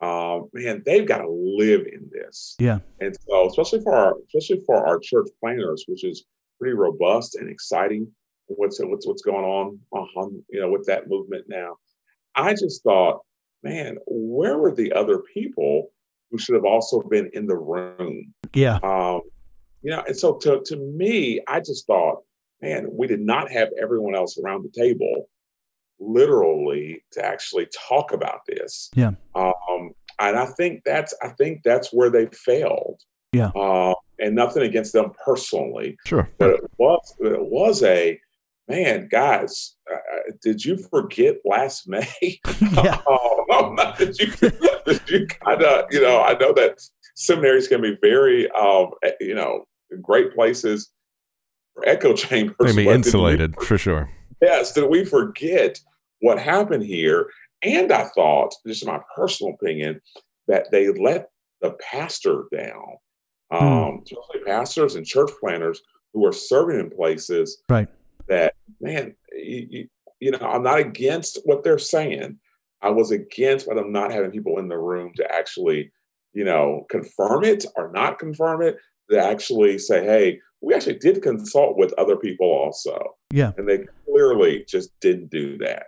uh, 0.00 0.40
man, 0.52 0.82
they've 0.86 1.06
got 1.06 1.18
to 1.18 1.30
live 1.30 1.86
in 1.86 2.08
this. 2.12 2.54
Yeah. 2.58 2.78
And 3.00 3.16
so, 3.28 3.48
especially 3.48 3.80
for 3.80 3.94
our, 3.94 4.14
especially 4.26 4.62
for 4.64 4.86
our 4.86 4.98
church 4.98 5.28
planners, 5.40 5.84
which 5.88 6.04
is 6.04 6.24
pretty 6.58 6.74
robust 6.74 7.36
and 7.36 7.48
exciting. 7.48 8.10
What's 8.46 8.80
what's 8.80 9.06
what's 9.06 9.22
going 9.22 9.44
on, 9.44 9.78
on 9.92 10.42
you 10.48 10.60
know, 10.60 10.70
with 10.70 10.86
that 10.86 11.08
movement 11.08 11.44
now? 11.48 11.76
I 12.34 12.52
just 12.52 12.82
thought, 12.82 13.20
man, 13.62 13.98
where 14.06 14.56
were 14.58 14.74
the 14.74 14.92
other 14.92 15.22
people 15.34 15.90
who 16.30 16.38
should 16.38 16.54
have 16.54 16.64
also 16.64 17.02
been 17.02 17.30
in 17.34 17.46
the 17.46 17.56
room? 17.56 18.32
Yeah. 18.54 18.78
Um, 18.82 19.22
you 19.82 19.90
know, 19.90 20.02
and 20.06 20.16
so 20.16 20.36
to 20.38 20.62
to 20.64 20.76
me, 20.76 21.40
I 21.46 21.60
just 21.60 21.86
thought, 21.86 22.22
man, 22.62 22.88
we 22.90 23.06
did 23.06 23.20
not 23.20 23.50
have 23.50 23.68
everyone 23.80 24.14
else 24.14 24.38
around 24.38 24.64
the 24.64 24.80
table 24.80 25.28
literally 26.08 27.04
to 27.12 27.24
actually 27.24 27.68
talk 27.88 28.12
about 28.12 28.40
this. 28.46 28.90
Yeah. 28.94 29.12
Um, 29.34 29.92
and 30.18 30.36
I 30.36 30.46
think 30.46 30.82
that's 30.84 31.14
I 31.22 31.28
think 31.28 31.62
that's 31.62 31.92
where 31.92 32.10
they 32.10 32.26
failed. 32.26 33.00
Yeah. 33.32 33.48
Uh, 33.48 33.94
and 34.18 34.34
nothing 34.34 34.62
against 34.62 34.92
them 34.92 35.12
personally. 35.24 35.96
Sure. 36.04 36.28
But 36.38 36.50
it 36.50 36.70
was 36.78 37.14
it 37.20 37.44
was 37.44 37.82
a 37.82 38.20
man, 38.68 39.08
guys. 39.10 39.76
Uh, 39.90 40.32
did 40.42 40.64
you 40.64 40.76
forget 40.76 41.36
last 41.44 41.88
May? 41.88 42.08
yeah. 42.60 43.00
oh, 43.06 43.94
did 43.98 44.18
you? 44.18 44.32
did 44.86 45.00
you 45.08 45.26
kind 45.26 45.62
of 45.62 45.86
you 45.90 46.00
know? 46.00 46.20
I 46.22 46.36
know 46.38 46.52
that 46.54 46.80
seminaries 47.14 47.68
can 47.68 47.80
be 47.80 47.96
very 48.00 48.50
um, 48.52 48.90
eh, 49.04 49.12
you 49.20 49.34
know 49.34 49.64
great 50.02 50.34
places 50.34 50.90
for 51.74 51.86
echo 51.88 52.14
chambers. 52.14 52.74
They 52.74 52.84
be 52.84 52.90
insulated 52.90 53.54
for 53.62 53.78
sure. 53.78 54.10
Yes. 54.42 54.72
Did 54.72 54.88
we 54.88 55.04
forget 55.04 55.80
what 56.20 56.38
happened 56.38 56.84
here. 56.84 57.28
And 57.62 57.92
I 57.92 58.04
thought, 58.14 58.54
this 58.64 58.78
is 58.78 58.86
my 58.86 59.00
personal 59.16 59.54
opinion, 59.54 60.00
that 60.46 60.70
they 60.70 60.88
let 60.88 61.30
the 61.60 61.76
pastor 61.90 62.44
down, 62.52 62.96
hmm. 63.52 63.56
um, 63.56 64.02
especially 64.04 64.44
pastors 64.46 64.94
and 64.94 65.06
church 65.06 65.30
planners 65.40 65.80
who 66.12 66.24
are 66.26 66.32
serving 66.32 66.80
in 66.80 66.90
places 66.90 67.62
right. 67.68 67.88
that, 68.28 68.54
man, 68.80 69.14
you, 69.32 69.66
you, 69.70 69.88
you 70.20 70.30
know, 70.30 70.38
I'm 70.38 70.62
not 70.62 70.78
against 70.78 71.38
what 71.44 71.62
they're 71.62 71.78
saying. 71.78 72.38
I 72.80 72.90
was 72.90 73.10
against 73.10 73.66
but 73.66 73.78
I'm 73.78 73.92
not 73.92 74.12
having 74.12 74.30
people 74.30 74.58
in 74.58 74.68
the 74.68 74.78
room 74.78 75.12
to 75.16 75.34
actually, 75.34 75.92
you 76.32 76.44
know, 76.44 76.86
confirm 76.90 77.44
it 77.44 77.66
or 77.76 77.90
not 77.92 78.18
confirm 78.18 78.62
it, 78.62 78.76
to 79.10 79.18
actually 79.18 79.78
say, 79.78 80.04
hey, 80.04 80.40
we 80.60 80.74
actually 80.74 80.98
did 80.98 81.22
consult 81.22 81.76
with 81.76 81.94
other 81.98 82.16
people 82.16 82.46
also. 82.46 82.98
Yeah. 83.32 83.52
And 83.56 83.68
they 83.68 83.86
clearly 84.04 84.64
just 84.68 84.90
didn't 85.00 85.30
do 85.30 85.58
that. 85.58 85.86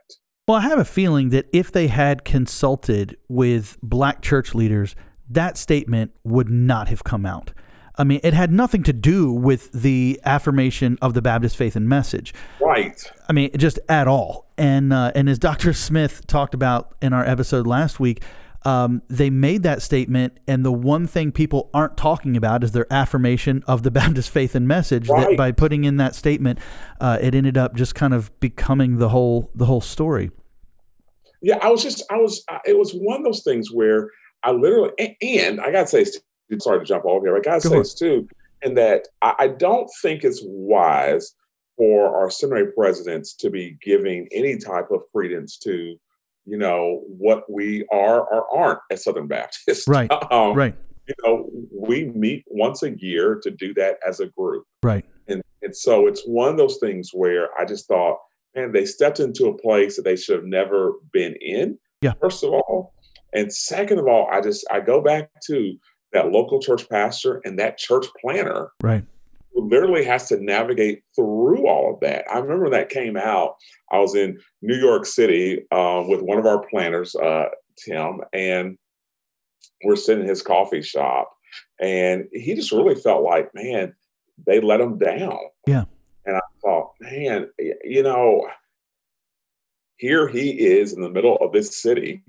Well, 0.50 0.58
I 0.58 0.62
have 0.62 0.80
a 0.80 0.84
feeling 0.84 1.28
that 1.28 1.46
if 1.52 1.70
they 1.70 1.86
had 1.86 2.24
consulted 2.24 3.16
with 3.28 3.78
black 3.84 4.20
church 4.20 4.52
leaders, 4.52 4.96
that 5.28 5.56
statement 5.56 6.10
would 6.24 6.50
not 6.50 6.88
have 6.88 7.04
come 7.04 7.24
out. 7.24 7.52
I 7.96 8.02
mean, 8.02 8.18
it 8.24 8.34
had 8.34 8.50
nothing 8.50 8.82
to 8.82 8.92
do 8.92 9.30
with 9.30 9.70
the 9.70 10.20
affirmation 10.24 10.98
of 11.00 11.14
the 11.14 11.22
Baptist 11.22 11.56
faith 11.56 11.76
and 11.76 11.88
message. 11.88 12.34
Right. 12.60 13.00
I 13.28 13.32
mean, 13.32 13.52
just 13.58 13.78
at 13.88 14.08
all. 14.08 14.50
And 14.58 14.92
uh, 14.92 15.12
and 15.14 15.28
as 15.28 15.38
Dr. 15.38 15.72
Smith 15.72 16.26
talked 16.26 16.54
about 16.54 16.96
in 17.00 17.12
our 17.12 17.24
episode 17.24 17.68
last 17.68 18.00
week, 18.00 18.24
um, 18.64 19.02
they 19.08 19.30
made 19.30 19.62
that 19.62 19.82
statement, 19.82 20.38
and 20.46 20.64
the 20.64 20.72
one 20.72 21.06
thing 21.06 21.32
people 21.32 21.70
aren't 21.72 21.96
talking 21.96 22.36
about 22.36 22.62
is 22.62 22.72
their 22.72 22.90
affirmation 22.92 23.62
of 23.66 23.82
the 23.82 23.90
Baptist 24.00 24.30
faith 24.30 24.54
and 24.54 24.68
message. 24.68 25.08
Right. 25.08 25.30
That 25.30 25.36
by 25.36 25.52
putting 25.52 25.84
in 25.84 25.96
that 25.96 26.14
statement, 26.14 26.58
uh, 27.00 27.18
it 27.20 27.34
ended 27.34 27.56
up 27.56 27.74
just 27.74 27.94
kind 27.94 28.14
of 28.14 28.38
becoming 28.40 28.98
the 28.98 29.08
whole 29.08 29.50
the 29.54 29.66
whole 29.66 29.80
story. 29.80 30.30
Yeah, 31.42 31.58
I 31.62 31.70
was 31.70 31.82
just 31.82 32.02
I 32.10 32.16
was 32.16 32.44
it 32.66 32.78
was 32.78 32.92
one 32.92 33.18
of 33.18 33.24
those 33.24 33.42
things 33.42 33.72
where 33.72 34.10
I 34.42 34.52
literally, 34.52 35.16
and 35.22 35.60
I 35.60 35.70
got 35.70 35.88
to 35.88 36.04
say, 36.04 36.20
sorry 36.58 36.80
to 36.80 36.84
jump 36.84 37.04
over 37.04 37.26
here, 37.26 37.34
but 37.34 37.46
I 37.46 37.52
got 37.52 37.62
to 37.62 37.68
say 37.68 37.78
this 37.78 37.94
too, 37.94 38.28
in 38.62 38.74
that 38.74 39.08
I 39.22 39.48
don't 39.48 39.88
think 40.02 40.24
it's 40.24 40.40
wise 40.44 41.34
for 41.76 42.14
our 42.14 42.30
seminary 42.30 42.72
presidents 42.72 43.34
to 43.34 43.50
be 43.50 43.78
giving 43.82 44.28
any 44.32 44.58
type 44.58 44.90
of 44.90 45.00
credence 45.14 45.56
to, 45.58 45.96
you 46.50 46.58
know, 46.58 47.02
what 47.06 47.44
we 47.48 47.86
are 47.92 48.22
or 48.22 48.44
aren't 48.52 48.80
as 48.90 49.04
Southern 49.04 49.28
Baptists. 49.28 49.86
Right. 49.86 50.10
um, 50.32 50.54
right. 50.54 50.74
You 51.06 51.14
know, 51.24 51.48
we 51.72 52.06
meet 52.06 52.44
once 52.48 52.82
a 52.82 52.90
year 52.98 53.38
to 53.42 53.50
do 53.50 53.72
that 53.74 53.98
as 54.06 54.18
a 54.18 54.26
group. 54.26 54.64
Right. 54.82 55.04
And, 55.28 55.42
and 55.62 55.76
so 55.76 56.08
it's 56.08 56.22
one 56.26 56.48
of 56.48 56.56
those 56.56 56.78
things 56.78 57.10
where 57.12 57.48
I 57.58 57.64
just 57.64 57.86
thought, 57.86 58.18
man, 58.56 58.72
they 58.72 58.84
stepped 58.84 59.20
into 59.20 59.46
a 59.46 59.56
place 59.56 59.94
that 59.96 60.02
they 60.02 60.16
should 60.16 60.36
have 60.36 60.44
never 60.44 60.94
been 61.12 61.36
in. 61.40 61.78
Yeah. 62.02 62.14
First 62.20 62.42
of 62.42 62.50
all. 62.50 62.94
And 63.32 63.52
second 63.52 64.00
of 64.00 64.08
all, 64.08 64.28
I 64.32 64.40
just 64.40 64.66
I 64.72 64.80
go 64.80 65.00
back 65.00 65.30
to 65.46 65.76
that 66.12 66.32
local 66.32 66.60
church 66.60 66.88
pastor 66.88 67.40
and 67.44 67.60
that 67.60 67.78
church 67.78 68.06
planner. 68.20 68.72
Right. 68.82 69.04
Literally 69.60 70.04
has 70.04 70.28
to 70.28 70.42
navigate 70.42 71.02
through 71.14 71.66
all 71.66 71.94
of 71.94 72.00
that. 72.00 72.24
I 72.30 72.38
remember 72.38 72.64
when 72.64 72.72
that 72.72 72.88
came 72.88 73.16
out. 73.16 73.56
I 73.92 73.98
was 73.98 74.14
in 74.14 74.38
New 74.62 74.76
York 74.76 75.06
City 75.06 75.66
um, 75.70 76.08
with 76.08 76.22
one 76.22 76.38
of 76.38 76.46
our 76.46 76.66
planners, 76.68 77.14
uh, 77.14 77.46
Tim, 77.78 78.20
and 78.32 78.78
we're 79.84 79.96
sitting 79.96 80.22
in 80.22 80.28
his 80.28 80.42
coffee 80.42 80.82
shop, 80.82 81.30
and 81.80 82.26
he 82.32 82.54
just 82.54 82.72
really 82.72 82.94
felt 82.94 83.22
like, 83.22 83.50
man, 83.54 83.94
they 84.46 84.60
let 84.60 84.80
him 84.80 84.98
down. 84.98 85.38
Yeah. 85.66 85.84
And 86.26 86.36
I 86.36 86.40
thought, 86.62 86.92
man, 87.00 87.48
you 87.84 88.02
know, 88.02 88.48
here 89.96 90.28
he 90.28 90.50
is 90.50 90.92
in 90.92 91.02
the 91.02 91.10
middle 91.10 91.36
of 91.36 91.52
this 91.52 91.80
city, 91.80 92.22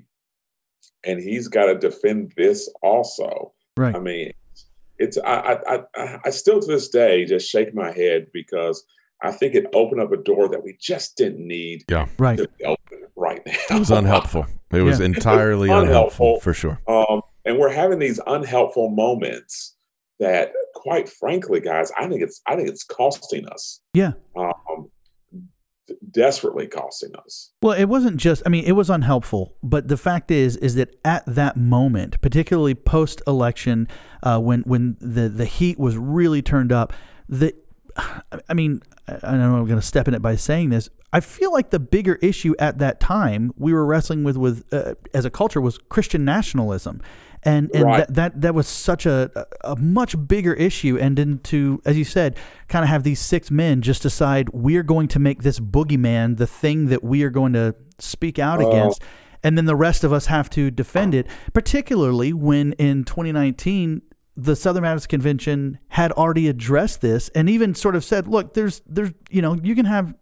and 1.06 1.22
he's 1.22 1.48
got 1.48 1.66
to 1.66 1.78
defend 1.78 2.34
this 2.36 2.70
also. 2.82 3.54
Right. 3.78 3.96
I 3.96 4.00
mean, 4.00 4.34
it's 5.02 5.18
I, 5.18 5.58
I 5.68 5.80
I 5.96 6.18
I 6.26 6.30
still 6.30 6.60
to 6.60 6.68
this 6.68 6.90
day 6.90 7.26
just 7.26 7.50
shake 7.50 7.74
my 7.76 7.92
head 7.92 8.28
because 8.34 8.84
I 9.24 9.32
think 9.32 9.54
it 9.56 9.66
opened 9.74 10.02
up 10.02 10.12
a 10.12 10.18
door 10.18 10.50
that 10.50 10.64
we 10.64 10.78
just 10.80 11.16
didn't 11.18 11.46
need 11.46 11.84
Yeah. 11.90 12.08
Right. 12.18 12.38
to 12.38 12.48
be 12.58 12.66
open 12.66 13.00
right 13.16 13.42
now. 13.46 13.54
It 13.76 13.80
was 13.80 13.92
unhelpful. 13.92 14.46
It 14.72 14.82
was 14.82 15.00
Yeah. 15.00 15.06
entirely 15.06 15.70
It 15.70 15.74
was 15.74 15.84
unhelpful 15.88 16.26
unhelpful. 16.26 16.40
for 16.42 16.54
sure. 16.54 16.80
Um, 16.88 17.22
and 17.46 17.58
we're 17.60 17.70
having 17.74 18.00
these 18.00 18.20
unhelpful 18.28 18.90
moments 18.90 19.76
that, 20.20 20.52
quite 20.76 21.10
frankly, 21.10 21.60
guys, 21.60 21.92
I 22.00 22.08
think 22.08 22.22
it's 22.22 22.42
I 22.48 22.56
think 22.56 22.70
it's 22.70 22.84
costing 22.84 23.48
us. 23.48 23.82
Yeah. 23.94 24.14
Um, 24.36 24.48
d- 24.48 24.54
desperately 26.12 26.68
costing 26.68 27.12
us. 27.16 27.52
Well, 27.62 27.74
it 27.74 27.86
wasn't 27.86 28.18
just. 28.18 28.44
I 28.46 28.50
mean, 28.50 28.64
it 28.66 28.74
was 28.74 28.90
unhelpful, 28.90 29.56
but 29.64 29.88
the 29.88 29.98
fact 29.98 30.32
is, 30.32 30.58
is 30.58 30.76
that 30.76 30.96
at 31.04 31.24
that 31.26 31.58
moment, 31.58 32.22
particularly 32.22 32.76
post 32.76 33.22
election, 33.28 33.88
uh, 34.24 34.40
when 34.40 34.62
when 34.62 34.98
the 35.00 35.30
the 35.30 35.46
heat 35.46 35.80
was 35.80 35.98
really 35.98 36.42
turned 36.42 36.72
up, 36.72 36.94
the, 37.28 37.54
I 38.50 38.54
mean, 38.54 38.82
I 39.08 39.36
know 39.38 39.56
I'm 39.58 39.66
going 39.66 39.80
to 39.80 39.82
step 39.86 40.08
in 40.08 40.14
it 40.14 40.22
by 40.22 40.36
saying 40.36 40.70
this. 40.70 40.90
I 41.14 41.20
feel 41.20 41.52
like 41.52 41.72
the 41.72 41.80
bigger 41.80 42.16
issue 42.16 42.56
at 42.58 42.78
that 42.80 43.00
time 43.00 43.52
we 43.58 43.74
were 43.74 43.86
wrestling 43.86 44.24
with 44.24 44.38
with 44.38 44.64
uh, 44.74 44.96
as 45.14 45.26
a 45.26 45.30
culture 45.30 45.60
was 45.60 45.78
Christian 45.78 46.24
nationalism. 46.26 47.02
And, 47.44 47.72
and 47.74 47.84
Right. 47.86 47.98
that, 48.08 48.14
that 48.14 48.42
that 48.42 48.56
was 48.56 48.68
such 48.68 49.08
a, 49.08 49.32
a 49.64 49.76
much 49.76 50.16
bigger 50.28 50.54
issue 50.54 50.98
and 51.02 51.18
then 51.18 51.40
to 51.46 51.82
as 51.86 51.98
you 51.98 52.04
said 52.06 52.38
kind 52.68 52.84
of 52.84 52.90
have 52.90 53.02
these 53.02 53.20
six 53.20 53.50
men 53.50 53.82
just 53.82 54.04
decide 54.04 54.50
we're 54.50 54.84
going 54.84 55.08
to 55.08 55.18
make 55.20 55.42
this 55.42 55.60
boogeyman 55.60 56.38
the 56.38 56.46
thing 56.46 56.86
that 56.90 57.04
we 57.04 57.24
are 57.24 57.32
going 57.32 57.54
to 57.54 57.74
speak 57.98 58.38
out 58.38 58.62
Oh. 58.62 58.70
against 58.70 59.02
and 59.44 59.58
then 59.58 59.66
the 59.66 59.76
rest 59.76 60.04
of 60.04 60.14
us 60.14 60.28
have 60.28 60.52
to 60.52 60.70
defend 60.70 61.16
it 61.16 61.26
particularly 61.52 62.32
when 62.32 62.74
in 62.74 63.04
2019 63.06 64.04
the 64.38 64.56
Southern 64.56 64.84
Baptist 64.84 65.10
Convention 65.10 65.78
had 65.90 66.12
already 66.14 66.48
addressed 66.48 67.02
this 67.02 67.30
and 67.30 67.50
even 67.50 67.76
sort 67.76 67.96
of 67.96 68.04
said 68.04 68.28
look 68.28 68.54
there's 68.54 68.82
there's 68.88 69.12
you 69.30 69.42
know 69.42 69.56
you 69.56 69.76
can 69.76 69.86
have 69.86 70.14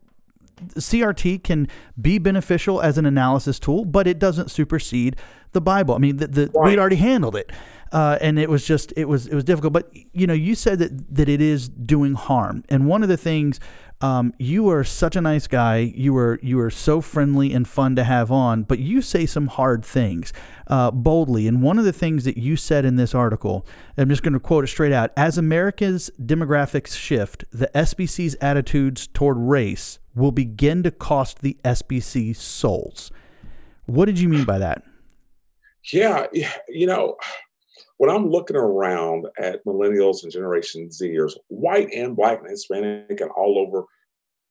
CRT 0.76 1.44
can 1.44 1.68
be 2.00 2.18
beneficial 2.18 2.82
as 2.82 2.98
an 2.98 3.06
analysis 3.06 3.60
tool, 3.60 3.86
but 3.86 4.08
it 4.08 4.20
doesn't 4.20 4.52
supersede 4.52 5.16
the 5.54 5.62
Bible. 5.62 5.96
I 5.96 6.00
mean, 6.00 6.18
the, 6.18 6.28
the, 6.28 6.52
Right. 6.54 6.72
we'd 6.72 6.80
already 6.80 6.98
handled 6.98 7.36
it, 7.36 7.50
uh, 7.92 8.18
and 8.22 8.38
it 8.38 8.50
was 8.50 8.66
just 8.68 8.94
it 8.98 9.06
was 9.06 9.28
it 9.28 9.36
was 9.36 9.44
difficult. 9.46 9.74
But 9.74 9.90
you 10.14 10.28
know, 10.28 10.34
you 10.34 10.56
said 10.56 10.80
that 10.80 11.16
that 11.16 11.30
it 11.30 11.42
is 11.42 11.70
doing 11.70 12.14
harm, 12.14 12.64
and 12.70 12.88
one 12.88 13.04
of 13.04 13.10
the 13.10 13.18
things 13.18 13.60
um, 14.02 14.34
you 14.38 14.70
are 14.70 14.84
such 14.84 15.16
a 15.16 15.22
nice 15.22 15.48
guy. 15.48 15.78
You 15.78 16.14
were 16.14 16.40
you 16.42 16.60
are 16.62 16.70
so 16.70 17.02
friendly 17.02 17.54
and 17.54 17.68
fun 17.68 17.96
to 17.98 18.04
have 18.06 18.32
on, 18.32 18.64
but 18.64 18.80
you 18.80 19.02
say 19.02 19.26
some 19.26 19.48
hard 19.48 19.84
things 19.84 20.32
uh, 20.68 20.92
boldly. 20.92 21.48
And 21.48 21.62
one 21.62 21.78
of 21.78 21.84
the 21.84 21.92
things 21.92 22.24
that 22.24 22.38
you 22.38 22.56
said 22.56 22.86
in 22.86 22.96
this 22.96 23.14
article, 23.14 23.66
I'm 23.98 24.08
just 24.08 24.24
going 24.24 24.34
to 24.34 24.40
quote 24.40 24.64
it 24.64 24.68
straight 24.68 24.94
out: 24.94 25.12
As 25.18 25.38
America's 25.38 26.10
demographics 26.18 26.96
shift, 26.96 27.44
the 27.52 27.70
SBC's 27.76 28.38
attitudes 28.40 29.08
toward 29.08 29.38
race 29.38 30.00
will 30.16 30.32
begin 30.32 30.82
to 30.84 30.92
cost 30.92 31.42
the 31.42 31.58
SBC 31.66 32.36
souls. 32.36 33.12
What 33.86 34.06
did 34.06 34.20
you 34.20 34.30
mean 34.30 34.46
by 34.46 34.60
that? 34.60 34.84
Yeah, 35.92 36.28
you 36.68 36.88
know, 36.88 37.18
when 38.00 38.10
I'm 38.10 38.30
looking 38.30 38.56
around 38.56 39.28
at 39.38 39.64
millennials 39.66 40.24
and 40.24 40.32
Generation 40.32 40.88
Zers, 40.90 41.34
white 41.50 41.90
and 41.94 42.16
black 42.16 42.40
and 42.40 42.50
Hispanic 42.50 43.20
and 43.22 43.30
all 43.32 43.60
over 43.60 43.84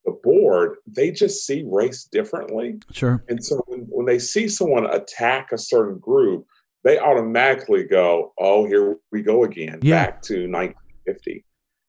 the 0.05 0.13
board, 0.23 0.77
they 0.87 1.11
just 1.11 1.45
see 1.47 1.65
race 1.67 2.05
differently. 2.05 2.79
Sure. 2.93 3.25
And 3.29 3.43
so 3.45 3.57
when, 3.67 3.81
when 3.89 4.07
they 4.07 4.19
see 4.19 4.49
someone 4.49 4.87
attack 4.87 5.51
a 5.51 5.59
certain 5.59 5.99
group, 5.99 6.47
they 6.85 6.99
automatically 6.99 7.85
go, 7.85 8.33
oh, 8.39 8.67
here 8.67 8.97
we 9.11 9.23
go 9.23 9.45
again, 9.45 9.81
Yeah. 9.83 10.05
back 10.07 10.23
to 10.23 10.47
1950. 10.47 11.45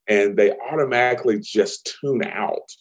And 0.08 0.36
they 0.38 0.54
automatically 0.72 1.40
just 1.40 1.96
tune 2.02 2.24
out. 2.26 2.72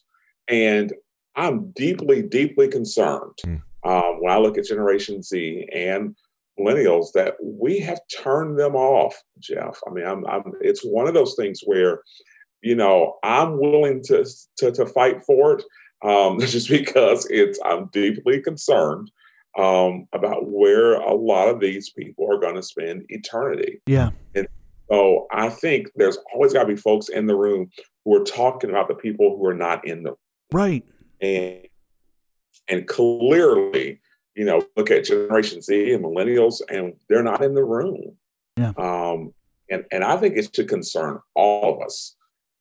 And 0.48 0.92
I'm 1.36 1.72
deeply, 1.72 2.22
deeply 2.22 2.68
concerned 2.68 3.38
Hmm. 3.44 3.56
um, 3.84 4.16
when 4.20 4.32
I 4.32 4.38
look 4.38 4.56
at 4.56 4.64
Generation 4.66 5.20
Z 5.22 5.68
and 5.74 6.16
millennials 6.58 7.12
that 7.14 7.34
we 7.42 7.78
have 7.80 8.00
turned 8.22 8.58
them 8.58 8.74
off, 8.74 9.22
Jeff. 9.38 9.80
I 9.86 9.90
mean, 9.90 10.06
I'm, 10.06 10.26
I'm 10.26 10.42
it's 10.60 10.82
one 10.82 11.06
of 11.06 11.14
those 11.14 11.34
things 11.36 11.60
where, 11.64 12.02
you 12.62 12.74
know, 12.74 13.16
I'm 13.22 13.58
willing 13.58 14.02
to 14.04 14.26
to, 14.58 14.72
to 14.72 14.86
fight 14.86 15.22
for 15.24 15.58
it 15.58 15.64
um, 16.02 16.40
just 16.40 16.68
because 16.68 17.26
it's 17.30 17.58
I'm 17.64 17.86
deeply 17.86 18.40
concerned 18.40 19.10
um, 19.58 20.06
about 20.12 20.48
where 20.48 20.94
a 20.94 21.14
lot 21.14 21.48
of 21.48 21.60
these 21.60 21.90
people 21.90 22.26
are 22.32 22.38
going 22.38 22.54
to 22.54 22.62
spend 22.62 23.04
eternity. 23.08 23.80
Yeah. 23.86 24.10
And 24.34 24.46
so 24.90 25.26
I 25.32 25.50
think 25.50 25.88
there's 25.96 26.18
always 26.32 26.52
got 26.52 26.62
to 26.62 26.68
be 26.68 26.76
folks 26.76 27.08
in 27.08 27.26
the 27.26 27.36
room 27.36 27.70
who 28.04 28.14
are 28.14 28.24
talking 28.24 28.70
about 28.70 28.88
the 28.88 28.94
people 28.94 29.36
who 29.36 29.46
are 29.46 29.54
not 29.54 29.86
in 29.86 30.02
the 30.02 30.14
Right. 30.52 30.84
and 31.20 31.66
and 32.68 32.86
clearly, 32.86 34.00
you 34.38 34.44
know, 34.44 34.62
look 34.76 34.90
at 34.90 35.04
Generation 35.04 35.60
Z 35.60 35.92
and 35.92 36.04
millennials, 36.04 36.60
and 36.70 36.94
they're 37.08 37.24
not 37.24 37.42
in 37.42 37.54
the 37.54 37.64
room. 37.64 38.16
Yeah. 38.56 38.72
Um, 38.78 39.32
and 39.68 39.84
and 39.90 40.04
I 40.04 40.16
think 40.16 40.36
it 40.36 40.54
should 40.54 40.68
concern 40.68 41.18
all 41.34 41.74
of 41.74 41.82
us 41.84 42.14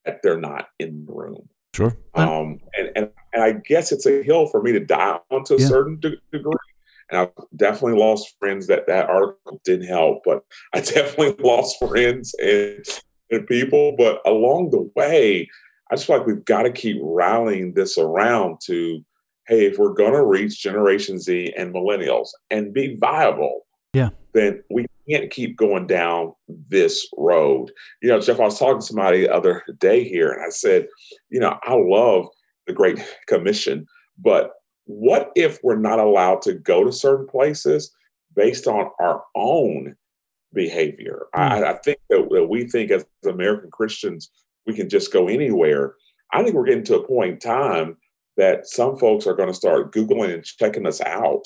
that 0.06 0.22
they're 0.24 0.42
not 0.42 0.68
in 0.80 1.06
the 1.06 1.14
room. 1.14 1.48
Sure. 1.76 1.96
Um, 2.16 2.60
and, 2.76 2.90
and 2.96 3.10
and 3.34 3.44
I 3.44 3.52
guess 3.52 3.92
it's 3.92 4.08
a 4.08 4.24
hill 4.24 4.48
for 4.48 4.62
me 4.64 4.72
to 4.72 4.80
die 4.80 5.20
on 5.30 5.44
to 5.46 5.56
a 5.56 5.60
Yeah. 5.60 5.68
certain 5.68 6.00
de- 6.00 6.18
degree. 6.32 6.54
And 7.10 7.22
I've 7.22 7.32
definitely 7.56 8.00
lost 8.00 8.36
friends 8.40 8.68
that 8.68 8.88
that 8.88 9.08
article 9.10 9.62
didn't 9.64 9.88
help, 9.88 10.24
but 10.26 10.44
I 10.74 10.82
definitely 10.82 11.36
lost 11.44 11.78
friends 11.80 12.34
and, 12.42 12.84
and 13.30 13.46
people. 13.48 13.96
But 13.98 14.22
along 14.26 14.72
the 14.72 14.90
way, 14.96 15.48
I 15.92 15.96
just 15.96 16.08
feel 16.08 16.18
like 16.18 16.28
we've 16.28 16.44
got 16.44 16.64
to 16.64 16.72
keep 16.72 16.98
rallying 17.02 17.74
this 17.76 17.98
around 17.98 18.58
to, 18.66 19.06
hey, 19.48 19.66
if 19.66 19.78
we're 19.78 19.94
going 19.94 20.14
to 20.14 20.24
reach 20.24 20.62
Generation 20.62 21.20
Z 21.20 21.54
and 21.58 21.74
millennials 21.74 22.30
and 22.52 22.74
be 22.74 22.96
viable, 22.96 23.66
Yeah. 23.94 24.10
then 24.34 24.64
we 24.70 24.86
can't 25.10 25.32
keep 25.32 25.56
going 25.56 25.88
down 25.88 26.34
this 26.48 27.08
road. 27.18 27.72
You 28.02 28.10
know, 28.10 28.20
Jeff, 28.20 28.40
I 28.40 28.44
was 28.44 28.60
talking 28.60 28.82
to 28.82 28.86
somebody 28.86 29.22
the 29.22 29.34
other 29.34 29.64
day 29.80 30.04
here, 30.04 30.32
and 30.32 30.44
I 30.46 30.50
said, 30.50 30.88
you 31.30 31.40
know, 31.40 31.58
I 31.64 31.74
love 31.74 32.28
the 32.68 32.74
Great 32.74 33.00
Commission, 33.28 33.88
but 34.18 34.52
what 34.86 35.32
if 35.36 35.60
we're 35.64 35.78
not 35.78 36.00
allowed 36.00 36.42
to 36.44 36.54
go 36.54 36.84
to 36.84 36.92
certain 36.92 37.28
places 37.28 37.92
based 38.36 38.68
on 38.68 38.90
our 39.00 39.24
own 39.36 39.96
behavior? 40.54 41.28
I, 41.34 41.58
hmm. 41.58 41.64
I 41.64 41.74
think 41.74 42.00
that, 42.10 42.28
that 42.32 42.46
we 42.46 42.68
think 42.68 42.92
as 42.92 43.06
American 43.26 43.72
Christians, 43.72 44.30
we 44.66 44.74
can 44.74 44.90
just 44.90 45.14
go 45.14 45.28
anywhere. 45.28 45.96
I 46.34 46.44
think 46.44 46.56
we're 46.56 46.66
getting 46.66 46.84
to 46.86 47.00
a 47.00 47.08
point 47.08 47.34
in 47.34 47.40
time 47.40 47.98
that 48.38 48.68
some 48.68 48.98
folks 48.98 49.28
are 49.28 49.36
going 49.36 49.50
to 49.50 49.54
start 49.54 49.92
Googling 49.94 50.34
and 50.34 50.44
checking 50.44 50.86
us 50.86 51.02
out 51.02 51.46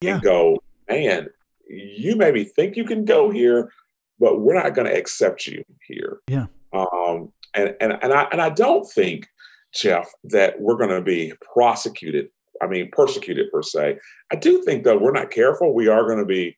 Yeah. 0.00 0.14
and 0.14 0.22
go, 0.22 0.58
man, 0.88 1.28
you 1.68 2.16
maybe 2.16 2.44
think 2.44 2.76
you 2.76 2.84
can 2.84 3.04
go 3.04 3.30
here, 3.30 3.70
but 4.18 4.40
we're 4.40 4.54
not 4.54 4.74
going 4.74 4.86
to 4.86 4.96
accept 4.96 5.46
you 5.46 5.62
here. 5.86 6.18
Yeah. 6.28 6.46
Um, 6.72 7.32
and, 7.54 7.74
and, 7.80 7.98
and, 8.02 8.12
I, 8.12 8.28
and 8.32 8.40
I 8.40 8.50
don't 8.50 8.88
think, 8.88 9.26
Jeff, 9.74 10.08
that 10.24 10.60
we're 10.60 10.76
going 10.76 10.90
to 10.90 11.02
be 11.02 11.32
prosecuted. 11.52 12.28
I 12.62 12.66
mean, 12.66 12.90
persecuted 12.90 13.50
per 13.52 13.62
se. 13.62 13.98
I 14.32 14.36
do 14.36 14.62
think, 14.62 14.84
though, 14.84 14.98
we're 14.98 15.12
not 15.12 15.30
careful. 15.30 15.74
We 15.74 15.88
are 15.88 16.04
going 16.06 16.18
to 16.18 16.24
be 16.24 16.56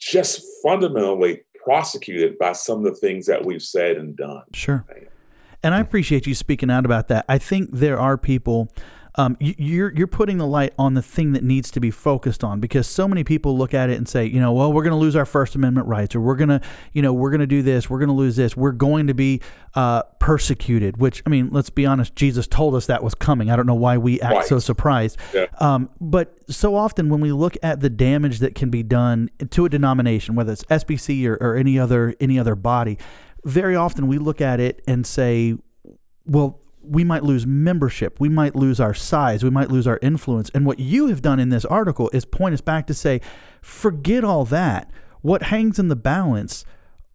just 0.00 0.42
fundamentally 0.62 1.42
prosecuted 1.64 2.38
by 2.38 2.52
some 2.52 2.78
of 2.78 2.84
the 2.84 2.98
things 3.00 3.26
that 3.26 3.44
we've 3.44 3.62
said 3.62 3.96
and 3.96 4.16
done. 4.16 4.42
Sure. 4.52 4.84
And 5.66 5.74
I 5.74 5.80
appreciate 5.80 6.28
you 6.28 6.34
speaking 6.36 6.70
out 6.70 6.84
about 6.84 7.08
that. 7.08 7.24
I 7.28 7.38
think 7.38 7.70
there 7.72 7.98
are 7.98 8.16
people 8.16 8.70
um, 9.16 9.36
you, 9.40 9.84
are 9.84 9.92
you're 9.92 10.06
putting 10.06 10.38
the 10.38 10.46
light 10.46 10.74
on 10.78 10.94
the 10.94 11.02
thing 11.02 11.32
that 11.32 11.42
needs 11.42 11.72
to 11.72 11.80
be 11.80 11.90
focused 11.90 12.44
on 12.44 12.60
because 12.60 12.86
so 12.86 13.08
many 13.08 13.24
people 13.24 13.58
look 13.58 13.74
at 13.74 13.90
it 13.90 13.96
and 13.96 14.08
say, 14.08 14.26
you 14.26 14.38
know, 14.38 14.52
well, 14.52 14.72
we're 14.72 14.84
going 14.84 14.92
to 14.92 14.98
lose 14.98 15.16
our 15.16 15.24
First 15.24 15.56
Amendment 15.56 15.88
rights, 15.88 16.14
or 16.14 16.20
we're 16.20 16.36
going 16.36 16.50
to, 16.50 16.60
you 16.92 17.02
know, 17.02 17.12
we're 17.12 17.30
going 17.30 17.40
to 17.40 17.48
do 17.48 17.62
this, 17.62 17.90
we're 17.90 17.98
going 17.98 18.10
to 18.10 18.14
lose 18.14 18.36
this, 18.36 18.56
we're 18.56 18.70
going 18.70 19.08
to 19.08 19.14
be 19.14 19.40
uh, 19.74 20.02
persecuted. 20.20 20.98
Which 20.98 21.20
I 21.26 21.30
mean, 21.30 21.48
let's 21.50 21.70
be 21.70 21.84
honest, 21.84 22.14
Jesus 22.14 22.46
told 22.46 22.76
us 22.76 22.86
that 22.86 23.02
was 23.02 23.16
coming. 23.16 23.50
I 23.50 23.56
don't 23.56 23.66
know 23.66 23.74
why 23.74 23.96
we 23.98 24.20
act 24.20 24.34
right. 24.34 24.44
so 24.44 24.58
surprised. 24.58 25.16
Yeah. 25.34 25.46
Um, 25.58 25.88
but 26.00 26.38
so 26.52 26.76
often 26.76 27.08
when 27.08 27.20
we 27.20 27.32
look 27.32 27.56
at 27.62 27.80
the 27.80 27.90
damage 27.90 28.38
that 28.40 28.54
can 28.54 28.70
be 28.70 28.82
done 28.82 29.30
to 29.50 29.64
a 29.64 29.68
denomination, 29.68 30.36
whether 30.36 30.52
it's 30.52 30.64
SBC 30.64 31.26
or, 31.26 31.38
or 31.40 31.56
any 31.56 31.78
other 31.78 32.14
any 32.20 32.38
other 32.38 32.54
body, 32.54 32.98
very 33.46 33.76
often 33.76 34.06
we 34.08 34.18
look 34.18 34.40
at 34.40 34.60
it 34.60 34.82
and 34.86 35.06
say, 35.06 35.56
well 36.26 36.60
we 36.88 37.02
might 37.02 37.24
lose 37.24 37.46
membership, 37.46 38.20
we 38.20 38.28
might 38.28 38.54
lose 38.54 38.78
our 38.78 38.94
size, 38.94 39.42
we 39.42 39.50
might 39.50 39.70
lose 39.70 39.86
our 39.86 39.98
influence. 40.02 40.50
And 40.54 40.64
what 40.64 40.78
you 40.78 41.08
have 41.08 41.20
done 41.20 41.40
in 41.40 41.48
this 41.48 41.64
article 41.64 42.10
is 42.12 42.24
point 42.24 42.54
us 42.54 42.60
back 42.60 42.86
to 42.86 42.94
say, 42.94 43.20
forget 43.60 44.22
all 44.22 44.44
that. 44.46 44.90
What 45.20 45.44
hangs 45.44 45.78
in 45.78 45.88
the 45.88 45.96
balance 45.96 46.64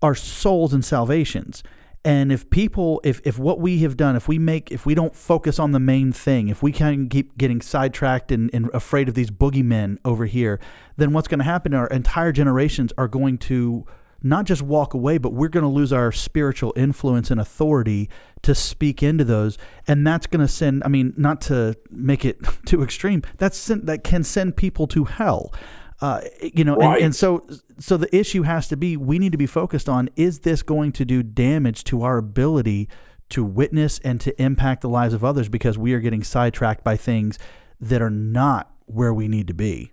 are 0.02 0.16
souls 0.16 0.74
and 0.74 0.84
salvations. 0.84 1.64
And 2.04 2.32
if 2.32 2.50
people, 2.50 3.00
if, 3.04 3.22
if 3.24 3.38
what 3.38 3.60
we 3.60 3.80
have 3.80 3.96
done, 3.96 4.16
if 4.16 4.28
we 4.28 4.40
make, 4.40 4.72
if 4.72 4.86
we 4.86 4.96
don't 4.96 5.16
focus 5.16 5.60
on 5.60 5.72
the 5.72 5.80
main 5.80 6.12
thing, 6.12 6.50
if 6.50 6.64
we 6.64 6.72
can 6.72 7.08
keep 7.08 7.38
getting 7.38 7.62
sidetracked 7.62 8.32
and, 8.32 8.50
and 8.54 8.70
afraid 8.74 9.08
of 9.08 9.14
these 9.14 9.30
boogeymen 9.30 9.98
over 10.04 10.26
here, 10.26 10.60
then 10.98 11.14
what's 11.14 11.28
going 11.28 11.40
to 11.40 11.46
happen? 11.46 11.74
Our 11.74 11.88
entire 11.88 12.32
generations 12.32 12.92
are 12.98 13.08
going 13.08 13.38
to 13.40 13.86
not 14.24 14.46
just 14.46 14.62
walk 14.62 14.94
away, 14.94 15.18
but 15.18 15.34
we're 15.34 15.50
going 15.50 15.64
to 15.64 15.70
lose 15.70 15.92
our 15.92 16.12
spiritual 16.12 16.74
influence 16.76 17.32
and 17.32 17.40
authority 17.40 18.10
to 18.44 18.54
speak 18.56 19.02
into 19.02 19.24
those. 19.24 19.58
And 19.88 20.06
that's 20.06 20.28
going 20.28 20.46
to 20.46 20.48
send, 20.48 20.84
I 20.84 20.88
mean, 20.88 21.14
not 21.18 21.42
to 21.42 21.76
make 21.90 22.26
it 22.26 22.40
too 22.66 22.84
extreme, 22.84 23.24
that's 23.38 23.66
that 23.66 24.04
can 24.04 24.24
send 24.24 24.58
people 24.58 24.88
to 24.88 25.06
hell. 25.06 25.54
Uh, 26.02 26.22
you 26.42 26.64
know, 26.64 26.76
right. 26.76 26.96
and, 26.96 27.06
and 27.06 27.16
so 27.16 27.46
so 27.78 27.96
the 27.96 28.14
issue 28.16 28.42
has 28.42 28.68
to 28.68 28.76
be 28.76 28.98
we 28.98 29.20
need 29.20 29.32
to 29.32 29.38
be 29.38 29.46
focused 29.46 29.88
on 29.88 30.10
is 30.16 30.40
this 30.40 30.64
going 30.64 30.92
to 30.92 31.06
do 31.06 31.22
damage 31.22 31.84
to 31.84 32.02
our 32.02 32.18
ability 32.18 32.90
to 33.30 33.44
witness 33.44 34.00
and 34.00 34.20
to 34.20 34.42
impact 34.42 34.82
the 34.82 34.90
lives 34.90 35.14
of 35.14 35.24
others 35.24 35.48
because 35.48 35.78
we 35.78 35.94
are 35.94 36.00
getting 36.00 36.24
sidetracked 36.24 36.84
by 36.84 36.98
things 36.98 37.38
that 37.80 38.02
are 38.02 38.10
not 38.10 38.74
where 38.86 39.14
we 39.14 39.28
need 39.28 39.48
to 39.48 39.54
be. 39.54 39.92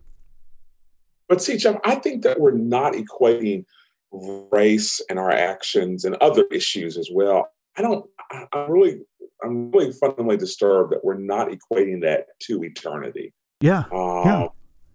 But 1.29 1.43
see, 1.43 1.59
Jeff, 1.59 1.77
I 1.85 1.97
think 1.97 2.23
that 2.23 2.41
we're 2.41 2.53
not 2.53 2.95
equating 2.95 3.67
race 4.13 5.01
and 5.11 5.19
our 5.19 5.31
actions 5.31 6.05
and 6.05 6.15
other 6.17 6.45
issues 6.51 6.97
as 6.97 7.09
well. 7.13 7.49
I 7.77 7.83
don't, 7.83 8.09
I, 8.31 8.47
am 8.55 8.71
really, 8.71 9.01
I'm 9.45 9.71
really 9.71 9.93
fundamentally 9.93 10.37
disturbed 10.37 10.93
that 10.93 11.05
we're 11.05 11.19
not 11.19 11.49
equating 11.49 12.03
that 12.03 12.27
to 12.43 12.63
eternity. 12.65 13.33
Yeah. 13.61 13.85
Um, 13.93 14.23
yeah. 14.25 14.49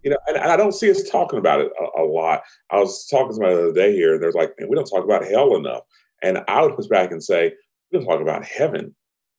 You 0.04 0.12
know, 0.12 0.18
and, 0.28 0.36
and, 0.36 0.52
I 0.52 0.58
don't 0.58 0.74
see 0.74 0.92
us 0.92 1.10
talking 1.10 1.40
about 1.40 1.62
it 1.62 1.72
a, 1.80 2.02
a, 2.02 2.04
lot. 2.04 2.42
I 2.70 2.78
was 2.78 3.08
talking 3.08 3.30
to 3.30 3.34
somebody 3.36 3.56
the 3.56 3.62
other 3.62 3.74
day 3.74 3.94
here, 3.94 4.16
and 4.16 4.22
they're 4.22 4.34
like, 4.34 4.54
we 4.68 4.76
don't 4.76 4.86
talk 4.86 5.06
about 5.06 5.26
hell 5.26 5.56
enough. 5.56 5.84
And 6.22 6.44
I 6.50 6.62
would 6.62 6.76
push 6.76 6.88
back 6.88 7.12
and 7.12 7.24
say, 7.24 7.54
we 7.92 8.00
don't 8.00 8.06
talk 8.06 8.20
about 8.20 8.44
heaven 8.44 8.94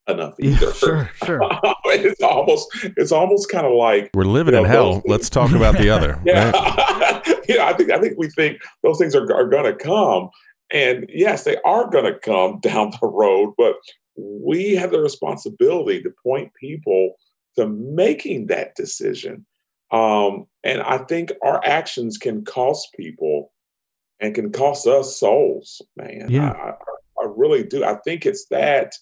enough 0.09 0.35
either. 0.39 0.67
Yeah, 0.67 0.73
sure, 0.73 1.11
sure. 1.25 1.41
it's 1.87 2.23
almost 2.23 2.69
it's 2.97 3.13
almost 3.13 3.51
kind 3.51 3.67
of 3.67 3.73
like 3.73 4.11
we're 4.15 4.25
living 4.25 4.55
you 4.55 4.61
know, 4.61 4.65
in 4.65 4.71
hell. 4.71 4.93
Those, 4.95 5.03
Let's 5.07 5.31
talk 5.31 5.53
about 5.53 5.77
the 5.77 5.91
other. 5.91 6.21
Yeah, 6.25 6.51
right? 6.51 6.94
yeah. 7.49 7.67
I 7.67 7.73
think 7.75 7.91
I 7.91 8.01
think 8.01 8.15
we 8.19 8.29
think 8.29 8.59
those 8.83 8.99
things 8.99 9.15
are 9.15 9.33
are 9.33 9.49
going 9.49 9.65
to 9.65 9.75
come, 9.75 10.31
and 10.71 11.07
yes, 11.09 11.45
they 11.45 11.57
are 11.65 11.89
going 11.89 12.05
to 12.05 12.19
come 12.19 12.61
down 12.63 12.93
the 13.01 13.09
road. 13.09 13.55
But 13.57 13.77
we 14.17 14.75
have 14.77 14.91
the 14.91 15.01
responsibility 15.01 16.03
to 16.03 16.13
point 16.23 16.53
people 16.61 17.15
to 17.57 17.69
making 17.69 18.47
that 18.47 18.75
decision. 18.77 19.47
Um, 19.91 20.47
and 20.65 20.81
I 20.81 20.99
think 20.99 21.33
our 21.43 21.61
actions 21.65 22.19
can 22.19 22.45
cost 22.45 22.89
people 22.97 23.53
and 24.21 24.35
can 24.35 24.51
cost 24.51 24.87
us 24.87 25.19
souls, 25.19 25.83
man. 25.97 26.27
Yeah. 26.29 26.51
I, 26.51 26.71
I, 26.71 27.25
I 27.25 27.27
really 27.37 27.65
do. 27.65 27.85
I 27.85 27.97
think 28.05 28.27
it's 28.27 28.47
that 28.47 28.93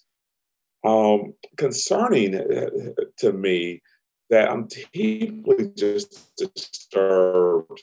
um, 0.83 1.33
concerning 1.57 2.35
uh, 2.35 2.69
to 3.17 3.33
me 3.33 3.81
that 4.29 4.49
I'm 4.49 4.67
deeply 4.67 5.71
just 5.77 6.35
disturbed 6.37 7.81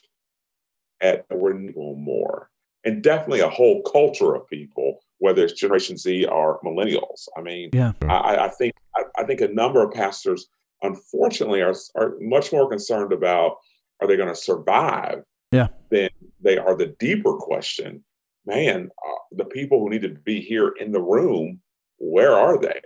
at 1.01 1.27
we're 1.31 1.55
more, 1.55 2.51
and 2.85 3.03
definitely 3.03 3.41
a 3.41 3.49
whole 3.49 3.83
culture 3.83 4.35
of 4.35 4.47
people, 4.49 5.01
whether 5.19 5.45
it's 5.45 5.53
Generation 5.55 5.97
Z 5.97 6.27
or 6.27 6.61
millennials. 6.63 7.29
I 7.37 7.43
mean, 7.43 7.71
yeah, 7.73 7.93
I, 8.03 8.37
I 8.37 8.49
think 8.49 8.75
I, 8.97 9.03
I, 9.19 9.25
think 9.25 9.41
a 9.41 9.49
number 9.49 9.83
of 9.83 9.93
pastors, 9.93 10.49
unfortunately, 10.83 11.63
are 11.63 11.75
are 11.97 12.15
much 12.21 12.53
more 12.53 12.69
concerned 12.69 13.13
about 13.13 13.57
are 14.01 14.09
they 14.09 14.17
going 14.17 14.29
to 14.29 14.37
survive, 14.37 15.23
yeah, 15.53 15.69
than 15.91 16.11
they 16.41 16.59
are 16.59 16.77
the 16.77 16.95
deeper 16.99 17.35
question. 17.35 18.05
Man, 18.47 18.91
uh, 19.07 19.19
the 19.33 19.45
people 19.45 19.81
who 19.81 19.91
need 19.91 20.03
to 20.03 20.09
be 20.09 20.41
here 20.41 20.73
in 20.81 20.93
the 20.93 21.01
room 21.01 21.61
where 22.01 22.33
are 22.33 22.59
they? 22.59 22.81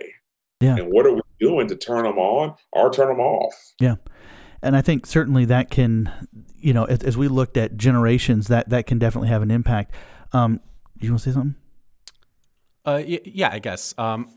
Yeah. 0.61 0.75
And 0.75 0.91
what 0.91 1.05
are 1.05 1.13
we 1.13 1.21
doing 1.39 1.67
to 1.67 1.75
turn 1.75 2.03
them 2.03 2.17
on 2.17 2.55
or 2.71 2.91
turn 2.91 3.07
them 3.07 3.19
off? 3.19 3.55
Yeah. 3.79 3.95
And 4.61 4.75
I 4.75 4.81
think 4.81 5.05
certainly 5.05 5.45
that 5.45 5.69
can, 5.69 6.11
you 6.57 6.73
know, 6.73 6.85
as, 6.85 7.03
as 7.03 7.17
we 7.17 7.27
looked 7.27 7.57
at 7.57 7.77
generations, 7.77 8.47
that 8.47 8.69
that 8.69 8.87
can 8.87 8.99
definitely 8.99 9.29
have 9.29 9.41
an 9.41 9.51
impact. 9.51 9.93
Um, 10.33 10.59
you 10.99 11.11
want 11.11 11.23
to 11.23 11.29
say 11.29 11.33
something? 11.33 11.55
Uh, 12.85 13.01
yeah, 13.05 13.49
I 13.51 13.59
guess. 13.59 13.93
Um, 13.97 14.29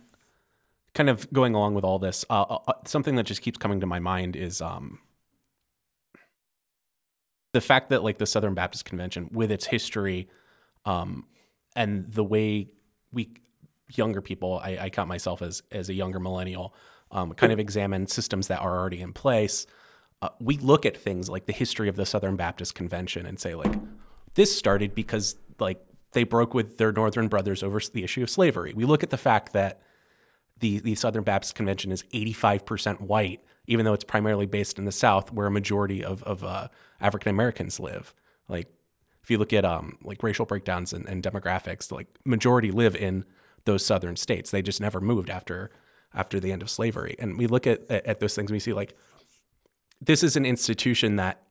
kind 0.95 1.09
of 1.09 1.33
going 1.33 1.55
along 1.55 1.75
with 1.75 1.85
all 1.85 1.99
this, 1.99 2.25
uh, 2.29 2.43
uh, 2.43 2.59
uh, 2.66 2.73
something 2.85 3.14
that 3.16 3.25
just 3.25 3.43
keeps 3.43 3.59
coming 3.59 3.81
to 3.81 3.87
my 3.87 4.01
mind 4.01 4.35
is 4.35 4.61
um, 4.61 4.99
the 7.53 7.61
fact 7.61 7.91
that 7.91 8.03
like 8.03 8.19
the 8.19 8.27
Southern 8.27 8.55
Baptist 8.55 8.85
Convention, 8.85 9.29
with 9.33 9.51
its 9.51 9.66
history, 9.66 10.29
um, 10.85 11.27
and 11.77 12.11
the 12.11 12.25
way 12.25 12.69
we 13.12 13.31
younger 13.95 14.21
people, 14.21 14.61
I, 14.62 14.79
I 14.81 14.91
count 14.91 15.09
myself 15.09 15.43
as 15.43 15.62
as 15.71 15.89
a 15.89 15.95
younger 15.95 16.19
millennial, 16.19 16.75
um, 17.11 17.33
kind 17.35 17.53
of 17.53 17.61
examine 17.61 18.07
systems 18.07 18.49
that 18.49 18.61
are 18.61 18.79
already 18.79 19.01
in 19.01 19.12
place. 19.12 19.66
Uh, 20.21 20.29
we 20.41 20.57
look 20.59 20.85
at 20.85 20.97
things 20.97 21.29
like 21.29 21.47
the 21.47 21.53
history 21.53 21.89
of 21.89 21.97
the 21.97 22.07
Southern 22.07 22.37
Baptist 22.37 22.75
Convention 22.75 23.25
and 23.25 23.39
say 23.39 23.55
like, 23.55 23.73
this 24.35 24.57
started 24.57 24.95
because 24.95 25.37
like 25.59 25.85
they 26.12 26.25
broke 26.25 26.55
with 26.55 26.79
their 26.79 26.93
northern 26.93 27.29
brothers 27.29 27.62
over 27.62 27.81
the 27.93 28.05
issue 28.05 28.23
of 28.23 28.31
slavery. 28.31 28.73
We 28.75 28.85
look 28.85 29.03
at 29.03 29.11
the 29.11 29.16
fact 29.16 29.53
that 29.53 29.81
the 30.61 30.81
the 30.81 30.95
Southern 30.95 31.23
Baptist 31.23 31.55
Convention 31.55 31.93
is 31.93 32.03
85% 32.12 33.01
white, 33.01 33.43
even 33.66 33.85
though 33.85 33.93
it's 33.93 34.05
primarily 34.05 34.47
based 34.47 34.79
in 34.79 34.85
the 34.85 34.93
South, 34.93 35.33
where 35.33 35.47
a 35.47 35.51
majority 35.51 36.03
of 36.05 36.23
of 36.25 36.43
uh, 36.43 36.69
African 37.01 37.31
Americans 37.31 37.79
live. 37.79 38.14
Like 38.49 38.66
if 39.23 39.31
you 39.31 39.39
look 39.39 39.53
at 39.53 39.64
um 39.64 39.99
like 40.03 40.23
racial 40.23 40.47
breakdowns 40.47 40.93
and, 40.93 41.09
and 41.09 41.23
demographics, 41.23 41.93
like 41.93 42.09
majority 42.25 42.71
live 42.71 42.97
in 42.97 43.25
those 43.69 43.85
southern 43.85 44.16
states. 44.16 44.51
They 44.51 44.62
just 44.62 44.81
never 44.81 45.01
moved 45.01 45.31
after 45.31 45.71
after 46.14 46.41
the 46.41 46.51
end 46.51 46.62
of 46.62 46.71
slavery. 46.71 47.14
And 47.19 47.39
we 47.39 47.47
look 47.47 47.66
at 47.66 47.89
at 47.91 48.19
those 48.19 48.35
things, 48.35 48.51
and 48.51 48.57
we 48.57 48.61
see 48.61 48.73
like 48.73 48.97
this 50.01 50.23
is 50.23 50.37
an 50.37 50.47
institution 50.47 51.17
that, 51.17 51.43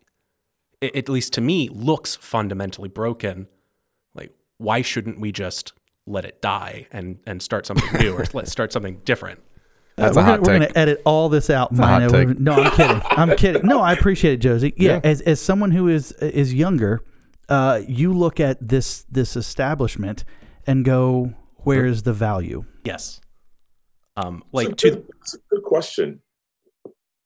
at 0.82 1.10
least 1.10 1.34
to 1.34 1.42
me, 1.42 1.70
looks 1.70 2.16
fundamentally 2.16 2.90
broken. 2.90 3.48
Like, 4.14 4.32
why 4.58 4.82
shouldn't 4.82 5.20
we 5.20 5.32
just 5.32 5.74
let 6.06 6.24
it 6.24 6.42
die 6.42 6.88
and 6.92 7.20
and 7.28 7.42
start 7.42 7.66
something 7.66 8.00
new 8.00 8.14
or 8.14 8.26
let's 8.34 8.52
start 8.52 8.72
something 8.72 9.02
different? 9.04 9.40
Uh, 9.98 10.14
we're, 10.16 10.24
gonna, 10.24 10.42
we're, 10.42 10.60
gonna, 10.60 10.72
edit 10.76 11.02
all 11.06 11.28
this 11.28 11.50
out. 11.50 11.72
No, 11.72 11.84
I'm 11.84 12.10
kidding. 12.10 13.02
I'm 13.06 13.36
kidding. 13.38 13.66
No, 13.66 13.82
I 13.82 13.94
appreciate 13.94 14.34
it, 14.34 14.38
Josie. 14.38 14.74
Yeah, 14.78 14.94
yeah. 14.94 15.00
as 15.04 15.22
as 15.22 15.42
someone 15.42 15.72
who 15.72 15.88
is 15.88 16.12
is 16.14 16.54
younger, 16.54 17.02
uh, 17.50 17.82
you 17.88 18.14
look 18.14 18.40
at 18.40 18.66
this 18.66 19.06
this 19.10 19.36
establishment 19.36 20.24
and 20.68 20.86
go, 20.86 21.34
where 21.58 21.86
is 21.86 22.04
the 22.04 22.14
value? 22.14 22.66
Yes. 22.84 23.22
Um, 24.16 24.44
like 24.52 24.78
to 24.78 24.90
good, 24.92 25.08
that's 25.20 25.34
a 25.34 25.38
good 25.50 25.64
question, 25.64 26.22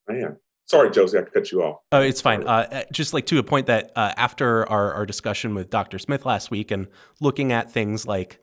man. 0.07 0.37
Sorry, 0.71 0.89
Josie, 0.89 1.17
I 1.17 1.23
cut 1.23 1.51
you 1.51 1.63
off. 1.63 1.81
Oh, 1.91 1.99
it's 1.99 2.21
fine. 2.21 2.47
Uh, 2.47 2.65
uh, 2.71 2.83
just 2.93 3.13
like 3.13 3.25
to 3.25 3.37
a 3.39 3.43
point 3.43 3.67
that 3.67 3.91
uh, 3.93 4.13
after 4.15 4.65
our, 4.69 4.93
our 4.93 5.05
discussion 5.05 5.53
with 5.53 5.69
Dr. 5.69 5.99
Smith 5.99 6.25
last 6.25 6.49
week 6.49 6.71
and 6.71 6.87
looking 7.19 7.51
at 7.51 7.69
things 7.69 8.07
like 8.07 8.39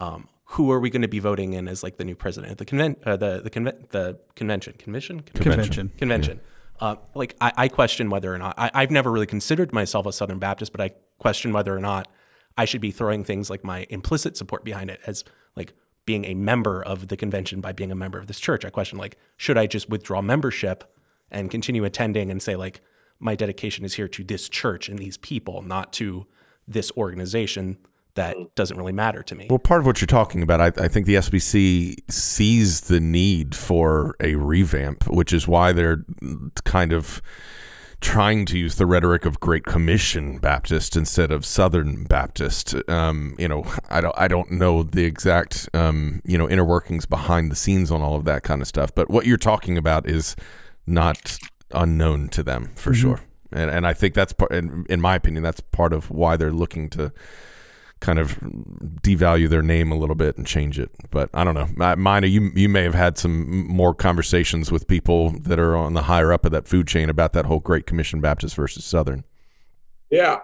um, 0.00 0.28
who 0.46 0.72
are 0.72 0.80
we 0.80 0.90
going 0.90 1.02
to 1.02 1.08
be 1.08 1.20
voting 1.20 1.52
in 1.52 1.68
as 1.68 1.84
like 1.84 1.96
the 1.96 2.04
new 2.04 2.16
president 2.16 2.50
of 2.50 2.58
the 2.58 2.64
conven- 2.64 2.96
uh, 3.06 3.16
the 3.16 3.40
the, 3.40 3.50
conven- 3.50 3.88
the 3.90 4.18
convention 4.34 4.74
convention 4.78 5.20
convention 5.20 5.92
convention. 5.96 6.40
Yeah. 6.42 6.88
Uh, 6.88 6.96
like 7.14 7.36
I, 7.40 7.52
I, 7.56 7.68
question 7.68 8.10
whether 8.10 8.34
or 8.34 8.38
not 8.38 8.58
I, 8.58 8.72
I've 8.74 8.90
never 8.90 9.12
really 9.12 9.24
considered 9.24 9.72
myself 9.72 10.06
a 10.06 10.12
Southern 10.12 10.40
Baptist, 10.40 10.72
but 10.72 10.80
I 10.80 10.90
question 11.18 11.52
whether 11.52 11.72
or 11.72 11.78
not 11.78 12.08
I 12.58 12.64
should 12.64 12.80
be 12.80 12.90
throwing 12.90 13.22
things 13.22 13.48
like 13.48 13.62
my 13.62 13.86
implicit 13.90 14.36
support 14.36 14.64
behind 14.64 14.90
it 14.90 14.98
as 15.06 15.22
like 15.54 15.72
being 16.04 16.24
a 16.24 16.34
member 16.34 16.82
of 16.82 17.06
the 17.06 17.16
convention 17.16 17.60
by 17.60 17.70
being 17.70 17.92
a 17.92 17.94
member 17.94 18.18
of 18.18 18.26
this 18.26 18.40
church. 18.40 18.64
I 18.64 18.70
question 18.70 18.98
like, 18.98 19.16
should 19.36 19.56
I 19.56 19.68
just 19.68 19.88
withdraw 19.88 20.20
membership 20.20 20.90
and 21.34 21.50
continue 21.50 21.84
attending 21.84 22.30
and 22.30 22.42
say 22.42 22.56
like 22.56 22.80
my 23.20 23.34
dedication 23.34 23.84
is 23.84 23.94
here 23.94 24.08
to 24.08 24.24
this 24.24 24.48
church 24.48 24.88
and 24.88 24.98
these 24.98 25.16
people, 25.16 25.62
not 25.62 25.92
to 25.94 26.26
this 26.66 26.90
organization 26.96 27.78
that 28.14 28.36
doesn't 28.54 28.76
really 28.76 28.92
matter 28.92 29.22
to 29.24 29.34
me. 29.34 29.48
Well, 29.50 29.58
part 29.58 29.80
of 29.80 29.86
what 29.86 30.00
you're 30.00 30.06
talking 30.06 30.42
about, 30.42 30.60
I, 30.60 30.84
I 30.84 30.88
think 30.88 31.06
the 31.06 31.16
SBC 31.16 32.10
sees 32.10 32.82
the 32.82 33.00
need 33.00 33.56
for 33.56 34.14
a 34.20 34.36
revamp, 34.36 35.08
which 35.08 35.32
is 35.32 35.48
why 35.48 35.72
they're 35.72 36.04
kind 36.64 36.92
of 36.92 37.20
trying 38.00 38.44
to 38.44 38.58
use 38.58 38.76
the 38.76 38.86
rhetoric 38.86 39.24
of 39.24 39.40
Great 39.40 39.64
Commission 39.64 40.38
Baptist 40.38 40.94
instead 40.94 41.32
of 41.32 41.44
Southern 41.44 42.04
Baptist. 42.04 42.74
Um, 42.88 43.34
you 43.38 43.48
know, 43.48 43.64
I 43.88 44.00
don't 44.00 44.14
I 44.16 44.28
don't 44.28 44.52
know 44.52 44.82
the 44.82 45.04
exact 45.04 45.68
um, 45.74 46.20
you 46.24 46.38
know 46.38 46.48
inner 46.48 46.64
workings 46.64 47.06
behind 47.06 47.50
the 47.50 47.56
scenes 47.56 47.90
on 47.90 48.02
all 48.02 48.14
of 48.14 48.24
that 48.26 48.42
kind 48.42 48.60
of 48.60 48.68
stuff, 48.68 48.94
but 48.94 49.10
what 49.10 49.26
you're 49.26 49.36
talking 49.38 49.76
about 49.76 50.08
is 50.08 50.36
not 50.86 51.38
unknown 51.72 52.28
to 52.28 52.42
them 52.42 52.70
for 52.76 52.90
Mm-hmm. 52.92 53.00
sure. 53.00 53.20
And 53.52 53.70
and 53.70 53.86
I 53.86 53.92
think 53.92 54.14
that's 54.14 54.32
part, 54.32 54.50
in, 54.52 54.84
in 54.88 55.00
my 55.00 55.14
opinion, 55.14 55.42
that's 55.44 55.60
part 55.60 55.92
of 55.92 56.10
why 56.10 56.36
they're 56.36 56.52
looking 56.52 56.90
to 56.90 57.12
kind 58.00 58.18
of 58.18 58.38
devalue 59.00 59.48
their 59.48 59.62
name 59.62 59.92
a 59.92 59.96
little 59.96 60.16
bit 60.16 60.36
and 60.36 60.46
change 60.46 60.78
it. 60.78 60.90
But 61.10 61.30
I 61.32 61.44
don't 61.44 61.54
know. 61.54 61.68
Mi- 61.76 61.94
Maina, 62.02 62.26
you 62.26 62.50
you 62.54 62.68
may 62.68 62.82
have 62.82 62.94
had 62.94 63.16
some 63.16 63.66
more 63.68 63.94
conversations 63.94 64.72
with 64.72 64.88
people 64.88 65.30
that 65.42 65.58
are 65.60 65.76
on 65.76 65.94
the 65.94 66.02
higher 66.02 66.32
up 66.32 66.44
of 66.44 66.50
that 66.52 66.66
food 66.66 66.88
chain 66.88 67.08
about 67.08 67.32
that 67.34 67.46
whole 67.46 67.60
Great 67.60 67.86
Commission 67.86 68.20
Baptist 68.20 68.56
versus 68.56 68.84
Southern. 68.84 69.22
Yeah, 70.10 70.40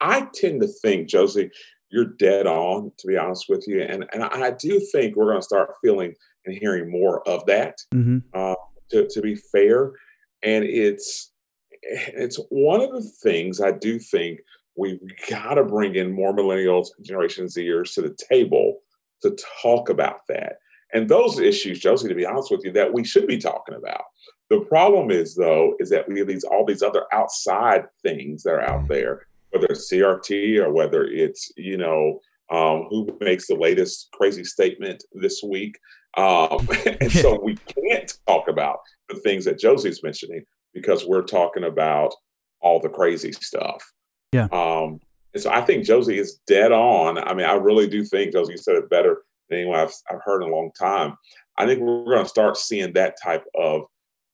I 0.00 0.28
tend 0.32 0.60
to 0.62 0.68
think, 0.68 1.08
Josie, 1.08 1.50
you're 1.90 2.14
dead 2.18 2.46
on, 2.46 2.92
to 2.98 3.06
be 3.06 3.16
honest 3.16 3.46
with 3.48 3.64
you. 3.66 3.82
And, 3.82 4.06
and 4.12 4.22
I 4.22 4.52
do 4.52 4.80
think 4.92 5.16
we're 5.16 5.26
going 5.26 5.38
to 5.38 5.42
start 5.44 5.70
feeling 5.84 6.14
and 6.46 6.56
hearing 6.56 6.90
more 6.90 7.26
of 7.28 7.44
that, 7.46 7.78
hmm 7.92 8.18
uh, 8.32 8.54
to, 8.92 9.08
to 9.08 9.20
be 9.20 9.34
fair. 9.34 9.92
And 10.42 10.64
it's, 10.64 11.32
it's 11.82 12.38
one 12.50 12.80
of 12.80 12.92
the 12.92 13.02
things 13.02 13.60
I 13.60 13.72
do 13.72 13.98
think 13.98 14.40
we've 14.76 15.00
got 15.28 15.54
to 15.54 15.64
bring 15.64 15.96
in 15.96 16.12
more 16.12 16.34
millennials 16.34 16.88
Generation 17.02 17.46
Zers 17.46 17.94
to 17.94 18.02
the 18.02 18.16
table 18.30 18.78
to 19.22 19.36
talk 19.62 19.88
about 19.88 20.20
that. 20.28 20.56
And 20.92 21.08
those 21.08 21.38
issues, 21.38 21.80
Josie, 21.80 22.08
to 22.08 22.14
be 22.14 22.26
honest 22.26 22.50
with 22.50 22.62
you, 22.64 22.72
that 22.72 22.92
we 22.92 23.04
should 23.04 23.26
be 23.26 23.38
talking 23.38 23.74
about. 23.74 24.02
The 24.50 24.60
problem 24.60 25.10
is, 25.10 25.34
though, 25.34 25.74
is 25.78 25.88
that 25.90 26.06
we 26.06 26.18
have 26.18 26.28
these 26.28 26.44
all 26.44 26.66
these 26.66 26.82
other 26.82 27.04
outside 27.12 27.84
things 28.02 28.42
that 28.42 28.50
are 28.50 28.60
out 28.60 28.84
mm. 28.84 28.88
there, 28.88 29.26
whether 29.50 29.66
it's 29.70 29.90
CRT 29.90 30.58
or 30.58 30.70
whether 30.72 31.04
it's 31.04 31.50
you 31.56 31.78
know 31.78 32.20
um, 32.52 32.86
who 32.90 33.16
makes 33.20 33.46
the 33.46 33.54
latest 33.54 34.08
crazy 34.12 34.44
statement 34.44 35.02
this 35.12 35.42
week, 35.42 35.78
um, 36.16 36.68
and 37.00 37.10
so 37.10 37.40
we 37.42 37.56
can't 37.56 38.12
talk 38.26 38.48
about 38.48 38.78
the 39.08 39.16
things 39.16 39.44
that 39.46 39.58
Josie's 39.58 40.02
mentioning 40.02 40.44
because 40.74 41.06
we're 41.06 41.22
talking 41.22 41.64
about 41.64 42.14
all 42.60 42.80
the 42.80 42.88
crazy 42.88 43.32
stuff. 43.32 43.82
Yeah. 44.32 44.48
Um, 44.52 45.00
and 45.34 45.42
so 45.42 45.50
I 45.50 45.62
think 45.62 45.84
Josie 45.84 46.18
is 46.18 46.40
dead 46.46 46.72
on. 46.72 47.18
I 47.18 47.34
mean, 47.34 47.46
I 47.46 47.54
really 47.54 47.88
do 47.88 48.04
think 48.04 48.32
Josie 48.32 48.56
said 48.56 48.76
it 48.76 48.90
better 48.90 49.22
than 49.48 49.60
anyone 49.60 49.80
I've, 49.80 49.94
I've 50.10 50.22
heard 50.24 50.42
in 50.42 50.48
a 50.50 50.52
long 50.54 50.70
time. 50.78 51.16
I 51.56 51.66
think 51.66 51.80
we're 51.80 52.04
going 52.04 52.22
to 52.22 52.28
start 52.28 52.56
seeing 52.56 52.92
that 52.94 53.16
type 53.22 53.44
of 53.54 53.82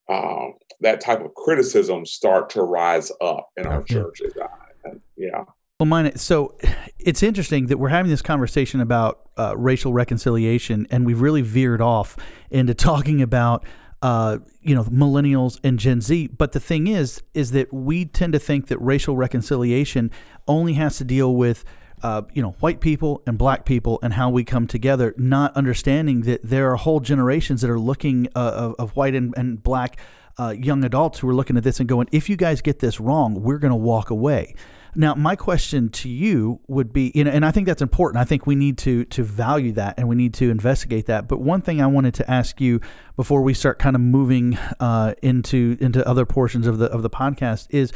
um, 0.09 0.55
that 0.81 1.03
type 1.03 1.21
of 1.23 1.35
criticism 1.35 2.07
start 2.07 2.49
to 2.51 2.63
rise 2.63 3.13
up 3.21 3.49
in 3.57 3.67
our 3.67 3.83
churches. 3.83 4.33
I- 4.41 4.91
yeah. 5.19 5.45
Well, 5.81 5.87
mine. 5.87 6.17
So 6.17 6.57
it's 6.99 7.23
interesting 7.23 7.67
that 7.67 7.79
we're 7.79 7.91
having 7.91 8.11
this 8.11 8.21
conversation 8.21 8.81
about 8.81 9.21
uh, 9.37 9.57
racial 9.57 9.93
reconciliation, 9.93 10.89
and 10.91 11.07
we've 11.07 11.21
really 11.21 11.41
veered 11.41 11.81
off 11.81 12.17
into 12.51 12.75
talking 12.91 13.23
about 13.23 13.65
uh, 14.03 14.39
you 14.61 14.75
know 14.75 14.83
millennials 14.87 15.61
and 15.63 15.79
Gen 15.79 16.01
Z. 16.01 16.31
But 16.37 16.51
the 16.51 16.59
thing 16.59 16.89
is, 16.89 17.23
is 17.33 17.53
that 17.53 17.73
we 17.73 18.05
tend 18.07 18.33
to 18.33 18.41
think 18.41 18.67
that 18.67 18.79
racial 18.79 19.17
reconciliation 19.17 20.11
only 20.49 20.73
has 20.73 20.99
to 20.99 21.05
deal 21.05 21.37
with 21.37 21.65
uh, 22.03 22.23
you 22.33 22.43
know 22.43 22.57
white 22.59 22.81
people 22.81 23.23
and 23.25 23.39
black 23.39 23.65
people 23.65 24.01
and 24.03 24.15
how 24.15 24.31
we 24.31 24.43
come 24.43 24.67
together, 24.67 25.15
not 25.17 25.57
understanding 25.57 26.23
that 26.23 26.41
there 26.43 26.73
are 26.73 26.77
whole 26.77 26.99
generations 26.99 27.61
that 27.61 27.71
are 27.71 27.79
looking 27.79 28.27
uh, 28.35 28.41
of, 28.41 28.75
of 28.81 28.97
white 28.97 29.15
and, 29.15 29.33
and 29.37 29.63
black. 29.63 29.97
Uh, 30.41 30.51
young 30.51 30.85
adults 30.85 31.19
who 31.19 31.29
are 31.29 31.35
looking 31.35 31.57
at 31.57 31.65
this 31.65 31.81
and 31.81 31.89
going, 31.89 32.07
if 32.13 32.29
you 32.29 32.37
guys 32.37 32.61
get 32.61 32.79
this 32.79 33.01
wrong, 33.01 33.43
we're 33.43 33.59
going 33.59 33.73
to 33.73 33.77
walk 33.77 34.11
away. 34.11 34.55
Now, 34.95 35.15
my 35.15 35.37
question 35.37 35.89
to 35.91 36.09
you 36.09 36.61
would 36.67 36.93
be, 36.93 37.13
you 37.15 37.25
know, 37.25 37.31
and 37.31 37.45
I 37.45 37.51
think 37.51 37.67
that's 37.67 37.83
important. 37.83 38.21
I 38.21 38.25
think 38.25 38.47
we 38.47 38.55
need 38.55 38.79
to 38.79 39.05
to 39.07 39.23
value 39.23 39.73
that 39.73 39.99
and 39.99 40.09
we 40.09 40.17
need 40.17 40.35
to 40.35 40.51
investigate 40.51 41.07
that. 41.07 41.29
But 41.29 41.41
one 41.41 41.61
thing 41.61 41.81
I 41.81 41.87
wanted 41.87 42.15
to 42.15 42.31
ask 42.31 42.61
you 42.61 42.81
before 43.17 43.43
we 43.43 43.55
start 43.55 43.79
kind 43.79 43.97
of 43.97 44.03
moving 44.03 44.57
uh, 44.81 45.15
into 45.23 45.77
into 45.81 46.07
other 46.07 46.27
portions 46.27 46.67
of 46.67 46.79
the 46.79 46.87
of 46.87 47.03
the 47.03 47.11
podcast 47.11 47.67
is, 47.71 47.93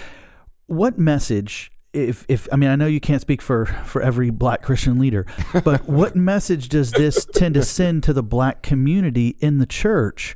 what 0.67 0.99
message? 0.99 1.71
If, 1.93 2.25
if 2.27 2.49
I 2.51 2.57
mean 2.57 2.71
I 2.71 2.77
know 2.77 2.87
you 2.87 3.01
can't 3.01 3.21
speak 3.21 3.43
for 3.43 3.67
for 3.67 4.01
every 4.01 4.31
black 4.31 4.63
Christian 4.63 4.99
leader, 4.99 5.27
but 5.63 5.87
what 5.89 6.17
message 6.17 6.71
does 6.71 6.93
this 6.93 7.27
tend 7.27 7.55
to 7.55 7.63
send 7.63 8.03
to 8.05 8.15
the 8.15 8.23
black 8.23 8.63
community 8.63 9.37
in 9.41 9.59
the 9.59 9.67
church 9.67 10.35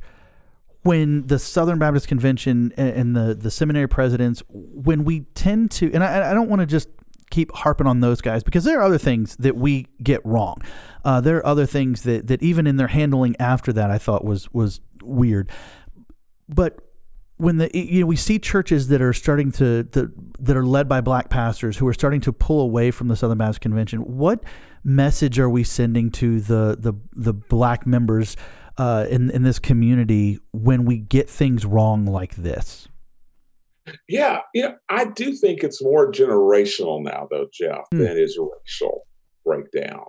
when 0.87 1.27
the 1.27 1.37
Southern 1.37 1.79
Baptist 1.79 2.07
Convention 2.07 2.71
and 2.77 3.15
the 3.15 3.35
the 3.35 3.51
seminary 3.51 3.89
presidents, 3.89 4.41
when 4.49 5.03
we 5.03 5.21
tend 5.35 5.69
to, 5.71 5.91
and 5.93 6.03
I, 6.03 6.31
I 6.31 6.33
don't 6.33 6.49
want 6.49 6.61
to 6.61 6.65
just 6.65 6.87
keep 7.29 7.51
harping 7.51 7.87
on 7.87 7.99
those 7.99 8.21
guys 8.21 8.41
because 8.41 8.63
there 8.63 8.79
are 8.79 8.83
other 8.83 8.97
things 8.97 9.35
that 9.35 9.57
we 9.57 9.87
get 10.01 10.25
wrong. 10.25 10.61
Uh, 11.03 11.19
there 11.19 11.37
are 11.37 11.45
other 11.45 11.65
things 11.65 12.03
that 12.03 12.27
that 12.27 12.41
even 12.41 12.65
in 12.65 12.77
their 12.77 12.87
handling 12.87 13.35
after 13.37 13.73
that, 13.73 13.91
I 13.91 13.97
thought 13.97 14.23
was 14.23 14.51
was 14.53 14.79
weird. 15.03 15.51
But 16.47 16.79
when 17.35 17.57
the 17.57 17.69
you 17.77 18.01
know 18.01 18.07
we 18.07 18.15
see 18.15 18.39
churches 18.39 18.87
that 18.87 19.01
are 19.01 19.13
starting 19.13 19.51
to, 19.53 19.83
to 19.83 20.11
that 20.39 20.55
are 20.55 20.65
led 20.65 20.87
by 20.87 21.01
black 21.01 21.29
pastors 21.29 21.77
who 21.77 21.87
are 21.87 21.93
starting 21.93 22.21
to 22.21 22.31
pull 22.31 22.61
away 22.61 22.91
from 22.91 23.09
the 23.09 23.15
Southern 23.17 23.37
Baptist 23.37 23.59
Convention, 23.59 23.99
what 23.99 24.43
message 24.85 25.37
are 25.37 25.49
we 25.49 25.65
sending 25.65 26.11
to 26.11 26.39
the 26.39 26.77
the 26.79 26.93
the 27.13 27.33
black 27.33 27.85
members 27.85 28.37
uh, 28.77 29.05
in 29.09 29.29
in 29.31 29.43
this 29.43 29.59
community 29.59 30.39
when 30.51 30.85
we 30.85 30.97
get 30.97 31.29
things 31.29 31.65
wrong 31.65 32.05
like 32.05 32.35
this? 32.35 32.87
Yeah, 34.09 34.41
yeah, 34.53 34.73
I 34.89 35.05
do 35.05 35.31
think 35.33 35.63
it's 35.63 35.81
more 35.81 36.11
generational 36.11 37.01
now, 37.03 37.27
though, 37.31 37.47
Jeff, 37.53 37.85
Hmm. 37.91 37.99
than 37.99 38.17
is 38.17 38.37
racial 38.37 39.07
breakdown. 39.45 40.05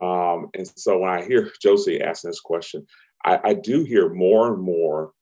Um, 0.00 0.48
and 0.54 0.66
so 0.66 0.98
when 1.00 1.10
I 1.10 1.24
hear 1.24 1.50
Josie 1.62 2.00
asking 2.00 2.30
this 2.30 2.40
question, 2.40 2.86
I, 3.24 3.38
I 3.44 3.54
do 3.54 3.84
hear 3.84 4.08
more 4.14 4.52
and 4.54 4.62
more, 4.62 5.12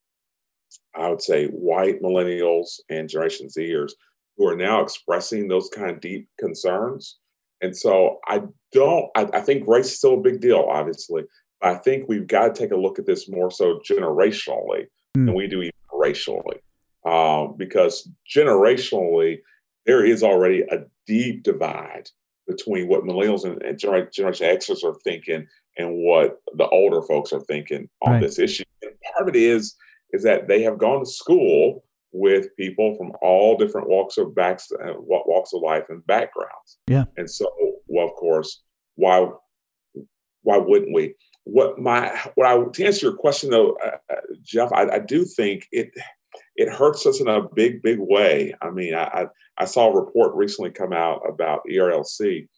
I 0.94 1.08
would 1.10 1.22
say, 1.22 1.46
white 1.48 2.00
millennials 2.00 2.78
and 2.88 3.08
Generation 3.08 3.48
Zers 3.48 3.90
who 4.36 4.46
are 4.46 4.56
now 4.56 4.80
expressing 4.80 5.48
those 5.48 5.68
kind 5.68 5.90
of 5.90 6.00
deep 6.00 6.28
concerns. 6.38 7.18
And 7.60 7.76
so 7.76 8.18
I 8.28 8.42
don't, 8.70 9.06
I, 9.16 9.28
I 9.34 9.40
think 9.40 9.66
race 9.66 9.86
is 9.86 9.98
still 9.98 10.14
a 10.14 10.20
big 10.20 10.40
deal, 10.40 10.64
obviously. 10.70 11.24
I 11.62 11.74
think 11.74 12.08
we've 12.08 12.26
got 12.26 12.54
to 12.54 12.60
take 12.60 12.70
a 12.72 12.76
look 12.76 12.98
at 12.98 13.06
this 13.06 13.28
more 13.28 13.50
so 13.50 13.80
generationally 13.88 14.86
Hmm. 15.14 15.26
than 15.26 15.34
we 15.34 15.46
do 15.46 15.62
even 15.62 15.72
racially 15.92 16.58
um, 17.06 17.54
because 17.56 18.08
generationally 18.30 19.38
there 19.86 20.04
is 20.04 20.22
already 20.22 20.60
a 20.62 20.84
deep 21.06 21.42
divide 21.42 22.10
between 22.46 22.88
what 22.88 23.04
millennials 23.04 23.44
and, 23.44 23.62
and 23.62 23.78
gener- 23.78 24.12
Generation 24.12 24.46
Xers 24.46 24.84
are 24.84 24.94
thinking 25.04 25.46
and 25.78 25.94
what 25.96 26.40
the 26.56 26.68
older 26.68 27.00
folks 27.02 27.32
are 27.32 27.40
thinking 27.40 27.88
on 28.02 28.12
Right. 28.14 28.22
this 28.22 28.38
issue. 28.38 28.64
And 28.82 28.92
part 29.00 29.28
of 29.28 29.34
it 29.34 29.40
is 29.40 29.74
is 30.12 30.22
that 30.22 30.48
they 30.48 30.62
have 30.62 30.78
gone 30.78 31.00
to 31.00 31.06
school 31.06 31.84
with 32.12 32.54
people 32.56 32.96
from 32.96 33.12
all 33.20 33.56
different 33.58 33.88
walks 33.88 34.16
of 34.16 34.34
backs, 34.34 34.70
uh, 34.72 34.94
walks 34.98 35.52
of 35.52 35.60
life 35.62 35.84
and 35.90 36.06
backgrounds. 36.06 36.78
Yeah. 36.86 37.04
And 37.18 37.30
so, 37.30 37.46
well, 37.86 38.06
of 38.06 38.14
course, 38.14 38.62
why 38.96 39.26
why 40.42 40.56
wouldn't 40.58 40.94
we? 40.94 41.14
What 41.50 41.78
my 41.78 42.14
what 42.34 42.46
I 42.46 42.62
to 42.62 42.84
answer 42.84 43.06
your 43.06 43.16
question 43.16 43.50
though, 43.50 43.76
uh, 43.84 43.96
uh, 44.10 44.16
Jeff, 44.42 44.70
I, 44.72 44.88
I 44.88 44.98
do 44.98 45.24
think 45.24 45.66
it 45.72 45.90
it 46.56 46.68
hurts 46.68 47.06
us 47.06 47.20
in 47.20 47.28
a 47.28 47.48
big 47.54 47.82
big 47.82 47.98
way. 47.98 48.54
I 48.60 48.70
mean, 48.70 48.94
I 48.94 49.04
I, 49.04 49.26
I 49.56 49.64
saw 49.64 49.90
a 49.90 49.96
report 49.96 50.34
recently 50.34 50.70
come 50.70 50.92
out 50.92 51.22
about 51.28 51.62
ERLC. 51.70 52.48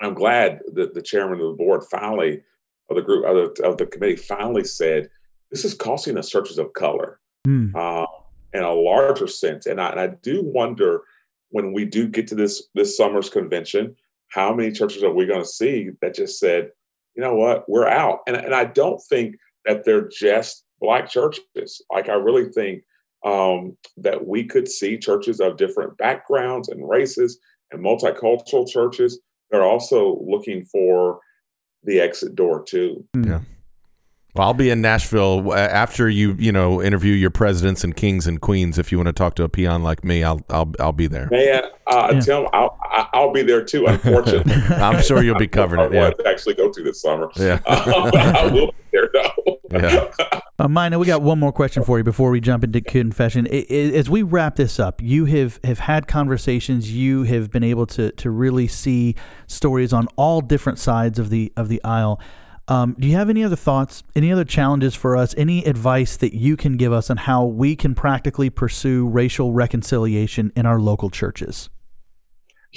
I'm 0.00 0.14
glad 0.14 0.60
that 0.74 0.94
the 0.94 1.02
chairman 1.02 1.40
of 1.40 1.46
the 1.46 1.64
board 1.64 1.84
finally 1.90 2.42
of 2.90 2.96
the 2.96 3.02
group 3.02 3.24
of 3.24 3.54
the, 3.54 3.64
of 3.64 3.78
the 3.78 3.86
committee 3.86 4.16
finally 4.16 4.64
said 4.64 5.08
this 5.50 5.64
is 5.64 5.74
costing 5.74 6.18
us 6.18 6.30
churches 6.30 6.58
of 6.58 6.72
color 6.72 7.20
Hmm. 7.44 7.76
uh, 7.76 8.06
in 8.54 8.62
a 8.62 8.72
larger 8.72 9.26
sense. 9.26 9.66
And 9.66 9.80
I, 9.80 9.90
and 9.90 10.00
I 10.00 10.06
do 10.22 10.42
wonder 10.42 11.02
when 11.50 11.72
we 11.72 11.84
do 11.84 12.08
get 12.08 12.26
to 12.28 12.34
this 12.34 12.68
this 12.74 12.96
summer's 12.96 13.28
convention, 13.28 13.94
how 14.28 14.54
many 14.54 14.72
churches 14.72 15.02
are 15.02 15.12
we 15.12 15.26
going 15.26 15.42
to 15.42 15.46
see 15.46 15.90
that 16.00 16.14
just 16.14 16.38
said, 16.38 16.70
you 17.14 17.22
know 17.22 17.34
what, 17.34 17.68
we're 17.68 17.86
out? 17.86 18.20
And, 18.26 18.36
and 18.36 18.54
I 18.54 18.64
don't 18.64 19.00
think 19.08 19.36
that 19.64 19.84
they're 19.84 20.08
just 20.08 20.64
black 20.80 21.08
churches. 21.08 21.82
Like 21.92 22.08
I 22.08 22.14
really 22.14 22.50
think 22.50 22.82
um, 23.24 23.76
that 23.96 24.26
we 24.26 24.44
could 24.44 24.68
see 24.68 24.98
churches 24.98 25.40
of 25.40 25.56
different 25.56 25.96
backgrounds 25.96 26.68
and 26.68 26.88
races 26.88 27.38
and 27.70 27.82
multicultural 27.82 28.68
churches. 28.68 29.20
They're 29.50 29.64
also 29.64 30.20
looking 30.26 30.64
for 30.64 31.20
the 31.84 32.00
exit 32.00 32.34
door 32.34 32.62
too. 32.62 33.04
Yeah. 33.14 33.40
Well, 34.34 34.48
I'll 34.48 34.54
be 34.54 34.70
in 34.70 34.80
Nashville 34.80 35.52
uh, 35.52 35.54
after 35.54 36.08
you, 36.08 36.34
you 36.40 36.50
know, 36.50 36.82
interview 36.82 37.14
your 37.14 37.30
presidents 37.30 37.84
and 37.84 37.94
kings 37.94 38.26
and 38.26 38.40
queens. 38.40 38.78
If 38.78 38.90
you 38.90 38.98
want 38.98 39.06
to 39.06 39.12
talk 39.12 39.36
to 39.36 39.44
a 39.44 39.48
peon 39.48 39.84
like 39.84 40.02
me, 40.02 40.24
I'll, 40.24 40.40
I'll, 40.50 40.72
I'll 40.80 40.92
be 40.92 41.06
there. 41.06 41.28
Man, 41.30 41.62
uh, 41.86 42.10
Yeah. 42.14 42.20
Tim, 42.20 42.46
I'll, 42.52 42.76
I, 42.94 43.08
I'll 43.12 43.32
be 43.32 43.42
there 43.42 43.64
too. 43.64 43.86
Unfortunately, 43.86 44.54
I'm 44.76 45.02
sure 45.02 45.22
you'll 45.22 45.38
be 45.38 45.48
covering 45.60 45.92
it. 45.92 45.94
Yeah. 45.94 46.10
to 46.10 46.28
actually 46.28 46.54
go 46.54 46.70
to 46.70 46.82
this 46.82 47.00
summer. 47.00 47.28
Yeah. 47.36 47.60
Um, 47.66 48.10
but 48.10 48.16
I 48.16 48.46
will 48.46 48.68
be 48.68 48.74
there 48.92 49.10
though. 49.12 49.60
Yeah. 49.72 50.10
Uh, 50.58 50.68
Maina, 50.68 50.98
we 50.98 51.06
got 51.06 51.20
one 51.20 51.40
more 51.40 51.52
question 51.52 51.82
for 51.82 51.98
you 51.98 52.04
before 52.04 52.30
we 52.30 52.40
jump 52.40 52.62
into 52.62 52.80
confession. 52.80 53.48
I, 53.50 53.66
I, 53.68 53.74
as 53.74 54.08
we 54.08 54.22
wrap 54.22 54.54
this 54.54 54.78
up, 54.78 55.02
you 55.02 55.24
have, 55.24 55.58
have 55.64 55.80
had 55.80 56.06
conversations. 56.06 56.92
You 56.92 57.24
have 57.24 57.50
been 57.50 57.64
able 57.64 57.86
to 57.86 58.12
to 58.12 58.30
really 58.30 58.68
see 58.68 59.16
stories 59.48 59.92
on 59.92 60.06
all 60.16 60.40
different 60.40 60.78
sides 60.78 61.18
of 61.18 61.30
the 61.30 61.52
of 61.56 61.68
the 61.68 61.82
aisle. 61.82 62.20
Um, 62.66 62.96
do 62.98 63.06
you 63.06 63.14
have 63.16 63.28
any 63.28 63.44
other 63.44 63.56
thoughts? 63.56 64.02
Any 64.16 64.32
other 64.32 64.44
challenges 64.44 64.94
for 64.94 65.16
us? 65.16 65.34
Any 65.36 65.64
advice 65.64 66.16
that 66.16 66.34
you 66.34 66.56
can 66.56 66.78
give 66.78 66.92
us 66.92 67.10
on 67.10 67.18
how 67.18 67.44
we 67.44 67.76
can 67.76 67.94
practically 67.94 68.48
pursue 68.48 69.06
racial 69.06 69.52
reconciliation 69.52 70.50
in 70.56 70.64
our 70.64 70.80
local 70.80 71.10
churches? 71.10 71.68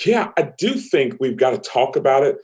Yeah, 0.06 0.32
I 0.38 0.52
do 0.58 0.74
think 0.76 1.16
we've 1.20 1.38
got 1.38 1.52
to 1.52 1.58
talk 1.70 1.96
about 1.96 2.24
it 2.24 2.38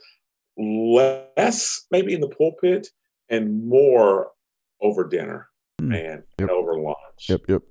less, 0.56 1.84
maybe 1.90 2.14
in 2.14 2.20
the 2.20 2.28
pulpit, 2.28 2.88
and 3.28 3.66
more 3.66 4.30
over 4.80 5.06
dinner 5.08 5.48
Hmm. 5.80 5.92
and, 5.92 6.22
Yep. 6.38 6.50
over 6.50 6.78
lunch. 6.78 7.28
Yep. 7.28 7.40
Yep. 7.48 7.62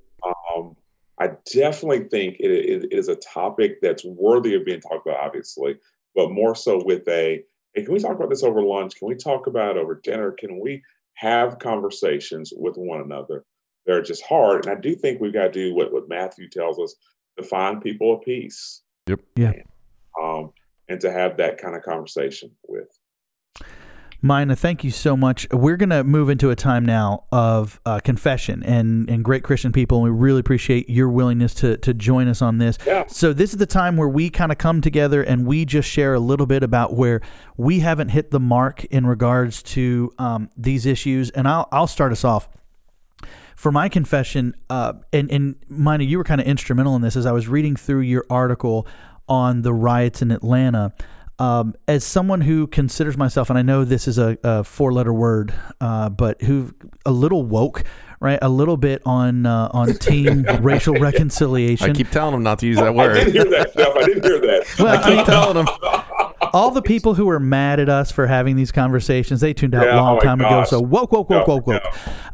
Um, 0.55 0.75
I 1.19 1.31
definitely 1.53 2.07
think 2.09 2.37
it, 2.39 2.51
it- 2.51 2.83
it 2.85 2.93
is 2.93 3.07
a 3.07 3.15
topic 3.15 3.79
that's 3.81 4.03
worthy 4.03 4.55
of 4.55 4.65
being 4.65 4.81
talked 4.81 5.05
about, 5.07 5.19
obviously, 5.19 5.77
but 6.15 6.31
more 6.31 6.55
so 6.55 6.83
with 6.83 7.07
a, 7.07 7.43
hey, 7.73 7.83
can 7.83 7.93
we 7.93 7.99
talk 7.99 8.15
about 8.15 8.29
this 8.29 8.43
over 8.43 8.63
lunch? 8.63 8.95
Can 8.95 9.07
we 9.07 9.15
talk 9.15 9.47
about 9.47 9.77
it 9.77 9.79
over 9.81 9.95
dinner? 10.03 10.31
Can 10.31 10.59
we 10.59 10.81
have 11.15 11.59
conversations 11.59 12.51
with 12.55 12.75
one 12.77 13.01
another? 13.01 13.45
They're 13.85 14.01
just 14.01 14.23
hard. 14.25 14.65
And 14.65 14.75
I 14.77 14.79
do 14.79 14.95
think 14.95 15.19
we've 15.21 15.33
got 15.33 15.45
to 15.45 15.51
do 15.51 15.73
what, 15.75 15.91
what 15.93 16.07
Matthew 16.09 16.49
tells 16.49 16.79
us 16.79 16.95
to 17.37 17.43
find 17.43 17.81
people 17.81 18.13
of 18.15 18.21
peace. 18.23 18.81
Yep. 19.07 19.19
Yeah. 19.35 19.53
Um, 20.21 20.51
and 20.89 20.99
to 21.01 21.11
have 21.11 21.37
that 21.37 21.57
kind 21.57 21.75
of 21.75 21.83
conversation 21.83 22.51
with. 22.67 22.99
Maina, 24.25 24.55
thank 24.55 24.85
you 24.85 24.89
so 24.89 25.17
much. 25.17 25.45
We're 25.51 25.75
going 25.75 25.89
to 25.89 26.01
move 26.05 26.29
into 26.29 26.49
a 26.49 26.55
time 26.55 26.85
now 26.85 27.25
of 27.33 27.81
uh, 27.85 27.99
confession 27.99 28.63
and, 28.63 29.09
and 29.09 29.21
great 29.21 29.43
Christian 29.43 29.73
people, 29.73 29.97
and 29.97 30.05
we 30.05 30.17
really 30.17 30.39
appreciate 30.39 30.89
your 30.89 31.09
willingness 31.09 31.53
to, 31.55 31.75
to 31.79 31.93
join 31.93 32.29
us 32.29 32.41
on 32.41 32.57
this. 32.57 32.77
Yeah. 32.87 33.05
So, 33.07 33.33
this 33.33 33.51
is 33.51 33.57
the 33.57 33.65
time 33.65 33.97
where 33.97 34.07
we 34.07 34.29
kind 34.29 34.53
of 34.53 34.57
come 34.57 34.79
together 34.79 35.21
and 35.21 35.45
we 35.45 35.65
just 35.65 35.89
share 35.89 36.13
a 36.13 36.21
little 36.21 36.45
bit 36.45 36.63
about 36.63 36.93
where 36.93 37.19
we 37.57 37.81
haven't 37.81 38.09
hit 38.09 38.31
the 38.31 38.39
mark 38.39 38.85
in 38.85 39.05
regards 39.05 39.61
to 39.63 40.13
um, 40.17 40.49
these 40.55 40.85
issues. 40.85 41.29
And 41.31 41.45
I'll, 41.45 41.67
I'll 41.73 41.87
start 41.87 42.13
us 42.13 42.23
off. 42.23 42.47
For 43.57 43.73
my 43.73 43.89
confession, 43.89 44.55
uh, 44.69 44.93
and, 45.11 45.29
and 45.31 45.55
Maina, 45.67 46.05
you 46.05 46.17
were 46.17 46.23
kind 46.23 46.39
of 46.39 46.47
instrumental 46.47 46.95
in 46.95 47.01
this 47.01 47.17
as 47.17 47.25
I 47.25 47.33
was 47.33 47.49
reading 47.49 47.75
through 47.75 48.01
your 48.01 48.25
article 48.29 48.87
on 49.27 49.61
the 49.61 49.73
riots 49.73 50.21
in 50.21 50.31
Atlanta 50.31 50.93
um, 51.39 51.73
as 51.87 52.03
someone 52.03 52.41
who 52.41 52.67
considers 52.67 53.17
myself, 53.17 53.49
and 53.49 53.57
I 53.57 53.63
know 53.63 53.83
this 53.83 54.07
is 54.07 54.17
a, 54.17 54.37
a 54.43 54.63
four-letter 54.63 55.13
word, 55.13 55.53
uh, 55.81 56.09
but 56.09 56.41
who 56.41 56.73
a 57.05 57.11
little 57.11 57.43
woke, 57.43 57.83
right? 58.19 58.39
A 58.41 58.49
little 58.49 58.77
bit 58.77 59.01
on 59.05 59.45
uh, 59.45 59.69
on 59.73 59.93
team 59.95 60.43
racial 60.61 60.95
reconciliation. 60.95 61.89
I 61.89 61.93
keep 61.93 62.11
telling 62.11 62.33
them 62.33 62.43
not 62.43 62.59
to 62.59 62.67
use 62.67 62.77
that 62.77 62.93
word. 62.95 63.17
I 63.17 63.23
didn't 63.25 63.33
hear 63.33 63.45
that, 63.45 63.75
Jeff. 63.75 63.95
I 63.95 64.05
didn't 64.05 64.23
hear 64.23 64.39
that. 64.39 64.75
Well, 64.79 64.87
I 64.87 65.15
keep 65.15 65.25
telling 65.25 65.65
them. 65.65 65.67
all 66.53 66.71
the 66.71 66.81
people 66.81 67.13
who 67.13 67.25
were 67.25 67.39
mad 67.39 67.79
at 67.79 67.89
us 67.89 68.11
for 68.11 68.27
having 68.27 68.55
these 68.55 68.71
conversations, 68.71 69.41
they 69.41 69.53
tuned 69.53 69.75
out 69.75 69.83
a 69.83 69.87
Yeah, 69.87 70.01
long 70.01 70.17
oh 70.17 70.19
time 70.19 70.39
ago. 70.41 70.63
So 70.65 70.79
woke, 70.81 71.11
woke, 71.11 71.29
woke, 71.29 71.47
No, 71.47 71.55
woke, 71.55 71.67
woke. 71.67 71.83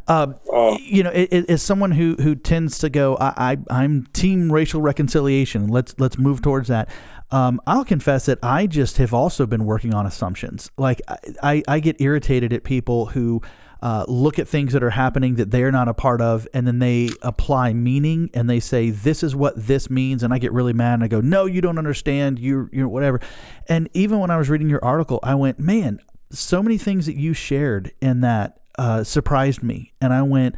Um, 0.08 0.34
Oh. 0.52 0.76
you 0.80 1.02
know, 1.02 1.10
as 1.10 1.62
someone 1.62 1.92
who 1.92 2.14
who 2.20 2.34
tends 2.34 2.78
to 2.78 2.90
go, 2.90 3.16
I, 3.20 3.52
I 3.52 3.56
I'm 3.70 4.06
team 4.12 4.50
racial 4.52 4.80
reconciliation. 4.82 5.68
Let's 5.68 5.94
let's 5.98 6.18
move 6.18 6.42
towards 6.42 6.68
that. 6.68 6.88
Um, 7.30 7.60
I'll 7.66 7.84
confess 7.84 8.26
that 8.26 8.38
I 8.42 8.66
just 8.66 8.96
have 8.96 9.14
also 9.14 9.46
been 9.46 9.64
working 9.64 9.94
on 9.94 10.04
assumptions. 10.06 10.68
Like 10.76 11.00
I, 11.06 11.16
I, 11.42 11.62
I 11.68 11.80
get 11.80 12.00
irritated 12.00 12.52
at 12.52 12.64
people 12.64 13.06
who 13.06 13.40
uh, 13.82 14.04
look 14.08 14.38
at 14.38 14.46
things 14.46 14.72
that 14.72 14.82
are 14.82 14.90
happening 14.90 15.36
that 15.36 15.50
they're 15.50 15.72
not 15.72 15.88
a 15.88 15.94
part 15.94 16.20
of, 16.20 16.46
and 16.52 16.66
then 16.66 16.78
they 16.78 17.10
apply 17.22 17.72
meaning 17.72 18.30
and 18.34 18.48
they 18.48 18.60
say 18.60 18.90
this 18.90 19.22
is 19.22 19.34
what 19.34 19.54
this 19.56 19.88
means, 19.88 20.22
and 20.22 20.34
I 20.34 20.38
get 20.38 20.52
really 20.52 20.72
mad 20.72 20.94
and 20.94 21.04
I 21.04 21.08
go, 21.08 21.20
no, 21.20 21.46
you 21.46 21.60
don't 21.60 21.78
understand. 21.78 22.38
You're, 22.38 22.68
you 22.72 22.82
know 22.82 22.88
whatever. 22.88 23.20
And 23.68 23.88
even 23.94 24.18
when 24.18 24.30
I 24.30 24.36
was 24.36 24.50
reading 24.50 24.68
your 24.68 24.84
article, 24.84 25.18
I 25.22 25.34
went, 25.34 25.58
man, 25.58 26.00
so 26.30 26.62
many 26.62 26.78
things 26.78 27.06
that 27.06 27.16
you 27.16 27.32
shared 27.32 27.92
in 28.00 28.20
that 28.20 28.60
uh, 28.78 29.02
surprised 29.04 29.62
me, 29.62 29.92
and 30.00 30.12
I 30.12 30.22
went, 30.22 30.54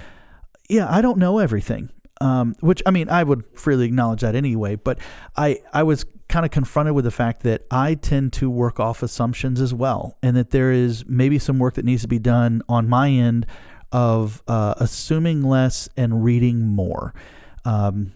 yeah, 0.69 0.86
I 0.90 1.01
don't 1.01 1.19
know 1.19 1.39
everything. 1.39 1.90
Um, 2.23 2.55
which 2.61 2.82
I 2.86 2.93
mean, 2.93 3.09
I 3.09 3.24
would 3.24 3.44
freely 3.59 3.86
acknowledge 3.86 4.20
that 4.20 4.36
anyway. 4.36 4.77
But 4.77 4.99
I 5.36 5.61
I 5.73 5.82
was 5.82 6.07
kind 6.28 6.47
of 6.47 6.53
confronted 6.53 6.94
with 6.94 7.05
the 7.05 7.11
fact 7.11 7.43
that 7.43 7.66
I 7.70 7.94
tend 7.94 8.32
to 8.35 8.49
work 8.49 8.78
off 8.78 9.03
assumptions 9.03 9.61
as 9.61 9.74
well, 9.74 10.16
and 10.23 10.36
that 10.36 10.51
there 10.51 10.70
is 10.70 11.05
maybe 11.07 11.39
some 11.39 11.59
work 11.59 11.74
that 11.74 11.85
needs 11.85 12.03
to 12.03 12.09
be 12.09 12.20
done 12.20 12.62
on 12.69 12.89
my 12.89 13.11
end 13.11 13.47
of 13.90 14.43
uh, 14.47 14.74
assuming 14.78 15.43
less 15.43 15.89
and 15.97 16.24
reading 16.24 16.66
more. 16.66 17.12
Um, 17.65 18.12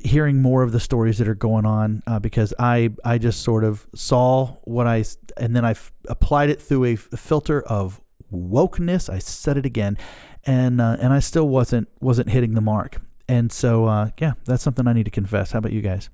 hearing 0.00 0.40
more 0.40 0.62
of 0.62 0.70
the 0.70 0.78
stories 0.78 1.18
that 1.18 1.26
are 1.26 1.34
going 1.34 1.66
on 1.66 2.02
uh, 2.06 2.20
because 2.20 2.54
I 2.58 2.90
I 3.04 3.18
just 3.18 3.42
sort 3.42 3.64
of 3.64 3.86
saw 3.94 4.56
what 4.62 4.86
I 4.86 5.04
and 5.36 5.56
then 5.56 5.64
I 5.64 5.72
f- 5.72 5.92
applied 6.08 6.50
it 6.50 6.62
through 6.62 6.84
a 6.84 6.92
f- 6.92 7.08
filter 7.16 7.62
of 7.62 8.00
wokeness. 8.32 9.10
I 9.10 9.18
said 9.18 9.56
it 9.56 9.66
again, 9.66 9.98
and 10.44 10.80
uh, 10.80 10.96
and 11.00 11.12
I 11.12 11.18
still 11.18 11.48
wasn't 11.48 11.88
wasn't 12.00 12.30
hitting 12.30 12.54
the 12.54 12.60
mark. 12.60 13.00
And 13.28 13.52
so 13.52 13.86
uh, 13.86 14.10
yeah, 14.18 14.32
that's 14.44 14.62
something 14.62 14.86
I 14.86 14.92
need 14.92 15.04
to 15.04 15.10
confess. 15.10 15.52
How 15.52 15.58
about 15.58 15.72
you 15.72 15.82
guys? 15.82 16.10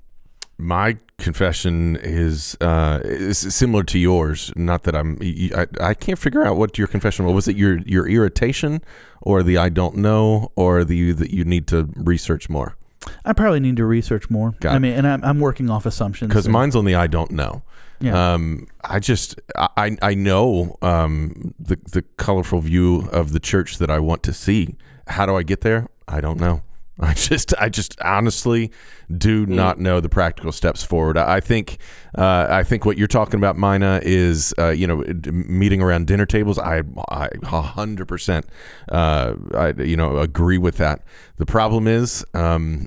My 0.57 0.99
confession 1.19 1.97
is 1.97 2.57
uh, 2.61 3.01
is 3.03 3.39
similar 3.39 3.83
to 3.85 3.99
yours. 3.99 4.53
Not 4.55 4.85
that 4.85 4.95
I'm. 4.95 5.19
I, 5.21 5.67
I 5.81 5.95
can't 5.95 6.19
figure 6.19 6.45
out 6.45 6.57
what 6.57 6.79
your 6.79 6.87
confession 6.87 7.25
was. 7.25 7.35
Was 7.35 7.49
it 7.49 7.57
your 7.57 7.79
your 7.79 8.09
irritation, 8.09 8.81
or 9.21 9.43
the 9.43 9.59
I 9.59 9.69
don't 9.69 9.97
know, 9.97 10.53
or 10.55 10.85
the 10.85 11.13
that 11.13 11.33
you 11.33 11.45
need 11.45 11.67
to 11.69 11.91
research 11.97 12.49
more? 12.49 12.77
I 13.25 13.33
probably 13.33 13.61
need 13.61 13.77
to 13.77 13.85
research 13.85 14.31
more. 14.31 14.55
Got 14.61 14.77
I 14.77 14.79
mean, 14.79 14.93
and 14.95 15.07
I'm, 15.07 15.25
I'm 15.25 15.41
working 15.41 15.71
off 15.71 15.87
assumptions. 15.87 16.29
Because 16.29 16.49
mine's 16.49 16.77
on 16.77 16.85
the 16.85 16.95
I 16.95 17.09
don't 17.09 17.33
know. 17.33 17.63
Yeah. 18.01 18.35
Um, 18.35 18.67
I 18.83 18.99
just 19.01 19.41
I 19.57 19.97
I 20.03 20.15
know 20.15 20.77
um, 20.83 21.55
the 21.59 21.79
the 21.91 22.03
colorful 22.17 22.61
view 22.61 23.09
of 23.13 23.33
the 23.33 23.41
church 23.41 23.79
that 23.79 23.91
I 23.91 23.99
want 23.99 24.23
to 24.25 24.33
see. 24.33 24.77
How 25.09 25.27
do 25.27 25.37
I 25.37 25.43
get 25.43 25.63
there? 25.63 25.89
I 26.07 26.21
don't 26.21 26.39
know. 26.39 26.63
I 27.01 27.13
just 27.15 27.53
I 27.59 27.69
just 27.69 28.01
honestly 28.01 28.71
do 29.17 29.47
not 29.47 29.81
know 29.81 30.01
the 30.01 30.09
practical 30.09 30.53
steps 30.53 30.85
forward. 30.85 31.17
I 31.19 31.41
think 31.41 31.79
uh, 32.17 32.47
I 32.49 32.63
think 32.63 32.85
what 32.85 32.97
you're 32.97 33.09
talking 33.09 33.39
about, 33.41 33.57
Maina, 33.57 34.01
is 34.03 34.55
uh, 34.59 34.69
you 34.69 34.87
know 34.87 35.03
meeting 35.33 35.83
around 35.83 36.07
dinner 36.07 36.27
tables. 36.27 36.59
I, 36.59 36.83
I 37.11 37.29
hundred 37.43 38.07
percent 38.07 38.47
uh, 38.91 39.35
I 39.55 39.73
you 39.83 39.97
know 39.97 40.19
agree 40.19 40.59
with 40.59 40.77
that. 40.77 41.03
The 41.37 41.47
problem 41.47 41.89
is 41.89 42.25
um, 42.33 42.87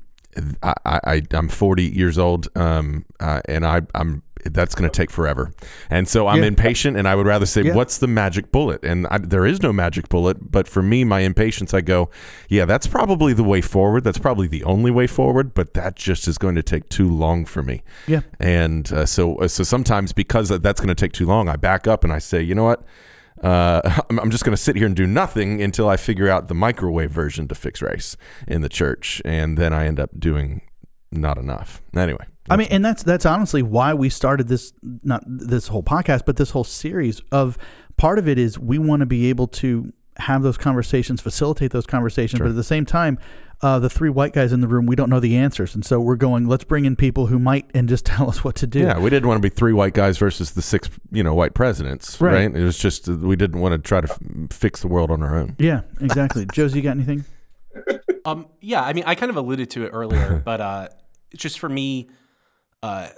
I, 0.63 0.73
I 0.85 1.21
I'm 1.31 1.49
40 1.49 1.83
years 1.83 2.17
old 2.17 2.47
um, 2.55 3.05
uh, 3.19 3.41
and 3.45 3.65
I 3.65 3.81
I'm 3.93 4.23
that's 4.53 4.75
going 4.75 4.89
to 4.89 4.95
take 4.95 5.09
forever. 5.11 5.51
And 5.89 6.07
so 6.07 6.27
I'm 6.27 6.41
Yeah. 6.41 6.47
impatient 6.47 6.97
and 6.97 7.07
I 7.07 7.15
would 7.15 7.25
rather 7.25 7.45
say, 7.45 7.63
Yeah. 7.63 7.73
what's 7.75 7.97
the 7.97 8.07
magic 8.07 8.51
bullet? 8.51 8.83
And 8.83 9.07
I, 9.07 9.17
there 9.19 9.45
is 9.45 9.61
no 9.61 9.71
magic 9.73 10.09
bullet. 10.09 10.51
But 10.51 10.67
for 10.67 10.81
me, 10.81 11.03
my 11.03 11.21
impatience, 11.21 11.73
I 11.73 11.81
go, 11.81 12.09
yeah, 12.49 12.65
that's 12.65 12.87
probably 12.87 13.33
the 13.33 13.43
way 13.43 13.61
forward. 13.61 14.03
That's 14.03 14.17
probably 14.19 14.47
the 14.47 14.63
only 14.63 14.91
way 14.91 15.07
forward. 15.07 15.53
But 15.53 15.73
that 15.75 15.95
just 15.95 16.27
is 16.27 16.37
going 16.37 16.55
to 16.55 16.63
take 16.63 16.89
too 16.89 17.09
long 17.09 17.45
for 17.45 17.61
me. 17.63 17.83
Yeah. 18.07 18.21
And 18.39 18.91
uh, 18.91 19.05
so, 19.05 19.35
uh, 19.37 19.47
so 19.47 19.63
sometimes 19.63 20.13
because 20.13 20.49
that's 20.49 20.79
going 20.79 20.89
to 20.89 20.95
take 20.95 21.13
too 21.13 21.25
long, 21.25 21.49
I 21.49 21.55
back 21.55 21.87
up 21.87 22.03
and 22.03 22.11
I 22.13 22.19
say, 22.19 22.41
you 22.41 22.55
know 22.55 22.63
what? 22.65 22.83
Uh, 23.43 23.81
I'm, 24.09 24.19
I'm 24.19 24.31
just 24.31 24.43
going 24.43 24.55
to 24.55 24.61
sit 24.61 24.75
here 24.75 24.85
and 24.87 24.95
do 24.95 25.05
nothing 25.07 25.61
until 25.61 25.87
I 25.87 25.97
figure 25.97 26.29
out 26.29 26.47
the 26.47 26.55
microwave 26.55 27.11
version 27.11 27.47
to 27.49 27.55
fix 27.55 27.81
race 27.81 28.17
in 28.47 28.61
the 28.61 28.69
church. 28.69 29.21
And 29.25 29.57
then 29.57 29.73
I 29.73 29.85
end 29.85 29.99
up 29.99 30.09
doing 30.19 30.61
not 31.11 31.37
enough. 31.37 31.81
Anyway. 31.95 32.25
I 32.49 32.55
mean, 32.57 32.67
and 32.71 32.83
that's 32.83 33.03
that's 33.03 33.25
honestly 33.25 33.61
why 33.63 33.93
we 33.93 34.09
started 34.09 34.47
this 34.47 34.73
not 34.81 35.23
this 35.27 35.67
whole 35.67 35.83
podcast, 35.83 36.23
but 36.25 36.37
this 36.37 36.51
whole 36.51 36.63
series 36.63 37.21
of 37.31 37.57
part 37.97 38.19
of 38.19 38.27
it 38.27 38.37
is 38.37 38.57
we 38.59 38.77
want 38.77 39.01
to 39.01 39.05
be 39.05 39.29
able 39.29 39.47
to 39.47 39.91
have 40.17 40.41
those 40.41 40.57
conversations, 40.57 41.21
facilitate 41.21 41.71
those 41.71 41.85
conversations, 41.85 42.39
but 42.39 42.49
at 42.49 42.55
the 42.55 42.63
same 42.63 42.85
time, 42.85 43.19
uh, 43.61 43.77
the 43.77 43.89
three 43.89 44.09
white 44.09 44.33
guys 44.33 44.51
in 44.51 44.61
the 44.61 44.67
room, 44.67 44.85
we 44.87 44.95
don't 44.95 45.09
know 45.11 45.19
the 45.19 45.35
answers, 45.37 45.75
and 45.75 45.85
so 45.85 45.99
we're 45.99 46.15
going. 46.15 46.47
Let's 46.47 46.63
bring 46.63 46.85
in 46.85 46.95
people 46.95 47.27
who 47.27 47.37
might 47.37 47.69
and 47.75 47.87
just 47.89 48.05
tell 48.13 48.27
us 48.29 48.43
what 48.43 48.55
to 48.57 48.67
do. 48.67 48.79
Yeah, 48.79 48.97
we 48.99 49.09
didn't 49.09 49.27
want 49.27 49.41
to 49.41 49.47
be 49.47 49.53
three 49.53 49.73
white 49.73 49.93
guys 49.93 50.17
versus 50.17 50.51
the 50.51 50.61
six, 50.61 50.89
you 51.11 51.21
know, 51.23 51.33
white 51.35 51.53
presidents, 51.53 52.19
Right. 52.21 52.33
right? 52.33 52.55
It 52.55 52.63
was 52.63 52.77
just 52.79 53.07
uh, 53.09 53.13
we 53.17 53.35
didn't 53.35 53.59
want 53.59 53.73
to 53.73 53.77
try 53.79 54.01
to 54.01 54.09
f- 54.11 54.19
fix 54.51 54.81
the 54.81 54.87
world 54.87 55.11
on 55.11 55.21
our 55.21 55.35
own. 55.37 55.55
Yeah, 55.59 55.81
exactly. 56.01 56.45
Josie, 56.53 56.77
you 56.77 56.83
got 56.83 56.91
anything? 56.97 57.25
Um, 58.25 58.47
yeah, 58.59 58.81
I 58.81 58.93
mean, 58.93 59.03
I 59.07 59.15
kind 59.15 59.29
of 59.29 59.35
alluded 59.37 59.69
to 59.71 59.85
it 59.85 59.89
earlier, 59.89 60.41
but 60.45 60.61
uh, 60.61 60.87
just 61.35 61.59
for 61.59 61.69
me, 61.69 62.09
uh, 62.87 63.09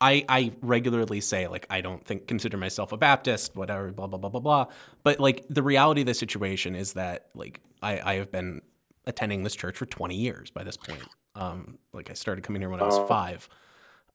I 0.00 0.24
I 0.28 0.52
regularly 0.62 1.20
say 1.20 1.48
like 1.48 1.66
I 1.70 1.80
don't 1.80 2.04
think 2.04 2.26
consider 2.28 2.56
myself 2.56 2.92
a 2.92 2.96
Baptist, 2.96 3.56
whatever, 3.56 3.90
blah 3.92 4.06
blah 4.06 4.18
blah 4.18 4.30
blah 4.30 4.40
blah. 4.40 4.66
But 5.02 5.18
like 5.20 5.44
the 5.48 5.62
reality 5.62 6.02
of 6.02 6.06
the 6.06 6.14
situation 6.14 6.74
is 6.76 6.92
that 6.92 7.26
like 7.34 7.60
I 7.82 8.00
I 8.00 8.14
have 8.14 8.30
been 8.30 8.60
attending 9.06 9.42
this 9.42 9.56
church 9.56 9.76
for 9.78 9.86
20 9.86 10.14
years 10.14 10.50
by 10.50 10.62
this 10.64 10.76
point. 10.76 11.02
Um, 11.34 11.78
like 11.92 12.10
I 12.10 12.14
started 12.14 12.42
coming 12.44 12.60
here 12.62 12.68
when 12.68 12.80
I 12.80 12.84
was 12.84 12.98
Oh. 12.98 13.06
five. 13.06 13.48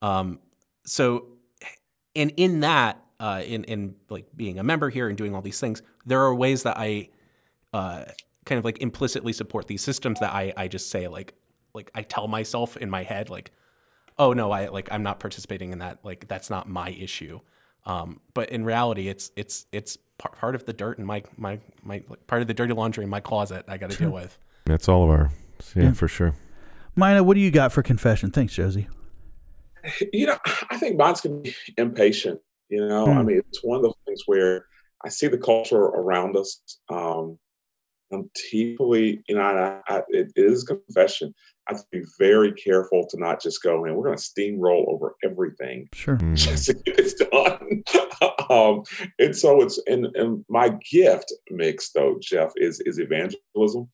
Um, 0.02 0.40
so, 0.86 1.28
and 2.16 2.32
in 2.38 2.60
that, 2.60 3.02
uh, 3.20 3.42
in 3.46 3.64
in 3.64 3.96
like 4.10 4.28
being 4.36 4.60
a 4.60 4.64
member 4.64 4.90
here 4.90 5.08
and 5.10 5.18
doing 5.18 5.34
all 5.36 5.42
these 5.42 5.60
things, 5.60 5.82
there 6.06 6.22
are 6.22 6.36
ways 6.36 6.64
that 6.64 6.78
I, 6.78 7.10
uh, 7.74 8.04
kind 8.46 8.60
of 8.60 8.66
like 8.66 8.82
implicitly 8.82 9.34
support 9.34 9.68
these 9.68 9.82
systems 9.82 10.20
that 10.20 10.32
I 10.34 10.54
I 10.56 10.68
just 10.68 10.90
say 10.92 11.08
like 11.08 11.34
like 11.74 11.90
I 11.96 12.04
tell 12.04 12.28
myself 12.28 12.78
in 12.78 12.90
my 12.90 13.04
head 13.04 13.30
like, 13.30 13.52
oh 14.18 14.34
no, 14.34 14.52
I 14.52 14.68
like 14.68 14.90
I'm 14.91 15.03
not 15.03 15.19
participating 15.19 15.72
in 15.72 15.80
that. 15.80 15.99
Like 16.03 16.27
that's 16.27 16.49
not 16.49 16.68
my 16.69 16.90
issue. 16.90 17.40
Um, 17.85 18.22
but 18.34 18.49
in 18.49 18.64
reality, 18.64 19.07
it's 19.10 19.31
it's 19.35 19.65
it's 19.72 19.98
part, 20.18 20.38
part 20.38 20.56
of 20.56 20.65
the 20.65 20.73
dirt 20.73 20.99
in 20.99 21.06
my 21.06 21.23
my 21.38 21.60
my 21.84 22.03
like, 22.07 22.26
part 22.27 22.41
of 22.41 22.48
the 22.48 22.53
dirty 22.53 22.73
laundry 22.73 23.03
in 23.03 23.10
my 23.10 23.19
closet. 23.19 23.65
I 23.68 23.77
got 23.77 23.90
to 23.91 23.98
deal 23.98 24.11
with. 24.11 24.38
That's 24.65 24.88
all 24.88 25.03
of 25.03 25.10
our. 25.10 25.30
Yeah, 25.76 25.84
Yeah. 25.84 25.94
for 25.94 26.07
sure. 26.07 26.34
Maina, 26.95 27.23
what 27.23 27.34
do 27.35 27.41
you 27.41 27.52
got 27.52 27.72
for 27.73 27.81
confession? 27.81 28.31
Thanks, 28.31 28.53
Josie. 28.53 28.88
you 30.14 30.27
know, 30.27 30.38
I 30.69 30.77
think 30.77 30.98
mine's 30.98 31.22
going 31.22 31.44
to 31.44 31.49
be 31.52 31.56
impatient. 31.77 32.40
You 32.69 32.88
know, 32.88 33.07
I 33.07 33.22
Hmm. 33.22 33.27
mean, 33.27 33.38
it's 33.40 33.64
one 33.64 33.77
of 33.77 33.84
those 33.84 33.95
things 34.06 34.22
where 34.26 34.65
I 35.03 35.10
see 35.10 35.27
the 35.27 35.38
culture 35.38 35.77
around 35.84 36.38
us. 36.38 36.61
Um, 36.90 37.38
I'm 38.11 38.30
deeply, 38.52 39.23
you 39.27 39.35
know, 39.35 39.41
I, 39.41 39.81
I, 39.88 39.98
it, 40.10 40.31
it 40.35 40.45
is 40.52 40.64
confession. 40.64 41.34
I 41.69 41.73
have 41.73 41.81
to 41.81 41.88
be 41.91 42.03
very 42.19 42.52
careful 42.52 43.07
to 43.10 43.18
not 43.19 43.41
just 43.41 43.64
go 43.64 43.85
in. 43.85 43.95
We're 43.95 44.03
going 44.06 44.18
to 44.18 44.22
steamroll 44.23 44.88
over 44.90 45.15
everything 45.23 45.88
Sure. 45.94 46.18
Mhm. 46.18 46.35
just 46.35 46.65
to 46.65 46.73
get 46.73 46.98
this 46.98 47.14
done. 47.14 47.84
um, 48.49 48.84
and 49.19 49.35
so 49.35 49.61
it's 49.61 49.80
and, 49.88 50.07
and 50.15 50.44
my 50.49 50.69
gift 50.91 51.31
mix 51.49 51.91
though, 51.91 52.18
Jeff, 52.22 52.52
is 52.57 52.81
is 52.85 52.99
evangelism. 52.99 53.90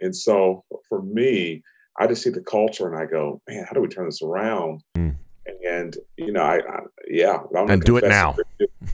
And 0.00 0.14
so 0.14 0.64
for 0.88 1.02
me, 1.02 1.62
I 2.00 2.06
just 2.08 2.22
see 2.22 2.30
the 2.30 2.40
culture 2.42 2.88
and 2.92 2.96
I 3.00 3.06
go, 3.06 3.40
man, 3.48 3.64
how 3.68 3.72
do 3.74 3.80
we 3.80 3.88
turn 3.88 4.06
this 4.06 4.22
around? 4.22 4.82
Mm. 4.96 5.16
And 5.68 5.96
you 6.16 6.32
know, 6.32 6.42
I, 6.42 6.58
I 6.58 6.80
yeah, 7.08 7.38
I'm 7.56 7.68
And 7.70 7.82
do 7.82 7.96
it 7.96 8.04
now. 8.04 8.36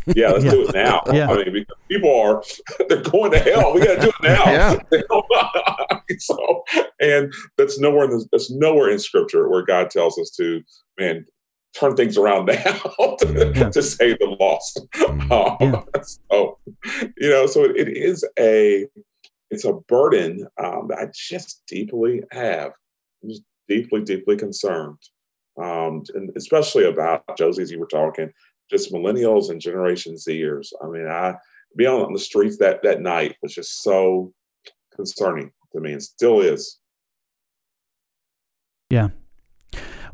Yeah, 0.06 0.30
let's 0.30 0.44
Yeah. 0.44 0.50
do 0.50 0.66
it 0.68 0.74
now. 0.74 1.02
Yeah. 1.12 1.28
I 1.30 1.36
mean, 1.36 1.52
because 1.52 1.76
people 1.90 2.14
are 2.20 2.42
they're 2.88 3.02
going 3.02 3.32
to 3.32 3.38
hell. 3.38 3.74
We 3.74 3.80
got 3.80 4.00
to 4.00 4.06
do 4.06 4.12
it 4.22 4.90
now. 5.00 6.00
so, 6.18 6.64
and 7.00 7.32
that's 7.56 7.78
nowhere 7.78 8.04
in 8.04 8.10
the, 8.10 8.26
that's 8.32 8.50
nowhere 8.50 8.90
in 8.90 8.98
Scripture 8.98 9.48
where 9.48 9.62
God 9.64 9.90
tells 9.90 10.18
us 10.18 10.30
to, 10.38 10.62
man, 10.98 11.26
turn 11.78 11.94
things 11.96 12.16
around 12.16 12.46
now 12.46 13.16
to, 13.18 13.52
Yeah. 13.54 13.70
to 13.70 13.82
save 13.82 14.18
the 14.18 14.36
lost. 14.40 14.80
Um, 15.30 15.56
Yeah. 15.60 15.82
So, 16.30 16.58
you 17.18 17.28
know, 17.28 17.46
so 17.46 17.64
it, 17.64 17.76
it 17.76 17.96
is 17.96 18.26
a 18.38 18.86
it's 19.50 19.64
a 19.64 19.72
burden 19.72 20.46
um, 20.62 20.88
that 20.88 20.98
I 20.98 21.06
just 21.14 21.62
deeply 21.66 22.22
have. 22.32 22.72
I'm 23.22 23.30
just 23.30 23.42
deeply, 23.66 24.02
deeply 24.02 24.36
concerned, 24.36 24.98
um, 25.62 26.02
and 26.14 26.30
especially 26.36 26.84
about 26.84 27.36
Josie, 27.36 27.62
as 27.62 27.70
you 27.70 27.78
were 27.78 27.86
talking, 27.86 28.30
just 28.70 28.92
millennials 28.92 29.50
and 29.50 29.60
Generation 29.60 30.14
Zers. 30.14 30.72
I 30.82 30.88
mean, 30.88 31.06
I 31.06 31.34
being 31.76 31.90
on 31.90 32.12
the 32.12 32.18
streets 32.18 32.58
that 32.58 32.82
that 32.82 33.00
night 33.00 33.36
was 33.42 33.54
just 33.54 33.82
so 33.82 34.32
concerning 34.94 35.50
to 35.72 35.80
me, 35.80 35.92
and 35.92 36.02
still 36.02 36.40
is. 36.40 36.78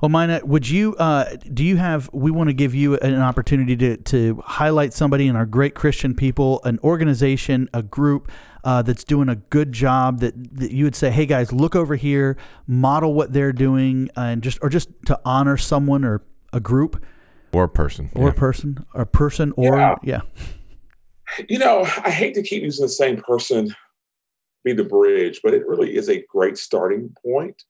Well, 0.05 0.11
Maina, 0.11 0.43
would 0.45 0.69
you? 0.69 0.95
Uh, 0.97 1.35
do 1.55 1.65
you 1.65 1.79
have? 1.79 2.11
We 2.13 2.31
want 2.31 2.51
to 2.51 2.53
give 2.53 2.75
you 2.75 2.99
an 2.99 3.23
opportunity 3.23 3.75
to 3.77 3.97
to 3.97 4.43
highlight 4.45 4.93
somebody 4.93 5.29
in 5.29 5.35
our 5.35 5.47
great 5.47 5.75
Christian 5.75 6.15
people, 6.15 6.61
an 6.65 6.79
organization, 6.85 7.71
a 7.73 7.83
group 7.83 8.31
uh, 8.65 8.83
that's 8.83 9.03
doing 9.03 9.31
a 9.31 9.37
good 9.37 9.73
job. 9.73 10.21
That, 10.21 10.59
that 10.59 10.73
you 10.73 10.85
would 10.85 10.95
say, 10.95 11.11
hey 11.11 11.25
guys, 11.25 11.53
look 11.55 11.75
over 11.75 11.97
here, 11.97 12.37
model 12.67 13.15
what 13.15 13.33
they're 13.33 13.55
doing, 13.55 14.11
and 14.15 14.43
just 14.43 14.59
or 14.61 14.69
just 14.69 14.91
to 15.07 15.19
honor 15.25 15.57
someone 15.57 16.05
or 16.05 16.21
a 16.53 16.61
group 16.61 17.03
Or 17.55 17.65
a 17.65 17.69
person. 17.71 18.11
or 18.15 18.25
yeah. 18.25 18.33
a 18.33 18.35
person, 18.35 18.85
or 18.93 19.07
person, 19.07 19.55
or 19.57 19.79
Yeah. 19.79 19.95
yeah, 20.03 20.21
You 21.49 21.59
know, 21.59 21.81
I 22.05 22.11
hate 22.11 22.35
to 22.35 22.43
keep 22.43 22.63
using 22.63 22.85
the 22.85 22.91
same 22.91 23.23
person 23.23 23.75
be 24.65 24.75
the 24.75 24.85
bridge, 24.85 25.41
but 25.43 25.55
it 25.55 25.67
really 25.67 25.97
is 25.97 26.11
a 26.11 26.23
great 26.29 26.59
starting 26.59 27.15
point. 27.25 27.65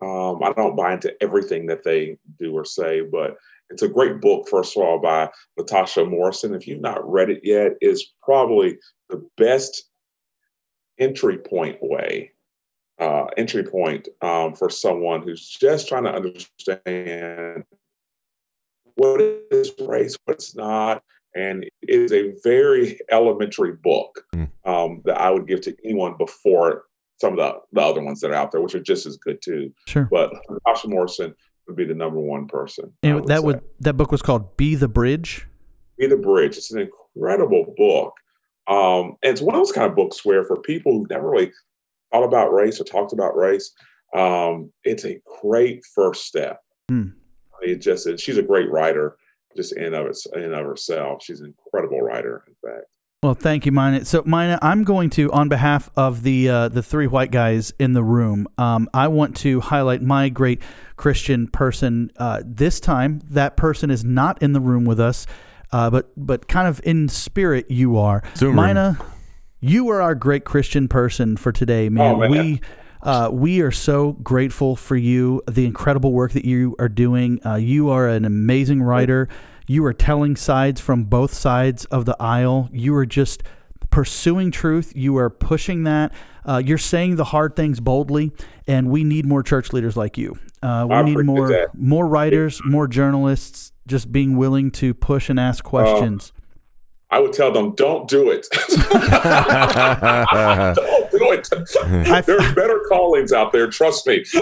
Um, 0.00 0.42
I 0.42 0.52
don't 0.52 0.76
buy 0.76 0.94
into 0.94 1.14
everything 1.22 1.66
that 1.66 1.82
they 1.82 2.16
do 2.38 2.52
or 2.52 2.64
say, 2.64 3.00
but 3.00 3.36
it's 3.70 3.82
a 3.82 3.88
great 3.88 4.20
book, 4.20 4.48
first 4.48 4.76
of 4.76 4.82
all, 4.82 5.00
by 5.00 5.28
Latasha 5.58 6.08
Morrison. 6.08 6.54
If 6.54 6.66
you've 6.66 6.80
not 6.80 7.08
read 7.10 7.30
it 7.30 7.40
yet, 7.42 7.72
is 7.80 8.12
probably 8.22 8.78
the 9.10 9.26
best 9.36 9.88
entry 10.98 11.38
point 11.38 11.78
way, 11.82 12.32
uh, 13.00 13.26
entry 13.36 13.64
point 13.64 14.08
um, 14.22 14.54
for 14.54 14.70
someone 14.70 15.22
who's 15.22 15.48
just 15.48 15.88
trying 15.88 16.04
to 16.04 16.14
understand 16.14 17.64
what 18.94 19.20
is 19.50 19.72
race, 19.86 20.16
what's 20.24 20.56
not. 20.56 21.02
And 21.36 21.64
it 21.64 21.72
is 21.82 22.12
a 22.12 22.34
very 22.42 22.98
elementary 23.10 23.72
book 23.72 24.24
Mm. 24.34 24.50
um, 24.64 25.02
that 25.04 25.20
I 25.20 25.30
would 25.30 25.46
give 25.46 25.60
to 25.62 25.76
anyone 25.84 26.16
before 26.18 26.84
some 27.20 27.32
of 27.32 27.38
the, 27.38 27.60
the 27.72 27.80
other 27.80 28.02
ones 28.02 28.20
that 28.20 28.30
are 28.30 28.34
out 28.34 28.52
there, 28.52 28.60
which 28.60 28.74
are 28.74 28.80
just 28.80 29.06
as 29.06 29.16
good 29.16 29.42
too. 29.42 29.72
sure. 29.86 30.08
But 30.10 30.32
Latasha 30.48 30.88
Morrison 30.88 31.34
would 31.66 31.76
be 31.76 31.84
the 31.84 31.94
number 31.94 32.18
one 32.18 32.46
person. 32.46 32.92
And 33.02 33.26
that 33.26 33.40
say. 33.40 33.44
would 33.44 33.60
that 33.80 33.94
book 33.94 34.10
was 34.10 34.22
called 34.22 34.56
"Be 34.56 34.74
the 34.74 34.88
Bridge." 34.88 35.46
Be 35.98 36.06
the 36.06 36.16
Bridge. 36.16 36.56
It's 36.56 36.72
an 36.72 36.80
incredible 36.80 37.74
book. 37.76 38.14
Um, 38.68 39.16
and 39.22 39.32
it's 39.32 39.40
one 39.40 39.54
of 39.54 39.60
those 39.60 39.72
kind 39.72 39.88
of 39.88 39.96
books 39.96 40.24
where 40.24 40.44
for 40.44 40.60
people 40.60 40.92
who've 40.92 41.10
never 41.10 41.30
really 41.30 41.52
thought 42.12 42.24
about 42.24 42.52
race 42.52 42.80
or 42.80 42.84
talked 42.84 43.12
about 43.12 43.36
race, 43.36 43.72
um, 44.14 44.70
it's 44.84 45.04
a 45.04 45.20
great 45.40 45.84
first 45.94 46.26
step. 46.26 46.60
Hmm. 46.88 47.08
It 47.62 47.76
just 47.76 48.08
she's 48.20 48.38
a 48.38 48.42
great 48.42 48.70
writer 48.70 49.16
just 49.56 49.76
in 49.76 49.94
of 49.94 50.06
its 50.06 50.26
in 50.34 50.54
of 50.54 50.64
herself. 50.64 51.22
She's 51.24 51.40
an 51.40 51.46
incredible 51.46 52.00
writer, 52.00 52.44
in 52.46 52.54
fact. 52.64 52.86
Well, 53.24 53.34
thank 53.34 53.66
you, 53.66 53.72
Maina. 53.72 54.04
So, 54.04 54.22
Maina, 54.24 54.60
I'm 54.62 54.84
going 54.84 55.10
to, 55.10 55.32
on 55.32 55.48
behalf 55.48 55.90
of 55.96 56.22
the 56.22 56.48
uh, 56.48 56.68
the 56.68 56.84
three 56.84 57.08
white 57.08 57.32
guys 57.32 57.72
in 57.80 57.92
the 57.92 58.04
room, 58.04 58.46
um, 58.58 58.88
I 58.94 59.08
want 59.08 59.34
to 59.38 59.58
highlight 59.58 60.02
my 60.02 60.28
great 60.28 60.62
Christian 60.94 61.48
person. 61.48 62.12
Uh, 62.16 62.42
this 62.44 62.78
time, 62.78 63.20
that 63.28 63.56
person 63.56 63.90
is 63.90 64.04
not 64.04 64.40
in 64.40 64.52
the 64.52 64.60
room 64.60 64.84
with 64.84 65.00
us, 65.00 65.26
uh, 65.72 65.90
but 65.90 66.12
but 66.16 66.46
kind 66.46 66.68
of 66.68 66.80
in 66.84 67.08
spirit, 67.08 67.68
you 67.68 67.98
are. 67.98 68.22
Zoom 68.36 68.50
room. 68.50 68.56
Maina, 68.56 68.98
you 69.58 69.88
are 69.88 70.00
our 70.00 70.14
great 70.14 70.44
Christian 70.44 70.86
person 70.86 71.36
for 71.36 71.50
today, 71.50 71.88
man. 71.88 72.14
Oh, 72.14 72.18
man. 72.18 72.30
We. 72.30 72.60
Uh, 73.00 73.30
we 73.32 73.60
are 73.60 73.70
so 73.70 74.14
grateful 74.14 74.74
for 74.74 74.96
you, 74.96 75.40
the 75.46 75.64
incredible 75.64 76.12
work 76.12 76.32
that 76.32 76.44
you 76.44 76.74
are 76.80 76.88
doing. 76.88 77.38
Uh, 77.46 77.54
you 77.54 77.90
are 77.90 78.08
an 78.08 78.24
amazing 78.24 78.82
writer. 78.82 79.28
You 79.68 79.84
are 79.84 79.92
telling 79.92 80.34
sides 80.34 80.80
from 80.80 81.04
both 81.04 81.34
sides 81.34 81.84
of 81.86 82.06
the 82.06 82.16
aisle. 82.18 82.70
You 82.72 82.94
are 82.96 83.06
just 83.06 83.42
pursuing 83.90 84.50
truth. 84.50 84.94
You 84.96 85.16
are 85.18 85.28
pushing 85.28 85.84
that. 85.84 86.12
Uh, 86.44 86.62
you're 86.64 86.78
saying 86.78 87.16
the 87.16 87.24
hard 87.24 87.54
things 87.54 87.78
boldly, 87.78 88.32
and 88.66 88.90
we 88.90 89.04
need 89.04 89.26
more 89.26 89.42
church 89.42 89.74
leaders 89.74 89.96
like 89.96 90.16
you. 90.16 90.38
Uh, 90.62 90.86
we 90.88 90.94
I 90.94 91.02
need 91.02 91.18
more 91.18 91.48
that. 91.48 91.74
more 91.74 92.06
writers, 92.06 92.62
more 92.64 92.88
journalists, 92.88 93.72
just 93.86 94.10
being 94.10 94.38
willing 94.38 94.70
to 94.72 94.94
push 94.94 95.28
and 95.28 95.38
ask 95.38 95.62
questions. 95.62 96.32
I 97.10 97.20
would 97.20 97.32
tell 97.32 97.52
them, 97.52 97.74
don't 97.74 98.08
do 98.08 98.30
it. 98.30 98.46
don't 100.74 101.07
do 101.18 101.32
it. 101.32 102.26
There's 102.26 102.54
better 102.54 102.80
callings 102.88 103.32
out 103.32 103.52
there. 103.52 103.68
Trust 103.68 104.06
me. 104.06 104.24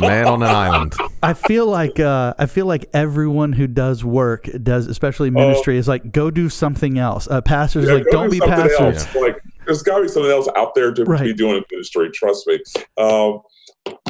Man 0.00 0.26
on 0.26 0.42
an 0.42 0.48
island. 0.48 0.94
I 1.22 1.34
feel 1.34 1.66
like 1.66 1.98
uh, 2.00 2.34
I 2.38 2.46
feel 2.46 2.66
like 2.66 2.88
everyone 2.94 3.52
who 3.52 3.66
does 3.66 4.04
work 4.04 4.48
does, 4.62 4.86
especially 4.86 5.30
ministry, 5.30 5.76
is 5.78 5.88
like 5.88 6.12
go 6.12 6.30
do 6.30 6.48
something 6.48 6.98
else. 6.98 7.28
Uh, 7.28 7.40
pastors. 7.40 7.86
Yeah, 7.86 7.94
like 7.94 8.06
don't 8.10 8.26
do 8.26 8.30
be 8.32 8.38
something 8.38 8.56
pastors. 8.56 8.80
else. 9.06 9.14
Like 9.16 9.40
there's 9.66 9.82
got 9.82 9.96
to 9.98 10.02
be 10.02 10.08
something 10.08 10.30
else 10.30 10.48
out 10.56 10.74
there 10.74 10.92
to 10.92 11.04
Right. 11.04 11.22
be 11.24 11.34
doing 11.34 11.56
in 11.56 11.64
ministry. 11.70 12.10
Trust 12.10 12.46
me. 12.46 12.60
Um, 12.96 13.40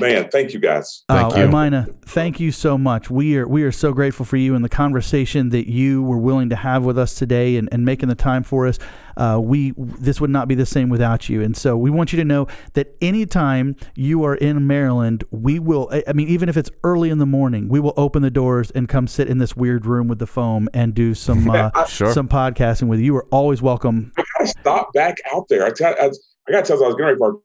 man, 0.01 0.29
thank 0.31 0.53
you 0.53 0.61
guys. 0.61 1.05
Thank 1.09 1.35
uh, 1.35 1.41
you. 1.41 1.49
Maina, 1.49 1.87
thank 2.07 2.41
you 2.41 2.53
so 2.53 2.79
much. 2.79 3.11
We 3.11 3.37
are 3.37 3.47
we 3.47 3.63
are 3.63 3.73
so 3.73 3.93
grateful 3.93 4.25
for 4.25 4.37
you 4.37 4.55
and 4.55 4.65
the 4.65 4.69
conversation 4.69 5.51
that 5.51 5.71
you 5.71 6.03
were 6.03 6.19
willing 6.19 6.49
to 6.51 6.57
have 6.57 6.85
with 6.85 6.99
us 6.99 7.15
today 7.15 7.57
and, 7.57 7.69
and 7.73 7.85
making 7.85 8.09
the 8.09 8.15
time 8.15 8.43
for 8.43 8.67
us. 8.67 8.79
Uh, 9.17 9.39
we 9.43 9.75
this 9.77 10.21
would 10.21 10.31
not 10.31 10.47
be 10.47 10.55
the 10.55 10.67
same 10.67 10.89
without 10.89 11.29
you. 11.29 11.43
And 11.43 11.57
so 11.57 11.77
we 11.77 11.91
want 11.91 12.13
you 12.13 12.19
to 12.19 12.25
know 12.25 12.47
that 12.75 12.95
anytime 13.01 13.77
you 13.95 14.25
are 14.25 14.37
in 14.37 14.67
Maryland, 14.67 15.25
we 15.31 15.59
will. 15.59 15.89
I 15.93 16.05
I 16.09 16.13
mean, 16.13 16.29
even 16.29 16.49
if 16.49 16.57
it's 16.57 16.71
early 16.85 17.11
in 17.11 17.19
the 17.19 17.27
morning, 17.27 17.69
we 17.69 17.81
will 17.81 17.95
open 17.97 18.23
the 18.23 18.31
doors 18.31 18.71
and 18.71 18.89
come 18.89 19.07
sit 19.07 19.29
in 19.29 19.39
this 19.39 19.57
weird 19.57 19.87
room 19.87 20.09
with 20.09 20.19
the 20.19 20.27
foam 20.27 20.69
and 20.73 20.95
do 20.95 21.15
some 21.15 21.51
uh, 21.51 21.71
Sure. 21.87 22.13
some 22.13 22.29
podcasting 22.29 22.89
with 22.89 23.01
you. 23.01 23.07
You 23.07 23.17
are 23.17 23.27
always 23.31 23.61
welcome. 23.63 24.13
I 24.17 24.25
gotta 24.39 24.49
stop 24.49 24.93
back 24.93 25.17
out 25.33 25.49
there. 25.49 25.65
I, 25.65 25.71
tell, 25.71 25.95
I, 26.01 26.11
I 26.49 26.53
got 26.53 26.65
to 26.65 26.69
tell 26.69 26.79
you, 26.79 26.85
I 26.85 26.89
was 26.89 26.95
getting 26.95 27.07
ready 27.07 27.19
for 27.19 27.41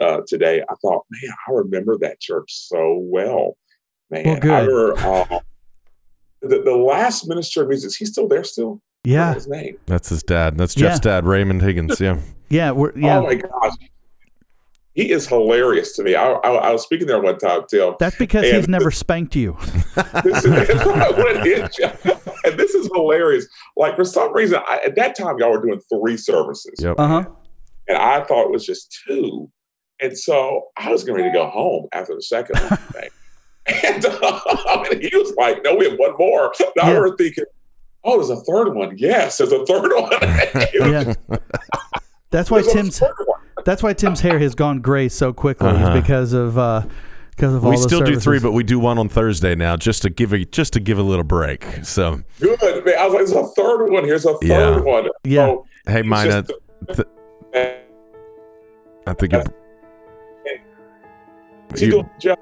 uh, 0.00 0.20
today. 0.26 0.62
I 0.68 0.74
thought, 0.82 1.04
man, 1.10 1.32
I 1.48 1.52
remember 1.52 1.96
that 1.98 2.20
church 2.20 2.50
so 2.52 2.98
well. 3.02 3.56
Man, 4.10 4.24
Well, 4.24 4.40
good. 4.40 4.50
I 4.50 4.60
remember 4.60 4.98
uh, 4.98 5.38
the, 6.42 6.62
the 6.62 6.76
last 6.76 7.28
minister 7.28 7.62
of 7.62 7.68
music. 7.68 7.88
Is 7.88 7.96
he 7.96 8.04
still 8.06 8.28
there? 8.28 8.44
Still? 8.44 8.80
Yeah, 9.04 9.34
His 9.34 9.46
name. 9.48 9.76
That's 9.86 10.08
his 10.08 10.22
dad. 10.22 10.58
That's 10.58 10.74
Jeff's 10.74 11.00
dad, 11.00 11.24
Raymond 11.24 11.62
Higgins. 11.62 12.00
Yeah. 12.00 12.18
yeah, 12.48 12.72
we're 12.72 12.92
yeah. 12.98 13.18
Oh 13.18 13.22
my 13.22 13.34
gosh. 13.36 13.72
he 14.94 15.10
is 15.12 15.26
hilarious 15.28 15.94
to 15.96 16.02
me. 16.02 16.14
I, 16.16 16.26
I, 16.32 16.50
I 16.54 16.72
was 16.72 16.82
speaking 16.82 17.06
there 17.06 17.20
one 17.20 17.38
time, 17.38 17.62
Tim. 17.70 17.94
That's 18.00 18.16
because 18.16 18.44
And 18.44 18.56
he's 18.56 18.68
never 18.68 18.90
spanked 18.90 19.36
you. 19.36 19.56
this 20.24 20.44
is 20.44 20.84
what 20.84 21.36
it 21.36 21.46
is. 21.46 21.78
and 22.44 22.58
this 22.58 22.74
is 22.74 22.88
hilarious. 22.94 23.46
Like 23.76 23.94
for 23.96 24.04
some 24.04 24.34
reason, 24.34 24.58
I, 24.66 24.80
at 24.86 24.96
that 24.96 25.16
time, 25.16 25.38
y'all 25.38 25.52
were 25.52 25.62
doing 25.64 25.80
three 25.92 26.16
services, 26.16 26.74
Yep. 26.80 26.96
Uh 26.98 27.08
huh. 27.08 27.24
and 27.88 27.98
I 27.98 28.24
thought 28.24 28.46
it 28.46 28.50
was 28.50 28.66
just 28.66 29.00
two. 29.06 29.50
And 30.00 30.16
so 30.16 30.68
I 30.76 30.90
was 30.92 31.02
getting 31.04 31.16
ready 31.16 31.28
to 31.30 31.32
go 31.38 31.46
home 31.48 31.88
after 31.92 32.14
the 32.14 32.22
second 32.22 32.58
one. 32.60 32.78
right? 32.94 33.10
And 33.84 34.02
uh, 34.06 34.40
and 34.90 35.02
he 35.02 35.10
was 35.14 35.34
like, 35.36 35.62
"No, 35.62 35.74
we 35.74 35.86
have 35.90 35.98
one 35.98 36.14
more." 36.18 36.46
And 36.58 36.68
I 36.82 36.88
Yeah. 36.88 36.94
remember 36.94 37.16
thinking, 37.18 37.44
"Oh, 38.02 38.16
there's 38.16 38.30
a 38.30 38.42
third 38.44 38.72
one." 38.74 38.96
Yes, 38.96 39.36
there's 39.36 39.52
a 39.52 39.66
third 39.66 39.92
one. 39.94 40.10
Yeah. 40.72 41.12
That's 42.30 42.50
why 42.50 42.62
There's 42.62 42.72
a 42.72 42.76
Tim's. 42.78 42.98
third 42.98 43.12
one. 43.26 43.40
That's 43.66 43.82
why 43.82 43.92
Tim's 43.92 44.20
hair 44.20 44.38
has 44.38 44.54
gone 44.54 44.80
gray 44.80 45.10
so 45.10 45.34
quickly. 45.34 45.68
Uh-huh. 45.68 46.00
because 46.00 46.32
of 46.32 46.56
uh, 46.56 46.86
because 47.30 47.52
of 47.52 47.62
all 47.64 47.70
We 47.72 47.76
the 47.76 47.82
still 47.82 48.00
do 48.00 48.18
three, 48.18 48.38
but 48.38 48.52
we 48.52 48.62
do 48.64 48.78
one 48.78 48.96
on 48.98 49.10
Thursday 49.10 49.54
now, 49.54 49.76
just 49.76 50.00
to 50.00 50.08
give 50.08 50.32
a 50.32 50.46
just 50.46 50.72
to 50.72 50.80
give 50.80 50.98
a 50.98 51.02
little 51.02 51.22
break. 51.24 51.66
So, 51.82 52.22
Good 52.40 52.58
man. 52.86 52.94
I 52.98 53.04
was 53.04 53.12
like, 53.14 53.26
"There's 53.26 53.32
a 53.32 53.46
third 53.48 53.88
one. 53.88 54.04
Here's 54.04 54.24
a 54.24 54.32
third 54.38 54.44
Yeah. 54.44 54.80
one." 54.80 55.08
Yeah. 55.24 55.46
So 55.48 55.66
hey, 55.86 55.98
it's 56.00 56.08
Maina, 56.08 56.42
just- 56.86 57.02
I 59.06 59.14
think 59.14 59.32
you're, 59.32 59.42
She 59.42 59.48
you- 61.76 61.90
go- 61.90 62.10
Jeff. 62.18 62.38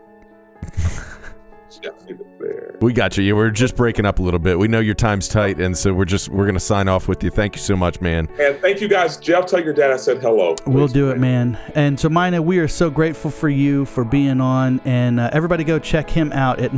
Jeff 1.82 1.94
there. 2.40 2.76
we 2.80 2.92
got 2.92 3.16
you. 3.16 3.24
Yeah, 3.24 3.34
we're 3.34 3.50
just 3.50 3.76
breaking 3.76 4.06
up 4.06 4.18
a 4.18 4.22
little 4.22 4.40
bit. 4.40 4.58
We 4.58 4.66
know 4.66 4.80
your 4.80 4.94
time's 4.94 5.28
tight, 5.28 5.60
and 5.60 5.76
so 5.76 5.92
we're 5.92 6.04
just 6.04 6.28
we're 6.30 6.46
gonna 6.46 6.58
sign 6.58 6.88
off 6.88 7.06
with 7.06 7.22
you. 7.22 7.30
Thank 7.30 7.54
you 7.54 7.60
so 7.60 7.76
much, 7.76 8.00
man. 8.00 8.28
And 8.40 8.58
thank 8.60 8.80
you 8.80 8.88
guys. 8.88 9.16
Jeff, 9.18 9.46
tell 9.46 9.62
your 9.62 9.74
dad 9.74 9.90
I 9.90 9.96
said 9.96 10.18
hello. 10.18 10.54
We'll 10.66 10.88
do 10.88 11.10
it, 11.10 11.18
man. 11.18 11.58
And 11.74 11.98
so, 12.00 12.08
Maina, 12.08 12.40
we 12.40 12.58
are 12.58 12.68
so 12.68 12.88
grateful 12.90 13.30
for 13.30 13.48
you 13.48 13.84
for 13.84 14.04
being 14.04 14.40
on. 14.40 14.80
And 14.84 15.20
uh, 15.20 15.30
everybody 15.32 15.64
go 15.64 15.78
check 15.78 16.08
him 16.08 16.32
out 16.32 16.60
at 16.60 16.72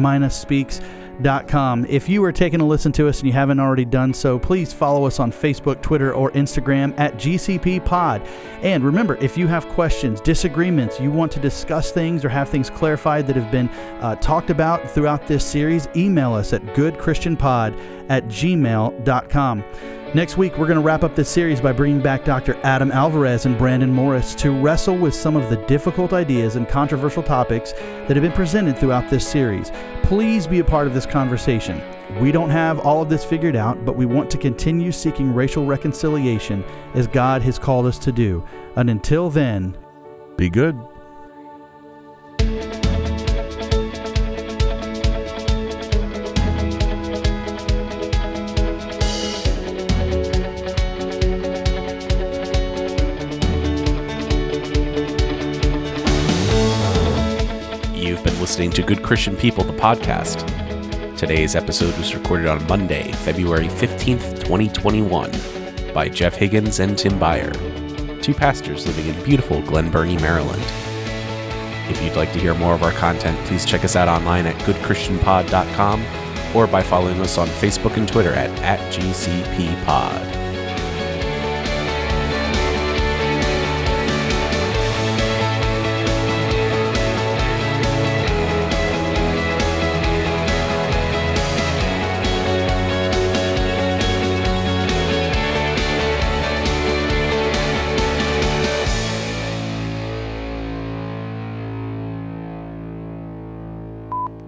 mainaspeaks.com. 1.19 1.87
If 1.89 2.09
you 2.09 2.23
are 2.25 2.33
taking 2.33 2.61
a 2.61 2.67
listen 2.67 2.93
to 2.93 3.09
us 3.09 3.19
and 3.19 3.27
you 3.27 3.33
haven't 3.33 3.61
already 3.61 3.85
done 3.85 4.15
so, 4.15 4.39
please 4.39 4.73
follow 4.73 5.05
us 5.07 5.21
on 5.21 5.33
Facebook, 5.33 5.83
Twitter, 5.83 6.13
or 6.13 6.31
Instagram 6.33 6.99
at 6.99 7.15
GCP 7.15 7.85
Pod. 7.85 8.23
And 8.63 8.85
remember, 8.85 9.17
if 9.17 9.37
you 9.37 9.47
have 9.47 9.69
questions, 9.69 10.21
disagreements, 10.21 11.01
you 11.01 11.11
want 11.11 11.33
to 11.33 11.41
discuss 11.41 11.93
things 11.93 12.25
or 12.25 12.29
have 12.29 12.49
things 12.49 12.71
clarified 12.71 13.27
that 13.27 13.37
have 13.37 13.51
been 13.51 13.69
uh, 14.01 14.17
talked 14.17 14.51
about 14.51 14.89
throughout 14.91 15.27
this 15.27 15.45
series, 15.45 15.89
email 15.97 16.35
us 16.35 16.53
at 16.53 16.63
goodchristianpod 16.75 17.98
at 18.09 18.27
gmail.com. 18.27 19.65
Next 20.15 20.39
week, 20.39 20.57
we're 20.57 20.67
going 20.67 20.79
to 20.79 20.83
wrap 20.83 21.05
up 21.05 21.15
this 21.15 21.29
series 21.29 21.61
by 21.61 21.71
bringing 21.73 22.01
back 22.01 22.25
Dr. 22.25 22.59
Adam 22.63 22.91
Alvarez 22.91 23.45
and 23.45 23.59
Brandon 23.59 23.93
Morris 23.93 24.35
to 24.37 24.51
wrestle 24.51 24.97
with 24.97 25.15
some 25.15 25.37
of 25.37 25.51
the 25.51 25.59
difficult 25.67 26.15
ideas 26.15 26.57
and 26.57 26.67
controversial 26.67 27.23
topics 27.23 27.73
that 27.73 28.17
have 28.17 28.23
been 28.23 28.33
presented 28.33 28.79
throughout 28.79 29.11
this 29.11 29.29
series. 29.29 29.71
Please 30.05 30.47
be 30.47 30.61
a 30.61 30.65
part 30.65 30.87
of 30.87 30.95
this 30.95 31.05
conversation. 31.05 31.83
We 32.21 32.33
don't 32.33 32.49
have 32.49 32.79
all 32.79 33.03
of 33.03 33.11
this 33.11 33.23
figured 33.23 33.55
out, 33.55 33.85
but 33.85 33.97
we 33.97 34.07
want 34.07 34.31
to 34.31 34.39
continue 34.39 34.93
seeking 34.93 35.35
racial 35.35 35.67
reconciliation 35.67 36.65
as 36.95 37.07
God 37.07 37.43
has 37.43 37.59
called 37.59 37.85
us 37.85 37.99
to 37.99 38.11
do. 38.11 38.43
And 38.77 38.89
until 38.89 39.29
then, 39.29 39.77
Be 40.39 40.49
good. 40.49 40.81
Listening 58.59 58.75
to 58.75 58.83
Good 58.83 59.05
Christian 59.05 59.37
People, 59.37 59.63
the 59.63 59.73
podcast. 59.73 60.45
Today's 61.17 61.55
episode 61.55 61.97
was 61.97 62.13
recorded 62.13 62.49
on 62.49 62.67
Monday, 62.67 63.13
February 63.13 63.69
15th, 63.69 64.41
2021, 64.41 65.31
by 65.95 66.09
Jeff 66.09 66.35
Higgins 66.35 66.81
and 66.81 66.99
Tim 66.99 67.21
Byer, 67.21 67.53
two 68.21 68.35
pastors 68.35 68.85
living 68.85 69.15
in 69.15 69.25
beautiful 69.25 69.63
Glen 69.63 69.93
Burnie, 69.93 70.17
Maryland. 70.17 70.61
If 71.89 72.03
you'd 72.03 72.17
like 72.17 72.33
to 72.33 72.41
hear 72.41 72.53
more 72.53 72.75
of 72.75 72.83
our 72.83 72.91
content, 72.91 73.39
please 73.47 73.65
check 73.65 73.85
us 73.85 73.95
out 73.95 74.09
online 74.09 74.47
at 74.47 74.57
goodchristianpod.com 74.63 76.05
or 76.57 76.67
by 76.67 76.83
following 76.83 77.21
us 77.21 77.39
on 77.39 77.47
Facebook 77.47 77.97
and 77.97 78.09
Twitter 78.09 78.33
at, 78.33 78.51
at 78.63 78.81
GCPPod. 78.93 80.38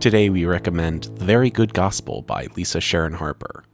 Today 0.01 0.31
we 0.31 0.47
recommend 0.47 1.05
The 1.05 1.27
Very 1.27 1.51
Good 1.51 1.75
Gospel 1.75 2.23
by 2.23 2.47
Lisa 2.57 2.81
Sharon 2.81 3.13
Harper. 3.13 3.65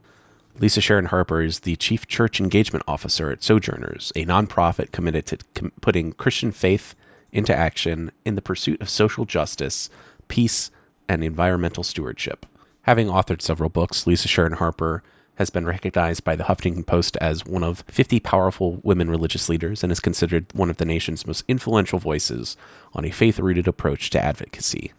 Lisa 0.59 0.81
Sharon 0.81 1.05
Harper 1.05 1.41
is 1.41 1.61
the 1.61 1.77
Chief 1.77 2.05
Church 2.05 2.41
Engagement 2.41 2.83
Officer 2.85 3.31
at 3.31 3.41
Sojourners, 3.41 4.11
a 4.13 4.25
nonprofit 4.25 4.91
committed 4.91 5.25
to 5.27 5.37
com- 5.55 5.71
putting 5.79 6.11
Christian 6.11 6.51
faith 6.51 6.95
into 7.31 7.55
action 7.55 8.11
in 8.25 8.35
the 8.35 8.41
pursuit 8.41 8.81
of 8.81 8.89
social 8.89 9.23
justice, 9.23 9.89
peace, 10.27 10.69
and 11.07 11.23
environmental 11.23 11.81
stewardship. 11.81 12.45
Having 12.81 13.07
authored 13.07 13.41
several 13.41 13.69
books, 13.69 14.05
Lisa 14.05 14.27
Sharon 14.27 14.53
Harper 14.53 15.03
has 15.35 15.49
been 15.49 15.65
recognized 15.65 16.25
by 16.25 16.35
the 16.35 16.43
Huffington 16.43 16.85
Post 16.85 17.15
as 17.21 17.45
one 17.45 17.63
of 17.63 17.85
50 17.87 18.19
powerful 18.19 18.81
women 18.83 19.09
religious 19.09 19.47
leaders 19.47 19.81
and 19.81 19.93
is 19.93 20.01
considered 20.01 20.47
one 20.51 20.69
of 20.69 20.75
the 20.75 20.83
nation's 20.83 21.25
most 21.25 21.45
influential 21.47 21.99
voices 21.99 22.57
on 22.93 23.05
a 23.05 23.11
faith 23.11 23.39
rooted 23.39 23.65
approach 23.65 24.09
to 24.09 24.21
advocacy. 24.21 24.91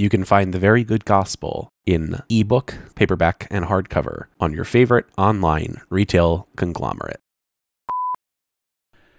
You 0.00 0.08
can 0.08 0.24
find 0.24 0.54
the 0.54 0.58
very 0.58 0.82
good 0.82 1.04
gospel 1.04 1.74
in 1.84 2.22
ebook, 2.30 2.74
paperback, 2.94 3.46
and 3.50 3.66
hardcover 3.66 4.28
on 4.40 4.50
your 4.54 4.64
favorite 4.64 5.04
online 5.18 5.82
retail 5.90 6.48
conglomerate. 6.56 7.20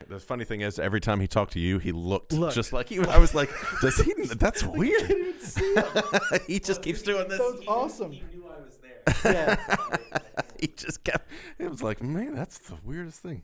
The 0.09 0.19
funny 0.19 0.43
thing 0.43 0.61
is, 0.61 0.79
every 0.79 0.99
time 0.99 1.19
he 1.19 1.27
talked 1.27 1.53
to 1.53 1.59
you, 1.59 1.77
he 1.77 1.91
looked 1.91 2.33
Look. 2.33 2.55
just 2.55 2.73
like 2.73 2.89
you. 2.89 3.03
I 3.03 3.19
was 3.19 3.35
like, 3.35 3.51
"Does 3.83 3.97
he? 3.97 4.11
That's 4.33 4.63
weird." 4.65 5.35
he 6.47 6.59
just 6.59 6.81
keeps 6.81 7.03
doing 7.03 7.27
this. 7.27 7.39
awesome. 7.67 8.11
he 8.13 8.23
knew 8.33 8.47
I 8.47 8.59
was 8.59 8.79
there. 8.81 9.33
Yeah. 9.33 10.17
He 10.59 10.67
just 10.67 11.03
kept. 11.03 11.27
It 11.59 11.69
was 11.69 11.83
like, 11.83 12.01
man, 12.03 12.33
that's 12.35 12.57
the 12.57 12.75
weirdest 12.83 13.19
thing. 13.19 13.43